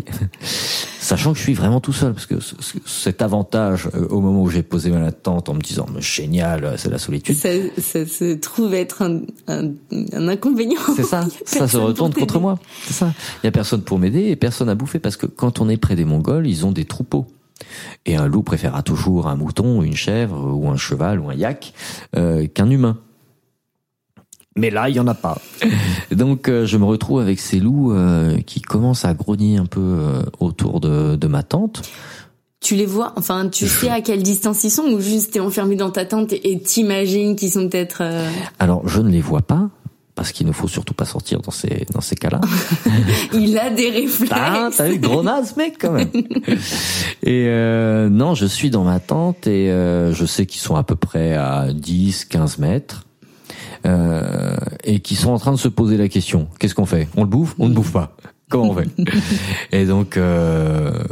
Sachant 1.12 1.34
que 1.34 1.40
je 1.40 1.44
suis 1.44 1.54
vraiment 1.54 1.82
tout 1.82 1.92
seul, 1.92 2.14
parce 2.14 2.26
que 2.26 2.40
ce- 2.40 2.56
ce- 2.62 2.78
cet 2.86 3.22
avantage, 3.22 3.90
euh, 3.96 4.08
au 4.08 4.22
moment 4.22 4.42
où 4.44 4.50
j'ai 4.50 4.64
posé 4.64 4.90
ma 4.92 5.12
tente 5.12 5.50
en 5.50 5.54
me 5.56 5.60
disant, 5.60 5.86
mais 5.94 6.00
génial, 6.02 6.64
euh, 6.64 6.78
c'est 6.78 6.90
la 6.90 6.98
solitude, 7.00 7.36
Ça, 7.36 7.50
ça 7.82 8.06
se 8.06 8.34
trouve 8.36 8.74
être 8.74 9.02
un, 9.02 9.20
un, 9.50 9.72
un 10.14 10.28
inconvénient. 10.30 10.80
C'est 10.96 11.04
ça, 11.04 11.26
ça 11.46 11.68
se 11.68 11.76
retourne 11.76 12.14
contre 12.14 12.40
moi. 12.40 12.58
C'est 12.86 12.94
ça. 12.94 13.14
Il 13.44 13.48
y 13.48 13.50
a 13.50 13.52
personne 13.52 13.82
pour 13.82 14.00
m'aider 14.00 14.30
et 14.30 14.38
personne 14.38 14.70
à 14.70 14.76
bouffer 14.76 15.00
parce 15.00 15.18
que 15.18 15.26
quand 15.26 15.60
on 15.60 15.68
est 15.68 15.76
près 15.78 15.98
des 15.98 16.06
Mongols, 16.06 16.48
ils 16.48 16.66
ont 16.66 16.72
des 16.72 16.86
troupeaux. 16.86 17.26
Et 18.06 18.16
un 18.16 18.26
loup 18.28 18.42
préférera 18.42 18.82
toujours 18.82 19.28
un 19.28 19.36
mouton, 19.36 19.84
une 19.84 19.96
chèvre 19.96 20.56
ou 20.56 20.70
un 20.70 20.78
cheval 20.78 21.20
ou 21.20 21.30
un 21.30 21.34
yak 21.36 21.74
euh, 22.16 22.48
qu'un 22.48 22.70
humain. 22.70 22.98
Mais 24.58 24.70
là, 24.70 24.90
il 24.90 24.96
y 24.96 25.00
en 25.00 25.08
a 25.08 25.14
pas. 25.14 25.38
Donc, 26.12 26.50
euh, 26.50 26.66
je 26.66 26.78
me 26.78 26.84
retrouve 26.86 27.20
avec 27.22 27.40
ces 27.40 27.60
loups 27.60 27.94
euh, 27.94 28.38
qui 28.46 28.62
commencent 28.62 29.06
à 29.06 29.14
grogner 29.14 29.58
un 29.58 29.66
peu 29.66 29.80
euh, 29.82 30.22
autour 30.40 30.80
de, 30.82 31.16
de 31.16 31.28
ma 31.28 31.42
tente. 31.44 31.82
Tu 32.60 32.76
les 32.76 32.86
vois, 32.86 33.14
enfin, 33.16 33.48
tu 33.50 33.68
sais 33.68 33.90
à 33.90 34.02
quelle 34.02 34.22
distance 34.22 34.64
ils 34.64 34.70
sont 34.70 34.84
ou 34.84 35.00
juste 35.00 35.34
t'es 35.34 35.40
enfermé 35.40 35.76
dans 35.76 35.90
ta 35.90 36.06
tente 36.06 36.32
et 36.34 36.60
t'imagines 36.60 37.36
qu'ils 37.36 37.52
sont 37.52 37.68
peut-être. 37.70 38.00
euh, 38.02 38.30
Alors, 38.60 38.88
je 38.88 39.02
ne 39.02 39.10
les 39.10 39.22
vois 39.22 39.42
pas 39.42 39.70
parce 40.14 40.32
qu'il 40.34 40.46
ne 40.46 40.52
faut 40.52 40.68
surtout 40.68 40.94
pas 40.94 41.06
sortir 41.06 41.42
dans 41.42 41.50
ces 41.50 41.88
dans 41.94 42.02
ces 42.02 42.16
cas-là. 42.16 42.40
Il 43.34 43.58
a 43.58 43.72
des 43.72 43.90
réflexes. 44.02 44.32
Ah, 44.36 44.70
t'as 44.76 44.90
vu, 44.90 45.00
gros 45.00 45.24
naze, 45.24 45.56
mec, 45.58 45.78
quand 45.80 45.94
même. 45.94 46.10
et 47.24 47.46
euh, 47.48 48.10
non, 48.10 48.36
je 48.36 48.46
suis 48.46 48.70
dans 48.70 48.84
ma 48.84 49.00
tente 49.00 49.48
et 49.48 49.72
euh, 49.72 50.14
je 50.14 50.26
sais 50.26 50.46
qu'ils 50.46 50.62
sont 50.62 50.76
à 50.76 50.84
peu 50.84 50.96
près 50.96 51.34
à 51.34 51.70
10, 51.74 52.26
15 52.26 52.58
mètres. 52.60 53.06
Euh, 53.86 54.56
et 54.84 55.00
qui 55.00 55.16
sont 55.16 55.32
en 55.32 55.40
train 55.40 55.52
de 55.52 55.58
se 55.58 55.68
poser 55.68 55.98
la 55.98 56.08
question 56.08 56.48
qu'est-ce 56.60 56.76
qu'on 56.76 56.86
fait? 56.86 57.08
On 57.16 57.24
le 57.24 57.30
bouffe? 57.30 57.56
On 57.60 57.70
ne 57.70 57.74
bouffe 57.74 57.92
pas 57.92 58.16
Comment 58.52 58.72
on 58.72 58.76
fait? 58.76 58.90
Et 59.72 59.86
donc, 59.86 60.18
euh, 60.18 61.04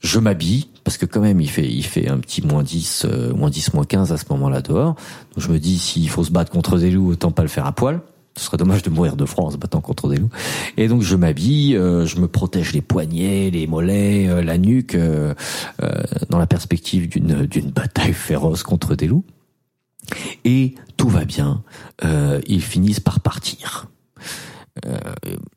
je 0.00 0.18
m'habille 0.18 0.66
parce 0.84 0.98
que 0.98 1.06
quand 1.06 1.20
même, 1.20 1.40
il 1.40 1.48
fait, 1.48 1.68
il 1.68 1.84
fait 1.84 2.08
un 2.08 2.18
petit 2.18 2.42
moins 2.42 2.64
10, 2.64 3.06
euh, 3.08 3.32
moins 3.34 3.50
10, 3.50 3.74
moins 3.74 3.84
15 3.84 4.12
à 4.12 4.16
ce 4.16 4.24
moment-là 4.30 4.60
dehors. 4.62 4.96
Donc 5.34 5.38
je 5.38 5.48
me 5.48 5.58
dis, 5.58 5.78
s'il 5.78 6.08
faut 6.08 6.24
se 6.24 6.32
battre 6.32 6.50
contre 6.50 6.78
des 6.78 6.90
loups, 6.90 7.12
autant 7.12 7.30
pas 7.30 7.42
le 7.42 7.48
faire 7.48 7.66
à 7.66 7.72
poil. 7.72 8.00
Ce 8.36 8.46
serait 8.46 8.56
dommage 8.56 8.82
de 8.82 8.88
mourir 8.88 9.14
de 9.14 9.26
froid 9.26 9.44
en 9.44 9.50
se 9.50 9.58
battant 9.58 9.80
contre 9.82 10.08
des 10.08 10.16
loups. 10.16 10.30
Et 10.76 10.88
donc 10.88 11.02
je 11.02 11.14
m'habille, 11.16 11.76
euh, 11.76 12.06
je 12.06 12.18
me 12.18 12.26
protège 12.26 12.72
les 12.72 12.80
poignets, 12.80 13.50
les 13.50 13.66
mollets, 13.66 14.26
euh, 14.26 14.42
la 14.42 14.58
nuque, 14.58 14.96
dans 14.96 16.38
la 16.38 16.46
perspective 16.46 17.08
d'une 17.08 17.46
d'une 17.46 17.70
bataille 17.70 18.14
féroce 18.14 18.62
contre 18.62 18.94
des 18.94 19.06
loups. 19.06 19.24
Et 20.44 20.74
tout 20.96 21.08
va 21.08 21.24
bien. 21.24 21.62
ils 22.46 22.62
finissent 22.62 23.00
par 23.00 23.20
partir. 23.20 23.88
Euh, 24.86 24.98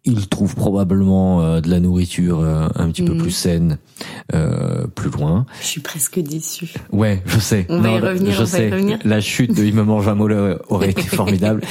il 0.03 0.27
trouve 0.27 0.55
probablement 0.55 1.41
euh, 1.41 1.61
de 1.61 1.69
la 1.69 1.79
nourriture 1.79 2.41
euh, 2.41 2.67
un 2.75 2.89
petit 2.89 3.01
peu 3.01 3.13
mm. 3.13 3.17
plus 3.17 3.31
saine 3.31 3.77
euh, 4.33 4.87
plus 4.87 5.09
loin. 5.09 5.45
Je 5.61 5.67
suis 5.67 5.81
presque 5.81 6.19
déçu. 6.19 6.73
Ouais, 6.91 7.23
je 7.25 7.39
sais. 7.39 7.65
On 7.69 7.79
va 7.79 7.91
y 7.91 7.99
revenir. 7.99 8.33
Je 8.33 8.43
sais. 8.43 8.71
La 9.05 9.21
chute 9.21 9.55
de 9.55 9.63
il 9.63 9.73
me 9.73 9.83
mange 9.83 10.09
un 10.09 10.15
mollet 10.15 10.57
aurait 10.67 10.89
été 10.89 11.01
formidable. 11.03 11.61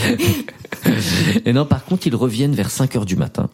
et 1.45 1.53
non, 1.53 1.67
par 1.67 1.85
contre, 1.85 2.07
ils 2.07 2.17
reviennent 2.17 2.55
vers 2.55 2.71
5 2.71 2.97
heures 2.97 3.07
du 3.07 3.17
matin. 3.17 3.51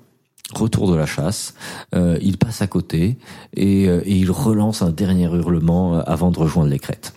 Retour 0.55 0.91
de 0.91 0.97
la 0.97 1.07
chasse, 1.07 1.55
euh, 1.95 2.19
il 2.21 2.37
passe 2.37 2.61
à 2.61 2.67
côté 2.67 3.19
et, 3.57 3.85
et 3.85 4.17
il 4.17 4.33
relance 4.33 4.83
un 4.83 4.91
dernier 4.91 5.27
hurlement 5.27 6.01
avant 6.01 6.33
de 6.33 6.39
rejoindre 6.39 6.71
les 6.71 6.81
crêtes 6.81 7.13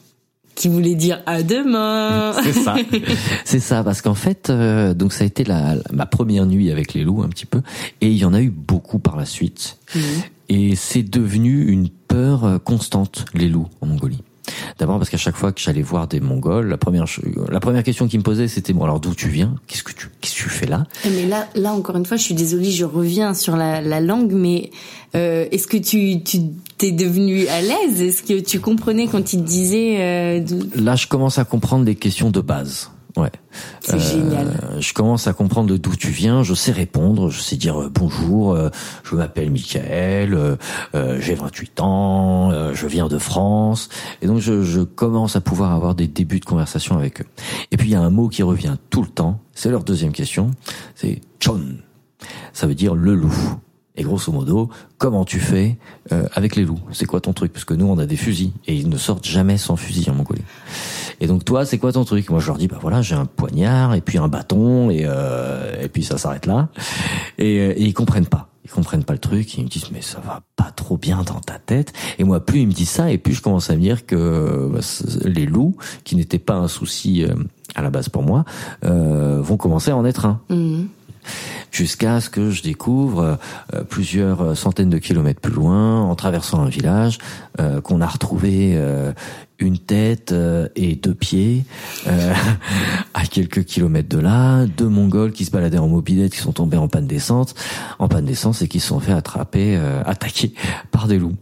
qui 0.64 0.70
voulait 0.70 0.96
dire 0.96 1.22
à 1.26 1.44
demain. 1.44 2.32
C'est 2.42 2.54
ça. 2.54 2.76
C'est 3.44 3.60
ça 3.60 3.84
parce 3.84 4.02
qu'en 4.02 4.14
fait 4.16 4.50
euh, 4.50 4.94
donc 4.94 5.12
ça 5.12 5.26
a 5.26 5.28
été 5.28 5.44
la, 5.44 5.76
ma 5.92 6.06
première 6.06 6.46
nuit 6.46 6.72
avec 6.72 6.94
les 6.94 7.04
loups 7.04 7.22
un 7.22 7.28
petit 7.28 7.46
peu 7.46 7.62
et 8.00 8.08
il 8.08 8.18
y 8.18 8.24
en 8.24 8.34
a 8.34 8.42
eu 8.42 8.50
beaucoup 8.50 8.98
par 8.98 9.18
la 9.18 9.26
suite. 9.26 9.78
Mhm. 9.94 10.02
Et 10.48 10.76
c'est 10.78 11.04
devenu 11.04 11.66
une 11.68 11.90
peur 11.90 12.46
euh, 12.46 12.60
constante 12.60 13.26
les 13.34 13.50
loups 13.50 13.68
en 13.82 13.88
Mongolie. 13.88 14.24
D'abord 14.78 14.98
parce 14.98 15.10
qu'à 15.10 15.18
chaque 15.18 15.36
fois 15.36 15.52
que 15.52 15.62
j'allais 15.62 15.82
voir 15.82 16.08
des 16.08 16.20
Mongols, 16.20 16.68
la 16.68 16.78
première 16.78 17.06
la 17.50 17.60
première 17.60 17.84
question 17.84 18.08
qu'ils 18.08 18.20
me 18.20 18.24
posaient 18.24 18.48
c'était 18.48 18.74
bon 18.74 18.84
alors 18.84 19.00
d'où 19.00 19.16
tu 19.16 19.30
viens? 19.30 19.56
Qu'est-ce 19.68 19.84
que 19.84 19.94
tu 19.94 20.10
qu'est-ce 20.20 20.36
que 20.36 20.44
tu 20.44 20.50
fais 20.50 20.66
là? 20.66 20.86
Eh, 21.06 21.10
Mais 21.10 21.26
là 21.28 21.48
là 21.56 21.74
encore 21.74 21.96
une 21.96 22.06
fois, 22.06 22.18
je 22.18 22.24
suis 22.24 22.34
désolée, 22.34 22.72
je 22.72 22.86
reviens 22.86 23.34
sur 23.34 23.56
la, 23.56 23.82
la 23.82 24.02
langue, 24.02 24.34
mais 24.34 24.72
euh, 25.16 25.46
est-ce 25.52 25.68
que 25.68 25.78
tu 25.78 26.24
tu 26.24 26.40
t'es 26.78 26.92
devenu 26.92 27.48
à 27.48 27.62
l'aise? 27.62 28.02
Est-ce 28.02 28.24
que 28.24 28.40
tu 28.40 28.60
comprenais 28.60 29.08
quand 29.08 29.34
ils 29.34 29.42
te 29.42 29.48
disaient 29.48 29.98
euh, 30.00 30.46
Là, 30.76 30.96
je 30.96 31.08
commence 31.08 31.38
à 31.38 31.46
comprendre 31.46 31.86
les 31.86 31.96
questions 31.96 32.30
de 32.30 32.42
base. 32.42 32.90
Ouais. 33.16 33.32
C'est 33.82 34.00
génial. 34.00 34.48
Euh, 34.48 34.82
je 34.82 34.94
commence 34.94 35.28
à 35.28 35.34
comprendre 35.34 35.78
d'où 35.78 35.96
tu 35.96 36.10
viens. 36.10 36.42
Je 36.42 36.54
sais 36.54 36.72
répondre. 36.72 37.30
Je 37.30 37.40
sais 37.40 37.56
dire 37.56 37.80
euh, 37.80 37.90
bonjour. 37.90 38.54
Euh, 38.54 38.70
je 39.04 39.16
m'appelle 39.16 39.52
Michael. 39.52 40.58
J'ai 40.94 41.36
28 41.36 41.80
ans. 41.82 42.74
je 42.74 42.88
viens 42.88 43.08
de 43.08 43.18
France. 43.18 43.90
Et 44.22 44.28
donc 44.28 44.40
je, 44.40 44.64
je, 44.64 44.82
commence 44.82 45.36
à 45.36 45.42
pouvoir 45.42 45.72
avoir 45.72 45.96
des 45.96 46.08
débuts 46.08 46.40
de 46.40 46.46
conversation 46.46 46.98
avec 46.98 47.22
eux. 47.22 47.26
Et 47.72 47.78
puis 47.78 47.90
il 47.90 47.92
y 47.92 47.96
a 47.96 48.02
un 48.02 48.10
mot 48.10 48.30
qui 48.30 48.44
revient 48.44 48.76
tout 48.90 49.02
le 49.02 49.08
temps. 49.08 49.40
C'est 49.54 49.70
leur 49.70 49.84
deuxième 49.84 50.12
question. 50.12 50.52
C'est 50.96 51.22
chon. 51.40 51.78
Ça 52.54 52.68
veut 52.68 52.76
dire 52.76 52.96
le 52.96 53.14
loup. 53.14 53.36
Et 53.96 54.02
grosso 54.02 54.32
modo, 54.32 54.70
comment 54.98 55.24
tu 55.24 55.40
fais 55.40 55.78
avec 56.10 56.56
les 56.56 56.66
loups? 56.66 56.80
C'est 56.92 57.06
quoi 57.06 57.22
ton 57.22 57.34
truc? 57.34 57.54
Parce 57.54 57.66
que 57.66 57.76
nous, 57.76 57.86
on 57.86 58.00
a 58.00 58.08
des 58.08 58.16
fusils 58.16 58.52
et 58.66 58.76
ils 58.76 58.90
ne 58.90 58.98
sortent 58.98 59.28
jamais 59.28 59.58
sans 59.58 59.76
fusil 59.76 60.10
en 60.10 60.16
Mongolie. 60.16 60.42
Et 61.24 61.28
donc 61.28 61.46
toi, 61.46 61.66
c'est 61.66 61.78
quoi 61.78 61.94
ton 61.94 62.04
truc? 62.04 62.30
Moi, 62.30 62.42
je 62.42 62.48
leur 62.48 62.58
dis 62.58 62.68
bah 62.68 62.80
voilà, 62.82 63.02
j'ai 63.02 63.16
un 63.16 63.26
poignard 63.26 63.96
et 63.96 64.02
puis 64.02 64.18
un 64.18 64.28
bâton 64.28 64.90
et 64.90 65.04
euh, 65.06 65.82
et 65.82 65.88
puis 65.88 66.04
ça 66.04 66.18
s'arrête 66.18 66.46
là. 66.46 66.68
Et, 67.38 67.60
euh, 67.60 67.74
et, 67.78 67.84
ils 67.84 67.94
comprennent 67.94 68.26
pas. 68.26 68.50
Ils 68.66 68.70
comprennent 68.70 69.06
pas 69.06 69.14
le 69.14 69.20
truc. 69.20 69.58
Ils 69.58 69.64
me 69.64 69.70
disent 69.70 69.90
mais 69.94 70.02
ça 70.02 70.20
va 70.20 70.42
pas 70.58 70.72
trop 70.76 70.98
bien 70.98 71.24
dans 71.24 71.40
ta 71.40 71.60
tête. 71.60 71.94
Et 72.20 72.26
moi, 72.26 72.46
plus 72.46 72.60
ils 72.60 72.68
me 72.68 72.74
disent 72.74 72.90
ça, 72.90 73.10
et 73.10 73.18
plus 73.18 73.36
je 73.36 73.42
commence 73.42 73.70
à 73.70 73.76
me 73.78 73.80
dire 73.80 74.06
que 74.06 74.70
bah, 74.70 74.82
les 75.24 75.46
loups, 75.46 75.78
qui 76.04 76.18
n'étaient 76.18 76.40
pas 76.40 76.56
un 76.56 76.68
souci 76.68 77.24
euh, 77.24 77.34
à 77.74 77.82
la 77.82 77.90
base 77.90 78.10
pour 78.10 78.24
moi, 78.24 78.44
euh, 78.84 79.40
vont 79.42 79.56
commencer 79.56 79.92
à 79.92 79.96
en 79.96 80.04
être 80.04 80.26
un. 80.26 80.42
Mmh 80.50 80.84
jusqu'à 81.72 82.22
ce 82.22 82.30
que 82.30 82.52
je 82.52 82.62
découvre 82.62 83.38
euh, 83.74 83.84
plusieurs 83.84 84.56
centaines 84.56 84.90
de 84.90 84.98
kilomètres 84.98 85.42
plus 85.42 85.54
loin, 85.54 86.02
en 86.02 86.16
traversant 86.16 86.62
un 86.62 86.70
village, 86.70 87.18
euh, 87.60 87.82
qu'on 87.82 88.02
a 88.02 88.08
retrouvé 88.08 88.74
euh, 88.76 89.12
une 89.60 89.78
tête 89.78 90.34
et 90.76 90.96
deux 90.96 91.14
pieds 91.14 91.64
à 93.14 93.26
quelques 93.26 93.64
kilomètres 93.64 94.10
de 94.10 94.20
là, 94.20 94.66
deux 94.66 94.90
Mongols 94.90 95.32
qui 95.32 95.46
se 95.46 95.52
baladaient 95.52 95.78
en 95.78 95.88
mobilette, 95.88 96.34
qui 96.34 96.40
sont 96.40 96.52
tombés 96.52 96.78
en 96.78 96.88
panne 96.88 97.08
d'essence, 97.08 97.54
en 98.00 98.08
panne 98.08 98.26
d'essence 98.26 98.62
et 98.62 98.68
qui 98.68 98.80
se 98.80 98.88
sont 98.88 99.00
fait 99.00 99.14
attraper, 99.14 99.80
attaquer 100.06 100.54
par 100.92 101.08
des 101.08 101.18
loups. 101.18 101.38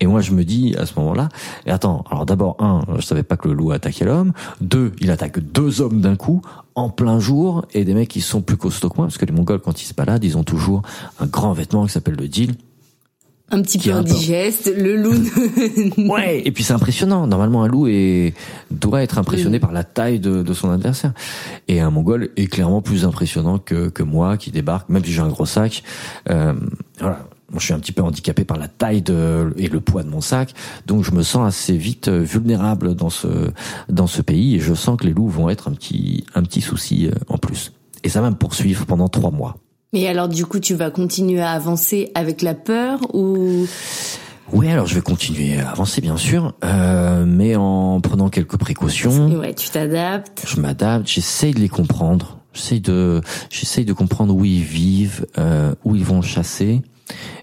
Et 0.00 0.06
moi, 0.06 0.20
je 0.20 0.32
me 0.32 0.44
dis 0.44 0.74
à 0.78 0.86
ce 0.86 0.98
moment-là, 0.98 1.28
et 1.66 1.70
attends, 1.70 2.04
alors 2.10 2.26
d'abord, 2.26 2.56
un, 2.60 2.82
je 2.96 3.04
savais 3.04 3.22
pas 3.22 3.36
que 3.36 3.48
le 3.48 3.54
loup 3.54 3.72
attaquait 3.72 4.04
l'homme. 4.04 4.32
Deux, 4.60 4.92
il 5.00 5.10
attaque 5.10 5.38
deux 5.38 5.80
hommes 5.80 6.00
d'un 6.00 6.16
coup, 6.16 6.42
en 6.74 6.88
plein 6.88 7.20
jour, 7.20 7.66
et 7.74 7.84
des 7.84 7.94
mecs 7.94 8.08
qui 8.08 8.20
sont 8.20 8.40
plus 8.40 8.56
costauds 8.56 8.88
que 8.88 8.96
moi, 8.96 9.06
parce 9.06 9.18
que 9.18 9.26
les 9.26 9.32
Mongols, 9.32 9.60
quand 9.60 9.82
ils 9.82 9.86
se 9.86 9.94
baladent, 9.94 10.24
ils 10.24 10.36
ont 10.38 10.44
toujours 10.44 10.82
un 11.20 11.26
grand 11.26 11.52
vêtement 11.52 11.86
qui 11.86 11.92
s'appelle 11.92 12.16
le 12.16 12.28
deal. 12.28 12.54
Un 13.50 13.60
petit 13.60 13.78
peu 13.78 13.92
indigeste, 13.92 14.72
le 14.74 14.96
loup. 14.96 15.12
ouais, 16.10 16.40
et 16.42 16.50
puis 16.52 16.64
c'est 16.64 16.72
impressionnant. 16.72 17.26
Normalement, 17.26 17.62
un 17.62 17.68
loup 17.68 17.86
est, 17.86 18.32
doit 18.70 19.02
être 19.02 19.18
impressionné 19.18 19.60
par 19.60 19.72
la 19.72 19.84
taille 19.84 20.20
de, 20.20 20.42
de, 20.42 20.54
son 20.54 20.70
adversaire. 20.70 21.12
Et 21.68 21.80
un 21.80 21.90
Mongol 21.90 22.30
est 22.38 22.46
clairement 22.46 22.80
plus 22.80 23.04
impressionnant 23.04 23.58
que, 23.58 23.90
que 23.90 24.02
moi 24.02 24.38
qui 24.38 24.52
débarque, 24.52 24.88
même 24.88 25.04
si 25.04 25.12
j'ai 25.12 25.20
un 25.20 25.28
gros 25.28 25.44
sac. 25.44 25.82
Euh, 26.30 26.54
voilà 26.98 27.28
je 27.60 27.64
suis 27.66 27.74
un 27.74 27.78
petit 27.78 27.92
peu 27.92 28.02
handicapé 28.02 28.44
par 28.44 28.56
la 28.56 28.68
taille 28.68 29.02
de, 29.02 29.52
et 29.56 29.68
le 29.68 29.80
poids 29.80 30.02
de 30.02 30.08
mon 30.08 30.20
sac, 30.20 30.54
donc 30.86 31.04
je 31.04 31.12
me 31.12 31.22
sens 31.22 31.46
assez 31.46 31.76
vite 31.76 32.08
euh, 32.08 32.20
vulnérable 32.20 32.94
dans 32.94 33.10
ce 33.10 33.50
dans 33.88 34.06
ce 34.06 34.22
pays 34.22 34.56
et 34.56 34.60
je 34.60 34.74
sens 34.74 34.98
que 34.98 35.06
les 35.06 35.12
loups 35.12 35.28
vont 35.28 35.48
être 35.50 35.68
un 35.68 35.72
petit 35.72 36.24
un 36.34 36.42
petit 36.42 36.60
souci 36.60 37.06
euh, 37.06 37.12
en 37.28 37.38
plus. 37.38 37.72
Et 38.04 38.08
ça 38.08 38.20
va 38.20 38.30
me 38.30 38.36
poursuivre 38.36 38.86
pendant 38.86 39.08
trois 39.08 39.30
mois. 39.30 39.56
Mais 39.92 40.06
alors 40.08 40.28
du 40.28 40.46
coup, 40.46 40.58
tu 40.58 40.74
vas 40.74 40.90
continuer 40.90 41.42
à 41.42 41.50
avancer 41.50 42.10
avec 42.14 42.42
la 42.42 42.54
peur 42.54 43.00
ou? 43.14 43.66
Oui, 44.52 44.68
alors 44.68 44.86
je 44.86 44.94
vais 44.94 45.00
continuer 45.00 45.58
à 45.60 45.70
avancer 45.70 46.00
bien 46.00 46.16
sûr, 46.16 46.54
euh, 46.64 47.24
mais 47.26 47.56
en 47.56 48.00
prenant 48.00 48.28
quelques 48.28 48.56
précautions. 48.56 49.38
Ouais, 49.38 49.54
tu 49.54 49.70
t'adaptes. 49.70 50.44
Je 50.46 50.60
m'adapte, 50.60 51.08
j'essaye 51.08 51.54
de 51.54 51.60
les 51.60 51.68
comprendre. 51.68 52.38
J'essaye 52.52 52.80
de, 52.80 53.22
j'essaye 53.48 53.84
de 53.86 53.92
comprendre 53.94 54.34
où 54.34 54.44
ils 54.44 54.62
vivent, 54.62 55.26
euh, 55.38 55.74
où 55.84 55.96
ils 55.96 56.04
vont 56.04 56.20
chasser. 56.20 56.82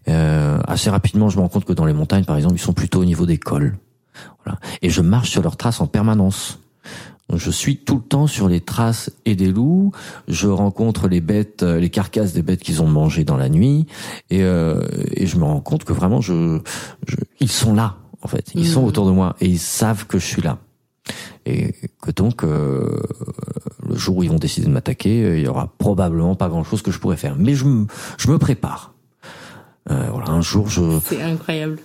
Euh, 0.07 0.59
assez 0.67 0.89
rapidement, 0.89 1.29
je 1.29 1.37
me 1.37 1.41
rends 1.41 1.49
compte 1.49 1.65
que 1.65 1.73
dans 1.73 1.85
les 1.85 1.93
montagnes, 1.93 2.25
par 2.25 2.37
exemple, 2.37 2.55
ils 2.55 2.61
sont 2.61 2.73
plutôt 2.73 3.01
au 3.01 3.05
niveau 3.05 3.25
des 3.25 3.37
cols. 3.37 3.77
Voilà. 4.43 4.59
Et 4.81 4.89
je 4.89 5.01
marche 5.01 5.29
sur 5.29 5.41
leurs 5.41 5.57
traces 5.57 5.81
en 5.81 5.87
permanence. 5.87 6.59
Je 7.31 7.51
suis 7.51 7.77
tout 7.77 7.95
le 7.95 8.01
temps 8.01 8.25
sur 8.25 8.47
les 8.47 8.59
traces 8.59 9.11
et 9.25 9.35
des 9.35 9.51
loups. 9.51 9.91
Je 10.27 10.47
rencontre 10.47 11.07
les 11.07 11.21
bêtes, 11.21 11.61
euh, 11.61 11.79
les 11.79 11.89
carcasses 11.89 12.33
des 12.33 12.41
bêtes 12.41 12.61
qu'ils 12.61 12.81
ont 12.81 12.87
mangées 12.87 13.23
dans 13.23 13.37
la 13.37 13.49
nuit, 13.49 13.85
et, 14.31 14.41
euh, 14.41 14.81
et 15.11 15.27
je 15.27 15.37
me 15.37 15.43
rends 15.43 15.61
compte 15.61 15.83
que 15.83 15.93
vraiment, 15.93 16.21
je, 16.21 16.59
je 17.07 17.17
ils 17.39 17.51
sont 17.51 17.73
là 17.73 17.97
en 18.21 18.27
fait. 18.27 18.51
Ils 18.55 18.67
sont 18.67 18.81
mmh. 18.81 18.85
autour 18.85 19.05
de 19.05 19.11
moi 19.11 19.35
et 19.41 19.45
ils 19.45 19.59
savent 19.59 20.07
que 20.07 20.17
je 20.17 20.25
suis 20.25 20.41
là. 20.41 20.57
Et 21.45 21.73
que 22.01 22.11
donc, 22.11 22.43
euh, 22.43 22.99
le 23.87 23.95
jour 23.95 24.17
où 24.17 24.23
ils 24.23 24.29
vont 24.29 24.37
décider 24.37 24.67
de 24.67 24.71
m'attaquer, 24.71 25.37
il 25.37 25.43
y 25.43 25.47
aura 25.47 25.71
probablement 25.77 26.35
pas 26.35 26.49
grand-chose 26.49 26.81
que 26.81 26.91
je 26.91 26.99
pourrais 26.99 27.17
faire. 27.17 27.35
Mais 27.37 27.53
je, 27.53 27.65
je 28.17 28.29
me 28.29 28.37
prépare. 28.37 28.93
Euh, 29.89 30.07
voilà, 30.11 30.29
un 30.29 30.41
jour 30.41 30.69
je. 30.69 30.99
C'est 31.05 31.21
incroyable. 31.21 31.79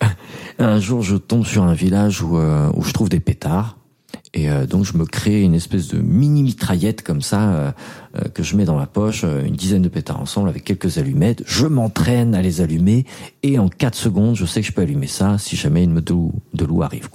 un 0.58 0.80
jour, 0.80 1.02
je 1.02 1.16
tombe 1.16 1.44
sur 1.44 1.62
un 1.62 1.74
village 1.74 2.22
où, 2.22 2.36
euh, 2.38 2.70
où 2.74 2.82
je 2.82 2.92
trouve 2.92 3.08
des 3.08 3.20
pétards. 3.20 3.76
Et 4.32 4.48
euh, 4.48 4.64
donc 4.64 4.84
je 4.84 4.96
me 4.96 5.04
crée 5.04 5.42
une 5.42 5.54
espèce 5.54 5.88
de 5.88 5.98
mini 5.98 6.42
mitraillette 6.44 7.02
comme 7.02 7.20
ça 7.20 7.74
que 8.32 8.42
je 8.42 8.56
mets 8.56 8.64
dans 8.64 8.76
ma 8.76 8.86
poche, 8.86 9.24
une 9.24 9.54
dizaine 9.56 9.82
de 9.82 9.88
pétards 9.88 10.20
ensemble 10.20 10.48
avec 10.48 10.64
quelques 10.64 10.98
allumettes. 10.98 11.42
Je 11.46 11.66
m'entraîne 11.66 12.34
à 12.34 12.42
les 12.42 12.60
allumer 12.60 13.06
et 13.42 13.58
en 13.58 13.68
4 13.68 13.94
secondes, 13.94 14.36
je 14.36 14.46
sais 14.46 14.60
que 14.60 14.66
je 14.66 14.72
peux 14.72 14.82
allumer 14.82 15.08
ça 15.08 15.38
si 15.38 15.56
jamais 15.56 15.82
une 15.82 15.92
meute 15.92 16.06
de 16.06 16.64
loup, 16.64 16.82
arrive. 16.82 17.08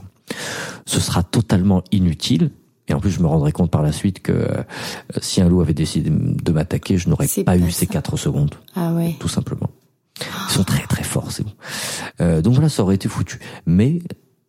Ce 0.86 1.00
sera 1.00 1.24
totalement 1.24 1.84
inutile. 1.92 2.52
Et 2.88 2.94
en 2.94 3.00
plus, 3.00 3.12
je 3.12 3.20
me 3.20 3.28
rendrai 3.28 3.52
compte 3.52 3.72
par 3.72 3.82
la 3.82 3.92
suite 3.92 4.22
que 4.22 4.48
si 5.20 5.42
un 5.42 5.50
loup 5.50 5.62
avait 5.62 5.74
décidé 5.74 6.10
de 6.12 6.52
m'attaquer, 6.52 6.98
je 6.98 7.10
n'aurais 7.10 7.28
pas, 7.46 7.58
eu 7.58 7.72
ces 7.72 7.88
4 7.88 8.18
secondes. 8.18 8.56
Ah 8.76 8.94
ouais. 8.94 9.16
Tout 9.20 9.30
simplement. 9.30 9.70
Ils 10.20 10.54
sont 10.54 10.64
très 10.64 10.86
très 10.88 11.04
forts, 11.04 11.32
c'est 11.32 11.44
bon. 11.44 11.54
Euh, 12.22 12.42
donc 12.42 12.54
voilà, 12.54 12.70
ça 12.70 12.84
aurait 12.84 12.96
été 12.96 13.10
foutu. 13.10 13.40
Mais 13.66 14.00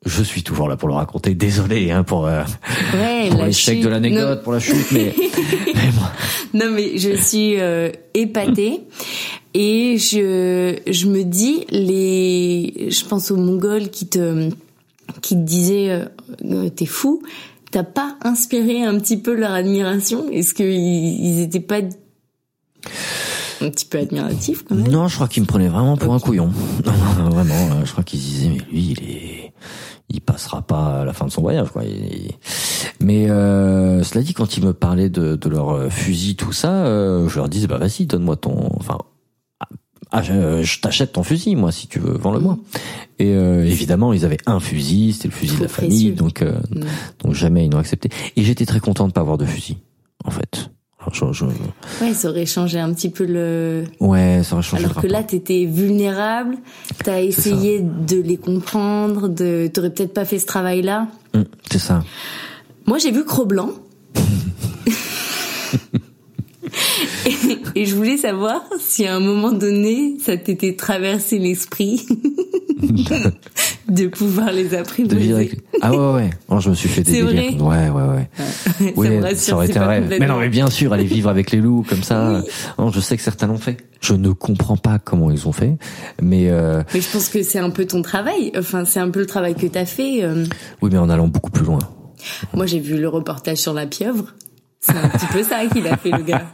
je 0.07 0.23
suis 0.23 0.43
toujours 0.43 0.69
là 0.69 0.77
pour 0.77 0.89
le 0.89 0.95
raconter. 0.95 1.35
Désolé 1.35 1.91
hein, 1.91 2.05
pour, 2.05 2.27
euh, 2.27 2.43
pour 3.31 3.45
l'échec 3.45 3.81
de 3.83 3.89
l'anecdote, 3.89 4.43
pour 4.43 4.53
la 4.53 4.61
chute, 4.61 4.91
mais, 4.93 5.15
non 6.55 6.71
mais 6.71 6.97
je 6.99 7.17
suis 7.17 7.61
euh, 7.61 7.91
épatée 8.15 8.83
et 9.55 9.99
je 9.99 10.79
je 10.87 11.07
me 11.07 11.25
dis 11.25 11.67
les, 11.71 12.89
je 12.91 13.05
pense 13.05 13.31
aux 13.31 13.37
Mongols 13.37 13.91
qui 13.91 14.07
te 14.07 14.51
qui 15.23 15.35
te 15.35 15.41
disaient 15.41 15.91
euh, 16.45 16.69
t'es 16.71 16.87
fou 16.87 17.23
t'as 17.73 17.83
pas 17.83 18.17
inspiré 18.23 18.83
un 18.85 18.99
petit 18.99 19.17
peu 19.17 19.35
leur 19.35 19.53
admiration? 19.53 20.31
Est-ce 20.31 20.55
qu'ils 20.55 20.67
ils 20.67 21.43
étaient 21.43 21.61
pas 21.61 21.81
un 23.61 23.71
petit 23.71 23.87
peu 23.87 23.99
admiratifs 23.99 24.65
quand 24.65 24.75
même 24.75 24.89
Non, 24.89 25.09
je 25.09 25.15
crois 25.15 25.29
qu'ils 25.29 25.43
me 25.43 25.47
prenaient 25.47 25.69
vraiment 25.69 25.97
pour 25.97 26.15
un 26.15 26.21
couillon. 26.21 26.51
vraiment, 26.85 27.55
euh, 27.55 27.85
je 27.85 27.93
crois 27.93 28.05
qu'ils 28.05 28.21
disaient 28.21 28.49
mais 28.49 28.61
lui 28.71 28.97
il 28.99 29.11
est 29.11 29.53
il 30.09 30.21
passera 30.21 30.63
pas 30.63 31.01
à 31.01 31.05
la 31.05 31.13
fin 31.13 31.27
de 31.27 31.33
son 31.33 31.43
voyage 31.43 31.69
quoi. 31.71 31.83
Mais 33.01 33.29
euh, 33.29 34.05
cela 34.05 34.23
dit, 34.23 34.35
quand 34.35 34.57
ils 34.57 34.65
me 34.65 34.73
parlaient 34.73 35.11
de, 35.11 35.35
de 35.35 35.49
leur 35.49 35.93
fusil, 35.93 36.37
tout 36.37 36.53
ça, 36.53 36.87
euh, 36.87 37.29
je 37.29 37.37
leur 37.37 37.49
disais 37.49 37.67
bah 37.67 37.79
vas-y, 37.79 38.07
donne-moi 38.07 38.37
ton, 38.37 38.71
enfin, 38.77 38.99
ah, 40.13 40.23
je, 40.23 40.81
t'achète 40.81 41.13
ton 41.13 41.23
fusil, 41.23 41.57
moi, 41.57 41.73
si 41.73 41.89
tu 41.89 41.99
veux, 41.99 42.17
vends-le-moi. 42.17 42.59
Et 43.19 43.35
euh, 43.35 43.65
évidemment, 43.65 44.13
ils 44.13 44.25
avaient 44.25 44.39
un 44.47 44.61
fusil, 44.61 45.13
c'était 45.13 45.29
le 45.29 45.35
fusil 45.35 45.57
de 45.57 45.63
la 45.63 45.69
famille, 45.69 46.13
donc 46.13 46.43
euh, 46.43 46.59
mm. 46.71 46.85
donc 47.23 47.35
jamais 47.35 47.67
ils 47.67 47.69
n'ont 47.69 47.79
accepté. 47.79 48.09
Et 48.37 48.43
j'étais 48.43 48.67
très 48.67 48.81
content 48.81 49.09
de 49.09 49.13
pas 49.13 49.21
avoir 49.21 49.37
de 49.37 49.45
fusil, 49.45 49.79
en 50.25 50.31
fait. 50.31 50.71
Je, 51.13 51.45
Ouais, 51.45 52.13
ça 52.15 52.31
aurait 52.31 52.47
changé 52.47 52.79
un 52.79 52.93
petit 52.93 53.11
peu 53.11 53.25
le. 53.25 53.85
Ouais, 54.01 54.43
ça 54.43 54.55
aurait 54.55 54.63
changé. 54.63 54.85
Alors 54.85 55.01
que 55.01 55.07
là, 55.07 55.23
t'étais 55.23 55.65
vulnérable, 55.65 56.57
t'as 57.05 57.23
essayé 57.23 57.81
de 57.81 58.21
les 58.21 58.37
comprendre, 58.37 59.29
de, 59.29 59.69
t'aurais 59.73 59.91
peut-être 59.91 60.15
pas 60.15 60.25
fait 60.25 60.39
ce 60.39 60.47
travail-là. 60.47 61.09
Mm, 61.35 61.43
c'est 61.71 61.79
ça. 61.79 62.03
Moi, 62.87 62.99
j'ai 62.99 63.11
vu 63.11 63.25
Cro-Blanc. 63.25 63.71
et, 67.75 67.87
je 67.87 67.95
voulais 67.95 68.17
savoir 68.17 68.63
si 68.79 69.07
à 69.07 69.15
un 69.15 69.21
moment 69.21 69.53
donné, 69.53 70.17
ça 70.25 70.37
t'était 70.37 70.75
traversé 70.75 71.39
l'esprit 71.39 72.07
de 73.89 74.07
pouvoir 74.09 74.53
les 74.53 74.75
apprivoiser. 74.75 75.59
Ah 75.81 75.93
ouais, 75.93 76.15
ouais. 76.15 76.31
Oh, 76.49 76.61
je 76.61 76.71
me 76.71 76.75
suis 76.75 76.89
fait 76.89 77.03
des 77.03 77.23
délires. 77.23 77.63
Ouais, 77.63 77.89
ouais, 77.89 78.03
ouais. 78.03 78.29
Ah. 78.39 78.43
ouais 78.97 79.21
ça, 79.21 79.35
ça 79.35 79.55
aurait 79.55 79.67
été 79.67 79.79
un 79.79 79.87
rêve. 79.87 80.17
Mais 80.21 80.27
non, 80.27 80.39
mais 80.39 80.49
bien 80.49 80.69
sûr, 80.69 80.93
aller 80.93 81.05
vivre 81.05 81.31
avec 81.31 81.51
les 81.51 81.61
loups 81.61 81.85
comme 81.89 82.03
ça. 82.03 82.43
Non, 82.79 82.91
je 82.91 83.01
sais 83.01 83.17
que 83.17 83.23
certains 83.23 83.47
l'ont 83.47 83.59
fait. 83.59 83.79
Je 84.01 84.15
ne 84.15 84.31
comprends 84.31 84.77
pas 84.77 84.99
comment 84.99 85.31
ils 85.31 85.49
ont 85.49 85.53
fait, 85.53 85.77
mais. 86.21 86.49
Euh... 86.51 86.83
Mais 86.95 87.01
je 87.01 87.11
pense 87.11 87.29
que 87.29 87.43
c'est 87.43 87.59
un 87.59 87.71
peu 87.71 87.87
ton 87.87 88.03
travail. 88.03 88.53
Enfin, 88.57 88.85
c'est 88.85 89.01
un 89.01 89.11
peu 89.11 89.21
le 89.21 89.27
travail 89.27 89.55
que 89.55 89.67
t'as 89.67 89.87
fait. 89.87 90.23
Euh. 90.23 90.45
Oui, 90.83 90.91
mais 90.93 90.99
en 90.99 91.09
allant 91.09 91.29
beaucoup 91.29 91.51
plus 91.51 91.65
loin. 91.65 91.79
Moi, 92.55 92.67
j'ai 92.67 92.81
vu 92.81 92.99
le 92.99 93.09
reportage 93.09 93.59
sur 93.59 93.73
la 93.73 93.87
pieuvre. 93.87 94.35
C'est 94.87 94.97
un 94.97 95.09
petit 95.09 95.27
peu 95.27 95.43
ça 95.43 95.67
qu'il 95.67 95.87
a 95.87 95.97
fait, 95.97 96.11
le 96.11 96.23
gars. 96.23 96.47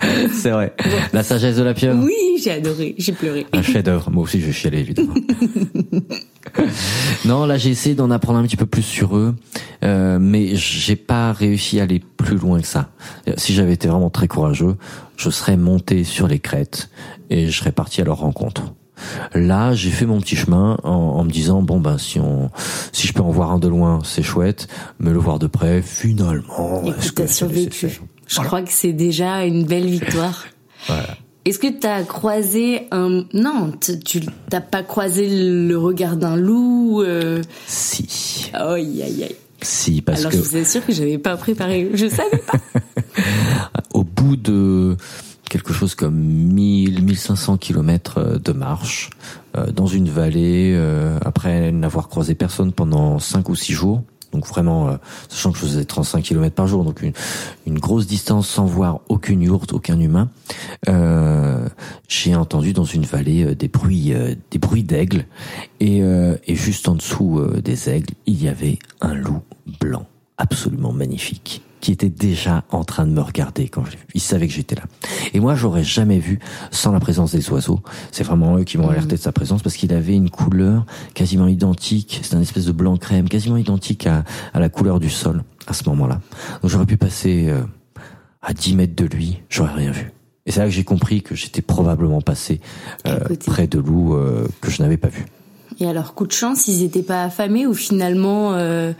C'est 0.32 0.50
vrai. 0.50 0.74
La 1.12 1.22
sagesse 1.22 1.56
de 1.56 1.62
la 1.62 1.74
pieuvre. 1.74 2.04
Oui, 2.04 2.40
j'ai 2.42 2.52
adoré, 2.52 2.94
j'ai 2.98 3.12
pleuré. 3.12 3.46
Un 3.52 3.62
chef-d'œuvre. 3.62 4.10
Moi 4.10 4.24
aussi, 4.24 4.40
je 4.40 4.46
vais 4.46 4.52
chialer, 4.52 4.78
évidemment. 4.78 5.14
non, 7.24 7.46
là, 7.46 7.56
j'ai 7.56 7.70
essayé 7.70 7.94
d'en 7.94 8.10
apprendre 8.10 8.38
un 8.38 8.42
petit 8.44 8.56
peu 8.56 8.66
plus 8.66 8.82
sur 8.82 9.16
eux, 9.16 9.34
euh, 9.82 10.18
mais 10.20 10.54
j'ai 10.54 10.96
pas 10.96 11.32
réussi 11.32 11.80
à 11.80 11.84
aller 11.84 12.00
plus 12.16 12.36
loin 12.36 12.60
que 12.60 12.66
ça. 12.66 12.90
Si 13.36 13.54
j'avais 13.54 13.72
été 13.72 13.88
vraiment 13.88 14.10
très 14.10 14.28
courageux, 14.28 14.76
je 15.16 15.30
serais 15.30 15.56
monté 15.56 16.04
sur 16.04 16.28
les 16.28 16.38
crêtes 16.38 16.90
et 17.30 17.48
je 17.48 17.58
serais 17.58 17.72
parti 17.72 18.00
à 18.00 18.04
leur 18.04 18.18
rencontre. 18.18 18.74
Là, 19.34 19.74
j'ai 19.74 19.90
fait 19.90 20.06
mon 20.06 20.20
petit 20.20 20.36
chemin 20.36 20.76
en, 20.84 21.24
me 21.24 21.30
disant 21.30 21.62
bon 21.62 21.80
ben 21.80 21.98
si 21.98 22.20
on 22.20 22.50
si 22.92 23.06
je 23.06 23.12
peux 23.12 23.22
en 23.22 23.30
voir 23.30 23.50
un 23.50 23.58
de 23.58 23.68
loin, 23.68 24.00
c'est 24.04 24.22
chouette, 24.22 24.68
mais 24.98 25.10
le 25.10 25.18
voir 25.18 25.38
de 25.38 25.46
près, 25.46 25.82
finalement, 25.82 26.82
est-ce 26.84 27.12
que 27.12 27.26
survécu 27.26 28.00
Je 28.26 28.40
crois 28.40 28.62
que 28.62 28.70
c'est 28.70 28.92
déjà 28.92 29.44
une 29.44 29.64
belle 29.64 29.86
victoire. 29.86 30.44
Est-ce 31.44 31.58
que 31.58 31.66
tu 31.66 31.86
as 31.86 32.04
croisé 32.04 32.88
un 32.90 33.24
non, 33.34 33.72
tu 33.78 34.20
t'as 34.48 34.62
pas 34.62 34.82
croisé 34.82 35.28
le 35.28 35.76
regard 35.76 36.16
d'un 36.16 36.36
loup 36.36 37.02
euh... 37.02 37.42
Si. 37.66 38.50
Aïe 38.54 39.02
aïe 39.02 39.24
aïe. 39.24 39.36
Si 39.60 40.00
parce 40.00 40.20
Alors, 40.20 40.30
que 40.30 40.36
Alors 40.36 40.46
je 40.46 40.50
vous 40.50 40.62
assure 40.62 40.86
que 40.86 40.92
j'avais 40.92 41.18
pas 41.18 41.36
préparé, 41.36 41.90
je 41.92 42.06
savais 42.06 42.42
pas. 42.46 42.58
Au 43.92 44.04
bout 44.04 44.36
de 44.36 44.96
quelque 45.48 45.72
chose 45.72 45.94
comme 45.94 46.16
1000, 46.16 47.02
1500 47.02 47.58
kilomètres 47.58 48.18
euh, 48.18 48.38
de 48.38 48.52
marche 48.52 49.10
euh, 49.56 49.70
dans 49.70 49.86
une 49.86 50.08
vallée 50.08 50.72
euh, 50.74 51.18
après 51.24 51.72
n'avoir 51.72 52.08
croisé 52.08 52.34
personne 52.34 52.72
pendant 52.72 53.18
5 53.18 53.48
ou 53.48 53.54
6 53.54 53.72
jours. 53.72 54.02
Donc 54.32 54.48
vraiment, 54.48 54.98
sachant 55.28 55.52
que 55.52 55.58
je 55.58 55.62
faisais 55.62 55.84
35 55.84 56.22
km 56.22 56.56
par 56.56 56.66
jour, 56.66 56.82
donc 56.82 57.02
une, 57.02 57.12
une 57.68 57.78
grosse 57.78 58.08
distance 58.08 58.48
sans 58.48 58.64
voir 58.64 58.98
aucune 59.08 59.40
yourte, 59.42 59.72
aucun 59.72 60.00
humain, 60.00 60.28
euh, 60.88 61.68
j'ai 62.08 62.34
entendu 62.34 62.72
dans 62.72 62.82
une 62.82 63.04
vallée 63.04 63.54
des 63.54 63.68
bruits, 63.68 64.12
des 64.50 64.58
bruits 64.58 64.82
d'aigles, 64.82 65.26
et, 65.78 65.98
et 66.00 66.56
juste 66.56 66.88
en 66.88 66.96
dessous 66.96 67.40
des 67.62 67.88
aigles, 67.88 68.12
il 68.26 68.42
y 68.42 68.48
avait 68.48 68.80
un 69.00 69.14
loup 69.14 69.42
blanc, 69.78 70.08
absolument 70.36 70.92
magnifique 70.92 71.62
qui 71.84 71.92
était 71.92 72.08
déjà 72.08 72.64
en 72.70 72.82
train 72.82 73.06
de 73.06 73.12
me 73.12 73.20
regarder 73.20 73.68
quand 73.68 73.84
je 73.84 73.90
l'ai 73.90 73.98
vu. 73.98 74.06
Ils 74.14 74.20
savaient 74.22 74.48
que 74.48 74.54
j'étais 74.54 74.74
là. 74.74 74.84
Et 75.34 75.40
moi, 75.40 75.54
j'aurais 75.54 75.84
jamais 75.84 76.18
vu 76.18 76.38
sans 76.70 76.92
la 76.92 76.98
présence 76.98 77.32
des 77.32 77.50
oiseaux. 77.50 77.80
C'est 78.10 78.24
vraiment 78.24 78.56
eux 78.56 78.64
qui 78.64 78.78
m'ont 78.78 78.88
alerté 78.88 79.16
de 79.16 79.20
sa 79.20 79.32
présence 79.32 79.62
parce 79.62 79.76
qu'il 79.76 79.92
avait 79.92 80.14
une 80.14 80.30
couleur 80.30 80.86
quasiment 81.12 81.46
identique. 81.46 82.20
C'est 82.22 82.36
un 82.36 82.40
espèce 82.40 82.64
de 82.64 82.72
blanc 82.72 82.96
crème, 82.96 83.28
quasiment 83.28 83.58
identique 83.58 84.06
à, 84.06 84.24
à 84.54 84.60
la 84.60 84.70
couleur 84.70 84.98
du 84.98 85.10
sol 85.10 85.44
à 85.66 85.74
ce 85.74 85.86
moment-là. 85.90 86.22
Donc 86.62 86.70
j'aurais 86.70 86.86
pu 86.86 86.96
passer 86.96 87.50
euh, 87.50 87.60
à 88.40 88.54
10 88.54 88.76
mètres 88.76 88.96
de 88.96 89.04
lui, 89.04 89.42
j'aurais 89.50 89.74
rien 89.74 89.90
vu. 89.90 90.10
Et 90.46 90.52
c'est 90.52 90.60
là 90.60 90.66
que 90.66 90.72
j'ai 90.72 90.84
compris 90.84 91.20
que 91.20 91.34
j'étais 91.34 91.60
probablement 91.60 92.22
passé 92.22 92.62
euh, 93.06 93.18
près 93.44 93.66
de 93.66 93.78
loups 93.78 94.14
euh, 94.14 94.48
que 94.62 94.70
je 94.70 94.82
n'avais 94.82 94.96
pas 94.96 95.08
vu. 95.08 95.26
Et 95.80 95.88
alors, 95.88 96.14
coup 96.14 96.26
de 96.26 96.32
chance, 96.32 96.68
ils 96.68 96.82
n'étaient 96.82 97.02
pas 97.02 97.24
affamés 97.24 97.66
ou 97.66 97.74
finalement... 97.74 98.54
Euh, 98.54 98.92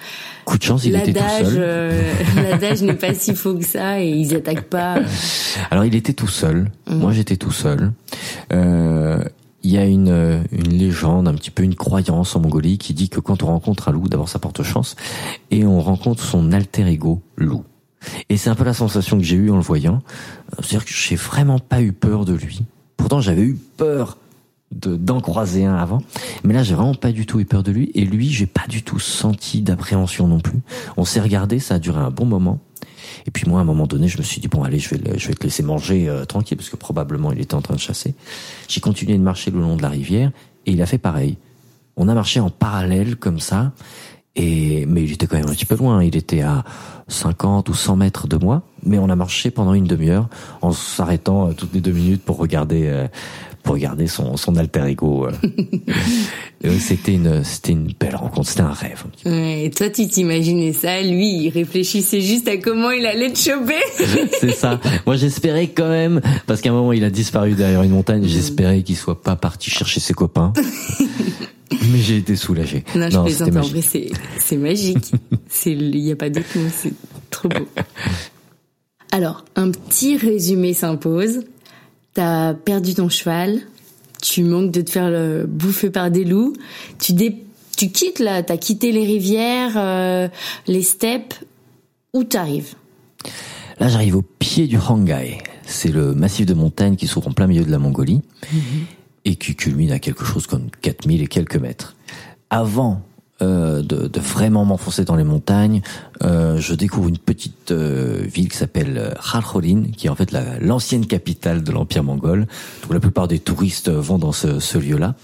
coup 0.45 0.59
de 0.59 0.63
chance, 0.63 0.85
il 0.85 0.97
était 0.97 1.13
tout 1.13 1.45
seul. 1.45 1.55
Euh, 1.59 2.13
L'adage 2.37 2.83
n'est 2.83 2.95
pas 2.95 3.15
si 3.15 3.35
faux 3.35 3.55
que 3.55 3.65
ça 3.65 4.01
et 4.01 4.09
ils 4.09 4.35
attaquent 4.35 4.69
pas. 4.69 4.99
Alors, 5.71 5.85
il 5.85 5.95
était 5.95 6.13
tout 6.13 6.29
seul. 6.29 6.71
Mm. 6.87 6.97
Moi, 6.97 7.13
j'étais 7.13 7.37
tout 7.37 7.53
seul. 7.53 7.93
Euh, 8.53 9.23
il 9.63 9.71
y 9.71 9.79
a 9.79 9.85
une, 9.85 10.45
une 10.53 10.73
légende, 10.77 11.27
un 11.27 11.35
petit 11.35 11.51
peu 11.51 11.63
une 11.63 11.75
croyance 11.75 12.37
en 12.37 12.41
Mongolie 12.41 12.77
qui 12.77 12.93
dit 12.93 13.09
que 13.09 13.21
quand 13.21 13.43
on 13.43 13.47
rencontre 13.47 13.89
un 13.89 13.93
loup, 13.93 14.09
d'abord 14.09 14.29
ça 14.29 14.39
porte 14.39 14.63
chance, 14.63 14.95
et 15.51 15.65
on 15.65 15.81
rencontre 15.81 16.23
son 16.23 16.53
alter 16.53 16.87
ego 16.87 17.23
loup. 17.37 17.65
Et 18.29 18.37
c'est 18.37 18.51
un 18.51 18.55
peu 18.55 18.65
la 18.65 18.75
sensation 18.75 19.17
que 19.17 19.25
j'ai 19.25 19.37
eue 19.37 19.51
en 19.51 19.57
le 19.57 19.63
voyant. 19.63 20.03
C'est-à-dire 20.59 20.85
que 20.85 20.93
j'ai 20.93 21.17
vraiment 21.17 21.59
pas 21.59 21.81
eu 21.81 21.93
peur 21.93 22.27
de 22.27 22.35
lui. 22.35 22.61
Pourtant, 22.99 23.21
j'avais 23.21 23.43
eu 23.43 23.59
peur 23.77 24.19
d'en 24.73 25.21
croiser 25.21 25.65
un 25.65 25.77
avant. 25.77 26.03
Mais 26.43 26.53
là, 26.53 26.63
j'ai 26.63 26.75
vraiment 26.75 26.95
pas 26.95 27.13
du 27.13 27.27
tout 27.27 27.39
eu 27.41 27.45
peur 27.45 27.63
de 27.63 27.71
lui. 27.71 27.91
Et 27.95 28.05
lui, 28.05 28.31
j'ai 28.31 28.47
pas 28.47 28.67
du 28.69 28.83
tout 28.83 28.99
senti 28.99 29.63
d'appréhension 29.63 30.27
non 30.27 30.41
plus. 30.41 30.61
On 30.97 31.05
s'est 31.05 31.21
regardé, 31.21 31.59
ça 31.59 31.75
a 31.75 31.79
duré 31.79 32.01
un 32.01 32.11
bon 32.11 32.27
moment. 32.27 32.59
Et 33.27 33.31
puis 33.31 33.49
moi, 33.49 33.61
à 33.61 33.63
un 33.63 33.67
moment 33.67 33.87
donné, 33.87 34.09
je 34.09 34.19
me 34.19 34.23
suis 34.23 34.41
dit 34.41 34.49
bon, 34.49 34.63
allez, 34.63 34.79
je 34.79 34.95
vais, 34.95 35.19
je 35.19 35.29
vais 35.29 35.35
te 35.35 35.45
laisser 35.45 35.63
manger 35.63 36.09
euh, 36.09 36.25
tranquille 36.25 36.57
parce 36.57 36.69
que 36.69 36.77
probablement 36.77 37.33
il 37.33 37.41
était 37.41 37.55
en 37.55 37.63
train 37.63 37.75
de 37.75 37.81
chasser. 37.81 38.15
J'ai 38.69 38.81
continué 38.81 39.17
de 39.17 39.23
marcher 39.23 39.51
le 39.51 39.61
long 39.61 39.77
de 39.77 39.83
la 39.83 39.89
rivière 39.89 40.31
et 40.67 40.73
il 40.73 40.83
a 40.83 40.87
fait 40.87 40.99
pareil. 40.99 41.39
On 41.97 42.09
a 42.09 42.15
marché 42.15 42.41
en 42.41 42.51
parallèle 42.51 43.17
comme 43.17 43.41
ça. 43.41 43.73
Et 44.37 44.85
mais 44.87 45.05
il 45.05 45.13
était 45.13 45.29
quand 45.29 45.37
même 45.37 45.49
un 45.49 45.53
petit 45.53 45.65
peu 45.65 45.77
loin. 45.77 46.03
Il 46.03 46.17
était 46.17 46.43
à 46.43 46.65
50 47.07 47.69
ou 47.69 47.75
100 47.75 47.97
mètres 47.97 48.27
de 48.27 48.37
moi, 48.37 48.63
mais 48.83 48.99
on 48.99 49.09
a 49.09 49.17
marché 49.17 49.51
pendant 49.51 49.75
une 49.75 49.85
demi-heure 49.85 50.29
en 50.61 50.73
s'arrêtant 50.73 51.49
euh, 51.49 51.53
toutes 51.53 51.73
les 51.73 51.81
deux 51.81 51.93
minutes 51.93 52.25
pour 52.25 52.39
regarder 52.39 52.89
euh, 52.89 53.07
pour 53.65 53.75
regarder 53.75 54.07
son, 54.07 54.37
son 54.37 54.55
alter 54.57 54.85
ego. 54.87 55.27
Euh. 55.27 56.71
c'était 56.79 57.15
une, 57.15 57.43
c'était 57.43 57.73
une 57.73 57.93
belle 57.99 58.15
rencontre, 58.15 58.49
c'était 58.49 58.61
un 58.61 58.73
rêve. 58.73 59.05
et 59.25 59.71
toi, 59.71 59.89
tu 59.89 60.07
t'imaginais 60.07 60.75
ça, 60.75 61.01
lui, 61.03 61.45
il 61.45 61.49
réfléchissait 61.49 62.21
juste 62.21 62.47
à 62.47 62.59
comment 62.59 62.91
il 62.91 63.07
allait 63.07 63.33
te 63.33 63.39
choper. 63.39 64.29
C'est 64.41 64.53
ça. 64.53 64.79
Moi, 65.07 65.17
j'espérais 65.17 65.69
quand 65.69 65.89
même, 65.89 66.21
parce 66.47 66.61
qu'à 66.61 66.71
un 66.71 66.75
moment, 66.75 66.93
il 66.93 67.05
a 67.05 67.11
disparu 67.11 67.55
derrière 67.55 67.83
une 67.83 67.91
montagne, 67.91 68.25
j'espérais 68.27 68.83
qu'il 68.83 68.97
soit 68.97 69.23
pas 69.23 69.35
parti 69.35 69.71
chercher 69.71 69.99
ses 69.99 70.15
copains. 70.15 70.53
Mais 71.71 71.99
j'ai 71.99 72.19
été 72.19 72.37
soulagé. 72.37 72.85
Non, 72.95 73.09
je 73.11 73.19
plaisante. 73.19 73.57
En 73.57 73.63
vrai, 73.63 73.81
c'est, 73.81 74.11
c'est 74.39 74.57
magique. 74.57 75.11
c'est, 75.49 75.73
il 75.73 75.91
n'y 75.91 76.13
a 76.13 76.17
pas 76.17 76.29
d'autre 76.29 76.47
mot. 76.57 76.69
C'est 76.71 76.93
trop 77.31 77.49
beau. 77.49 77.67
Alors, 79.11 79.45
un 79.57 79.71
petit 79.71 80.17
résumé 80.17 80.75
s'impose 80.75 81.45
t'as 82.15 82.55
perdu 82.55 82.95
ton 82.95 83.09
cheval, 83.09 83.61
tu 84.23 84.43
manques 84.43 84.71
de 84.71 84.81
te 84.81 84.91
faire 84.91 85.11
le 85.11 85.45
bouffer 85.47 85.91
par 85.91 86.11
des 86.11 86.25
loups, 86.25 86.55
tu 86.99 87.15
tu 87.77 87.91
quittes 87.91 88.21
là, 88.21 88.43
t'as 88.43 88.57
quitté 88.57 88.93
les 88.93 89.05
rivières, 89.05 89.73
euh, 89.77 90.29
les 90.69 90.83
steppes, 90.83 91.35
où 92.13 92.23
t'arrives? 92.23 92.75
Là, 93.81 93.89
j'arrive 93.89 94.17
au 94.17 94.23
pied 94.23 94.69
du 94.69 94.79
Hangai. 94.79 95.39
C'est 95.67 95.91
le 95.91 96.15
massif 96.15 96.47
de 96.47 96.55
montagne 96.55 96.95
qui 96.95 97.09
s'ouvre 97.09 97.29
en 97.29 97.33
plein 97.33 97.49
milieu 97.49 97.65
de 97.65 97.71
la 97.71 97.79
Mongolie 97.79 98.23
mhm. 98.53 98.61
et 99.25 99.35
qui 99.35 99.57
culmine 99.57 99.91
à 99.91 99.99
quelque 99.99 100.25
chose 100.25 100.47
comme 100.47 100.69
4000 100.83 101.23
et 101.23 101.27
quelques 101.27 101.57
mètres. 101.57 101.97
Avant 102.51 103.03
euh, 103.45 103.83
de, 103.83 104.09
de, 104.09 104.21
vraiment 104.21 104.65
m'enfoncer 104.65 105.05
dans 105.05 105.17
les 105.17 105.25
montagnes, 105.25 105.83
euh, 106.23 106.59
je 106.59 106.75
découvre 106.75 107.09
une 107.09 107.19
petite 107.19 107.71
euh, 107.71 108.23
ville 108.25 108.49
qui 108.49 108.57
s'appelle 108.57 109.15
Khalkholin, 109.31 109.85
qui 109.97 110.07
est 110.07 110.11
en 110.11 110.15
fait 110.15 110.35
l'ancienne 110.61 111.07
capitale 111.07 111.63
de 111.63 111.71
l'Empire 111.71 112.03
mongol. 112.03 112.47
Donc 112.83 112.93
la 112.93 113.01
plupart 113.01 113.29
des 113.29 113.39
touristes 113.39 113.91
vont 113.91 114.19
dans 114.19 114.33
ce, 114.33 114.59
ce 114.61 114.79
lieu-là. 114.79 115.15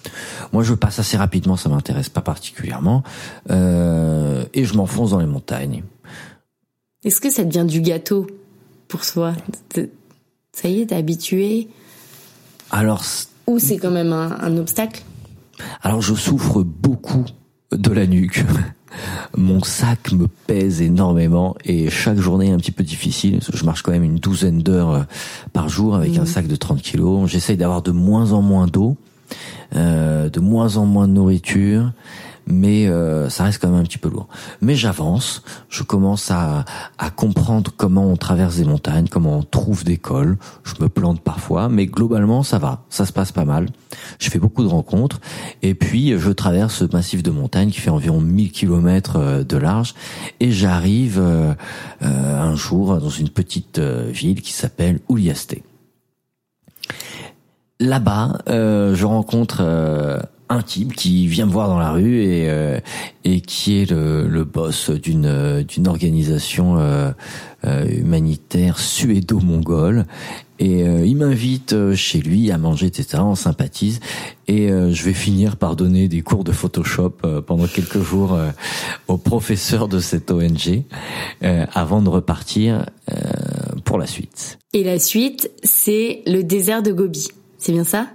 Moi, 0.52 0.62
je 0.62 0.74
passe 0.74 0.98
assez 0.98 1.16
rapidement, 1.16 1.56
ça 1.56 1.68
m'intéresse 1.68 2.09
pas 2.09 2.20
particulièrement, 2.20 3.02
et 3.48 4.64
je 4.64 4.74
m'enfonce 4.74 5.10
dans 5.10 5.18
les 5.18 5.26
montagnes. 5.26 5.82
Est-ce 7.05 7.20
que 7.20 7.30
ça 7.30 7.44
devient 7.44 7.66
du 7.66 7.80
gâteau 7.80 8.26
pour 8.88 9.05
soi? 9.05 9.32
Ça 10.52 10.68
y 10.68 10.80
est, 10.80 10.86
t'es 10.86 10.97
habitué? 10.97 11.68
Alors. 12.70 13.02
Ou 13.47 13.59
c'est 13.59 13.78
quand 13.78 13.90
même 13.90 14.12
un, 14.12 14.38
un 14.40 14.56
obstacle? 14.59 15.02
Alors 15.82 16.02
je 16.02 16.14
souffre 16.14 16.62
beaucoup 16.62 17.24
de 17.72 17.90
la 17.92 18.06
nuque. 18.06 18.44
Mon 19.36 19.62
sac 19.62 20.12
me 20.12 20.26
pèse 20.26 20.82
énormément 20.82 21.55
et 21.64 21.90
chaque 21.90 22.18
journée 22.18 22.48
est 22.48 22.52
un 22.52 22.59
petit 22.59 22.72
peu 22.72 22.82
difficile. 22.82 23.38
Je 23.52 23.64
marche 23.64 23.82
quand 23.82 23.92
même 23.92 24.02
une 24.02 24.16
douzaine 24.16 24.62
d'heures 24.62 24.90
euh, 24.90 25.02
par 25.52 25.68
jour 25.68 25.94
avec 25.94 26.16
un 26.18 26.22
mmh. 26.22 26.26
sac 26.26 26.47
de 26.48 26.56
30 26.56 26.82
kilos. 26.82 27.30
J'essaye 27.30 27.56
d'avoir 27.56 27.82
de 27.82 27.92
moins 27.92 28.32
en 28.32 28.42
moins 28.42 28.66
d'eau, 28.66 28.97
euh, 29.76 30.28
de 30.28 30.40
moins 30.40 30.76
en 30.76 30.86
moins 30.86 31.06
de 31.06 31.12
nourriture 31.12 31.92
mais 32.46 32.88
euh, 32.88 33.28
ça 33.28 33.44
reste 33.44 33.60
quand 33.60 33.68
même 33.68 33.80
un 33.80 33.84
petit 33.84 33.98
peu 33.98 34.08
lourd. 34.08 34.28
Mais 34.60 34.74
j'avance, 34.74 35.42
je 35.68 35.82
commence 35.82 36.30
à, 36.30 36.64
à 36.98 37.10
comprendre 37.10 37.72
comment 37.76 38.06
on 38.06 38.16
traverse 38.16 38.56
des 38.56 38.64
montagnes, 38.64 39.06
comment 39.08 39.38
on 39.38 39.42
trouve 39.42 39.84
des 39.84 39.96
cols. 39.96 40.36
Je 40.64 40.74
me 40.80 40.88
plante 40.88 41.20
parfois, 41.20 41.68
mais 41.68 41.86
globalement 41.86 42.42
ça 42.42 42.58
va, 42.58 42.82
ça 42.90 43.06
se 43.06 43.12
passe 43.12 43.32
pas 43.32 43.44
mal. 43.44 43.66
Je 44.18 44.30
fais 44.30 44.38
beaucoup 44.38 44.62
de 44.62 44.68
rencontres 44.68 45.20
et 45.62 45.74
puis 45.74 46.18
je 46.18 46.30
traverse 46.30 46.76
ce 46.76 46.84
massif 46.92 47.22
de 47.22 47.30
montagnes 47.30 47.70
qui 47.70 47.80
fait 47.80 47.90
environ 47.90 48.20
1000 48.20 48.52
km 48.52 49.16
euh, 49.16 49.44
de 49.44 49.56
large 49.56 49.94
et 50.40 50.50
j'arrive 50.50 51.18
euh, 51.20 51.54
un 52.00 52.54
jour 52.54 52.98
dans 52.98 53.10
une 53.10 53.28
petite 53.28 53.78
ville 53.78 54.40
qui 54.40 54.52
s'appelle 54.52 55.00
Ouliasté. 55.08 55.62
Là-bas, 57.78 58.38
je 58.46 59.04
rencontre 59.04 59.62
un 60.51 60.62
type 60.62 60.94
qui 60.94 61.28
vient 61.28 61.47
me 61.47 61.52
voir 61.52 61.68
dans 61.68 61.78
la 61.78 61.93
rue 61.93 62.24
et 62.24 62.51
euh, 62.51 62.81
et 63.24 63.40
qui 63.40 63.81
est 63.81 63.90
le, 63.90 64.28
le 64.28 64.44
boss 64.44 64.90
d'une 64.90 65.62
d'une 65.62 65.86
organisation 65.86 66.77
euh, 66.78 67.12
euh, 67.64 67.86
humanitaire 67.89 68.78
suédo-mongole. 68.78 70.06
Et 70.62 70.81
il 70.81 71.16
m'invite 71.16 71.94
chez 71.94 72.20
lui 72.20 72.51
à 72.51 72.59
manger 72.59 72.89
etc 72.89 73.22
on 73.22 73.35
sympathise. 73.35 74.01
Et 74.47 74.68
je 74.68 75.05
vais 75.05 75.14
finir 75.14 75.56
par 75.56 75.74
donner 75.74 76.06
des 76.06 76.20
cours 76.20 76.44
de 76.44 76.52
Photoshop 76.52 77.14
pendant 77.47 77.66
quelques 77.66 78.02
jours 78.02 78.39
au 79.09 79.16
professeur 79.16 79.89
de 79.89 80.01
cette 80.01 80.31
ONG 80.31 80.82
avant 81.40 82.02
de 82.02 82.10
repartir 82.10 82.85
pour 83.86 83.97
la 83.97 84.06
suite. 84.06 84.59
Et 84.74 84.85
la 84.85 84.98
suite 84.98 85.51
c'est 85.62 86.20
le 86.27 86.43
désert 86.43 86.82
de 86.82 86.93
Gobi. 86.93 87.28
C'est 87.56 87.72
bien 87.72 87.85
ça? 87.85 88.09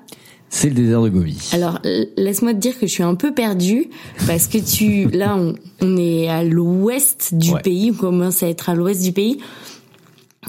C'est 0.49 0.69
le 0.69 0.75
désert 0.75 1.01
de 1.01 1.09
Gobi. 1.09 1.37
Alors, 1.51 1.79
laisse-moi 2.17 2.53
te 2.53 2.59
dire 2.59 2.79
que 2.79 2.87
je 2.87 2.91
suis 2.91 3.03
un 3.03 3.15
peu 3.15 3.33
perdue 3.33 3.89
parce 4.25 4.47
que 4.47 4.57
tu, 4.57 5.09
là, 5.15 5.37
on, 5.81 5.97
est 5.97 6.29
à 6.29 6.43
l'ouest 6.43 7.33
du 7.33 7.51
pays, 7.63 7.91
on 7.91 7.95
commence 7.95 8.43
à 8.43 8.47
être 8.47 8.69
à 8.69 8.75
l'ouest 8.75 9.01
du 9.01 9.11
pays. 9.11 9.39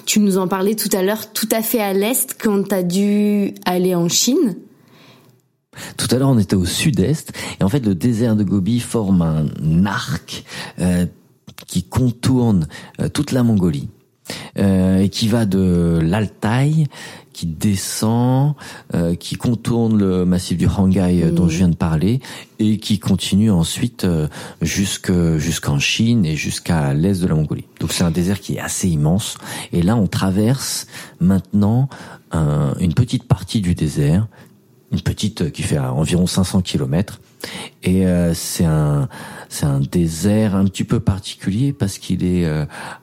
Tu 0.05 0.21
nous 0.21 0.39
en 0.39 0.47
parlais 0.47 0.75
tout 0.75 0.91
à 0.93 1.03
l'heure, 1.03 1.33
tout 1.33 1.49
à 1.51 1.63
fait 1.63 1.81
à 1.81 1.93
l'est, 1.93 2.37
quand 2.41 2.69
tu 2.69 2.75
as 2.75 2.83
dû 2.83 3.55
aller 3.65 3.95
en 3.95 4.09
Chine. 4.09 4.57
Tout 5.97 6.07
à 6.11 6.19
l'heure, 6.19 6.29
on 6.29 6.39
était 6.39 6.57
au 6.57 6.65
sud-est, 6.65 7.33
et 7.61 7.65
en 7.65 7.69
fait, 7.69 7.85
le 7.85 7.95
désert 7.95 8.37
de 8.37 8.45
Gobi 8.45 8.81
forme 8.81 9.23
un 9.23 9.87
arc 9.87 10.45
euh, 10.79 11.07
qui 11.67 11.83
contourne 11.83 12.69
euh, 13.01 13.09
toute 13.09 13.33
la 13.33 13.43
Mongolie. 13.43 13.89
Euh, 14.59 14.99
et 14.99 15.09
qui 15.09 15.29
va 15.29 15.47
de 15.47 16.01
l'Altaï 16.03 16.87
qui 17.37 17.45
descend, 17.45 18.55
euh, 18.95 19.15
qui 19.15 19.37
contourne 19.37 19.99
le 19.99 20.25
massif 20.25 20.57
du 20.57 20.67
Hangai 20.67 21.23
euh, 21.23 21.31
dont 21.31 21.45
mm. 21.45 21.51
je 21.51 21.57
viens 21.59 21.69
de 21.69 21.77
parler, 21.77 22.21
et 22.59 22.79
qui 22.79 22.99
continue 22.99 23.51
ensuite 23.51 24.05
euh, 24.05 24.27
jusque 24.63 25.13
jusqu'en 25.37 25.79
Chine 25.79 26.25
et 26.25 26.35
jusqu'à 26.35 26.95
l'est 26.95 27.21
de 27.21 27.27
la 27.27 27.35
Mongolie. 27.35 27.67
Donc 27.79 27.93
c'est 27.93 28.05
un 28.05 28.11
désert 28.11 28.41
qui 28.41 28.55
est 28.55 28.59
assez 28.59 28.89
immense. 28.89 29.37
Et 29.75 29.83
là, 29.83 29.97
on 29.97 30.07
traverse 30.07 30.87
maintenant 31.21 31.91
une 32.81 32.93
petite 32.93 33.25
partie 33.25 33.63
du 33.63 33.75
désert, 33.75 34.27
une 34.93 35.01
petite 35.01 35.53
qui 35.53 35.63
fait 35.63 35.79
environ 35.79 36.27
500 36.27 36.63
kilomètres. 36.63 37.21
Et 37.83 38.05
c'est 38.35 38.65
un 38.65 39.09
c'est 39.49 39.67
un 39.67 39.81
désert 39.81 40.57
un 40.57 40.65
petit 40.65 40.85
peu 40.85 41.01
particulier 41.01 41.73
parce 41.73 41.99
qu'il 41.99 42.25
est 42.25 42.47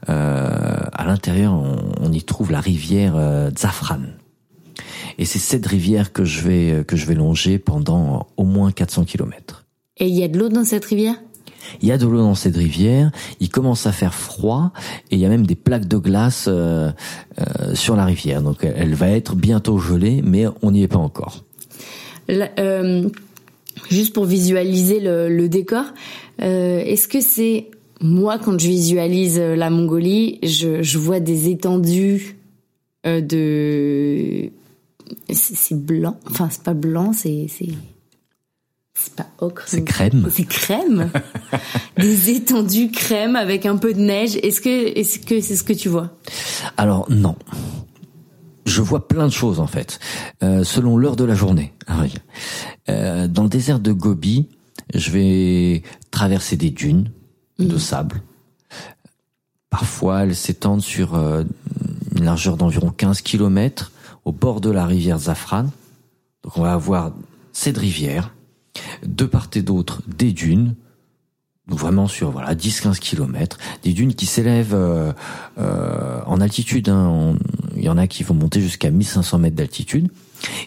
à 0.08 1.06
l'intérieur 1.06 1.54
on, 1.54 2.12
y 2.12 2.24
trouve 2.24 2.52
la 2.52 2.60
rivière 2.60 3.16
Zafran. 3.58 4.00
Et 5.18 5.26
c'est 5.26 5.40
cette 5.40 5.66
rivière 5.66 6.12
que 6.14 6.26
je 6.26 6.42
vais 6.42 6.72
euh, 6.72 6.84
que 6.84 6.96
je 6.96 7.06
vais 7.06 7.16
longer 7.16 7.60
pendant 7.60 8.28
au 8.38 8.44
moins 8.44 8.72
400 8.72 9.06
kilomètres. 9.06 9.66
Et 9.98 10.08
il 10.08 10.16
y 10.16 10.24
a 10.24 10.28
de 10.28 10.38
l'eau 10.38 10.50
dans 10.50 10.66
cette 10.66 10.86
rivière? 10.86 11.16
Il 11.82 11.88
y 11.88 11.92
a 11.92 11.98
de 11.98 12.06
l'eau 12.06 12.18
dans 12.18 12.36
cette 12.36 12.58
rivière, 12.58 13.10
il 13.40 13.50
commence 13.50 13.88
à 13.88 13.94
faire 13.94 14.14
froid 14.14 14.74
et 15.10 15.16
il 15.16 15.20
y 15.20 15.26
a 15.26 15.30
même 15.30 15.46
des 15.46 15.56
plaques 15.56 15.88
de 15.88 15.98
glace 15.98 16.46
euh, 16.50 16.92
euh, 17.40 17.74
sur 17.74 17.96
la 17.96 18.04
rivière. 18.04 18.42
Donc 18.42 18.66
elle 18.66 18.96
va 18.96 19.10
être 19.10 19.36
bientôt 19.36 19.78
gelée, 19.78 20.22
mais 20.24 20.46
on 20.62 20.72
n'y 20.72 20.84
est 20.84 20.90
pas 20.90 20.98
encore. 20.98 21.46
Euh, 22.30 23.10
juste 23.90 24.14
pour 24.14 24.26
visualiser 24.26 25.00
le, 25.00 25.30
le 25.30 25.50
décor, 25.50 25.86
euh, 26.42 26.80
est-ce 26.80 27.08
que 27.08 27.22
c'est 27.22 27.72
moi 28.02 28.38
quand 28.40 28.60
je 28.60 28.68
visualise 28.68 29.40
la 29.40 29.70
Mongolie, 29.70 30.40
je, 30.44 30.84
je 30.84 30.98
vois 30.98 31.20
des 31.20 31.50
étendues 31.50 32.38
de 33.06 34.52
c'est 35.32 35.76
blanc. 35.76 36.20
Enfin, 36.30 36.50
c'est 36.52 36.64
pas 36.64 36.74
blanc, 36.74 37.14
c'est 37.14 37.48
c'est 38.94 39.16
pas 39.16 39.28
ocre. 39.40 39.64
C'est 39.68 39.84
crème. 39.84 40.28
C'est 40.32 40.48
crème. 40.48 41.10
Des 41.98 42.30
étendues 42.30 42.92
crème 42.92 43.36
avec 43.36 43.66
un 43.66 43.78
peu 43.78 43.94
de 43.94 44.00
neige. 44.00 44.38
Est-ce 44.38 44.62
que 44.62 44.98
est-ce 44.98 45.20
que 45.20 45.42
c'est 45.42 45.56
ce 45.56 45.64
que 45.64 45.74
tu 45.74 45.90
vois? 45.90 46.12
Alors 46.78 47.08
non. 47.10 47.36
Je 48.74 48.82
vois 48.82 49.08
plein 49.08 49.28
de 49.28 49.32
choses 49.32 49.60
en 49.60 49.68
fait, 49.68 50.00
euh, 50.42 50.64
selon 50.64 50.98
l'heure 50.98 51.16
de 51.16 51.24
la 51.24 51.36
journée. 51.36 51.74
Euh, 52.90 53.28
dans 53.28 53.44
le 53.44 53.50
désert 53.50 53.80
de 53.80 53.92
Gobi, 53.92 54.48
je 54.96 55.12
vais 55.12 55.84
traverser 56.10 56.58
des 56.58 56.72
dunes 56.72 57.12
de 57.60 57.74
mhm. 57.74 57.80
sable. 57.80 58.24
Parfois, 59.70 60.24
elles 60.24 60.36
s'étendent 60.36 60.82
sur 60.82 61.14
euh, 61.14 61.44
une 62.16 62.26
largeur 62.26 62.58
d'environ 62.58 62.90
15 62.90 63.22
kilomètres 63.22 63.92
au 64.26 64.32
bord 64.32 64.60
de 64.60 64.72
la 64.72 64.88
rivière 64.88 65.20
Zafran. 65.20 65.66
Donc 66.44 66.58
on 66.58 66.64
va 66.64 66.74
avoir 66.74 67.12
cette 67.52 67.78
rivière, 67.78 68.34
de 69.06 69.26
part 69.26 69.50
et 69.54 69.62
d'autre 69.62 70.02
des 70.08 70.32
dunes, 70.32 70.74
vraiment 71.68 72.08
sur 72.08 72.32
voilà 72.32 72.56
10-15 72.56 73.00
kilomètres, 73.00 73.58
des 73.84 73.94
dunes 73.94 74.14
qui 74.14 74.26
s'élèvent 74.26 74.74
euh, 74.74 75.14
euh, 75.60 76.22
en 76.26 76.42
altitude. 76.42 76.90
Hein. 76.90 77.36
Il 77.84 77.88
y 77.88 77.90
en 77.90 77.98
a 77.98 78.08
qui 78.08 78.24
vont 78.24 78.34
monter 78.34 78.62
jusqu'à 78.62 78.90
1500 78.90 79.40
mètres 79.40 79.58
d'altitude. 79.58 80.08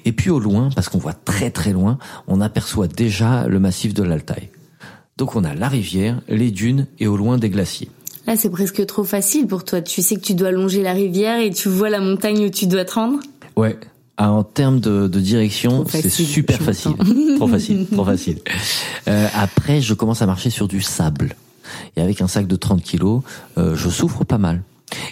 Et 0.04 0.12
puis 0.12 0.28
au 0.28 0.38
loin, 0.38 0.68
parce 0.74 0.90
qu'on 0.90 0.98
voit 0.98 1.14
très 1.14 1.50
très 1.50 1.72
loin, 1.72 1.96
on 2.28 2.42
aperçoit 2.42 2.88
déjà 2.88 3.46
le 3.46 3.58
massif 3.58 3.94
de 3.94 4.02
l'Altaï. 4.02 4.50
Donc 5.16 5.34
on 5.34 5.42
a 5.42 5.54
la 5.54 5.68
rivière, 5.68 6.20
les 6.28 6.50
dunes 6.50 6.86
et 6.98 7.06
au 7.06 7.16
loin 7.16 7.38
des 7.38 7.48
glaciers. 7.48 7.88
Là, 8.26 8.36
c'est 8.36 8.50
presque 8.50 8.84
trop 8.84 9.02
facile 9.02 9.46
pour 9.46 9.64
toi. 9.64 9.80
Tu 9.80 10.02
sais 10.02 10.16
que 10.16 10.20
tu 10.20 10.34
dois 10.34 10.50
longer 10.50 10.82
la 10.82 10.92
rivière 10.92 11.40
et 11.40 11.50
tu 11.50 11.70
vois 11.70 11.88
la 11.88 12.00
montagne 12.00 12.44
où 12.44 12.50
tu 12.50 12.66
dois 12.66 12.84
te 12.84 12.92
rendre? 12.92 13.18
Ouais. 13.56 13.78
Ah, 14.18 14.30
en 14.30 14.44
termes 14.44 14.80
de, 14.80 15.08
de 15.08 15.20
direction, 15.20 15.86
c'est 15.88 16.10
super 16.10 16.60
facile. 16.60 16.96
trop 17.36 17.48
facile, 17.48 17.86
trop 17.90 18.04
facile. 18.04 18.40
Euh, 19.08 19.26
après, 19.32 19.80
je 19.80 19.94
commence 19.94 20.20
à 20.20 20.26
marcher 20.26 20.50
sur 20.50 20.68
du 20.68 20.82
sable. 20.82 21.34
Et 21.96 22.02
avec 22.02 22.20
un 22.20 22.28
sac 22.28 22.46
de 22.46 22.56
30 22.56 22.82
kilos, 22.82 23.22
euh, 23.56 23.74
je 23.74 23.88
souffre 23.88 24.24
pas 24.24 24.38
mal. 24.38 24.62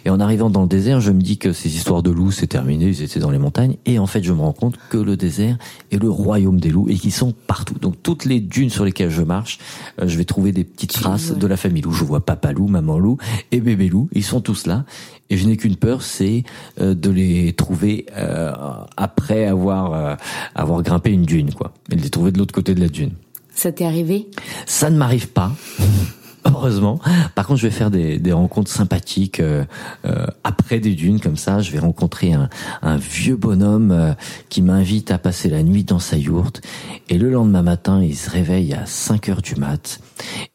Et 0.05 0.11
en 0.11 0.21
arrivant 0.21 0.51
dans 0.51 0.63
le 0.63 0.69
désert, 0.69 1.01
je 1.01 1.11
me 1.11 1.21
dis 1.21 1.39
que 1.39 1.53
ces 1.53 1.75
histoires 1.77 2.03
de 2.03 2.11
loups, 2.11 2.31
c'est 2.31 2.47
terminé, 2.47 2.87
ils 2.87 3.03
étaient 3.03 3.21
dans 3.21 3.31
les 3.31 3.39
montagnes. 3.39 3.77
Et 3.87 3.99
en 3.99 4.07
fait, 4.07 4.23
je 4.23 4.33
me 4.33 4.41
rends 4.41 4.53
compte 4.53 4.77
que 4.91 4.99
le 4.99 5.17
désert 5.17 5.57
est 5.91 6.01
le 6.01 6.11
royaume 6.11 6.61
des 6.61 6.71
loups 6.71 6.89
et 6.89 6.95
qu'ils 6.95 7.13
sont 7.13 7.35
partout. 7.47 7.75
Donc 7.81 8.03
toutes 8.03 8.25
les 8.25 8.41
dunes 8.41 8.71
sur 8.71 8.85
lesquelles 8.85 9.11
je 9.11 9.23
marche, 9.23 9.59
euh, 10.01 10.09
je 10.09 10.17
vais 10.17 10.25
trouver 10.25 10.53
des 10.53 10.65
petites 10.65 10.93
traces 10.93 11.33
de 11.33 11.47
la 11.47 11.57
famille 11.57 11.83
loup. 11.83 11.93
Je 11.93 12.05
vois 12.05 12.25
papa 12.25 12.53
loup, 12.53 12.69
maman 12.69 12.99
loup 12.99 13.19
et 13.51 13.61
bébé 13.61 13.89
loup. 13.89 14.09
Ils 14.13 14.25
sont 14.25 14.41
tous 14.41 14.67
là. 14.67 14.85
Et 15.31 15.37
je 15.37 15.47
n'ai 15.47 15.57
qu'une 15.57 15.77
peur, 15.77 16.03
c'est 16.03 16.45
euh, 16.81 16.95
de 16.95 17.11
les 17.11 17.53
trouver 17.55 18.07
euh, 18.17 18.53
après 18.97 19.47
avoir 19.47 20.19
avoir 20.55 20.83
grimpé 20.83 21.11
une 21.11 21.25
dune, 21.25 21.53
quoi. 21.55 21.73
Et 21.91 21.97
de 21.97 22.03
les 22.03 22.11
trouver 22.11 22.31
de 22.31 22.39
l'autre 22.39 22.55
côté 22.55 22.75
de 22.75 22.81
la 22.81 22.89
dune. 22.89 23.13
Ça 23.55 23.73
t'est 23.73 23.85
arrivé? 23.85 24.29
Ça 24.67 24.91
ne 24.91 24.97
m'arrive 24.97 25.29
pas 25.29 25.53
heureusement. 26.45 27.01
Par 27.35 27.47
contre, 27.47 27.61
je 27.61 27.67
vais 27.67 27.73
faire 27.73 27.91
des, 27.91 28.19
des 28.19 28.33
rencontres 28.33 28.71
sympathiques 28.71 29.41
euh, 29.41 29.65
euh, 30.07 30.27
après 30.45 30.81
des 30.81 30.95
dunes 30.95 31.21
comme 31.21 31.37
ça. 31.37 31.61
Je 31.61 31.71
vais 31.71 31.79
rencontrer 31.79 32.33
un, 32.33 32.49
un 32.83 32.97
vieux 32.97 33.37
bonhomme 33.37 33.91
euh, 33.91 34.13
qui 34.49 34.63
m'invite 34.63 35.11
à 35.11 35.19
passer 35.19 35.49
la 35.49 35.63
nuit 35.63 35.85
dans 35.85 35.99
sa 35.99 36.17
yourte. 36.17 36.61
Et 37.09 37.19
le 37.19 37.31
lendemain 37.31 37.63
matin, 37.63 38.03
il 38.03 38.17
se 38.17 38.31
réveille 38.31 38.75
à 38.75 38.87
5 38.87 39.29
heures 39.29 39.43
du 39.43 39.57
mat 39.57 40.01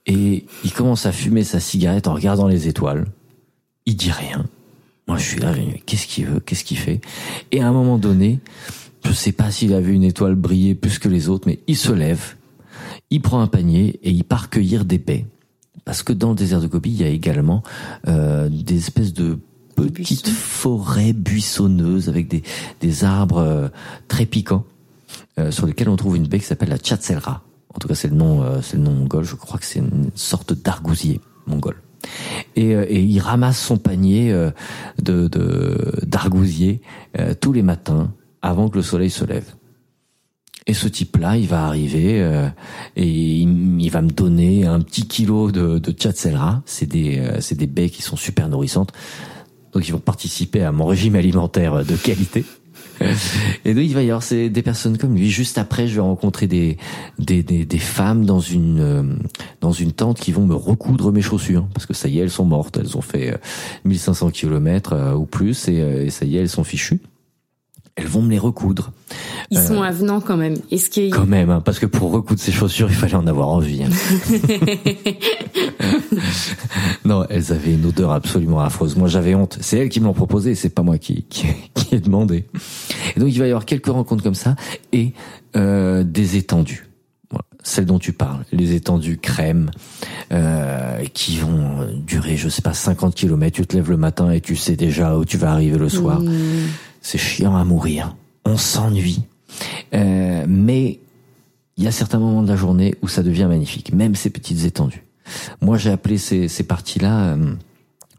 et 0.05 0.45
il 0.63 0.73
commence 0.73 1.05
à 1.05 1.11
fumer 1.11 1.43
sa 1.43 1.59
cigarette 1.59 2.07
en 2.07 2.13
regardant 2.13 2.47
les 2.47 2.67
étoiles. 2.67 3.05
Il 3.85 3.95
dit 3.95 4.11
rien. 4.11 4.45
Moi, 5.07 5.17
je 5.17 5.23
suis 5.23 5.39
là, 5.39 5.53
qu'est-ce 5.85 6.05
qu'il 6.05 6.27
veut, 6.27 6.39
qu'est-ce 6.39 6.63
qu'il 6.63 6.77
fait? 6.77 7.01
Et 7.51 7.61
à 7.61 7.67
un 7.67 7.71
moment 7.71 7.97
donné, 7.97 8.39
je 9.03 9.11
sais 9.11 9.31
pas 9.31 9.49
s'il 9.49 9.73
a 9.73 9.79
vu 9.79 9.93
une 9.93 10.03
étoile 10.03 10.35
briller 10.35 10.75
plus 10.75 10.99
que 10.99 11.09
les 11.09 11.29
autres, 11.29 11.47
mais 11.47 11.59
il 11.65 11.77
se 11.77 11.91
lève, 11.91 12.35
il 13.09 13.21
prend 13.21 13.41
un 13.41 13.47
panier 13.47 13.99
et 14.03 14.11
il 14.11 14.23
part 14.23 14.51
cueillir 14.51 14.85
des 14.85 14.99
baies 14.99 15.25
parce 15.89 16.03
que 16.03 16.13
dans 16.13 16.29
le 16.29 16.35
désert 16.35 16.61
de 16.61 16.67
Gobi, 16.67 16.91
il 16.91 17.01
y 17.01 17.03
a 17.03 17.07
également 17.07 17.63
euh, 18.07 18.47
des 18.47 18.77
espèces 18.77 19.11
de 19.11 19.39
petites 19.75 20.29
forêts 20.29 21.13
buissonneuses 21.13 22.09
avec 22.09 22.27
des, 22.27 22.43
des 22.79 23.03
arbres 23.03 23.39
euh, 23.39 23.69
très 24.07 24.27
piquants 24.27 24.65
euh, 25.39 25.49
sur 25.49 25.65
lesquels 25.65 25.89
on 25.89 25.95
trouve 25.95 26.15
une 26.15 26.27
baie 26.27 26.37
qui 26.37 26.45
s'appelle 26.45 26.69
la 26.69 26.77
Chatselra. 26.77 27.41
En 27.73 27.79
tout 27.79 27.87
cas, 27.87 27.95
c'est 27.95 28.09
le 28.09 28.15
nom, 28.15 28.43
euh, 28.43 28.59
c'est 28.61 28.77
le 28.77 28.83
nom 28.83 28.91
mongol. 28.91 29.23
Je 29.23 29.33
crois 29.33 29.57
que 29.57 29.65
c'est 29.65 29.79
une 29.79 30.11
sorte 30.13 30.53
d'argousier 30.53 31.21
mongol. 31.47 31.81
Et, 32.55 32.75
euh, 32.75 32.85
et, 32.87 33.01
il 33.01 33.19
ramasse 33.19 33.57
son 33.57 33.77
panier 33.77 34.31
de, 35.01 35.27
de 35.27 35.91
d'argousier 36.03 36.83
tous 37.41 37.51
les 37.51 37.63
matins 37.63 38.13
avant 38.43 38.69
que 38.69 38.75
le 38.75 38.83
soleil 38.83 39.09
se 39.09 39.25
lève. 39.25 39.55
Et 40.69 40.75
ce 40.75 40.87
type-là, 40.87 41.35
il 41.35 41.47
va 41.47 41.65
arriver 41.65 42.21
euh, 42.21 42.47
et 42.95 43.07
il, 43.07 43.89
va 43.89 44.03
me 44.03 44.11
donner 44.11 44.67
un 44.67 44.81
petit 44.81 45.07
kilo 45.07 45.49
de, 45.49 45.79
de 45.79 45.95
chatselra. 45.99 46.61
C'est 46.67 46.85
des, 46.85 47.17
euh, 47.17 47.41
c'est 47.41 47.55
des 47.55 47.65
baies 47.65 47.89
qui 47.89 48.03
sont 48.03 48.15
super 48.15 48.47
nourrissantes. 48.49 48.91
Donc 49.73 49.87
ils 49.87 49.91
vont 49.91 49.99
participer 49.99 50.61
à 50.61 50.71
mon 50.71 50.85
régime 50.85 51.15
alimentaire 51.15 51.83
de 51.83 51.95
qualité. 51.95 52.45
Et 53.65 53.73
donc 53.73 53.83
il 53.83 53.95
va 53.95 54.03
y 54.03 54.11
avoir 54.11 54.23
des 54.29 54.61
personnes 54.61 54.99
comme 54.99 55.15
lui. 55.15 55.31
Juste 55.31 55.57
après, 55.57 55.87
je 55.87 55.95
vais 55.95 56.01
rencontrer 56.01 56.45
des 56.45 56.77
des, 57.17 57.41
des, 57.41 57.65
des 57.65 57.79
femmes 57.79 58.23
dans 58.23 58.39
une 58.39 58.79
euh, 58.79 59.03
dans 59.61 59.71
une 59.71 59.91
tente 59.91 60.19
qui 60.19 60.31
vont 60.31 60.45
me 60.45 60.53
recoudre 60.53 61.11
mes 61.11 61.23
chaussures 61.23 61.67
parce 61.73 61.87
que 61.87 61.95
ça 61.95 62.09
y 62.09 62.19
est, 62.19 62.21
elles 62.21 62.29
sont 62.29 62.45
mortes. 62.45 62.77
Elles 62.77 62.95
ont 62.95 63.01
fait 63.01 63.41
1500 63.85 64.29
kilomètres 64.29 65.15
ou 65.17 65.25
plus 65.25 65.67
et, 65.67 65.77
et 65.77 66.09
ça 66.11 66.25
y 66.25 66.37
est, 66.37 66.41
elles 66.41 66.47
sont 66.47 66.63
fichues 66.63 67.01
elles 67.99 68.07
vont 68.07 68.21
me 68.21 68.29
les 68.29 68.39
recoudre. 68.39 68.91
Ils 69.51 69.59
sont 69.59 69.81
euh, 69.81 69.85
avenants 69.85 70.21
quand 70.21 70.37
même. 70.37 70.55
Est-ce 70.71 70.89
que 70.89 71.09
quand 71.09 71.25
même, 71.25 71.49
hein, 71.49 71.61
parce 71.63 71.79
que 71.79 71.85
pour 71.85 72.11
recoudre 72.11 72.39
ces 72.39 72.51
chaussures, 72.51 72.89
il 72.89 72.95
fallait 72.95 73.15
en 73.15 73.27
avoir 73.27 73.49
envie. 73.49 73.83
Hein. 73.83 73.89
non, 77.05 77.25
elles 77.29 77.51
avaient 77.51 77.73
une 77.73 77.85
odeur 77.85 78.11
absolument 78.11 78.61
affreuse. 78.61 78.95
Moi, 78.95 79.07
j'avais 79.07 79.35
honte. 79.35 79.57
C'est 79.61 79.77
elles 79.77 79.89
qui 79.89 79.99
me 79.99 80.05
l'ont 80.05 80.13
proposé, 80.13 80.55
c'est 80.55 80.69
pas 80.69 80.83
moi 80.83 80.97
qui, 80.97 81.23
qui, 81.23 81.47
qui 81.73 81.95
ai 81.95 81.99
demandé. 81.99 82.45
Et 83.15 83.19
donc, 83.19 83.29
il 83.29 83.39
va 83.39 83.45
y 83.45 83.49
avoir 83.49 83.65
quelques 83.65 83.87
rencontres 83.87 84.23
comme 84.23 84.35
ça 84.35 84.55
et 84.91 85.13
euh, 85.55 86.03
des 86.03 86.37
étendues. 86.37 86.85
Voilà, 87.31 87.45
celles 87.63 87.85
dont 87.85 87.99
tu 87.99 88.11
parles, 88.11 88.43
les 88.51 88.73
étendues 88.73 89.17
crème, 89.17 89.69
euh, 90.31 91.03
qui 91.13 91.37
vont 91.37 91.87
durer, 91.93 92.37
je 92.37 92.49
sais 92.49 92.61
pas, 92.61 92.73
50 92.73 93.13
km. 93.13 93.55
Tu 93.55 93.67
te 93.67 93.75
lèves 93.75 93.89
le 93.89 93.97
matin 93.97 94.31
et 94.31 94.41
tu 94.41 94.55
sais 94.55 94.75
déjà 94.75 95.15
où 95.15 95.25
tu 95.25 95.37
vas 95.37 95.51
arriver 95.51 95.77
le 95.77 95.89
soir. 95.89 96.21
Mmh 96.21 96.29
c'est 97.01 97.17
chiant 97.17 97.55
à 97.55 97.63
mourir, 97.63 98.15
on 98.45 98.57
s'ennuie. 98.57 99.21
Euh, 99.93 100.45
mais 100.47 100.99
il 101.77 101.83
y 101.83 101.87
a 101.87 101.91
certains 101.91 102.19
moments 102.19 102.43
de 102.43 102.49
la 102.49 102.55
journée 102.55 102.95
où 103.01 103.07
ça 103.07 103.23
devient 103.23 103.45
magnifique, 103.45 103.93
même 103.93 104.15
ces 104.15 104.29
petites 104.29 104.65
étendues. 104.65 105.03
Moi, 105.61 105.77
j'ai 105.77 105.91
appelé 105.91 106.17
ces, 106.17 106.47
ces 106.47 106.63
parties-là 106.63 107.33
euh, 107.33 107.53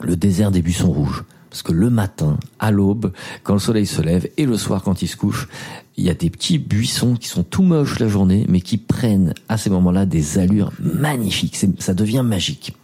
le 0.01 0.17
désert 0.17 0.51
des 0.51 0.63
buissons 0.63 0.91
rouges. 0.91 1.25
Parce 1.51 1.63
que 1.63 1.73
le 1.73 1.91
matin, 1.91 2.39
à 2.61 2.71
l'aube, 2.71 3.13
quand 3.43 3.55
le 3.55 3.59
soleil 3.59 3.85
se 3.85 4.01
lève, 4.01 4.29
et 4.37 4.47
le 4.47 4.57
soir 4.57 4.83
quand 4.85 5.03
il 5.03 5.09
se 5.09 5.17
couche, 5.17 5.49
il 5.97 6.05
y 6.05 6.11
a 6.11 6.15
des 6.15 6.31
petits 6.31 6.59
buissons 6.59 7.17
qui 7.17 7.27
sont 7.27 7.43
tout 7.43 7.65
moches 7.65 7.99
la 7.99 8.07
journée, 8.07 8.47
mais 8.49 8.61
qui 8.61 8.77
prennent 8.79 9.35
à 9.49 9.59
ces 9.59 9.69
moments-là 9.69 10.07
des 10.07 10.39
allures 10.39 10.71
magnifiques. 10.79 11.59
Ça 11.81 11.93
devient 11.93 12.23
magique. 12.25 12.77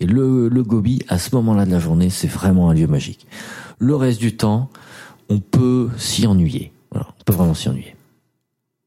Et 0.00 0.06
le, 0.06 0.48
le 0.48 0.62
Gobi, 0.64 1.00
à 1.08 1.18
ce 1.18 1.34
moment-là 1.36 1.64
de 1.64 1.70
la 1.70 1.78
journée, 1.78 2.10
c'est 2.10 2.26
vraiment 2.26 2.70
un 2.70 2.74
lieu 2.74 2.88
magique. 2.88 3.26
Le 3.78 3.94
reste 3.94 4.18
du 4.18 4.36
temps, 4.36 4.68
on 5.28 5.40
peut 5.40 5.88
s'y 5.98 6.26
ennuyer. 6.26 6.72
on 6.94 7.00
peut 7.24 7.32
vraiment 7.32 7.54
s'y 7.54 7.68
ennuyer. 7.68 7.94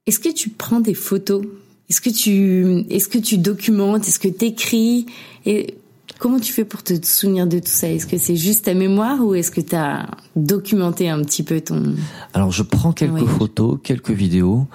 Est-ce 0.07 0.19
que 0.19 0.34
tu 0.34 0.49
prends 0.49 0.80
des 0.80 0.93
photos? 0.93 1.43
Est-ce 1.89 2.01
que 2.01 2.09
tu 2.09 2.85
est-ce 2.89 3.07
que 3.07 3.18
tu 3.18 3.38
documentes? 3.38 4.07
Est-ce 4.07 4.19
que 4.19 4.27
tu 4.27 4.45
écris 4.45 5.05
Et 5.45 5.76
comment 6.18 6.39
tu 6.39 6.53
fais 6.53 6.65
pour 6.65 6.84
te 6.84 6.93
souvenir 7.05 7.47
de 7.47 7.59
tout 7.59 7.68
ça? 7.68 7.89
Est-ce 7.89 8.07
que 8.07 8.18
c'est 8.18 8.35
juste 8.35 8.65
ta 8.65 8.73
mémoire 8.73 9.19
ou 9.23 9.35
est-ce 9.35 9.51
que 9.51 9.61
tu 9.61 9.76
as 9.76 10.09
documenté 10.35 11.09
un 11.09 11.22
petit 11.22 11.43
peu 11.43 11.61
ton 11.61 11.95
Alors 12.34 12.51
je 12.51 12.63
prends 12.63 12.93
quelques 12.93 13.26
photos, 13.26 13.77
quelques 13.84 14.11
vidéos, 14.11 14.68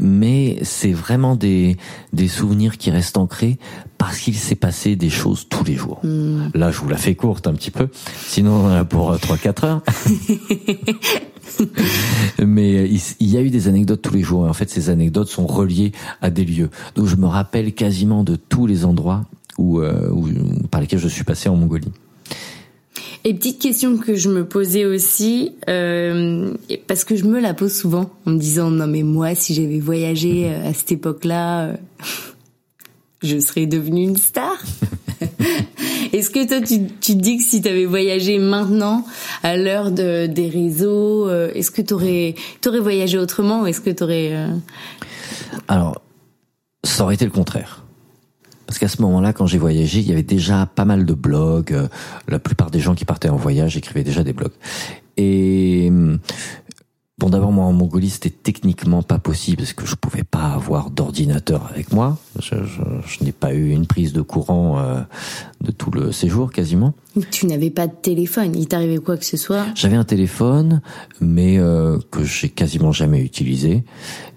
mais 0.00 0.58
c'est 0.62 0.92
vraiment 0.92 1.36
des 1.36 1.76
des 2.12 2.28
souvenirs 2.28 2.78
qui 2.78 2.90
restent 2.90 3.16
ancrés 3.16 3.58
parce 4.00 4.18
qu'il 4.18 4.34
s'est 4.34 4.54
passé 4.54 4.96
des 4.96 5.10
choses 5.10 5.46
tous 5.46 5.62
les 5.62 5.74
jours. 5.74 6.00
Hmm. 6.02 6.48
Là, 6.54 6.70
je 6.70 6.78
vous 6.78 6.88
la 6.88 6.96
fais 6.96 7.14
courte 7.14 7.46
un 7.46 7.52
petit 7.52 7.70
peu, 7.70 7.88
sinon 8.16 8.52
on 8.52 8.64
en 8.68 8.70
a 8.70 8.84
pour 8.86 9.14
3-4 9.14 9.66
heures. 9.66 9.82
Mais 12.46 12.78
euh, 12.78 12.88
il, 13.20 13.28
y 13.28 13.36
a 13.36 13.42
eu 13.42 13.50
des 13.50 13.68
anecdotes 13.68 14.00
tous 14.00 14.14
les 14.14 14.22
jours. 14.22 14.46
Et 14.46 14.48
en 14.48 14.54
fait, 14.54 14.70
ces 14.70 14.88
anecdotes 14.88 15.28
sont 15.28 15.46
reliées 15.46 15.92
à 16.22 16.30
des 16.30 16.46
lieux. 16.46 16.70
Donc, 16.94 17.08
je 17.08 17.16
me 17.16 17.26
rappelle 17.26 17.74
quasiment 17.74 18.24
de 18.24 18.36
tous 18.36 18.66
les 18.66 18.86
endroits 18.86 19.26
où, 19.58 19.80
euh, 19.80 20.08
où 20.10 20.30
par 20.70 20.80
lesquels 20.80 20.98
je 20.98 21.08
suis 21.08 21.24
passé 21.24 21.50
en 21.50 21.56
Mongolie. 21.56 21.92
Et 23.24 23.34
petite 23.34 23.58
question 23.58 23.98
que 23.98 24.14
je 24.14 24.30
me 24.30 24.46
posais 24.46 24.86
aussi, 24.86 25.52
euh, 25.68 26.54
parce 26.86 27.04
que 27.04 27.16
je 27.16 27.26
me 27.26 27.38
la 27.38 27.52
pose 27.52 27.74
souvent 27.74 28.08
en 28.24 28.30
me 28.30 28.38
disant 28.38 28.70
non 28.70 28.86
mais 28.86 29.02
moi 29.02 29.34
si 29.34 29.52
j'avais 29.52 29.78
voyagé 29.78 30.48
à 30.48 30.72
cette 30.72 30.92
époque-là, 30.92 31.74
je 33.22 33.38
serais 33.38 33.66
devenue 33.66 34.02
une 34.02 34.16
star. 34.16 34.56
Est-ce 36.12 36.30
que 36.30 36.46
toi, 36.46 36.60
tu, 36.60 36.86
tu 37.00 37.16
te 37.16 37.22
dis 37.22 37.36
que 37.36 37.42
si 37.42 37.62
tu 37.62 37.68
avais 37.68 37.84
voyagé 37.84 38.38
maintenant, 38.38 39.04
à 39.42 39.56
l'heure 39.56 39.90
de, 39.90 40.26
des 40.26 40.48
réseaux, 40.48 41.28
euh, 41.28 41.52
est-ce 41.54 41.70
que 41.70 41.82
tu 41.82 41.94
aurais, 41.94 42.34
aurais, 42.66 42.80
voyagé 42.80 43.18
autrement 43.18 43.62
ou 43.62 43.66
est-ce 43.66 43.80
que 43.80 43.90
tu 43.90 44.02
aurais... 44.02 44.30
Euh, 44.32 44.48
Alors, 45.68 46.02
ça 46.82 47.04
aurait 47.04 47.14
été 47.14 47.24
le 47.24 47.30
contraire. 47.30 47.84
Parce 48.66 48.78
qu'à 48.78 48.88
ce 48.88 49.02
moment-là, 49.02 49.32
quand 49.32 49.46
j'ai 49.46 49.58
voyagé, 49.58 50.00
il 50.00 50.08
y 50.08 50.12
avait 50.12 50.22
déjà 50.22 50.66
pas 50.66 50.84
mal 50.84 51.04
de 51.04 51.14
blogs. 51.14 51.72
Euh, 51.72 51.88
la 52.28 52.38
plupart 52.38 52.70
des 52.70 52.80
gens 52.80 52.94
qui 52.94 53.04
partaient 53.04 53.28
en 53.28 53.36
voyage 53.36 53.76
écrivaient 53.76 54.04
déjà 54.04 54.24
des 54.24 54.32
blogs. 54.32 54.52
Et 55.16 55.92
Bon, 57.20 57.28
d'abord, 57.28 57.52
moi, 57.52 57.66
en 57.66 57.74
Mongolie, 57.74 58.08
c'était 58.08 58.30
techniquement 58.30 59.02
pas 59.02 59.18
possible 59.18 59.58
parce 59.58 59.74
que 59.74 59.84
je 59.84 59.94
pouvais 59.94 60.24
pas 60.24 60.54
avoir 60.54 60.88
d'ordinateur 60.88 61.68
avec 61.70 61.92
moi. 61.92 62.16
Je, 62.40 62.54
n'ai 63.22 63.32
pas 63.32 63.52
eu 63.52 63.72
une 63.72 63.86
prise 63.86 64.14
de 64.14 64.22
courant 64.22 64.78
euh, 64.78 65.02
de 65.60 65.70
tout 65.70 65.90
le 65.90 66.12
séjour, 66.12 66.50
quasiment. 66.50 66.94
Tu 67.30 67.44
n'avais 67.44 67.68
pas 67.68 67.88
de 67.88 67.92
téléphone. 67.92 68.56
Il 68.56 68.68
t'arrivait 68.68 68.96
quoi 68.96 69.18
que 69.18 69.26
ce 69.26 69.36
soit? 69.36 69.66
J'avais 69.74 69.96
un 69.96 70.04
téléphone, 70.04 70.80
mais 71.20 71.58
euh, 71.58 71.98
que 72.10 72.24
j'ai 72.24 72.48
quasiment 72.48 72.90
jamais 72.90 73.20
utilisé. 73.20 73.84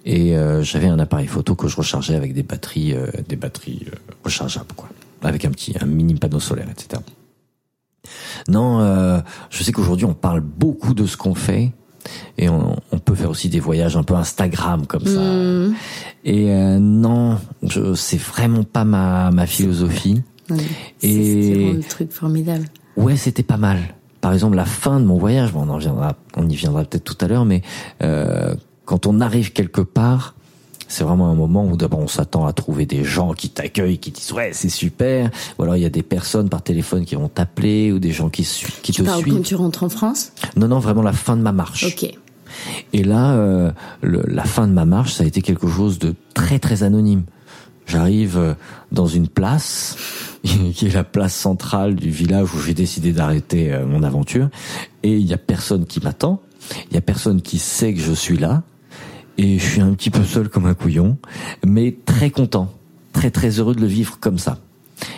Et 0.05 0.35
euh, 0.35 0.61
j'avais 0.61 0.87
un 0.87 0.99
appareil 0.99 1.27
photo 1.27 1.55
que 1.55 1.69
je 1.69 1.77
rechargeais 1.77 2.15
avec 2.15 2.33
des 2.33 2.43
batteries, 2.43 2.95
des 3.29 3.37
batteries 3.37 3.85
rechargeables, 4.25 4.73
quoi, 4.75 4.89
avec 5.21 5.45
un 5.45 5.51
petit, 5.51 5.73
un 5.79 5.85
mini 5.85 6.15
panneau 6.15 6.41
solaire, 6.41 6.67
etc. 6.69 7.01
Non, 8.49 9.23
je 9.49 9.63
sais 9.63 9.71
qu'aujourd'hui 9.71 10.05
on 10.05 10.13
parle 10.13 10.41
beaucoup 10.41 10.93
de 10.93 11.05
ce 11.05 11.15
qu'on 11.15 11.33
fait 11.33 11.71
et 12.37 12.49
on, 12.49 12.75
on, 12.91 12.99
peut 12.99 13.15
faire 13.15 13.29
aussi 13.29 13.49
des 13.49 13.59
voyages 13.59 13.97
un 13.97 14.03
peu 14.03 14.15
Instagram 14.15 14.85
comme 14.87 15.05
ça. 15.05 15.21
Mm. 15.21 15.75
Et 16.25 16.51
euh, 16.51 16.79
non, 16.79 17.37
c'est 17.95 18.19
vraiment 18.19 18.63
pas 18.63 18.85
ma, 18.85 19.31
ma 19.31 19.45
philosophie. 19.45 20.21
et 20.49 20.57
c'est 21.01 21.73
le 21.73 21.83
truc 21.83 22.11
formidable. 22.11 22.65
Ouais, 22.95 23.15
c'était 23.17 23.43
pas 23.43 23.57
mal. 23.57 23.79
Par 24.21 24.33
exemple, 24.33 24.55
la 24.55 24.65
fin 24.65 24.99
de 24.99 25.05
mon 25.05 25.17
voyage, 25.17 25.51
bon, 25.51 25.67
on 25.67 25.69
en 25.69 25.77
viendra, 25.77 26.15
on 26.37 26.47
y 26.47 26.55
viendra 26.55 26.85
peut-être 26.85 27.03
tout 27.03 27.17
à 27.19 27.27
l'heure, 27.27 27.45
mais 27.45 27.61
euh, 28.01 28.55
quand 28.85 29.05
on 29.05 29.19
arrive 29.19 29.51
quelque 29.51 29.81
part, 29.81 30.35
c'est 30.93 31.03
vraiment 31.03 31.27
un 31.29 31.33
moment 31.33 31.65
où 31.65 31.75
d'abord 31.75 31.99
on 31.99 32.07
s'attend 32.07 32.45
à 32.45 32.53
trouver 32.53 32.85
des 32.85 33.03
gens 33.03 33.33
qui 33.33 33.49
t'accueillent, 33.49 33.97
qui 33.97 34.11
disent 34.11 34.31
ouais 34.31 34.51
c'est 34.53 34.69
super, 34.69 35.31
ou 35.57 35.63
alors 35.63 35.75
il 35.75 35.81
y 35.81 35.85
a 35.85 35.89
des 35.89 36.03
personnes 36.03 36.49
par 36.49 36.61
téléphone 36.61 37.03
qui 37.03 37.15
vont 37.15 37.29
t'appeler 37.29 37.91
ou 37.91 37.97
des 37.97 38.11
gens 38.11 38.29
qui, 38.29 38.43
qui 38.83 38.91
tu 38.91 39.01
te 39.01 39.07
parles 39.07 39.21
suivent. 39.21 39.33
quand 39.33 39.41
tu 39.41 39.55
rentres 39.55 39.83
en 39.83 39.89
France? 39.89 40.31
Non 40.55 40.67
non 40.67 40.79
vraiment 40.79 41.01
la 41.01 41.13
fin 41.13 41.35
de 41.35 41.41
ma 41.41 41.51
marche. 41.51 41.85
Ok. 41.85 42.11
Et 42.93 43.03
là, 43.03 43.33
euh, 43.33 43.71
le, 44.01 44.23
la 44.27 44.43
fin 44.43 44.67
de 44.67 44.73
ma 44.73 44.85
marche, 44.85 45.13
ça 45.13 45.23
a 45.23 45.27
été 45.27 45.41
quelque 45.41 45.67
chose 45.67 45.97
de 45.97 46.13
très 46.35 46.59
très 46.59 46.83
anonyme. 46.83 47.23
J'arrive 47.87 48.37
euh, 48.37 48.53
dans 48.91 49.07
une 49.07 49.27
place 49.27 49.97
qui 50.43 50.85
est 50.85 50.93
la 50.93 51.03
place 51.03 51.33
centrale 51.33 51.95
du 51.95 52.11
village 52.11 52.53
où 52.53 52.59
j'ai 52.59 52.75
décidé 52.75 53.13
d'arrêter 53.13 53.73
euh, 53.73 53.87
mon 53.87 54.03
aventure, 54.03 54.49
et 55.01 55.17
il 55.17 55.25
y 55.25 55.33
a 55.33 55.39
personne 55.39 55.87
qui 55.87 55.99
m'attend, 56.01 56.41
il 56.91 56.93
y 56.93 56.97
a 56.97 57.01
personne 57.01 57.41
qui 57.41 57.57
sait 57.57 57.95
que 57.95 57.99
je 57.99 58.13
suis 58.13 58.37
là 58.37 58.61
et 59.37 59.59
je 59.59 59.65
suis 59.65 59.81
un 59.81 59.93
petit 59.93 60.09
peu 60.09 60.23
seul 60.23 60.49
comme 60.49 60.65
un 60.65 60.73
couillon, 60.73 61.17
mais 61.65 61.95
très 62.05 62.29
content, 62.29 62.71
très 63.11 63.31
très 63.31 63.59
heureux 63.59 63.75
de 63.75 63.81
le 63.81 63.87
vivre 63.87 64.19
comme 64.19 64.37
ça. 64.37 64.59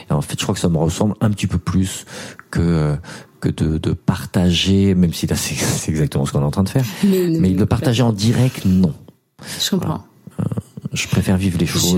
Et 0.10 0.14
en 0.14 0.22
fait, 0.22 0.40
je 0.40 0.44
crois 0.44 0.56
que 0.56 0.62
ça 0.62 0.70
me 0.70 0.78
ressemble 0.78 1.16
un 1.22 1.30
petit 1.32 1.48
peu 1.48 1.58
plus 1.58 2.06
que 2.52 2.96
que 3.42 3.50
de, 3.50 3.78
de 3.78 3.94
partager, 3.94 4.96
même 4.96 5.14
si 5.14 5.28
là 5.28 5.36
c'est 5.36 5.92
exactement 5.92 6.26
ce 6.26 6.32
qu'on 6.32 6.42
est 6.42 6.46
en 6.46 6.52
train 6.52 6.64
de 6.64 6.70
faire, 6.70 6.86
mais, 7.04 7.52
de 7.52 7.66
partager 7.66 8.04
en 8.04 8.14
direct, 8.14 8.66
non. 8.66 8.94
Je 9.60 9.70
comprends. 9.70 10.06
Euh, 10.40 10.44
je 10.94 11.08
préfère 11.08 11.38
vivre 11.38 11.58
les 11.60 11.66
choses 11.66 11.98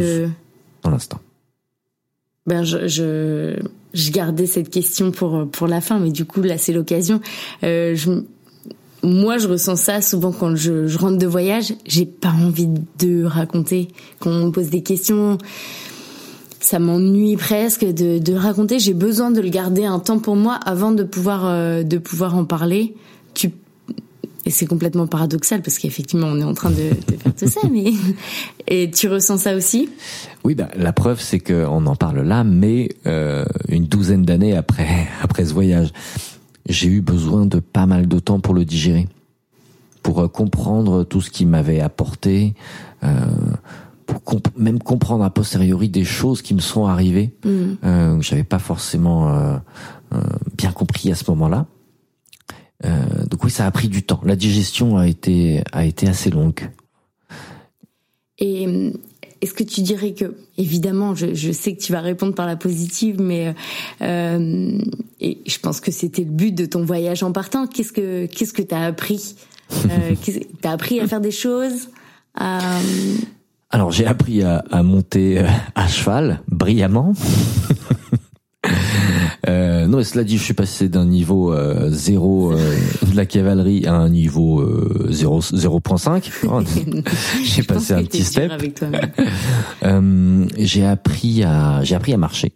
dans 0.83 0.89
l'instant. 0.89 1.19
Ben 2.47 2.63
je, 2.63 2.87
je 2.87 3.59
je 3.93 4.11
gardais 4.11 4.45
cette 4.45 4.69
question 4.69 5.11
pour 5.11 5.49
pour 5.49 5.67
la 5.67 5.81
fin, 5.81 5.99
mais 5.99 6.11
du 6.11 6.25
coup 6.25 6.41
là 6.41 6.57
c'est 6.57 6.71
l'occasion. 6.71 7.19
Euh, 7.63 7.93
je 7.95 8.23
moi, 9.03 9.37
je 9.37 9.47
ressens 9.47 9.75
ça 9.75 10.01
souvent 10.01 10.31
quand 10.31 10.55
je, 10.55 10.87
je 10.87 10.97
rentre 10.97 11.17
de 11.17 11.27
voyage. 11.27 11.73
J'ai 11.85 12.05
pas 12.05 12.31
envie 12.31 12.69
de 12.99 13.23
raconter. 13.23 13.89
Quand 14.19 14.31
on 14.31 14.47
me 14.47 14.51
pose 14.51 14.69
des 14.69 14.81
questions, 14.81 15.37
ça 16.59 16.79
m'ennuie 16.79 17.37
presque 17.37 17.85
de, 17.85 18.19
de 18.19 18.33
raconter. 18.33 18.79
J'ai 18.79 18.93
besoin 18.93 19.31
de 19.31 19.39
le 19.39 19.49
garder 19.49 19.85
un 19.85 19.99
temps 19.99 20.19
pour 20.19 20.35
moi 20.35 20.55
avant 20.65 20.91
de 20.91 21.03
pouvoir 21.03 21.45
euh, 21.45 21.83
de 21.83 21.97
pouvoir 21.97 22.35
en 22.35 22.45
parler. 22.45 22.95
Tu 23.33 23.51
et 24.45 24.49
c'est 24.49 24.65
complètement 24.65 25.07
paradoxal 25.07 25.61
parce 25.61 25.77
qu'effectivement 25.77 26.27
on 26.27 26.39
est 26.39 26.43
en 26.43 26.53
train 26.53 26.69
de, 26.69 26.75
de 26.75 27.17
faire 27.17 27.35
tout 27.35 27.47
ça, 27.47 27.59
mais 27.69 27.91
et 28.67 28.89
tu 28.89 29.09
ressens 29.09 29.39
ça 29.39 29.55
aussi? 29.55 29.89
Oui, 30.45 30.55
bah, 30.55 30.69
la 30.77 30.93
preuve 30.93 31.19
c'est 31.19 31.39
qu'on 31.39 31.85
en 31.85 31.95
parle 31.97 32.21
là, 32.21 32.45
mais 32.45 32.89
euh, 33.05 33.43
une 33.67 33.85
douzaine 33.85 34.23
d'années 34.23 34.55
après 34.55 35.07
après 35.21 35.45
ce 35.45 35.53
voyage, 35.53 35.89
j'ai 36.67 36.87
eu 36.87 37.01
besoin 37.01 37.45
de 37.45 37.59
pas 37.59 37.85
mal 37.85 38.07
de 38.07 38.19
temps 38.19 38.39
pour 38.39 38.53
le 38.53 38.65
digérer, 38.65 39.07
pour 40.03 40.19
euh, 40.19 40.27
comprendre 40.27 41.03
tout 41.03 41.21
ce 41.21 41.29
qui 41.29 41.45
m'avait 41.45 41.79
apporté. 41.79 42.53
Euh, 43.03 43.25
pour 44.05 44.23
comp 44.23 44.47
même 44.57 44.79
comprendre 44.79 45.23
a 45.25 45.29
posteriori 45.29 45.89
des 45.89 46.05
choses 46.05 46.41
qui 46.41 46.53
me 46.53 46.61
sont 46.61 46.85
arrivées 46.85 47.35
mm. 47.43 47.49
euh, 47.83 48.17
que 48.17 48.23
j'avais 48.23 48.45
pas 48.45 48.57
forcément 48.57 49.29
euh, 49.29 49.57
euh, 50.13 50.19
bien 50.57 50.71
compris 50.71 51.11
à 51.11 51.15
ce 51.15 51.29
moment-là. 51.31 51.65
Euh, 52.85 53.25
donc 53.29 53.43
oui, 53.43 53.51
ça 53.51 53.65
a 53.65 53.71
pris 53.71 53.89
du 53.89 54.03
temps. 54.03 54.21
La 54.23 54.35
digestion 54.35 54.97
a 54.97 55.07
été 55.07 55.63
a 55.71 55.85
été 55.85 56.07
assez 56.07 56.29
longue. 56.29 56.69
Et 58.39 58.93
est-ce 59.41 59.53
que 59.53 59.63
tu 59.63 59.81
dirais 59.81 60.13
que, 60.13 60.35
évidemment, 60.57 61.15
je, 61.15 61.33
je, 61.33 61.51
sais 61.51 61.75
que 61.75 61.81
tu 61.81 61.91
vas 61.91 62.01
répondre 62.01 62.33
par 62.33 62.45
la 62.45 62.55
positive, 62.55 63.21
mais 63.21 63.53
euh, 64.01 64.79
et 65.19 65.39
je 65.45 65.59
pense 65.59 65.79
que 65.79 65.91
c'était 65.91 66.23
le 66.23 66.31
but 66.31 66.53
de 66.53 66.65
ton 66.65 66.83
voyage 66.83 67.23
en 67.23 67.31
partant. 67.31 67.67
Qu'est-ce 67.67 67.91
que 67.91 68.25
qu'est-ce 68.25 68.53
que 68.53 68.61
t'as 68.61 68.85
appris 68.85 69.35
euh, 69.73 70.15
T'as 70.61 70.71
appris 70.71 70.99
à 70.99 71.07
faire 71.07 71.21
des 71.21 71.31
choses 71.31 71.89
à... 72.35 72.59
Alors 73.69 73.91
j'ai 73.91 74.05
appris 74.05 74.43
à, 74.43 74.63
à 74.71 74.81
monter 74.83 75.39
euh, 75.39 75.47
à 75.75 75.87
cheval 75.87 76.41
brillamment. 76.47 77.13
Euh, 79.47 79.87
non, 79.87 80.03
cela 80.03 80.23
dit, 80.23 80.37
je 80.37 80.43
suis 80.43 80.53
passé 80.53 80.89
d'un 80.89 81.05
niveau 81.05 81.53
euh, 81.53 81.89
0 81.91 82.53
euh, 82.53 82.77
de 83.03 83.15
la 83.15 83.25
cavalerie 83.25 83.85
à 83.85 83.93
un 83.93 84.09
niveau 84.09 84.61
euh, 84.61 85.09
0.5. 85.11 87.03
j'ai 87.43 87.63
passé 87.63 87.93
un 87.93 88.03
petit 88.03 88.23
step. 88.23 88.51
euh, 89.83 90.47
j'ai 90.57 90.85
appris 90.85 91.43
à 91.43 91.83
j'ai 91.83 91.95
appris 91.95 92.13
à 92.13 92.17
marcher. 92.17 92.53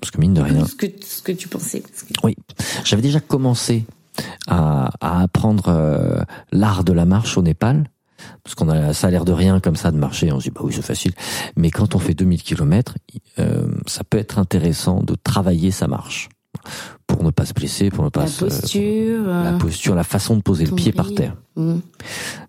Parce 0.00 0.10
que 0.10 0.20
mine 0.20 0.34
de 0.34 0.40
rien. 0.40 0.66
Ce 0.66 0.74
que, 0.74 0.86
ce 1.04 1.22
que 1.22 1.32
tu 1.32 1.48
pensais. 1.48 1.80
Que... 1.80 1.86
Oui, 2.24 2.36
j'avais 2.84 3.02
déjà 3.02 3.20
commencé 3.20 3.84
à, 4.46 4.90
à 5.00 5.22
apprendre 5.22 5.68
euh, 5.68 6.22
l'art 6.50 6.82
de 6.84 6.92
la 6.92 7.04
marche 7.04 7.36
au 7.38 7.42
Népal 7.42 7.84
parce 8.42 8.54
qu'on 8.54 8.68
a 8.68 8.92
ça 8.92 9.08
a 9.08 9.10
l'air 9.10 9.24
de 9.24 9.32
rien 9.32 9.60
comme 9.60 9.76
ça 9.76 9.90
de 9.90 9.96
marcher 9.96 10.32
on 10.32 10.40
se 10.40 10.44
dit 10.44 10.50
bah 10.50 10.60
oui 10.64 10.72
c'est 10.74 10.82
facile. 10.82 11.12
Mais 11.56 11.70
quand 11.70 11.94
on 11.94 11.98
fait 11.98 12.14
2000 12.14 12.42
km 12.42 12.94
euh, 13.38 13.66
ça 13.86 14.04
peut 14.04 14.18
être 14.18 14.38
intéressant 14.38 15.02
de 15.02 15.14
travailler 15.14 15.70
sa 15.70 15.88
marche. 15.88 16.28
Pour 17.06 17.24
ne 17.24 17.30
pas 17.30 17.46
se 17.46 17.54
blesser 17.54 17.90
pour 17.90 18.04
ne 18.04 18.10
pas 18.10 18.22
la 18.22 18.26
se, 18.26 18.44
posture 18.44 19.26
la 19.26 19.52
euh, 19.52 19.58
posture 19.58 19.94
la 19.94 20.04
façon 20.04 20.36
de 20.36 20.42
poser 20.42 20.66
le 20.66 20.74
pied 20.74 20.92
par 20.92 21.12
terre. 21.12 21.34
Mmh. 21.56 21.74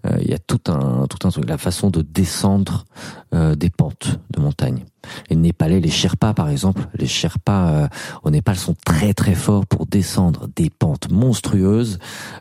euh, 0.06 0.18
il 0.22 0.30
y 0.30 0.34
a 0.34 0.40
tout 0.40 0.62
un 0.68 1.08
tout 1.08 1.28
un 1.28 1.32
truc. 1.32 1.50
La 1.50 1.58
façon 1.58 1.90
de 1.90 2.02
descendre 2.02 2.86
euh, 3.34 3.56
des 3.56 3.70
pentes 3.70 4.20
de 4.32 4.40
montagne. 4.40 4.86
Les 5.30 5.36
Népalais 5.36 5.80
les 5.80 5.90
Sherpas 5.90 6.34
par 6.34 6.50
exemple. 6.50 6.88
Les 6.94 7.08
Sherpas 7.08 7.68
euh, 7.70 7.88
au 8.24 8.30
Népal 8.30 8.56
sont 8.58 8.76
très 8.86 9.14
très 9.14 9.34
forts 9.34 9.66
pour 9.66 9.88
descendre 9.88 10.48
des 10.56 10.70
pentes 10.70 11.10
monstrueuses 11.10 11.98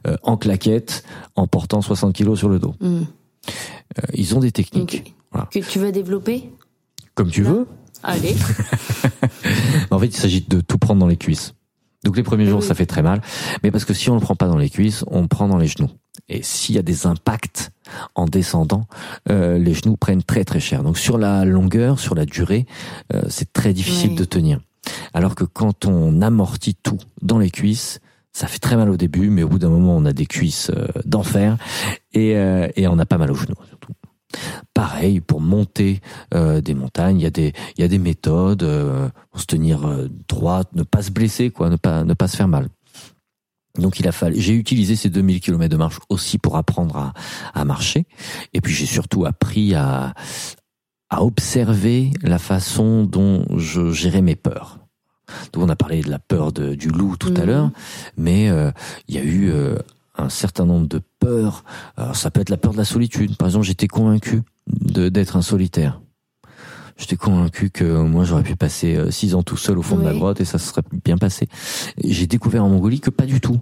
euh, 0.07 0.17
en 0.23 0.37
claquette 0.37 1.03
en 1.35 1.47
portant 1.47 1.81
60 1.81 2.15
kilos 2.15 2.39
sur 2.39 2.51
le 2.51 2.59
dos. 2.59 2.75
Mmh. 2.81 3.03
Euh, 3.99 4.07
ils 4.15 4.35
ont 4.37 4.41
des 4.41 4.53
techniques. 4.53 5.03
Okay. 5.03 5.15
Voilà. 5.31 5.49
Que 5.53 5.59
tu 5.61 5.79
veux 5.79 5.93
développer 5.93 6.51
Comme 7.15 7.31
tu 7.31 7.43
veux. 7.43 7.67
Allez. 8.03 8.35
en 9.91 9.99
fait, 9.99 10.07
il 10.07 10.17
s'agit 10.17 10.41
de 10.47 10.61
tout 10.61 10.79
prendre 10.79 11.01
dans 11.01 11.07
les 11.07 11.17
cuisses. 11.17 11.55
Donc 12.05 12.17
les 12.17 12.23
premiers 12.23 12.47
jours, 12.47 12.61
oui. 12.61 12.67
ça 12.67 12.75
fait 12.75 12.87
très 12.87 13.03
mal. 13.03 13.23
Mais 13.63 13.71
parce 13.71 13.85
que 13.85 13.95
si 13.95 14.11
on 14.11 14.15
ne 14.15 14.21
le 14.21 14.25
prend 14.25 14.35
pas 14.35 14.49
dans 14.49 14.57
les 14.59 14.71
cuisses, 14.71 15.05
on 15.07 15.23
le 15.23 15.29
prend 15.29 15.47
dans 15.49 15.59
les 15.59 15.69
genoux. 15.69 15.91
Et 16.29 16.43
s'il 16.43 16.75
y 16.75 16.79
a 16.79 16.83
des 16.83 17.07
impacts 17.07 17.71
en 18.15 18.27
descendant, 18.27 18.87
euh, 19.31 19.59
les 19.59 19.75
genoux 19.75 19.97
prennent 19.97 20.23
très 20.23 20.45
très 20.45 20.61
cher. 20.61 20.83
Donc 20.83 20.99
sur 20.99 21.17
la 21.17 21.45
longueur, 21.45 22.01
sur 22.01 22.15
la 22.15 22.27
durée, 22.27 22.67
euh, 23.15 23.23
c'est 23.29 23.53
très 23.53 23.73
difficile 23.73 24.11
Oui. 24.11 24.17
de 24.17 24.25
tenir. 24.25 24.61
Alors 25.15 25.35
que 25.35 25.45
quand 25.45 25.85
on 25.85 26.23
amortit 26.23 26.75
tout 26.75 26.99
dans 27.21 27.39
les 27.39 27.51
cuisses, 27.51 28.01
ça 28.33 28.47
fait 28.47 28.59
très 28.59 28.77
mal 28.77 28.89
au 28.89 28.97
début, 28.97 29.31
mais 29.31 29.43
au 29.43 29.49
bout 29.49 29.59
d'un 29.59 29.69
moment, 29.69 29.97
on 29.97 30.05
a 30.05 30.13
des 30.13 30.27
cuisses 30.27 30.71
euh, 30.75 30.87
d'enfer 31.05 31.59
et, 32.13 32.37
euh, 32.37 32.69
et 32.77 32.89
on 32.89 32.97
n'a 32.97 33.07
pas 33.07 33.19
mal 33.19 33.31
aux 33.31 33.35
genoux. 33.35 33.55
Surtout. 33.69 33.93
Pareil 34.73 35.21
pour 35.21 35.41
monter 35.41 36.01
euh, 36.35 36.63
des 36.63 36.75
montagnes, 36.75 37.21
il 37.21 37.23
y 37.23 37.27
a 37.27 37.31
des 37.31 37.53
a 37.97 37.99
méthodes 37.99 38.67
pour 39.31 39.41
se 39.41 39.47
tenir 39.47 39.87
euh, 39.87 40.09
droit, 40.29 40.63
ne 40.75 40.83
pas 40.83 41.03
se 41.03 41.11
blesser 41.11 41.51
quoi, 41.51 41.69
ne 41.69 41.77
pas 41.77 42.29
se 42.29 42.37
faire 42.37 42.49
mal. 42.49 42.69
Donc 43.79 44.01
il 44.01 44.09
a 44.09 44.13
fallu 44.13 44.39
j'ai 44.39 44.55
utilisé 44.55 44.97
ces 44.97 45.09
2000 45.09 45.41
km 45.41 45.71
de 45.71 45.77
marche 45.77 45.99
aussi 46.11 46.39
pour 46.39 46.57
apprendre 46.57 47.13
à 47.55 47.65
marcher 47.65 48.07
et 48.53 48.61
puis 48.61 48.73
j'ai 48.73 48.87
surtout 48.87 49.25
appris 49.25 49.75
à 49.75 50.15
observer 51.11 52.11
la 52.23 52.39
façon 52.39 53.05
dont 53.05 53.45
je 53.57 53.93
gérais 53.93 54.23
mes 54.23 54.37
peurs. 54.37 54.82
Donc 55.53 55.65
on 55.65 55.69
a 55.69 55.77
parlé 55.77 56.01
de 56.03 56.11
la 56.11 56.19
peur 56.19 56.53
de, 56.53 56.75
du 56.75 56.89
loup 56.89 57.17
tout 57.17 57.33
à 57.37 57.41
Mhm. 57.41 57.47
l'heure, 57.47 57.71
mais 58.17 58.49
euh, 58.51 58.71
il 59.09 59.15
y 59.15 59.19
a 59.19 59.23
eu 59.23 59.51
euh, 59.51 59.77
un 60.17 60.29
certain 60.29 60.65
nombre 60.67 60.87
de 60.89 61.01
peurs. 61.21 61.65
Alors, 61.97 62.17
ça 62.17 62.31
peut 62.31 62.41
être 62.41 62.51
la 62.51 62.57
peur 62.57 62.73
de 62.73 62.77
la 62.79 62.85
solitude. 62.85 63.37
Par 63.37 63.49
exemple, 63.49 63.65
j'étais 63.67 63.89
convaincu 63.89 64.43
d'être 64.67 65.37
un 65.37 65.43
solitaire. 65.43 66.01
J'étais 66.99 67.17
convaincu 67.17 67.71
que 67.71 68.03
moi 68.03 68.25
j'aurais 68.25 68.43
pu 68.43 68.55
passer 68.55 68.95
euh, 68.97 69.11
six 69.11 69.35
ans 69.35 69.43
tout 69.43 69.57
seul 69.57 69.79
au 69.79 69.83
fond 69.83 69.97
de 69.97 70.07
Oui. 70.07 70.19
grotte 70.19 70.41
et 70.41 70.45
ça 70.45 70.59
se 70.59 70.69
serait 70.69 70.83
bien 71.05 71.17
passé. 71.17 71.49
J'ai 72.05 72.27
découvert 72.27 72.65
en 72.65 72.69
Mongolie 72.69 73.01
que 73.01 73.11
pas 73.11 73.25
du 73.27 73.41
tout. 73.41 73.59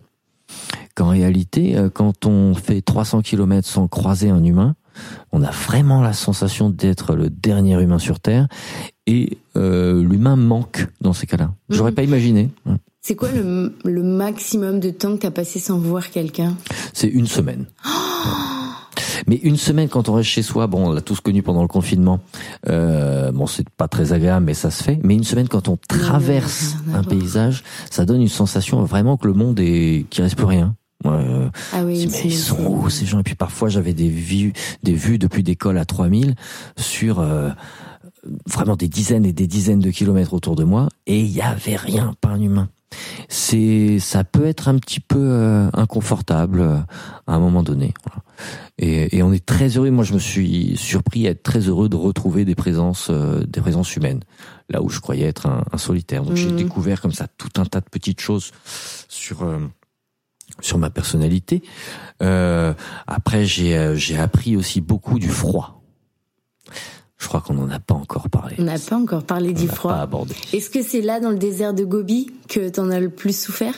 Qu'en 0.97 1.09
réalité, 1.09 1.77
quand 1.95 2.27
on 2.27 2.55
fait 2.55 2.83
300 2.83 3.23
km 3.23 3.67
sans 3.67 3.87
croiser 3.87 4.31
un 4.31 4.43
humain, 4.43 4.75
on 5.33 5.43
a 5.43 5.51
vraiment 5.51 6.01
la 6.03 6.13
sensation 6.13 6.71
d'être 6.71 7.15
le 7.15 7.31
dernier 7.31 7.81
humain 7.83 7.99
sur 7.99 8.21
Terre 8.21 8.49
et 9.07 9.39
euh, 9.57 10.03
l'humain 10.03 10.37
manque 10.37 10.87
dans 11.01 11.13
ces 11.13 11.27
cas-là. 11.27 11.53
J'aurais 11.69 11.91
Mhm. 11.91 11.95
pas 11.97 12.03
imaginé. 12.03 12.51
C'est 13.03 13.15
quoi 13.17 13.31
le, 13.33 13.75
le 13.85 14.03
maximum 14.03 14.79
de 14.81 14.91
temps 14.91 15.17
que 15.17 15.23
t'as 15.23 15.31
passé 15.31 15.59
sans 15.59 15.79
voir 15.79 16.11
quelqu'un? 16.11 16.57
C'est 16.93 17.09
une 17.09 17.27
semaine. 17.27 17.67
Mais 19.27 19.37
une 19.37 19.57
semaine 19.57 19.89
quand 19.89 20.09
on 20.09 20.15
reste 20.15 20.31
chez 20.31 20.43
soi, 20.43 20.67
bon, 20.67 20.89
on 20.89 20.93
l'a 20.93 21.03
tous 21.03 21.21
connu 21.21 21.43
pendant 21.43 21.63
le 21.63 21.69
confinement. 21.69 22.21
Euh, 22.69 23.31
bon, 23.33 23.47
c'est 23.47 23.69
pas 23.69 23.87
très 23.87 24.13
agréable, 24.13 24.47
mais 24.47 24.55
ça 24.55 24.71
se 24.71 24.83
fait. 24.83 24.99
Mais 25.05 25.15
une 25.15 25.25
semaine 25.25 25.47
quand 25.47 25.69
on 25.69 25.77
traverse 25.89 26.77
un 26.95 27.05
paysage, 27.05 27.63
ça 27.91 28.05
donne 28.07 28.23
une 28.23 28.29
sensation 28.29 28.83
vraiment 28.83 29.17
que 29.19 29.27
le 29.27 29.35
monde 29.35 29.61
est, 29.61 30.07
qu'il 30.11 30.25
reste 30.25 30.37
plus 30.37 30.47
rien. 30.47 30.75
Euh, 31.07 31.49
Ah 31.73 31.83
oui, 31.85 32.07
mais 32.11 32.21
ils 32.25 32.37
sont 32.37 32.63
où 32.67 32.91
ces 32.91 33.07
gens 33.07 33.21
Et 33.21 33.23
puis 33.23 33.35
parfois 33.35 33.69
j'avais 33.69 33.95
des 33.95 34.09
vues, 34.11 34.53
des 34.83 34.93
vues 34.95 35.19
depuis 35.19 35.43
des 35.43 35.57
cols 35.57 35.79
à 35.79 35.85
3000 35.85 36.35
sur 36.77 37.21
euh, 37.21 37.51
vraiment 38.47 38.77
des 38.77 38.89
dizaines 38.89 39.25
et 39.25 39.33
des 39.33 39.47
dizaines 39.47 39.81
de 39.81 39.91
kilomètres 39.91 40.35
autour 40.35 40.57
de 40.57 40.65
moi 40.65 40.89
et 41.07 41.21
il 41.21 41.31
y 41.31 41.41
avait 41.41 41.77
rien, 41.77 42.15
pas 42.21 42.29
un 42.29 42.41
humain. 42.41 42.69
C'est, 43.29 43.99
ça 44.01 44.25
peut 44.25 44.47
être 44.47 44.69
un 44.69 44.77
petit 44.77 44.99
peu 45.01 45.19
euh, 45.19 45.71
inconfortable 45.75 46.61
euh, 46.61 46.77
à 47.29 47.35
un 47.35 47.39
moment 47.39 47.63
donné. 47.63 47.95
Voilà. 48.05 48.23
Et, 48.79 49.17
et 49.17 49.23
on 49.23 49.33
est 49.33 49.45
très 49.45 49.69
heureux. 49.69 49.91
Moi, 49.91 50.03
je 50.05 50.13
me 50.15 50.19
suis 50.19 50.77
surpris 50.77 51.29
à 51.29 51.31
être 51.31 51.43
très 51.45 51.61
heureux 51.61 51.89
de 51.89 51.95
retrouver 51.97 52.45
des 52.45 52.57
présences, 52.57 53.07
euh, 53.11 53.45
des 53.47 53.61
présences 53.61 53.95
humaines, 53.95 54.21
là 54.71 54.83
où 54.83 54.89
je 54.89 54.99
croyais 54.99 55.27
être 55.27 55.47
un, 55.47 55.63
un 55.73 55.79
solitaire. 55.79 56.25
Donc 56.25 56.35
j'ai 56.37 56.51
Mhm. 56.51 56.57
découvert 56.57 57.01
comme 57.01 57.13
ça 57.13 57.29
tout 57.39 57.61
un 57.61 57.65
tas 57.65 57.81
de 57.81 57.89
petites 57.89 58.21
choses 58.21 58.51
sur 59.09 59.43
euh, 59.45 59.59
sur 60.61 60.79
ma 60.79 60.91
personnalité. 60.91 61.63
Euh, 62.23 62.75
après, 63.07 63.45
j'ai 63.45 63.77
euh, 63.77 63.95
j'ai 63.95 64.19
appris 64.19 64.57
aussi 64.57 64.81
beaucoup 64.81 65.19
du 65.19 65.29
froid. 65.29 65.83
Je 67.19 67.29
crois 67.29 67.41
qu'on 67.43 67.55
n'en 67.55 67.69
a 67.71 67.79
pas 67.81 67.95
encore 67.95 68.31
parlé. 68.31 68.57
On 68.59 68.63
n'a 68.65 68.79
pas 68.79 68.97
encore 68.97 69.25
parlé 69.25 69.53
du 69.53 69.69
froid. 69.69 69.93
pas 69.93 70.01
abordé. 70.01 70.35
Est-ce 70.55 70.71
que 70.71 70.83
c'est 70.83 71.03
là, 71.03 71.21
dans 71.21 71.31
le 71.31 71.37
désert 71.39 71.75
de 71.75 71.85
Gobi, 71.85 72.31
que 72.49 72.69
t'en 72.71 72.91
as 72.91 72.99
le 72.99 73.11
plus 73.11 73.39
souffert? 73.39 73.75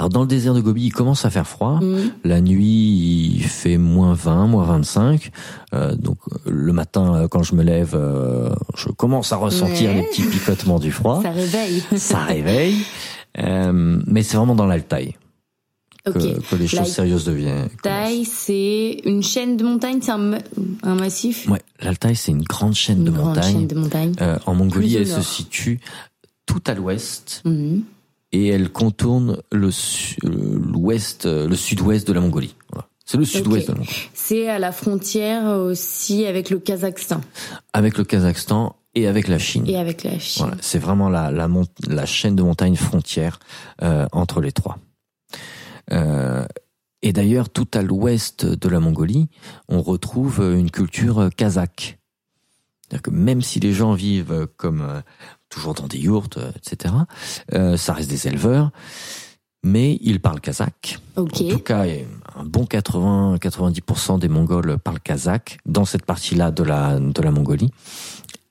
Alors 0.00 0.08
dans 0.08 0.22
le 0.22 0.26
désert 0.26 0.52
de 0.54 0.60
Gobi, 0.60 0.86
il 0.86 0.92
commence 0.92 1.24
à 1.24 1.30
faire 1.30 1.46
froid. 1.46 1.78
Mhm. 1.80 2.10
La 2.24 2.40
nuit, 2.40 3.34
il 3.36 3.42
fait 3.44 3.76
moins 3.76 4.14
20, 4.14 4.46
moins 4.48 4.64
25. 4.64 5.30
Euh, 5.74 5.94
donc 5.94 6.18
le 6.44 6.72
matin, 6.72 7.14
euh, 7.14 7.28
quand 7.28 7.42
je 7.44 7.54
me 7.54 7.62
lève, 7.62 7.92
euh, 7.94 8.50
je 8.76 8.88
commence 8.88 9.32
à 9.32 9.36
ressentir 9.36 9.90
Ouais. 9.90 9.96
les 9.96 10.02
petits 10.04 10.22
picotements 10.22 10.78
du 10.80 10.90
froid. 10.92 11.20
Ça 11.22 11.30
réveille. 11.30 11.82
Ça 11.96 12.18
réveille. 12.24 12.84
Euh, 13.38 14.00
mais 14.06 14.22
c'est 14.24 14.36
vraiment 14.36 14.56
dans 14.56 14.66
l'Altaï 14.66 15.14
que, 16.04 16.10
ok. 16.10 16.48
que 16.48 16.56
les 16.56 16.66
choses 16.66 16.78
L'Altaï, 16.80 16.92
sérieuses 16.94 17.24
deviennent. 17.24 17.68
commencent. 17.82 18.28
c'est 18.28 19.00
une 19.04 19.22
chaîne 19.22 19.56
de 19.56 19.64
montagne, 19.64 19.98
c'est 20.02 20.10
un, 20.12 20.18
ma- 20.18 20.38
un 20.82 20.94
massif? 20.94 21.48
Ouais, 21.48 21.60
l'Altaï, 21.80 22.16
c'est 22.16 22.32
une 22.32 22.42
grande 22.42 22.74
chaîne 22.74 22.98
Une 22.98 23.04
de 23.04 23.10
grande 23.10 23.36
montagnes. 23.36 23.52
chaîne 23.52 23.66
de 23.66 23.74
montagne. 23.74 24.12
Euh, 24.20 24.38
en 24.46 24.54
Mongolie, 24.54 24.96
elle 24.96 25.06
se 25.06 25.22
situe 25.22 25.80
tout 26.46 26.62
à 26.66 26.74
l'ouest 26.74 27.42
Mhm. 27.44 27.82
et 28.32 28.48
elle 28.48 28.70
contourne 28.70 29.38
le 29.52 29.68
euh, 29.68 30.60
l'ouest, 30.72 31.26
le 31.26 31.54
sud-ouest 31.56 32.06
de 32.08 32.12
la 32.12 32.20
Mongolie. 32.20 32.54
Voilà. 32.72 32.86
C'est 33.04 33.18
le 33.18 33.24
sud-ouest 33.24 33.66
de 33.68 33.72
la 33.72 33.78
Mongolie. 33.78 34.08
C'est 34.14 34.48
à 34.48 34.58
la 34.58 34.72
frontière 34.72 35.44
aussi 35.58 36.26
avec 36.26 36.48
le 36.50 36.58
Kazakhstan. 36.58 37.20
Avec 37.72 37.98
le 37.98 38.04
Kazakhstan 38.04 38.76
et 38.94 39.06
avec 39.06 39.28
la 39.28 39.38
Chine. 39.38 39.64
Et 39.68 39.76
avec 39.76 40.02
la 40.04 40.18
Chine. 40.18 40.44
Voilà, 40.46 40.56
c'est 40.60 40.78
vraiment 40.78 41.08
la, 41.08 41.30
la, 41.30 41.48
la 41.88 42.06
chaîne 42.06 42.36
de 42.36 42.42
montagnes 42.42 42.76
frontière 42.76 43.38
euh, 43.82 44.06
entre 44.12 44.40
les 44.40 44.52
trois. 44.52 44.78
Euh, 45.92 46.46
et 47.02 47.12
d'ailleurs, 47.12 47.48
tout 47.48 47.68
à 47.72 47.82
l'ouest 47.82 48.44
de 48.44 48.68
la 48.68 48.80
Mongolie, 48.80 49.28
on 49.68 49.82
retrouve 49.82 50.40
une 50.40 50.70
culture 50.70 51.30
kazakh. 51.34 51.98
C'est-à-dire 52.90 53.02
que 53.02 53.10
même 53.10 53.40
si 53.40 53.60
les 53.60 53.72
gens 53.72 53.94
vivent 53.94 54.48
comme 54.56 54.82
euh, 54.82 55.00
toujours 55.48 55.74
dans 55.74 55.86
des 55.86 55.98
yourtes, 55.98 56.38
euh, 56.38 56.50
etc., 56.56 56.94
euh, 57.54 57.76
ça 57.76 57.92
reste 57.92 58.10
des 58.10 58.26
éleveurs, 58.26 58.72
mais 59.62 59.98
ils 60.02 60.20
parlent 60.20 60.40
kazakh. 60.40 60.98
En 61.16 61.24
tout 61.24 61.58
cas, 61.58 61.84
un 61.84 62.44
bon 62.44 62.64
80-90% 62.64 64.18
des 64.18 64.28
Mongols 64.28 64.78
parlent 64.78 65.00
kazakh 65.00 65.58
dans 65.66 65.84
cette 65.84 66.04
partie-là 66.04 66.50
de 66.50 66.64
la, 66.64 66.98
de 66.98 67.22
la 67.22 67.30
Mongolie 67.30 67.70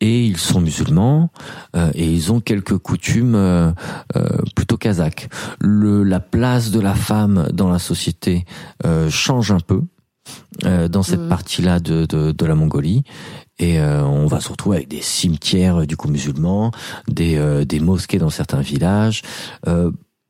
et 0.02 0.26
ils 0.26 0.38
sont 0.38 0.62
musulmans 0.62 1.30
euh, 1.76 1.92
et 1.94 2.06
ils 2.12 2.32
ont 2.32 2.40
quelques 2.40 2.78
coutumes 2.78 3.36
euh, 3.36 3.72
euh, 4.16 4.30
plutôt 4.56 4.78
kazakhs. 4.78 5.30
Le, 5.60 6.04
la 6.04 6.20
place 6.20 6.72
de 6.72 6.80
la 6.80 6.96
femme 6.96 7.48
dans 7.54 7.70
la 7.70 7.80
société 7.80 8.46
change 9.10 9.52
un 9.52 9.60
peu 9.60 9.82
dans 10.64 11.04
cette 11.04 11.22
mmh. 11.22 11.30
partie-là 11.30 11.80
de, 11.80 12.06
de, 12.06 12.32
de, 12.32 12.46
la 12.46 12.56
Mongolie. 12.56 13.04
Et 13.58 13.80
on 13.82 14.28
va 14.28 14.40
se 14.40 14.50
retrouver 14.50 14.78
avec 14.78 14.88
des 14.88 15.02
cimetières 15.02 15.88
du 15.88 15.98
coup 15.98 16.08
musulmans, 16.08 16.72
des, 17.08 17.66
des 17.66 17.80
mosquées 17.80 18.20
dans 18.20 18.30
certains 18.30 18.62
villages, 18.62 19.24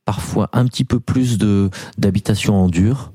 parfois 0.05 0.49
un 0.53 0.65
petit 0.65 0.85
peu 0.85 0.99
plus 0.99 1.37
de 1.37 1.69
d'habitations 1.97 2.55
en 2.55 2.69
dur, 2.69 3.11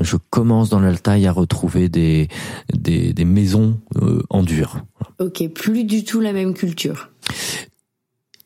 je 0.00 0.16
commence 0.30 0.70
dans 0.70 0.80
l'Altaï 0.80 1.26
à 1.26 1.32
retrouver 1.32 1.88
des, 1.88 2.28
des, 2.72 3.12
des 3.12 3.24
maisons 3.24 3.80
euh, 4.02 4.22
en 4.30 4.42
dur. 4.42 4.78
Ok, 5.18 5.46
plus 5.48 5.84
du 5.84 6.04
tout 6.04 6.20
la 6.20 6.32
même 6.32 6.54
culture. 6.54 7.10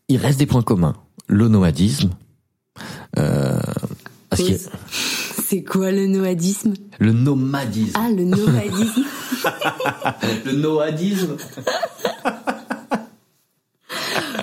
Il 0.08 0.18
reste 0.18 0.38
des 0.38 0.46
points 0.46 0.62
communs. 0.62 0.96
Le 1.26 1.48
nomadisme. 1.48 2.10
Euh, 3.18 3.60
C'est 4.34 5.64
quoi 5.64 5.90
le 5.90 6.06
nomadisme 6.06 6.74
Le 6.98 7.12
nomadisme. 7.12 7.92
Ah, 7.94 8.08
le 8.10 8.24
nomadisme. 8.24 9.04
le 10.44 10.52
nomadisme. 10.52 11.36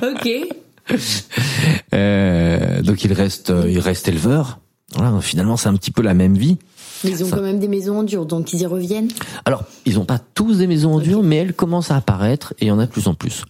ok. 0.02 0.30
Euh, 1.94 2.82
donc 2.82 3.04
il 3.04 3.14
reste, 3.14 3.54
il 3.68 3.80
reste 3.80 4.08
éleveur. 4.08 4.60
Voilà, 4.94 5.20
finalement, 5.22 5.58
c'est 5.58 5.70
un 5.70 5.76
petit 5.76 5.92
peu 5.92 6.02
la 6.02 6.14
même 6.14 6.38
vie. 6.38 6.58
Mais 7.04 7.12
ils 7.12 7.24
ont 7.24 7.30
quand 7.30 7.42
même 7.42 7.60
des 7.60 7.68
maisons 7.68 8.00
en 8.00 8.04
dur, 8.04 8.26
donc 8.26 8.54
ils 8.54 8.62
y 8.62 8.66
reviennent 8.66 9.10
Alors, 9.46 9.64
ils 9.86 9.96
n'ont 9.96 10.06
pas 10.06 10.20
tous 10.34 10.58
des 10.58 10.68
maisons 10.68 10.96
en 10.96 11.00
dur, 11.00 11.24
mais 11.24 11.38
elles 11.38 11.54
commencent 11.54 11.92
à 11.92 11.98
apparaître 11.98 12.54
et 12.60 12.66
il 12.66 12.68
y 12.68 12.72
en 12.72 12.80
a 12.80 12.86
de 12.86 12.92
plus 12.92 13.08
en 13.08 13.14
plus. 13.14 13.44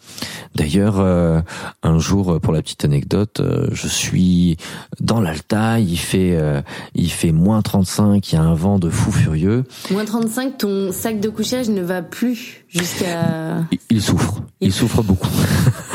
D'ailleurs, 0.55 0.99
euh, 0.99 1.41
un 1.83 1.99
jour, 1.99 2.39
pour 2.41 2.53
la 2.53 2.61
petite 2.61 2.85
anecdote, 2.85 3.39
euh, 3.39 3.67
je 3.71 3.87
suis 3.87 4.57
dans 4.99 5.19
l'Alta, 5.19 5.79
il 5.79 5.97
fait 5.97 6.35
euh, 6.35 6.61
il 6.93 7.11
fait 7.11 7.31
moins 7.31 7.61
35, 7.61 8.31
il 8.31 8.35
y 8.35 8.37
a 8.37 8.41
un 8.41 8.55
vent 8.55 8.79
de 8.79 8.89
fou 8.89 9.11
furieux. 9.11 9.63
Moins 9.91 10.05
35, 10.05 10.57
ton 10.57 10.91
sac 10.91 11.19
de 11.19 11.29
couchage 11.29 11.69
ne 11.69 11.81
va 11.81 12.01
plus 12.01 12.65
jusqu'à... 12.69 13.65
Il, 13.89 14.01
souffre, 14.01 14.41
il 14.61 14.73
souffre 14.73 15.03
beaucoup. 15.03 15.29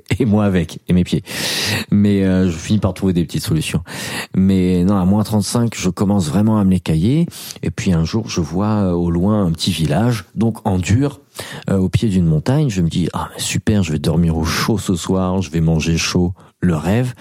et 0.18 0.24
moi 0.24 0.44
avec, 0.44 0.80
et 0.88 0.92
mes 0.92 1.04
pieds. 1.04 1.22
Mais 1.90 2.24
euh, 2.24 2.50
je 2.50 2.56
finis 2.56 2.78
par 2.78 2.94
trouver 2.94 3.12
des 3.12 3.24
petites 3.24 3.44
solutions. 3.44 3.82
Mais 4.36 4.84
non, 4.84 4.96
à 4.96 5.04
moins 5.04 5.22
35, 5.22 5.74
je 5.74 5.90
commence 5.90 6.28
vraiment 6.28 6.58
à 6.58 6.64
me 6.64 6.70
les 6.70 6.80
cailler. 6.80 7.26
Et 7.62 7.70
puis 7.70 7.92
un 7.92 8.04
jour, 8.04 8.28
je 8.28 8.40
vois 8.40 8.66
euh, 8.66 8.92
au 8.92 9.10
loin 9.10 9.44
un 9.44 9.50
petit 9.52 9.72
village, 9.72 10.24
donc 10.34 10.66
en 10.66 10.78
dur, 10.78 11.20
euh, 11.70 11.78
au 11.78 11.88
pied 11.88 12.08
d'une 12.08 12.26
montagne. 12.26 12.68
Je 12.70 12.82
me 12.82 12.88
dis, 12.88 13.08
ah 13.12 13.28
super, 13.36 13.82
je 13.82 13.92
vais 13.92 13.98
dormir 13.98 14.36
au 14.36 14.44
chaud 14.44 14.78
ce 14.78 14.94
soir, 14.94 15.42
je 15.42 15.50
vais 15.50 15.60
manger 15.60 15.96
chaud, 15.96 16.32
le 16.60 16.76
rêve. 16.76 17.14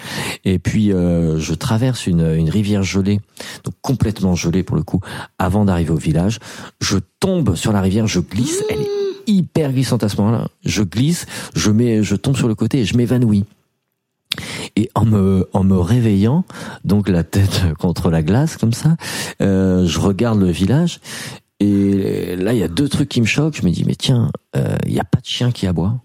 Et 0.46 0.60
puis 0.60 0.90
je 0.90 1.54
traverse 1.54 2.06
une, 2.06 2.22
une 2.22 2.50
rivière 2.50 2.84
gelée, 2.84 3.20
donc 3.64 3.74
complètement 3.82 4.36
gelée 4.36 4.62
pour 4.64 4.76
le 4.76 4.84
coup, 4.84 5.00
avant 5.40 5.66
d'arriver 5.66 5.92
au 5.92 5.98
village. 5.98 6.40
Je 6.80 6.98
tombe 7.20 7.56
sur 7.56 7.72
la 7.72 7.82
rivière, 7.82 8.06
je 8.06 8.20
glisse, 8.20 8.64
elle 8.70 8.82
est 8.82 9.01
hyper 9.32 9.72
glissante 9.72 10.04
à 10.04 10.10
ce 10.10 10.18
moment-là. 10.18 10.48
Je 10.66 10.84
glisse, 10.84 11.26
je 11.56 11.72
mets, 11.72 12.04
je 12.04 12.16
tombe 12.16 12.36
sur 12.36 12.48
le 12.48 12.56
côté 12.56 12.80
et 12.80 12.86
je 12.86 12.98
m'évanouis. 12.98 13.46
Et 14.78 14.90
en 14.96 15.04
me 15.04 15.50
en 15.52 15.64
me 15.64 15.78
réveillant, 15.78 16.46
donc 16.86 17.10
la 17.10 17.24
tête 17.24 17.64
contre 17.80 18.10
la 18.10 18.24
glace 18.24 18.56
comme 18.56 18.72
ça, 18.74 18.96
euh, 19.42 19.86
je 19.86 20.00
regarde 20.00 20.40
le 20.40 20.50
village 20.50 21.00
et 21.60 22.36
là 22.38 22.54
il 22.54 22.60
y 22.60 22.64
a 22.64 22.70
deux 22.70 22.88
trucs 22.88 23.10
qui 23.10 23.20
me 23.20 23.26
choquent. 23.26 23.58
Je 23.58 23.66
me 23.66 23.72
dis 23.72 23.84
mais 23.86 23.96
tiens, 23.96 24.32
euh, 24.56 24.78
il 24.86 24.94
n'y 24.94 25.00
a 25.00 25.04
pas 25.04 25.20
de 25.20 25.26
chien 25.26 25.52
qui 25.52 25.68
aboie. 25.68 26.00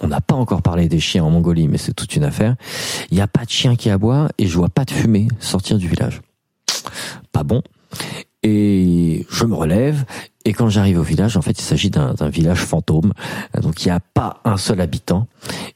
on 0.00 0.08
n'a 0.08 0.22
pas 0.22 0.34
encore 0.34 0.62
parlé 0.62 0.88
des 0.88 1.00
chiens 1.00 1.24
en 1.24 1.30
Mongolie, 1.30 1.68
mais 1.68 1.78
c'est 1.78 1.92
toute 1.92 2.16
une 2.16 2.24
affaire. 2.24 2.56
Il 3.10 3.16
n'y 3.16 3.22
a 3.22 3.28
pas 3.28 3.44
de 3.44 3.50
chien 3.50 3.76
qui 3.76 3.90
aboie 3.90 4.28
et 4.38 4.46
je 4.46 4.56
vois 4.56 4.70
pas 4.70 4.86
de 4.86 4.90
fumée 4.90 5.28
sortir 5.38 5.76
du 5.76 5.88
village. 5.88 6.22
Pas 7.32 7.44
bon. 7.44 7.62
Et 8.42 9.26
je 9.30 9.44
me 9.44 9.54
relève 9.54 10.04
et 10.46 10.52
quand 10.52 10.68
j'arrive 10.68 11.00
au 11.00 11.02
village, 11.02 11.36
en 11.36 11.42
fait, 11.42 11.58
il 11.58 11.64
s'agit 11.64 11.90
d'un 11.90 12.28
village 12.28 12.60
fantôme. 12.60 13.12
Donc 13.60 13.84
il 13.84 13.88
n'y 13.88 13.92
a 13.92 13.98
pas 13.98 14.40
un 14.44 14.56
seul 14.56 14.80
habitant. 14.80 15.26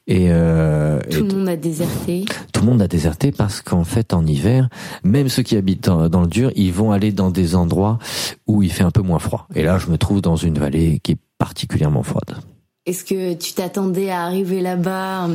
Et, 0.07 0.27
euh, 0.29 1.01
tout 1.11 1.25
le 1.25 1.33
monde 1.33 1.49
a 1.49 1.57
déserté. 1.57 2.23
Tout 2.53 2.61
le 2.61 2.67
monde 2.67 2.81
a 2.81 2.87
déserté 2.87 3.33
parce 3.33 3.59
qu'en 3.59 3.83
fait, 3.83 4.13
en 4.13 4.25
hiver, 4.25 4.69
même 5.03 5.27
ceux 5.27 5.43
qui 5.43 5.57
habitent 5.57 5.83
dans, 5.83 6.21
le 6.21 6.27
dur, 6.27 6.51
ils 6.55 6.71
vont 6.71 6.93
aller 6.93 7.11
dans 7.11 7.31
des 7.31 7.55
endroits 7.55 7.99
où 8.47 8.63
il 8.63 8.71
fait 8.71 8.85
un 8.85 8.91
peu 8.91 9.01
moins 9.01 9.19
froid. 9.19 9.45
Et 9.55 9.63
là, 9.63 9.77
je 9.77 9.87
me 9.87 9.97
trouve 9.97 10.21
dans 10.21 10.37
une 10.37 10.57
vallée 10.57 11.01
qui 11.03 11.11
est 11.11 11.19
particulièrement 11.37 12.03
froide. 12.03 12.37
Est-ce 12.85 13.03
que 13.03 13.33
tu 13.33 13.51
t'attendais 13.51 14.09
à 14.09 14.21
arriver 14.23 14.61
là-bas 14.61 15.27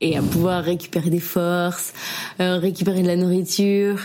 et 0.00 0.16
à 0.16 0.22
pouvoir 0.22 0.62
récupérer 0.64 1.10
des 1.10 1.20
forces, 1.20 1.92
euh, 2.40 2.58
récupérer 2.58 3.02
de 3.02 3.06
la 3.06 3.16
nourriture, 3.16 3.98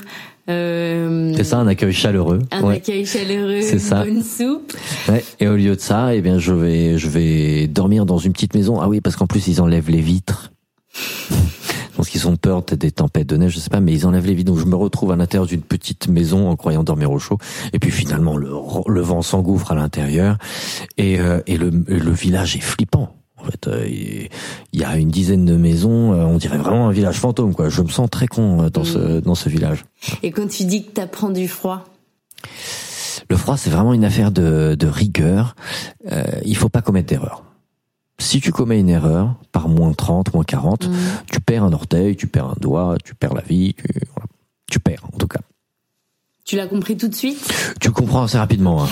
euh, 0.49 1.33
c'est 1.35 1.43
ça, 1.43 1.59
un 1.59 1.67
accueil 1.67 1.93
chaleureux. 1.93 2.39
Un 2.51 2.67
accueil 2.67 3.05
chaleureux, 3.05 3.61
c'est 3.61 3.79
ça. 3.79 4.03
bonne 4.03 4.23
soupe. 4.23 4.73
Ouais. 5.07 5.23
Et 5.39 5.47
au 5.47 5.55
lieu 5.55 5.75
de 5.75 5.81
ça, 5.81 6.15
eh 6.15 6.21
bien, 6.21 6.39
je 6.39 6.53
vais, 6.53 6.97
je 6.97 7.07
vais 7.07 7.67
dormir 7.67 8.05
dans 8.05 8.17
une 8.17 8.33
petite 8.33 8.55
maison. 8.55 8.79
Ah 8.81 8.87
oui, 8.87 9.01
parce 9.01 9.15
qu'en 9.15 9.27
plus, 9.27 9.47
ils 9.47 9.61
enlèvent 9.61 9.89
les 9.89 10.01
vitres. 10.01 10.51
parce 11.95 12.09
qu'ils 12.09 12.27
ont 12.27 12.35
peur 12.35 12.63
des 12.63 12.91
tempêtes 12.91 13.27
de 13.27 13.37
neige, 13.37 13.53
je 13.53 13.59
sais 13.59 13.69
pas, 13.69 13.79
mais 13.79 13.93
ils 13.93 14.07
enlèvent 14.07 14.25
les 14.25 14.33
vitres. 14.33 14.51
Donc 14.51 14.59
je 14.59 14.65
me 14.65 14.75
retrouve 14.75 15.11
à 15.11 15.15
l'intérieur 15.15 15.45
d'une 15.45 15.61
petite 15.61 16.07
maison 16.07 16.49
en 16.49 16.55
croyant 16.55 16.83
dormir 16.83 17.11
au 17.11 17.19
chaud. 17.19 17.37
Et 17.73 17.79
puis 17.79 17.91
finalement, 17.91 18.35
le, 18.35 18.49
le 18.87 19.01
vent 19.01 19.21
s'engouffre 19.21 19.71
à 19.71 19.75
l'intérieur. 19.75 20.37
Et, 20.97 21.19
euh, 21.19 21.41
et 21.45 21.57
le, 21.57 21.69
le 21.69 22.11
village 22.11 22.55
est 22.55 22.61
flippant. 22.61 23.20
En 23.41 23.49
fait, 23.49 23.67
euh, 23.67 23.87
il 23.87 24.79
y 24.79 24.83
a 24.83 24.97
une 24.97 25.09
dizaine 25.09 25.45
de 25.45 25.55
maisons, 25.55 26.13
euh, 26.13 26.23
on 26.25 26.37
dirait 26.37 26.57
vraiment 26.57 26.87
un 26.87 26.91
village 26.91 27.19
fantôme, 27.19 27.53
quoi. 27.53 27.69
Je 27.69 27.81
me 27.81 27.89
sens 27.89 28.09
très 28.09 28.27
con 28.27 28.63
euh, 28.63 28.69
dans 28.69 28.83
ce 28.83 28.97
mm. 28.97 29.21
dans 29.21 29.35
ce 29.35 29.49
village. 29.49 29.85
Et 30.23 30.31
quand 30.31 30.47
tu 30.47 30.65
dis 30.65 30.85
que 30.85 30.91
t'apprends 30.91 31.29
du 31.29 31.47
froid? 31.47 31.85
Le 33.29 33.37
froid, 33.37 33.57
c'est 33.57 33.69
vraiment 33.69 33.93
une 33.93 34.05
affaire 34.05 34.31
de, 34.31 34.75
de 34.75 34.87
rigueur. 34.87 35.55
Euh, 36.11 36.23
il 36.45 36.55
faut 36.57 36.69
pas 36.69 36.81
commettre 36.81 37.07
d'erreur. 37.07 37.43
Si 38.19 38.39
tu 38.39 38.51
commets 38.51 38.79
une 38.79 38.89
erreur, 38.89 39.35
par 39.51 39.67
moins 39.67 39.93
30, 39.93 40.33
moins 40.33 40.43
40, 40.43 40.87
mm. 40.87 40.93
tu 41.31 41.41
perds 41.41 41.63
un 41.63 41.73
orteil, 41.73 42.15
tu 42.15 42.27
perds 42.27 42.47
un 42.47 42.57
doigt, 42.59 42.95
tu 43.03 43.15
perds 43.15 43.33
la 43.33 43.41
vie, 43.41 43.73
tu, 43.73 43.85
tu 44.69 44.79
perds 44.79 45.05
en 45.11 45.17
tout 45.17 45.27
cas. 45.27 45.39
Tu 46.43 46.55
l'as 46.55 46.67
compris 46.67 46.97
tout 46.97 47.07
de 47.07 47.15
suite 47.15 47.51
Tu 47.79 47.91
comprends 47.91 48.23
assez 48.23 48.37
rapidement. 48.37 48.83
Hein. 48.83 48.87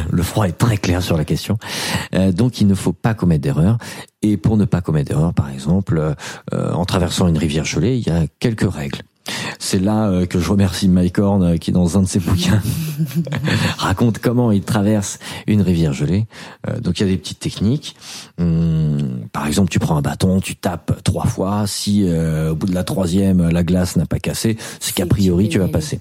Le 0.10 0.22
froid 0.22 0.46
est 0.46 0.56
très 0.56 0.76
clair 0.76 1.02
sur 1.02 1.16
la 1.16 1.24
question. 1.24 1.58
Euh, 2.14 2.32
donc 2.32 2.60
il 2.60 2.66
ne 2.66 2.74
faut 2.74 2.92
pas 2.92 3.14
commettre 3.14 3.42
d'erreur. 3.42 3.78
Et 4.22 4.36
pour 4.36 4.56
ne 4.56 4.64
pas 4.64 4.80
commettre 4.80 5.10
d'erreur, 5.10 5.34
par 5.34 5.50
exemple, 5.50 6.14
euh, 6.52 6.72
en 6.72 6.84
traversant 6.84 7.28
une 7.28 7.38
rivière 7.38 7.64
gelée, 7.64 7.96
il 7.96 8.06
y 8.06 8.10
a 8.10 8.26
quelques 8.38 8.70
règles. 8.70 9.02
C'est 9.58 9.78
là 9.78 10.08
euh, 10.08 10.26
que 10.26 10.38
je 10.38 10.50
remercie 10.50 10.88
Mike 10.88 11.18
Horn 11.18 11.42
euh, 11.42 11.56
qui 11.56 11.72
dans 11.72 11.96
un 11.96 12.02
de 12.02 12.06
ses 12.06 12.20
bouquins 12.20 12.60
raconte 13.78 14.18
comment 14.18 14.52
il 14.52 14.62
traverse 14.62 15.18
une 15.46 15.62
rivière 15.62 15.92
gelée. 15.92 16.26
Euh, 16.68 16.80
donc 16.80 17.00
il 17.00 17.06
y 17.06 17.08
a 17.08 17.10
des 17.10 17.16
petites 17.16 17.38
techniques. 17.38 17.96
Hum, 18.38 19.26
par 19.32 19.46
exemple, 19.46 19.70
tu 19.70 19.78
prends 19.78 19.96
un 19.96 20.02
bâton, 20.02 20.40
tu 20.40 20.56
tapes 20.56 21.02
trois 21.02 21.24
fois. 21.24 21.66
Si 21.66 22.04
au 22.04 22.54
bout 22.54 22.66
de 22.66 22.74
la 22.74 22.84
troisième 22.84 23.48
la 23.48 23.62
glace 23.62 23.96
n'a 23.96 24.06
pas 24.06 24.18
cassé, 24.18 24.56
c'est 24.80 24.94
qu'a 24.94 25.06
priori 25.06 25.48
tu 25.48 25.58
vas 25.58 25.68
passer. 25.68 26.00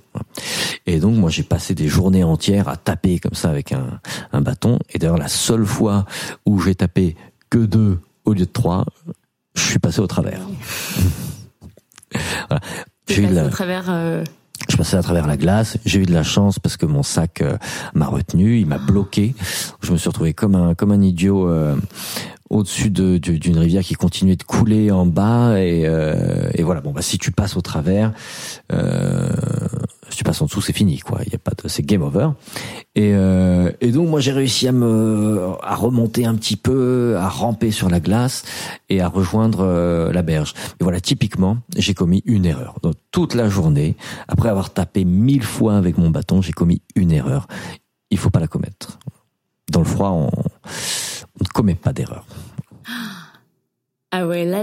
Et 0.86 1.00
donc 1.00 1.16
moi 1.16 1.30
j'ai 1.30 1.44
passé 1.44 1.74
des 1.74 1.88
journées 1.88 2.24
entières 2.24 2.68
à 2.68 2.76
taper 2.76 3.20
comme 3.20 3.34
ça 3.34 3.50
avec 3.50 3.72
un, 3.72 4.00
un 4.34 4.42
bâton. 4.42 4.80
Et 4.90 5.00
d'ailleurs 5.00 5.18
la 5.18 5.28
seule 5.28 5.66
fois 5.66 6.06
où 6.46 6.60
j'ai 6.60 6.76
tapé 6.76 7.16
que 7.50 7.60
deux 7.60 8.00
au 8.26 8.34
lieu 8.34 8.46
de 8.46 8.52
trois, 8.52 8.86
je 9.56 9.62
suis 9.62 9.80
passé 9.80 10.00
au 10.00 10.08
travers. 10.08 10.42
voilà. 12.50 12.62
J'ai 13.08 13.24
eu 13.24 13.38
à 13.38 13.50
travers. 13.50 13.86
Euh, 13.90 14.24
je 14.70 14.78
passais 14.78 14.98
à 14.98 15.04
travers 15.04 15.28
la 15.28 15.38
glace. 15.38 15.78
J'ai 15.86 16.00
eu 16.00 16.06
de 16.06 16.14
la 16.14 16.24
chance 16.24 16.60
parce 16.60 16.78
que 16.78 16.86
mon 16.86 17.04
sac 17.04 17.42
euh, 17.42 17.58
m'a 17.94 18.06
retenu, 18.06 18.60
il 18.60 18.66
m'a 18.66 18.78
bloqué. 18.78 19.36
Je 19.82 19.92
me 19.92 19.98
suis 19.98 20.08
retrouvé 20.08 20.34
comme 20.34 20.56
un 20.56 20.74
comme 20.74 20.92
un 20.92 21.02
idiot 21.02 21.50
euh, 21.50 21.76
au-dessus 22.50 22.90
de, 22.90 23.18
d'une 23.18 23.58
rivière 23.58 23.84
qui 23.84 23.96
continuait 23.96 24.36
de 24.36 24.44
couler 24.44 24.92
en 24.92 25.06
bas 25.06 25.60
et, 25.60 25.82
et 26.54 26.64
voilà. 26.64 26.82
Bon 26.82 26.92
bah 26.92 27.02
si 27.02 27.18
tu 27.18 27.32
passes 27.32 27.58
au 27.58 27.62
travers, 27.62 28.14
si 28.72 28.78
tu 30.32 30.44
en 30.44 30.46
dessous, 30.46 30.62
c'est 30.62 30.74
fini, 30.74 31.00
quoi. 31.00 31.20
Il 31.26 31.32
y 31.32 31.36
a 31.36 31.40
pas 31.40 31.52
de, 31.52 31.68
c'est 31.68 31.84
game 31.84 32.02
over. 32.02 32.30
Et, 32.96 33.12
euh, 33.14 33.72
et 33.82 33.92
donc 33.92 34.10
moi 34.10 34.20
j'ai 34.20 34.32
réussi 34.32 34.68
à 34.68 34.72
me, 34.72 35.52
à 35.62 35.76
remonter 35.76 36.26
un 36.26 36.36
petit 36.36 36.56
peu, 36.56 37.16
à 37.18 37.28
ramper 37.28 37.72
sur 37.72 37.90
la 37.90 38.00
glace 38.00 38.44
et 38.90 39.02
à 39.02 39.08
rejoindre 39.08 39.62
euh, 39.62 40.12
la 40.12 40.22
berge. 40.22 40.54
Et 40.80 40.84
voilà, 40.84 41.02
typiquement, 41.02 41.58
j'ai 41.76 41.94
commis 41.94 42.22
une 42.26 42.46
erreur. 42.46 42.78
Donc 42.84 42.96
toute 43.12 43.34
la 43.34 43.50
journée, 43.50 43.96
après 44.28 44.50
avoir 44.50 44.72
tapé 44.72 45.06
mille 45.06 45.44
fois 45.44 45.76
avec 45.76 45.98
mon 45.98 46.10
bâton, 46.10 46.42
j'ai 46.42 46.54
commis 46.54 46.82
une 46.96 47.12
erreur. 47.12 47.48
Il 48.10 48.18
faut 48.18 48.30
pas 48.30 48.40
la 48.40 48.48
commettre. 48.48 49.00
Dans 49.72 49.80
le 49.80 49.86
froid, 49.86 50.10
on 50.10 50.30
ne 51.42 51.48
commet 51.54 51.76
pas 51.76 51.94
d'erreur. 51.94 52.26
Ah 54.12 54.28
ouais, 54.28 54.46
là, 54.46 54.62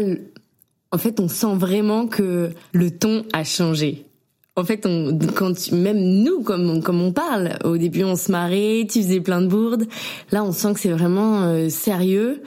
en 0.93 0.99
fait, 0.99 1.19
on 1.19 1.28
sent 1.28 1.55
vraiment 1.57 2.07
que 2.07 2.53
le 2.73 2.91
ton 2.97 3.24
a 3.32 3.43
changé. 3.43 4.07
En 4.56 4.64
fait, 4.64 4.85
on, 4.85 5.16
quand 5.35 5.72
même 5.72 5.98
nous, 5.98 6.43
comme 6.43 6.68
on, 6.68 6.81
comme 6.81 7.01
on 7.01 7.12
parle, 7.12 7.56
au 7.64 7.77
début 7.77 8.05
on 8.05 8.16
se 8.16 8.32
marrait, 8.32 8.86
tu 8.90 9.02
faisais 9.02 9.20
plein 9.20 9.40
de 9.40 9.47
bourdes. 9.47 9.86
Là, 10.32 10.44
on 10.44 10.52
sent 10.52 10.74
que 10.74 10.81
c'est 10.81 10.90
vraiment 10.90 11.43
euh, 11.43 11.68
sérieux. 11.68 12.43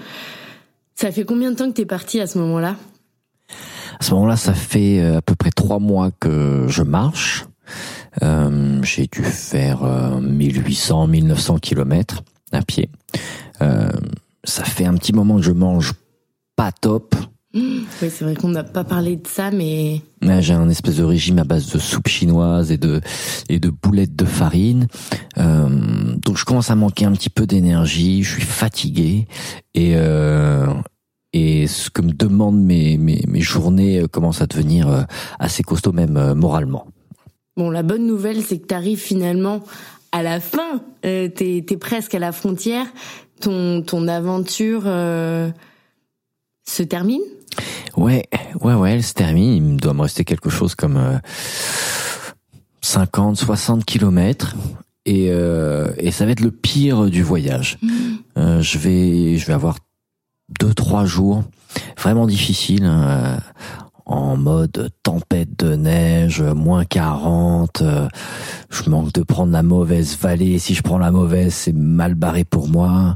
Ça 0.95 1.11
fait 1.11 1.23
combien 1.23 1.51
de 1.51 1.55
temps 1.55 1.67
que 1.67 1.75
t'es 1.75 1.85
parti 1.85 2.19
à 2.19 2.27
ce 2.27 2.37
moment-là? 2.39 2.75
À 3.99 4.03
ce 4.03 4.13
moment-là, 4.13 4.35
ça 4.35 4.53
fait 4.53 4.99
euh, 4.99 5.17
à 5.17 5.21
peu 5.21 5.33
près 5.35 5.49
trois 5.49 5.79
mois 5.79 6.11
que 6.11 6.65
je 6.67 6.83
marche. 6.83 7.45
Euh, 8.21 8.81
j'ai 8.83 9.07
dû 9.07 9.23
faire 9.23 9.83
1800, 10.21 11.07
1900 11.07 11.57
kilomètres 11.59 12.21
à 12.51 12.61
pied. 12.61 12.89
ça 14.43 14.63
fait 14.65 14.85
un 14.85 14.93
petit 14.95 15.13
moment 15.13 15.37
que 15.37 15.41
je 15.41 15.51
mange 15.51 15.93
pas 16.55 16.71
top. 16.71 17.15
Oui, 17.53 17.85
c'est 17.99 18.21
vrai 18.21 18.33
qu'on 18.33 18.49
n'a 18.49 18.63
pas 18.63 18.83
parlé 18.83 19.15
de 19.15 19.27
ça, 19.27 19.51
mais. 19.51 20.01
J'ai 20.39 20.53
un 20.53 20.69
espèce 20.69 20.95
de 20.95 21.03
régime 21.03 21.37
à 21.37 21.43
base 21.43 21.71
de 21.71 21.77
soupe 21.77 22.07
chinoise 22.07 22.71
et 22.71 22.77
de 22.77 22.99
et 23.47 23.59
de 23.59 23.69
boulettes 23.69 24.15
de 24.15 24.25
farine. 24.25 24.87
Euh, 25.37 25.69
donc 26.17 26.37
je 26.37 26.45
commence 26.45 26.71
à 26.71 26.75
manquer 26.75 27.05
un 27.05 27.11
petit 27.11 27.29
peu 27.29 27.45
d'énergie. 27.45 28.23
Je 28.23 28.31
suis 28.33 28.41
fatigué 28.41 29.27
et 29.75 29.93
euh, 29.95 30.65
et 31.33 31.67
ce 31.67 31.91
que 31.91 32.01
me 32.01 32.11
demandent 32.11 32.59
mes 32.59 32.97
mes, 32.97 33.23
mes 33.27 33.41
journées 33.41 33.99
euh, 33.99 34.07
commence 34.07 34.41
à 34.41 34.47
devenir 34.47 35.05
assez 35.37 35.61
costaud 35.61 35.91
même 35.91 36.33
moralement. 36.33 36.87
Bon, 37.55 37.69
la 37.69 37.83
bonne 37.83 38.07
nouvelle, 38.07 38.41
c'est 38.41 38.57
que 38.57 38.65
tu 38.65 38.73
arrives 38.73 38.99
finalement 38.99 39.61
à 40.11 40.23
la 40.23 40.39
fin. 40.39 40.81
Euh, 41.05 41.27
t'es 41.27 41.63
es 41.69 41.77
presque 41.77 42.15
à 42.15 42.19
la 42.19 42.31
frontière. 42.31 42.87
Ton 43.41 43.83
ton 43.83 44.07
aventure 44.07 44.83
se 46.65 46.81
termine 46.81 47.21
Ouais, 47.97 48.27
ouais, 48.61 48.73
ouais, 48.73 48.93
elle 48.93 49.03
se 49.03 49.13
termine. 49.13 49.53
Il 49.53 49.63
me 49.63 49.77
doit 49.77 49.93
me 49.93 50.01
rester 50.01 50.23
quelque 50.23 50.49
chose 50.49 50.75
comme 50.75 50.97
euh, 50.97 51.17
50, 52.81 53.37
60 53.37 53.85
kilomètres. 53.85 54.55
Et, 55.05 55.27
euh, 55.29 55.91
et 55.97 56.11
ça 56.11 56.25
va 56.25 56.31
être 56.31 56.39
le 56.39 56.51
pire 56.51 57.09
du 57.09 57.23
voyage. 57.23 57.77
Mmh. 57.81 57.89
Euh, 58.37 58.61
je 58.61 58.77
vais, 58.77 59.37
je 59.37 59.45
vais 59.45 59.53
avoir 59.53 59.77
deux, 60.59 60.73
trois 60.73 61.05
jours 61.05 61.43
vraiment 61.97 62.25
difficiles. 62.25 62.85
Hein, 62.85 63.39
en 64.05 64.37
mode 64.37 64.91
tempête 65.01 65.57
de 65.57 65.75
neige, 65.75 66.41
moins 66.41 66.85
40, 66.85 67.81
euh, 67.81 68.07
je 68.69 68.89
manque 68.89 69.13
de 69.13 69.23
prendre 69.23 69.51
la 69.51 69.63
mauvaise 69.63 70.17
vallée, 70.17 70.59
si 70.59 70.73
je 70.73 70.81
prends 70.81 70.97
la 70.97 71.11
mauvaise, 71.11 71.53
c'est 71.53 71.73
mal 71.73 72.15
barré 72.15 72.43
pour 72.43 72.67
moi. 72.67 73.15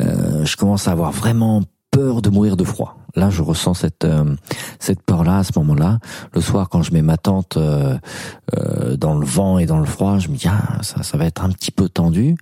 Euh, 0.00 0.44
je 0.44 0.56
commence 0.56 0.86
à 0.86 0.92
avoir 0.92 1.12
vraiment 1.12 1.62
peur 1.90 2.22
de 2.22 2.30
mourir 2.30 2.56
de 2.56 2.64
froid. 2.64 2.97
Là, 3.14 3.30
je 3.30 3.42
ressens 3.42 3.74
cette 3.74 4.04
euh, 4.04 4.36
cette 4.78 5.02
peur-là 5.02 5.38
à 5.38 5.44
ce 5.44 5.52
moment-là. 5.56 5.98
Le 6.34 6.40
soir, 6.40 6.68
quand 6.68 6.82
je 6.82 6.92
mets 6.92 7.02
ma 7.02 7.16
tente 7.16 7.56
euh, 7.56 7.96
euh, 8.56 8.96
dans 8.96 9.18
le 9.18 9.26
vent 9.26 9.58
et 9.58 9.66
dans 9.66 9.78
le 9.78 9.86
froid, 9.86 10.18
je 10.18 10.28
me 10.28 10.36
dis 10.36 10.48
ah 10.48 10.78
ça 10.82 11.02
ça 11.02 11.16
va 11.16 11.24
être 11.26 11.42
un 11.42 11.50
petit 11.50 11.70
peu 11.70 11.88
tendu. 11.88 12.36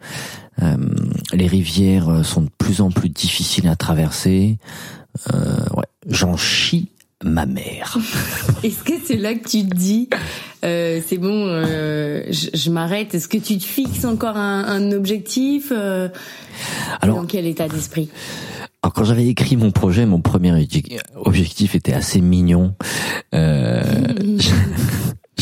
les 1.32 1.46
rivières 1.46 2.24
sont 2.24 2.42
de 2.42 2.50
plus 2.58 2.80
en 2.80 2.90
plus 2.90 3.10
difficiles 3.10 3.68
à 3.68 3.76
traverser. 3.76 4.58
ouais, 5.32 5.86
j'en 6.08 6.36
chie 6.36 6.90
ma 7.24 7.46
mère. 7.46 7.96
Est-ce 8.62 8.82
que 8.82 8.92
c'est 9.04 9.16
là 9.16 9.34
que 9.34 9.48
tu 9.48 9.66
te 9.66 9.74
dis, 9.74 10.08
euh, 10.64 11.00
c'est 11.06 11.18
bon, 11.18 11.46
euh, 11.46 12.24
je, 12.30 12.48
je 12.52 12.70
m'arrête? 12.70 13.14
Est-ce 13.14 13.28
que 13.28 13.38
tu 13.38 13.58
te 13.58 13.64
fixes 13.64 14.04
encore 14.04 14.36
un, 14.36 14.64
un 14.64 14.92
objectif 14.92 15.72
euh, 15.72 16.08
Alors, 17.00 17.16
Dans 17.16 17.26
quel 17.26 17.46
état 17.46 17.68
d'esprit? 17.68 18.10
Alors 18.86 18.94
quand 18.94 19.02
j'avais 19.02 19.26
écrit 19.26 19.56
mon 19.56 19.72
projet, 19.72 20.06
mon 20.06 20.20
premier 20.20 20.52
objectif 21.16 21.74
était 21.74 21.92
assez 21.92 22.20
mignon. 22.20 22.76
Euh, 23.34 23.82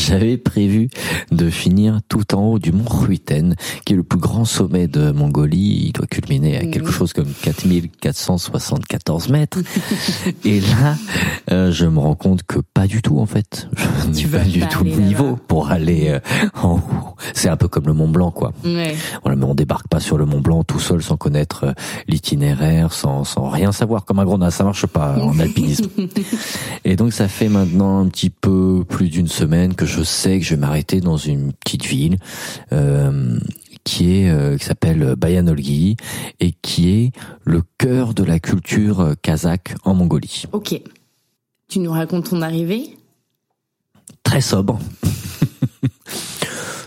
j'avais 0.05 0.37
prévu 0.37 0.89
de 1.31 1.49
finir 1.49 1.99
tout 2.07 2.35
en 2.35 2.43
haut 2.43 2.59
du 2.59 2.71
mont 2.71 2.85
Ruiten, 2.87 3.55
qui 3.85 3.93
est 3.93 3.95
le 3.95 4.03
plus 4.03 4.19
grand 4.19 4.45
sommet 4.45 4.87
de 4.87 5.11
Mongolie. 5.11 5.85
Il 5.87 5.93
doit 5.93 6.05
culminer 6.05 6.57
à 6.57 6.65
quelque 6.65 6.91
chose 6.91 7.11
comme 7.11 7.31
4474 7.41 9.29
mètres. 9.29 9.57
Et 10.45 10.61
là, 10.61 10.95
euh, 11.51 11.71
je 11.71 11.87
me 11.87 11.97
rends 11.97 12.15
compte 12.15 12.43
que 12.43 12.59
pas 12.59 12.85
du 12.85 13.01
tout, 13.01 13.17
en 13.19 13.25
fait. 13.25 13.67
Je 14.03 14.09
n'ai 14.09 14.25
pas 14.25 14.43
du 14.43 14.59
tout 14.67 14.83
le 14.83 14.91
niveau 14.91 15.37
pour 15.47 15.71
aller 15.71 16.09
euh, 16.09 16.19
en 16.61 16.75
haut. 16.75 17.15
C'est 17.33 17.49
un 17.49 17.57
peu 17.57 17.67
comme 17.67 17.87
le 17.87 17.93
Mont 17.93 18.09
Blanc, 18.09 18.29
quoi. 18.29 18.53
Ouais. 18.63 18.95
Voilà, 19.23 19.35
mais 19.35 19.45
on 19.45 19.55
débarque 19.55 19.87
pas 19.87 19.99
sur 19.99 20.17
le 20.19 20.25
Mont 20.25 20.41
Blanc 20.41 20.63
tout 20.63 20.79
seul 20.79 21.01
sans 21.01 21.17
connaître 21.17 21.65
euh, 21.65 21.73
l'itinéraire, 22.07 22.93
sans, 22.93 23.23
sans 23.23 23.49
rien 23.49 23.71
savoir. 23.71 24.05
Comme 24.05 24.19
un 24.19 24.25
grenade, 24.25 24.51
ça 24.51 24.63
marche 24.63 24.85
pas 24.85 25.17
en 25.19 25.39
alpinisme. 25.39 25.89
Et 26.83 26.95
donc, 26.95 27.11
ça 27.11 27.27
fait 27.27 27.49
maintenant 27.49 27.99
un 27.99 28.07
petit 28.07 28.29
peu 28.29 28.83
plus 28.87 29.09
d'une 29.09 29.27
semaine 29.27 29.73
que 29.73 29.87
je 29.87 29.94
sais 30.03 30.39
que 30.39 30.45
je 30.45 30.51
vais 30.51 30.59
m'arrêter 30.59 31.01
dans 31.01 31.17
une 31.17 31.53
petite 31.53 31.85
ville 31.85 32.17
euh, 32.71 33.39
qui 33.83 34.17
est 34.17 34.29
euh, 34.29 34.57
qui 34.57 34.65
s'appelle 34.65 35.15
Bayanolgi 35.15 35.95
et 36.39 36.53
qui 36.61 36.89
est 36.89 37.11
le 37.43 37.61
cœur 37.77 38.13
de 38.13 38.23
la 38.23 38.39
culture 38.39 38.99
euh, 39.01 39.13
kazakh 39.21 39.75
en 39.83 39.93
Mongolie. 39.93 40.45
Ok. 40.51 40.81
Tu 41.67 41.79
nous 41.79 41.91
racontes 41.91 42.29
ton 42.29 42.41
arrivée? 42.41 42.97
Très 44.23 44.41
sobre 44.41 44.79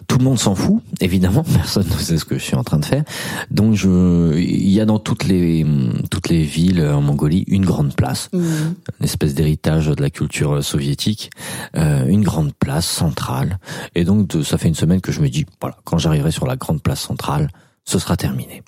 tout 0.08 0.18
le 0.18 0.24
monde 0.24 0.38
s'en 0.38 0.54
fout, 0.54 0.82
évidemment, 1.00 1.44
personne 1.54 1.86
ne 1.86 1.98
sait 1.98 2.18
ce 2.18 2.24
que 2.24 2.38
je 2.38 2.42
suis 2.42 2.56
en 2.56 2.64
train 2.64 2.78
de 2.78 2.84
faire. 2.84 3.04
Donc 3.50 3.74
je, 3.74 4.36
il 4.36 4.70
y 4.70 4.80
a 4.80 4.86
dans 4.86 4.98
toutes 4.98 5.24
les 5.24 5.64
toutes 6.10 6.28
les 6.28 6.42
villes 6.42 6.82
en 6.82 7.02
Mongolie 7.02 7.44
une 7.46 7.64
grande 7.64 7.94
place, 7.94 8.28
mmh. 8.32 8.38
une 8.38 9.04
espèce 9.04 9.34
d'héritage 9.34 9.86
de 9.86 10.02
la 10.02 10.10
culture 10.10 10.64
soviétique, 10.64 11.30
euh, 11.76 12.06
une 12.06 12.24
grande 12.24 12.54
place 12.54 12.86
centrale. 12.86 13.58
Et 13.94 14.04
donc 14.04 14.32
ça 14.42 14.58
fait 14.58 14.68
une 14.68 14.74
semaine 14.74 15.00
que 15.00 15.12
je 15.12 15.20
me 15.20 15.28
dis, 15.28 15.46
voilà, 15.60 15.76
quand 15.84 15.98
j'arriverai 15.98 16.32
sur 16.32 16.46
la 16.46 16.56
grande 16.56 16.82
place 16.82 17.00
centrale, 17.00 17.50
ce 17.84 17.98
sera 17.98 18.16
terminé. 18.16 18.62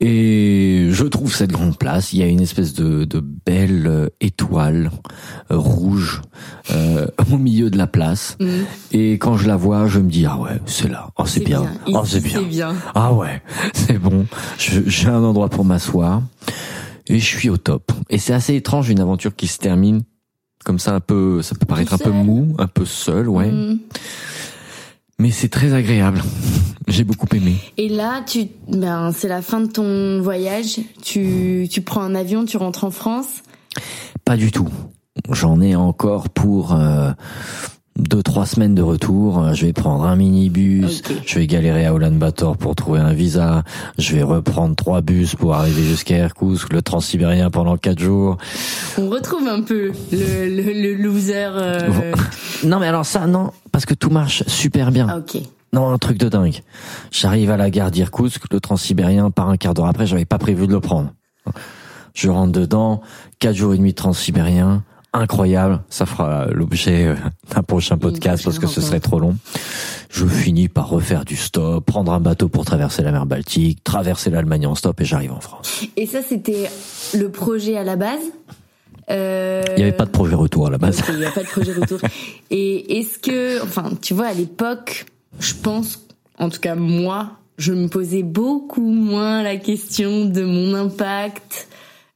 Et 0.00 0.88
je 0.90 1.04
trouve 1.04 1.34
cette 1.34 1.52
grande 1.52 1.78
place, 1.78 2.12
il 2.12 2.18
y 2.18 2.22
a 2.22 2.26
une 2.26 2.40
espèce 2.40 2.74
de, 2.74 3.04
de 3.04 3.20
belle 3.20 3.86
euh, 3.86 4.08
étoile 4.20 4.90
euh, 5.50 5.56
rouge 5.56 6.22
euh, 6.72 7.06
au 7.32 7.38
milieu 7.38 7.70
de 7.70 7.78
la 7.78 7.86
place. 7.86 8.36
Mm. 8.40 8.46
Et 8.92 9.12
quand 9.12 9.36
je 9.36 9.46
la 9.46 9.56
vois, 9.56 9.86
je 9.86 10.00
me 10.00 10.10
dis 10.10 10.26
ah 10.26 10.38
ouais, 10.38 10.60
c'est 10.66 10.88
là. 10.88 11.10
Oh 11.16 11.24
c'est 11.24 11.44
bien. 11.44 11.66
Oh 11.86 12.02
c'est 12.04 12.20
bien. 12.20 12.42
bien. 12.42 12.74
Ah 12.94 13.12
ouais, 13.12 13.42
c'est 13.74 13.98
bon. 13.98 14.26
J'ai 14.58 15.08
un 15.08 15.22
endroit 15.22 15.48
pour 15.48 15.64
m'asseoir 15.64 16.22
et 17.06 17.18
je 17.18 17.24
suis 17.24 17.48
au 17.48 17.56
top. 17.56 17.92
Et 18.10 18.18
c'est 18.18 18.34
assez 18.34 18.56
étrange 18.56 18.90
une 18.90 19.00
aventure 19.00 19.36
qui 19.36 19.46
se 19.46 19.58
termine 19.58 20.02
comme 20.64 20.78
ça 20.78 20.94
un 20.94 21.00
peu, 21.00 21.42
ça 21.42 21.56
peut 21.56 21.66
paraître 21.66 21.92
un 21.92 21.98
peu 21.98 22.10
mou, 22.10 22.54
un 22.58 22.68
peu 22.68 22.84
seul, 22.84 23.28
ouais. 23.28 23.50
Mm 23.50 23.78
mais 25.18 25.30
c'est 25.30 25.48
très 25.48 25.72
agréable. 25.72 26.22
J'ai 26.88 27.04
beaucoup 27.04 27.28
aimé. 27.34 27.56
Et 27.76 27.88
là, 27.88 28.22
tu, 28.26 28.48
ben, 28.68 29.12
c'est 29.12 29.28
la 29.28 29.40
fin 29.40 29.60
de 29.60 29.66
ton 29.66 30.20
voyage. 30.20 30.80
Tu, 31.02 31.68
tu 31.70 31.80
prends 31.80 32.02
un 32.02 32.14
avion, 32.14 32.44
tu 32.44 32.56
rentres 32.56 32.84
en 32.84 32.90
France? 32.90 33.42
Pas 34.24 34.36
du 34.36 34.50
tout. 34.50 34.68
J'en 35.30 35.60
ai 35.60 35.76
encore 35.76 36.28
pour 36.28 36.74
euh, 36.74 37.12
deux 37.98 38.22
trois 38.22 38.46
semaines 38.46 38.74
de 38.74 38.82
retour. 38.82 39.54
Je 39.54 39.66
vais 39.66 39.72
prendre 39.72 40.04
un 40.04 40.16
minibus. 40.16 41.02
Je 41.26 41.38
vais 41.38 41.46
galérer 41.46 41.86
à 41.86 41.92
Ulaanbaatar 41.92 42.56
pour 42.56 42.74
trouver 42.74 43.00
un 43.00 43.12
visa. 43.12 43.62
Je 43.98 44.16
vais 44.16 44.22
reprendre 44.22 44.74
trois 44.76 45.00
bus 45.00 45.34
pour 45.34 45.54
arriver 45.54 45.82
jusqu'à 45.82 46.18
Irkoutsk, 46.18 46.72
le 46.72 46.82
transsibérien 46.82 47.50
pendant 47.50 47.76
quatre 47.76 48.00
jours. 48.00 48.38
On 48.98 49.08
retrouve 49.08 49.46
un 49.48 49.62
peu 49.62 49.92
le, 50.10 50.48
le, 50.48 50.72
le 50.72 50.94
loser. 50.94 51.50
Euh... 51.54 52.14
Non 52.64 52.78
mais 52.78 52.86
alors 52.86 53.04
ça 53.04 53.26
non 53.26 53.50
parce 53.72 53.86
que 53.86 53.94
tout 53.94 54.10
marche 54.10 54.44
super 54.46 54.92
bien. 54.92 55.08
Ah. 55.10 55.20
Non, 55.72 55.88
un 55.88 55.98
truc 55.98 56.18
de 56.18 56.28
dingue. 56.28 56.60
J'arrive 57.10 57.50
à 57.50 57.56
la 57.56 57.70
gare 57.70 57.90
d'Irkoutsk, 57.90 58.52
le 58.52 58.60
transsibérien 58.60 59.30
par 59.30 59.48
un 59.48 59.56
quart 59.56 59.72
d'heure 59.72 59.86
après, 59.86 60.06
j'avais 60.06 60.26
pas 60.26 60.36
prévu 60.38 60.66
de 60.66 60.72
le 60.72 60.80
prendre. 60.80 61.12
Je 62.14 62.28
rentre 62.28 62.52
dedans, 62.52 63.00
quatre 63.38 63.56
jours 63.56 63.72
et 63.72 63.78
demi 63.78 63.92
de 63.92 63.96
transsibérien, 63.96 64.84
incroyable. 65.12 65.80
Ça 65.88 66.06
fera 66.06 66.46
l'objet 66.46 67.06
euh, 67.06 67.14
d'un 67.54 67.62
prochain 67.62 67.98
podcast 67.98 68.44
parce 68.44 68.58
que 68.58 68.66
ce 68.66 68.80
serait 68.80 69.00
trop 69.00 69.18
long. 69.18 69.36
Je 70.10 70.26
finis 70.26 70.68
par 70.68 70.88
refaire 70.88 71.24
du 71.24 71.36
stop, 71.36 71.84
prendre 71.84 72.12
un 72.12 72.20
bateau 72.20 72.48
pour 72.48 72.64
traverser 72.64 73.02
la 73.02 73.12
mer 73.12 73.26
Baltique, 73.26 73.82
traverser 73.84 74.30
l'Allemagne 74.30 74.66
en 74.66 74.74
stop 74.74 75.00
et 75.00 75.04
j'arrive 75.04 75.32
en 75.32 75.40
France. 75.40 75.84
Et 75.96 76.06
ça, 76.06 76.20
c'était 76.22 76.68
le 77.14 77.30
projet 77.30 77.76
à 77.76 77.84
la 77.84 77.96
base? 77.96 78.20
Euh... 79.10 79.62
Il 79.70 79.76
n'y 79.76 79.82
avait 79.82 79.92
pas 79.92 80.04
de 80.04 80.10
projet 80.10 80.34
retour 80.34 80.66
à 80.66 80.70
la 80.70 80.78
base. 80.78 81.02
il 81.08 81.16
n'y 81.16 81.24
a 81.24 81.30
pas 81.30 81.42
de 81.42 81.48
projet 81.48 81.72
retour. 81.72 81.98
Et 82.50 82.98
est-ce 82.98 83.18
que, 83.18 83.62
enfin, 83.62 83.90
tu 84.00 84.14
vois, 84.14 84.26
à 84.26 84.34
l'époque, 84.34 85.06
je 85.40 85.54
pense, 85.54 86.06
en 86.38 86.48
tout 86.48 86.60
cas 86.60 86.74
moi, 86.74 87.32
je 87.58 87.72
me 87.72 87.88
posais 87.88 88.22
beaucoup 88.22 88.90
moins 88.90 89.42
la 89.42 89.56
question 89.56 90.24
de 90.24 90.42
mon 90.44 90.74
impact 90.74 91.68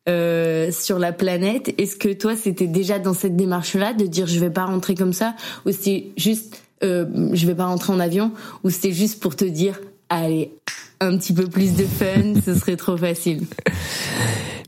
euh, 0.09 0.71
sur 0.73 0.99
la 0.99 1.13
planète. 1.13 1.75
Est-ce 1.79 1.97
que 1.97 2.13
toi, 2.13 2.37
c'était 2.37 2.67
déjà 2.67 2.99
dans 2.99 3.15
cette 3.15 3.37
démarche-là 3.37 3.95
de 3.95 4.07
dire 4.07 4.27
je 4.27 4.39
vais 4.39 4.51
pas 4.51 4.65
rentrer 4.65 4.95
comme 4.95 5.13
ça, 5.13 5.35
ou 5.65 5.73
c'était 5.73 6.09
juste 6.17 6.63
euh, 6.85 7.31
je 7.33 7.47
vais 7.47 7.55
pas 7.55 7.67
rentrer 7.67 7.93
en 7.93 8.01
avion, 8.01 8.33
ou 8.65 8.71
c'était 8.71 8.93
juste 8.93 9.21
pour 9.21 9.37
te 9.37 9.45
dire 9.45 9.81
allez 10.09 10.53
un 11.01 11.17
petit 11.19 11.33
peu 11.33 11.47
plus 11.47 11.75
de 11.75 11.85
fun, 11.85 12.41
ce 12.45 12.55
serait 12.59 12.77
trop 12.77 12.97
facile. 12.97 13.47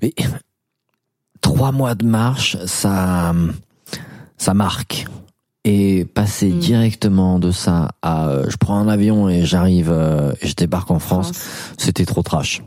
Mais 0.02 0.12
trois 1.40 1.72
mois 1.72 1.94
de 1.94 2.06
marche, 2.06 2.56
ça 2.66 3.34
ça 4.36 4.54
marque 4.54 5.06
et 5.64 6.04
passer 6.06 6.48
mm. 6.48 6.58
directement 6.58 7.38
de 7.38 7.50
ça 7.50 7.90
à 8.00 8.28
euh, 8.28 8.46
je 8.48 8.56
prends 8.56 8.78
un 8.78 8.88
avion 8.88 9.28
et 9.28 9.44
j'arrive 9.44 9.90
euh, 9.90 10.32
et 10.40 10.46
je 10.46 10.54
débarque 10.54 10.90
en 10.90 10.98
France, 10.98 11.32
c'était 11.76 12.06
trop 12.06 12.22
trash. 12.22 12.62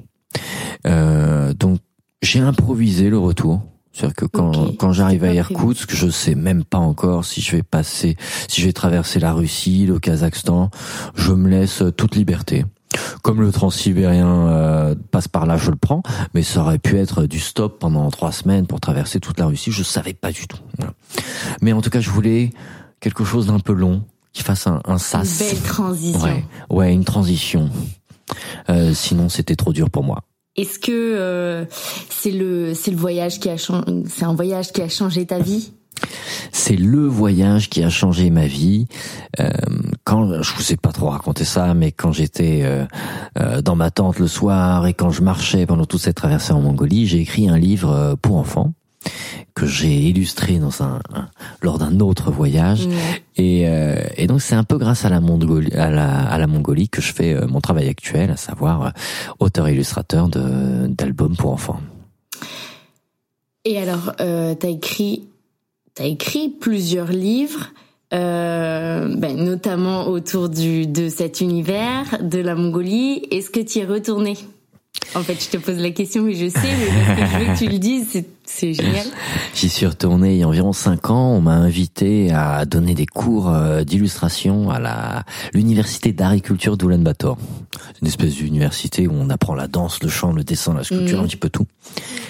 Euh, 0.86 1.54
donc 1.54 1.80
j'ai 2.22 2.40
improvisé 2.40 3.10
le 3.10 3.18
retour. 3.18 3.62
C'est-à-dire 3.94 4.16
que 4.16 4.26
quand, 4.26 4.78
quand 4.78 4.94
j'arrive 4.94 5.26
à 5.26 5.34
Irkoutsk, 5.34 5.94
je 5.94 6.08
sais 6.08 6.36
même 6.36 6.64
pas 6.64 6.78
encore 6.78 7.26
si 7.26 7.42
je 7.42 7.58
vais 7.58 7.64
passer, 7.64 8.16
si 8.48 8.62
je 8.62 8.68
vais 8.68 8.74
traverser 8.74 9.20
la 9.20 9.34
Russie, 9.34 9.86
le 9.86 10.00
Kazakhstan. 10.00 10.70
Je 11.16 11.34
me 11.34 11.50
laisse 11.50 11.84
toute 11.98 12.16
liberté. 12.16 12.66
Comme 13.22 13.42
le 13.42 13.52
transsibérien 13.52 14.28
euh, 14.28 14.96
passe 15.12 15.28
par 15.28 15.46
là, 15.46 15.58
je 15.58 15.72
le 15.72 15.78
prends, 15.78 16.04
mais 16.34 16.42
ça 16.44 16.62
aurait 16.62 16.80
pu 16.80 16.98
être 16.98 17.26
du 17.26 17.40
stop 17.40 17.80
pendant 17.80 18.10
trois 18.12 18.32
semaines 18.32 18.66
pour 18.66 18.80
traverser 18.80 19.20
toute 19.20 19.40
la 19.40 19.46
Russie. 19.46 19.72
Je 19.72 19.84
savais 19.84 20.14
pas 20.14 20.32
du 20.32 20.48
tout. 20.48 20.60
Mais 21.62 21.74
en 21.74 21.82
tout 21.82 21.90
cas, 21.90 22.00
je 22.00 22.10
voulais 22.10 22.52
quelque 23.00 23.24
chose 23.24 23.48
d'un 23.48 23.60
peu 23.60 23.74
long, 23.74 24.04
qui 24.34 24.44
fasse 24.44 24.68
un, 24.68 24.82
un 24.86 24.98
sas. 24.98 25.40
Une 25.42 25.48
belle 25.48 25.62
transition. 25.62 26.22
Ouais, 26.22 26.46
ouais 26.70 26.94
une 26.94 27.04
transition. 27.04 27.70
Euh, 28.70 28.94
sinon, 28.94 29.28
c'était 29.30 29.56
trop 29.56 29.74
dur 29.74 29.90
pour 29.90 30.04
moi. 30.04 30.24
Est-ce 30.56 30.80
que 30.80 30.92
euh, 30.92 31.66
c'est 32.10 32.32
le 32.32 32.74
c'est 32.74 32.92
le 32.92 32.98
voyage 32.98 33.40
qui 33.40 33.50
a 33.50 33.58
c'est 33.58 34.26
un 34.26 34.34
voyage 34.34 34.72
qui 34.72 34.82
a 34.82 34.90
changé 34.90 35.26
ta 35.26 35.40
vie? 35.40 35.72
C'est 36.52 36.76
le 36.76 37.06
voyage 37.06 37.70
qui 37.70 37.84
a 37.84 37.90
changé 37.90 38.30
ma 38.30 38.48
vie. 38.48 38.88
Euh, 39.40 39.50
quand 40.04 40.42
je 40.42 40.54
vous 40.56 40.74
ai 40.74 40.78
pas 40.78 40.92
trop 40.92 41.10
raconté 41.10 41.44
ça, 41.46 41.74
mais 41.74 41.92
quand 41.92 42.12
j'étais 42.12 42.62
euh, 42.64 42.86
euh, 43.40 43.62
dans 43.62 43.76
ma 43.76 43.92
tente 43.92 44.20
le 44.20 44.28
soir 44.28 44.88
et 44.88 44.94
quand 44.94 45.12
je 45.12 45.22
marchais 45.22 45.66
pendant 45.66 45.86
toute 45.86 46.02
cette 46.02 46.18
traversée 46.18 46.54
en 46.54 46.62
Mongolie, 46.62 47.08
j'ai 47.08 47.20
écrit 47.20 47.50
un 47.50 47.58
livre 47.58 48.16
pour 48.22 48.38
enfants 48.38 48.74
que 49.54 49.66
j'ai 49.66 49.94
illustré 49.94 50.58
dans 50.60 50.84
un, 50.84 51.00
lors 51.62 51.78
d'un 51.78 52.00
autre 52.00 52.32
voyage. 52.32 52.88
Et, 53.36 53.68
euh, 53.68 53.96
et 54.18 54.28
donc 54.28 54.42
c'est 54.42 54.56
un 54.56 54.64
peu 54.64 54.78
grâce 54.78 55.06
à 55.06 55.10
la 55.10 55.20
Mongolie 55.20 55.74
à 55.74 55.90
la, 55.90 56.24
à 56.28 56.38
la 56.38 56.48
Mongolie 56.48 56.90
que 56.90 57.02
je 57.02 57.14
fais 57.14 57.34
euh, 57.34 57.48
mon 57.48 57.62
travail 57.62 57.88
actuel 57.88 58.32
à 58.32 58.38
savoir 58.38 58.82
euh, 58.84 58.90
auteur 59.40 59.70
illustrateur 59.70 60.28
de 60.28 60.88
d'albums 60.88 61.36
pour 61.36 61.52
enfants. 61.52 61.82
Et 63.66 63.78
alors 63.80 64.14
euh, 64.20 64.56
t'as 64.56 64.70
écrit 64.70 65.28
t'as 65.96 66.06
écrit 66.06 66.50
plusieurs 66.50 67.12
livres 67.12 67.72
euh, 68.14 69.16
ben, 69.16 69.38
notamment 69.38 70.08
autour 70.08 70.50
du 70.50 70.86
de 70.86 71.08
cet 71.08 71.40
univers 71.40 72.18
de 72.22 72.40
la 72.40 72.56
Mongolie. 72.56 73.26
Est-ce 73.32 73.50
que 73.50 73.62
tu 73.62 73.80
y 73.80 73.82
es 73.82 73.86
retourné 73.86 74.36
en 75.14 75.24
fait, 75.24 75.44
je 75.44 75.50
te 75.50 75.58
pose 75.58 75.78
la 75.78 75.92
question, 75.92 76.24
mais 76.24 76.36
je 76.36 76.48
sais, 76.48 76.60
mais 76.62 77.16
parce 77.16 77.20
que 77.20 77.26
je 77.26 77.38
veux 77.38 77.54
que 77.54 77.58
tu 77.58 77.68
le 77.68 77.80
dises, 77.80 78.24
c'est 78.46 78.74
génial. 78.74 79.06
J'y 79.56 79.70
suis 79.70 79.86
retourné 79.86 80.34
il 80.34 80.38
y 80.40 80.44
a 80.44 80.48
environ 80.48 80.74
cinq 80.74 81.10
ans. 81.10 81.32
On 81.32 81.42
m'a 81.42 81.56
invité 81.56 82.32
à 82.32 82.66
donner 82.66 82.94
des 82.94 83.06
cours 83.06 83.50
euh, 83.50 83.84
d'illustration 83.84 84.70
à 84.70 84.80
la 84.80 85.24
l'université 85.54 86.14
d'agriculture 86.14 86.78
d'Oulan-Bator. 86.78 87.38
Une 88.02 88.08
espèce 88.08 88.36
d'université 88.36 89.08
où 89.08 89.14
on 89.14 89.30
apprend 89.30 89.54
la 89.54 89.68
danse, 89.68 90.02
le 90.02 90.10
chant, 90.10 90.32
le 90.32 90.44
dessin, 90.44 90.74
la 90.74 90.84
sculpture, 90.84 91.18
mhm. 91.18 91.24
un 91.24 91.28
petit 91.28 91.38
peu 91.38 91.50
tout. 91.50 91.68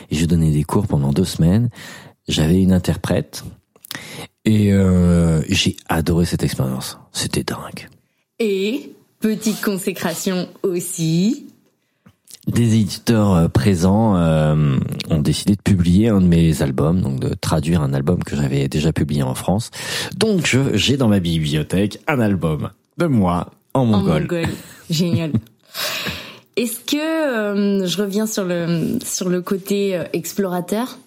Et 0.10 0.16
je 0.16 0.26
donnais 0.26 0.52
des 0.52 0.64
cours 0.64 0.88
pendant 0.88 1.12
deux 1.12 1.26
semaines. 1.26 1.70
J'avais 2.28 2.62
une 2.62 2.72
interprète 2.72 3.44
et 4.46 4.74
euh, 4.74 5.42
j'ai 5.50 5.76
adoré 5.88 6.26
cette 6.26 6.44
expérience. 6.44 6.98
C'était 7.12 7.44
dingue. 7.44 7.90
Et 8.40 8.94
petite 9.20 9.62
consécration 9.62 10.50
aussi, 10.64 11.51
des 12.48 12.76
éditeurs 12.76 13.34
euh, 13.34 13.48
présents 13.48 14.16
euh, 14.16 14.78
ont 15.10 15.20
décidé 15.20 15.56
de 15.56 15.62
publier 15.62 16.10
un 16.10 16.22
de 16.22 16.28
mes 16.28 16.62
albums, 16.62 17.02
donc 17.02 17.20
de 17.20 17.34
traduire 17.36 17.82
un 17.82 17.94
album 17.94 18.24
que 18.24 18.36
j'avais 18.36 18.68
déjà 18.68 18.92
publié 18.92 19.24
en 19.24 19.36
France. 19.36 19.70
Donc 20.18 20.58
j'ai 20.74 20.98
dans 20.98 21.08
ma 21.08 21.20
bibliothèque 21.20 22.00
un 22.08 22.20
album 22.20 22.70
de 22.98 23.06
moi 23.06 23.52
en 23.74 23.86
mongol. 23.86 24.28
En 24.32 24.50
Génial. 24.94 25.32
Est-ce 26.58 26.80
que 26.80 26.98
euh, 26.98 27.86
je 27.86 27.98
reviens 28.02 28.26
sur 28.26 28.44
le 28.44 29.00
sur 29.04 29.30
le 29.30 29.42
côté 29.42 30.02
explorateur 30.14 30.98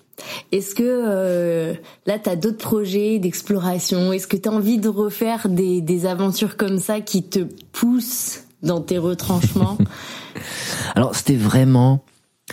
est-ce 0.52 0.76
que 0.76 1.74
là, 2.06 2.18
tu 2.20 2.30
as 2.30 2.36
d'autres 2.36 2.58
projets 2.58 3.18
d'exploration? 3.18 4.12
Est-ce 4.12 4.28
que 4.28 4.36
tu 4.36 4.48
as 4.48 4.52
envie 4.52 4.78
de 4.78 4.88
refaire 4.88 5.48
des, 5.48 5.80
des 5.80 6.06
aventures 6.06 6.56
comme 6.56 6.78
ça 6.78 7.00
qui 7.00 7.24
te 7.24 7.40
poussent 7.72 8.44
dans 8.64 8.80
tes 8.80 8.98
retranchements 8.98 9.78
Alors 10.94 11.14
c'était 11.14 11.36
vraiment 11.36 12.04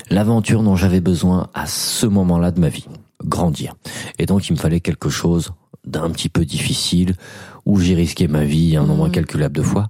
l'aventure 0.09 0.63
dont 0.63 0.75
j'avais 0.75 1.01
besoin 1.01 1.49
à 1.53 1.67
ce 1.67 2.05
moment-là 2.05 2.51
de 2.51 2.59
ma 2.59 2.69
vie, 2.69 2.87
grandir. 3.23 3.75
Et 4.19 4.25
donc 4.25 4.47
il 4.49 4.53
me 4.53 4.57
fallait 4.57 4.79
quelque 4.79 5.09
chose 5.09 5.51
d'un 5.85 6.09
petit 6.11 6.29
peu 6.29 6.45
difficile, 6.45 7.15
où 7.65 7.79
j'ai 7.79 7.95
risqué 7.95 8.27
ma 8.27 8.43
vie 8.43 8.75
un 8.75 8.85
nombre 8.85 9.05
mmh. 9.05 9.09
incalculable 9.09 9.55
de 9.57 9.61
fois. 9.61 9.87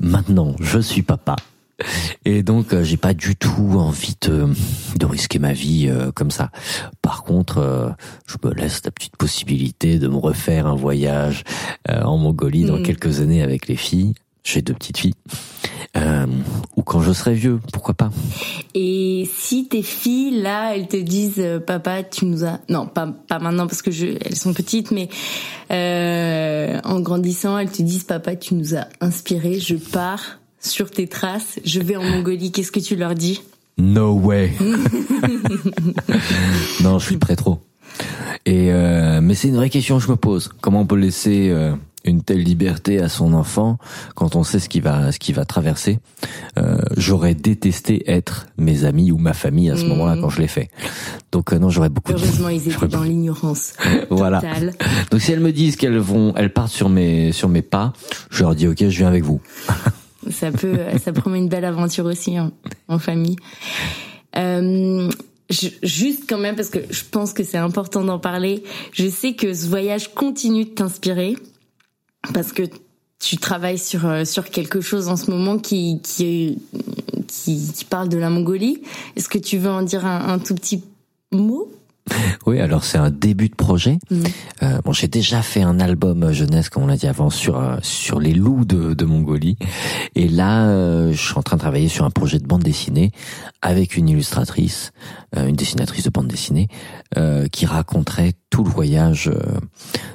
Maintenant, 0.00 0.54
je 0.60 0.78
suis 0.78 1.02
papa. 1.02 1.36
Et 2.24 2.42
donc 2.44 2.72
euh, 2.72 2.84
j'ai 2.84 2.96
pas 2.96 3.14
du 3.14 3.34
tout 3.34 3.72
envie 3.74 4.14
de, 4.22 4.46
de 4.96 5.06
risquer 5.06 5.40
ma 5.40 5.52
vie 5.52 5.88
euh, 5.88 6.12
comme 6.12 6.30
ça. 6.30 6.50
Par 7.02 7.24
contre, 7.24 7.58
euh, 7.58 7.90
je 8.26 8.36
me 8.44 8.54
laisse 8.54 8.82
la 8.84 8.92
petite 8.92 9.16
possibilité 9.16 9.98
de 9.98 10.06
me 10.06 10.16
refaire 10.16 10.66
un 10.66 10.76
voyage 10.76 11.42
en 11.88 12.16
Mongolie 12.16 12.64
dans 12.64 12.78
mmh. 12.78 12.82
quelques 12.82 13.20
années 13.20 13.42
avec 13.42 13.66
les 13.66 13.76
filles. 13.76 14.14
J'ai 14.44 14.60
deux 14.60 14.74
petites 14.74 14.98
filles. 14.98 15.14
Euh, 15.96 16.26
ou 16.76 16.82
quand 16.82 17.00
je 17.00 17.12
serai 17.12 17.34
vieux, 17.34 17.58
pourquoi 17.72 17.94
pas. 17.94 18.10
Et 18.74 19.28
si 19.34 19.68
tes 19.68 19.82
filles 19.82 20.42
là, 20.42 20.76
elles 20.76 20.86
te 20.86 20.96
disent 20.96 21.38
euh, 21.38 21.60
papa, 21.60 22.02
tu 22.02 22.26
nous 22.26 22.44
as 22.44 22.58
non 22.68 22.86
pas 22.86 23.06
pas 23.06 23.38
maintenant 23.38 23.66
parce 23.66 23.80
que 23.80 23.90
je 23.90 24.06
elles 24.06 24.36
sont 24.36 24.52
petites, 24.52 24.90
mais 24.90 25.08
euh, 25.70 26.78
en 26.84 27.00
grandissant, 27.00 27.56
elles 27.58 27.70
te 27.70 27.80
disent 27.80 28.04
papa, 28.04 28.36
tu 28.36 28.54
nous 28.54 28.74
as 28.74 28.86
inspiré, 29.00 29.60
je 29.60 29.76
pars 29.76 30.40
sur 30.60 30.90
tes 30.90 31.06
traces, 31.06 31.58
je 31.64 31.80
vais 31.80 31.96
en 31.96 32.02
Mongolie. 32.02 32.52
Qu'est-ce 32.52 32.72
que 32.72 32.80
tu 32.80 32.96
leur 32.96 33.14
dis? 33.14 33.40
No 33.78 34.12
way. 34.12 34.52
non, 36.82 36.98
je 36.98 37.06
suis 37.06 37.16
prêt 37.16 37.36
trop. 37.36 37.60
Et 38.46 38.72
euh, 38.72 39.20
mais 39.22 39.34
c'est 39.34 39.48
une 39.48 39.56
vraie 39.56 39.70
question 39.70 39.96
que 39.98 40.04
je 40.04 40.10
me 40.10 40.16
pose. 40.16 40.50
Comment 40.60 40.80
on 40.80 40.86
peut 40.86 40.96
laisser 40.96 41.50
une 42.04 42.22
telle 42.22 42.42
liberté 42.42 43.00
à 43.00 43.08
son 43.08 43.32
enfant 43.32 43.78
quand 44.14 44.36
on 44.36 44.44
sait 44.44 44.60
ce 44.60 44.68
qu'il 44.68 44.82
va 44.82 45.12
ce 45.12 45.18
qu'il 45.18 45.34
va 45.34 45.44
traverser. 45.44 45.98
Euh, 46.58 46.78
J'aurais 46.96 47.34
détesté 47.34 48.10
être 48.10 48.46
mes 48.58 48.84
amis 48.84 49.10
ou 49.10 49.18
ma 49.18 49.32
famille 49.32 49.70
à 49.70 49.76
ce 49.76 49.84
moment-là 49.86 50.16
quand 50.20 50.28
je 50.28 50.40
l'ai 50.40 50.48
fait. 50.48 50.70
Donc 51.32 51.52
euh, 51.52 51.58
non, 51.58 51.70
j'aurais 51.70 51.88
beaucoup. 51.88 52.12
Heureusement, 52.12 52.48
ils 52.48 52.68
étaient 52.68 52.88
dans 52.88 53.02
l'ignorance. 53.02 53.72
voilà. 54.10 54.42
Donc 55.10 55.20
si 55.20 55.32
elles 55.32 55.40
me 55.40 55.52
disent 55.52 55.76
qu'elles 55.76 55.98
vont, 55.98 56.34
elles 56.36 56.52
partent 56.52 56.72
sur 56.72 56.88
mes 56.88 57.32
sur 57.32 57.48
mes 57.48 57.62
pas, 57.62 57.92
je 58.30 58.42
leur 58.42 58.54
dis 58.54 58.68
ok, 58.68 58.78
je 58.78 58.98
viens 58.98 59.08
avec 59.08 59.24
vous. 59.24 59.40
ça 60.30 60.50
peut, 60.50 60.78
ça 61.02 61.12
promet 61.12 61.38
une 61.38 61.48
belle 61.48 61.64
aventure 61.64 62.04
aussi 62.06 62.38
en, 62.38 62.52
en 62.88 62.98
famille. 62.98 63.36
Euh, 64.36 65.10
juste 65.82 66.24
quand 66.28 66.38
même 66.38 66.56
parce 66.56 66.70
que 66.70 66.78
je 66.90 67.02
pense 67.10 67.32
que 67.32 67.44
c'est 67.44 67.58
important 67.58 68.02
d'en 68.04 68.18
parler. 68.18 68.62
Je 68.92 69.08
sais 69.08 69.34
que 69.34 69.52
ce 69.54 69.68
voyage 69.68 70.14
continue 70.14 70.64
de 70.64 70.70
t'inspirer 70.70 71.36
parce 72.32 72.52
que 72.52 72.62
tu 73.18 73.36
travailles 73.36 73.78
sur 73.78 74.06
euh, 74.06 74.24
sur 74.24 74.50
quelque 74.50 74.80
chose 74.80 75.08
en 75.08 75.16
ce 75.16 75.30
moment 75.30 75.58
qui 75.58 76.00
qui 76.02 76.58
qui, 77.26 77.72
qui 77.72 77.84
parle 77.84 78.08
de 78.08 78.18
la 78.18 78.30
Mongolie. 78.30 78.82
Est-ce 79.16 79.28
que 79.28 79.38
tu 79.38 79.58
veux 79.58 79.70
en 79.70 79.82
dire 79.82 80.06
un, 80.06 80.34
un 80.34 80.38
tout 80.38 80.54
petit 80.54 80.84
mot? 81.32 81.70
Oui, 82.46 82.60
alors 82.60 82.84
c'est 82.84 82.98
un 82.98 83.10
début 83.10 83.48
de 83.48 83.54
projet. 83.54 83.98
Mm. 84.10 84.22
Euh, 84.62 84.78
bon, 84.84 84.92
j'ai 84.92 85.08
déjà 85.08 85.40
fait 85.40 85.62
un 85.62 85.80
album 85.80 86.32
jeunesse, 86.32 86.68
comme 86.68 86.82
on 86.82 86.86
l'a 86.86 86.96
dit 86.96 87.06
avant, 87.06 87.30
sur 87.30 87.58
euh, 87.58 87.76
sur 87.82 88.20
les 88.20 88.34
loups 88.34 88.64
de, 88.64 88.92
de 88.94 89.04
Mongolie. 89.04 89.56
Et 90.14 90.28
là, 90.28 90.66
euh, 90.66 91.12
je 91.12 91.18
suis 91.18 91.38
en 91.38 91.42
train 91.42 91.56
de 91.56 91.62
travailler 91.62 91.88
sur 91.88 92.04
un 92.04 92.10
projet 92.10 92.38
de 92.38 92.46
bande 92.46 92.62
dessinée 92.62 93.10
avec 93.62 93.96
une 93.96 94.08
illustratrice, 94.08 94.92
euh, 95.36 95.46
une 95.46 95.56
dessinatrice 95.56 96.04
de 96.04 96.10
bande 96.10 96.28
dessinée, 96.28 96.68
qui 97.52 97.64
raconterait 97.64 98.32
tout 98.50 98.64
le 98.64 98.70
voyage, 98.70 99.30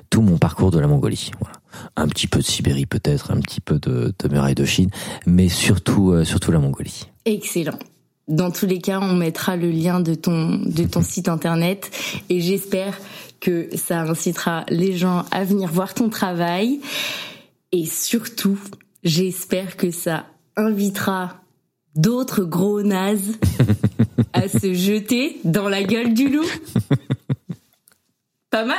tout 0.09 0.21
mon 0.21 0.37
parcours 0.37 0.69
de 0.69 0.79
la 0.79 0.87
Mongolie. 0.87 1.31
Voilà 1.39 1.58
un 1.95 2.07
petit 2.07 2.27
peu 2.27 2.39
de 2.39 2.45
Sibérie 2.45 2.85
peut-être, 2.85 3.31
un 3.31 3.39
petit 3.39 3.61
peu 3.61 3.79
de, 3.79 4.13
de 4.17 4.29
muraille 4.29 4.55
de 4.55 4.65
Chine, 4.65 4.89
mais 5.25 5.49
surtout, 5.49 6.11
euh, 6.11 6.23
surtout 6.23 6.51
la 6.51 6.59
Mongolie. 6.59 7.09
Excellent. 7.25 7.79
Dans 8.27 8.51
tous 8.51 8.65
les 8.67 8.79
cas, 8.79 8.99
on 9.01 9.15
mettra 9.15 9.55
le 9.55 9.71
lien 9.71 9.99
de 9.99 10.13
ton 10.13 10.57
de 10.57 10.83
ton 10.83 11.01
site 11.03 11.29
internet 11.29 11.89
et 12.29 12.41
j'espère 12.41 12.97
que 13.39 13.69
ça 13.75 14.01
incitera 14.01 14.65
les 14.69 14.97
gens 14.97 15.25
à 15.31 15.43
venir 15.43 15.69
voir 15.69 15.93
ton 15.93 16.09
travail 16.09 16.79
et 17.71 17.85
surtout 17.85 18.59
J'espère 19.03 19.77
que 19.77 19.91
ça 19.91 20.25
invitera 20.57 21.41
d'autres 21.95 22.43
gros 22.43 22.81
nazes 22.83 23.37
à 24.33 24.47
se 24.47 24.73
jeter 24.73 25.39
dans 25.45 25.69
la 25.69 25.83
gueule 25.83 26.13
du 26.13 26.29
loup. 26.29 26.45
Pas 28.49 28.65
mal 28.65 28.77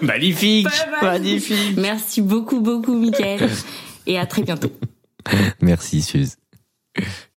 Magnifique 0.00 0.68
Pas 0.68 0.90
mal. 0.90 1.20
Magnifique 1.20 1.76
Merci 1.76 2.22
beaucoup, 2.22 2.60
beaucoup, 2.60 2.94
Mickaël. 2.94 3.48
Et 4.06 4.18
à 4.18 4.26
très 4.26 4.42
bientôt. 4.42 4.72
Merci, 5.60 6.02
Suze. 6.02 6.36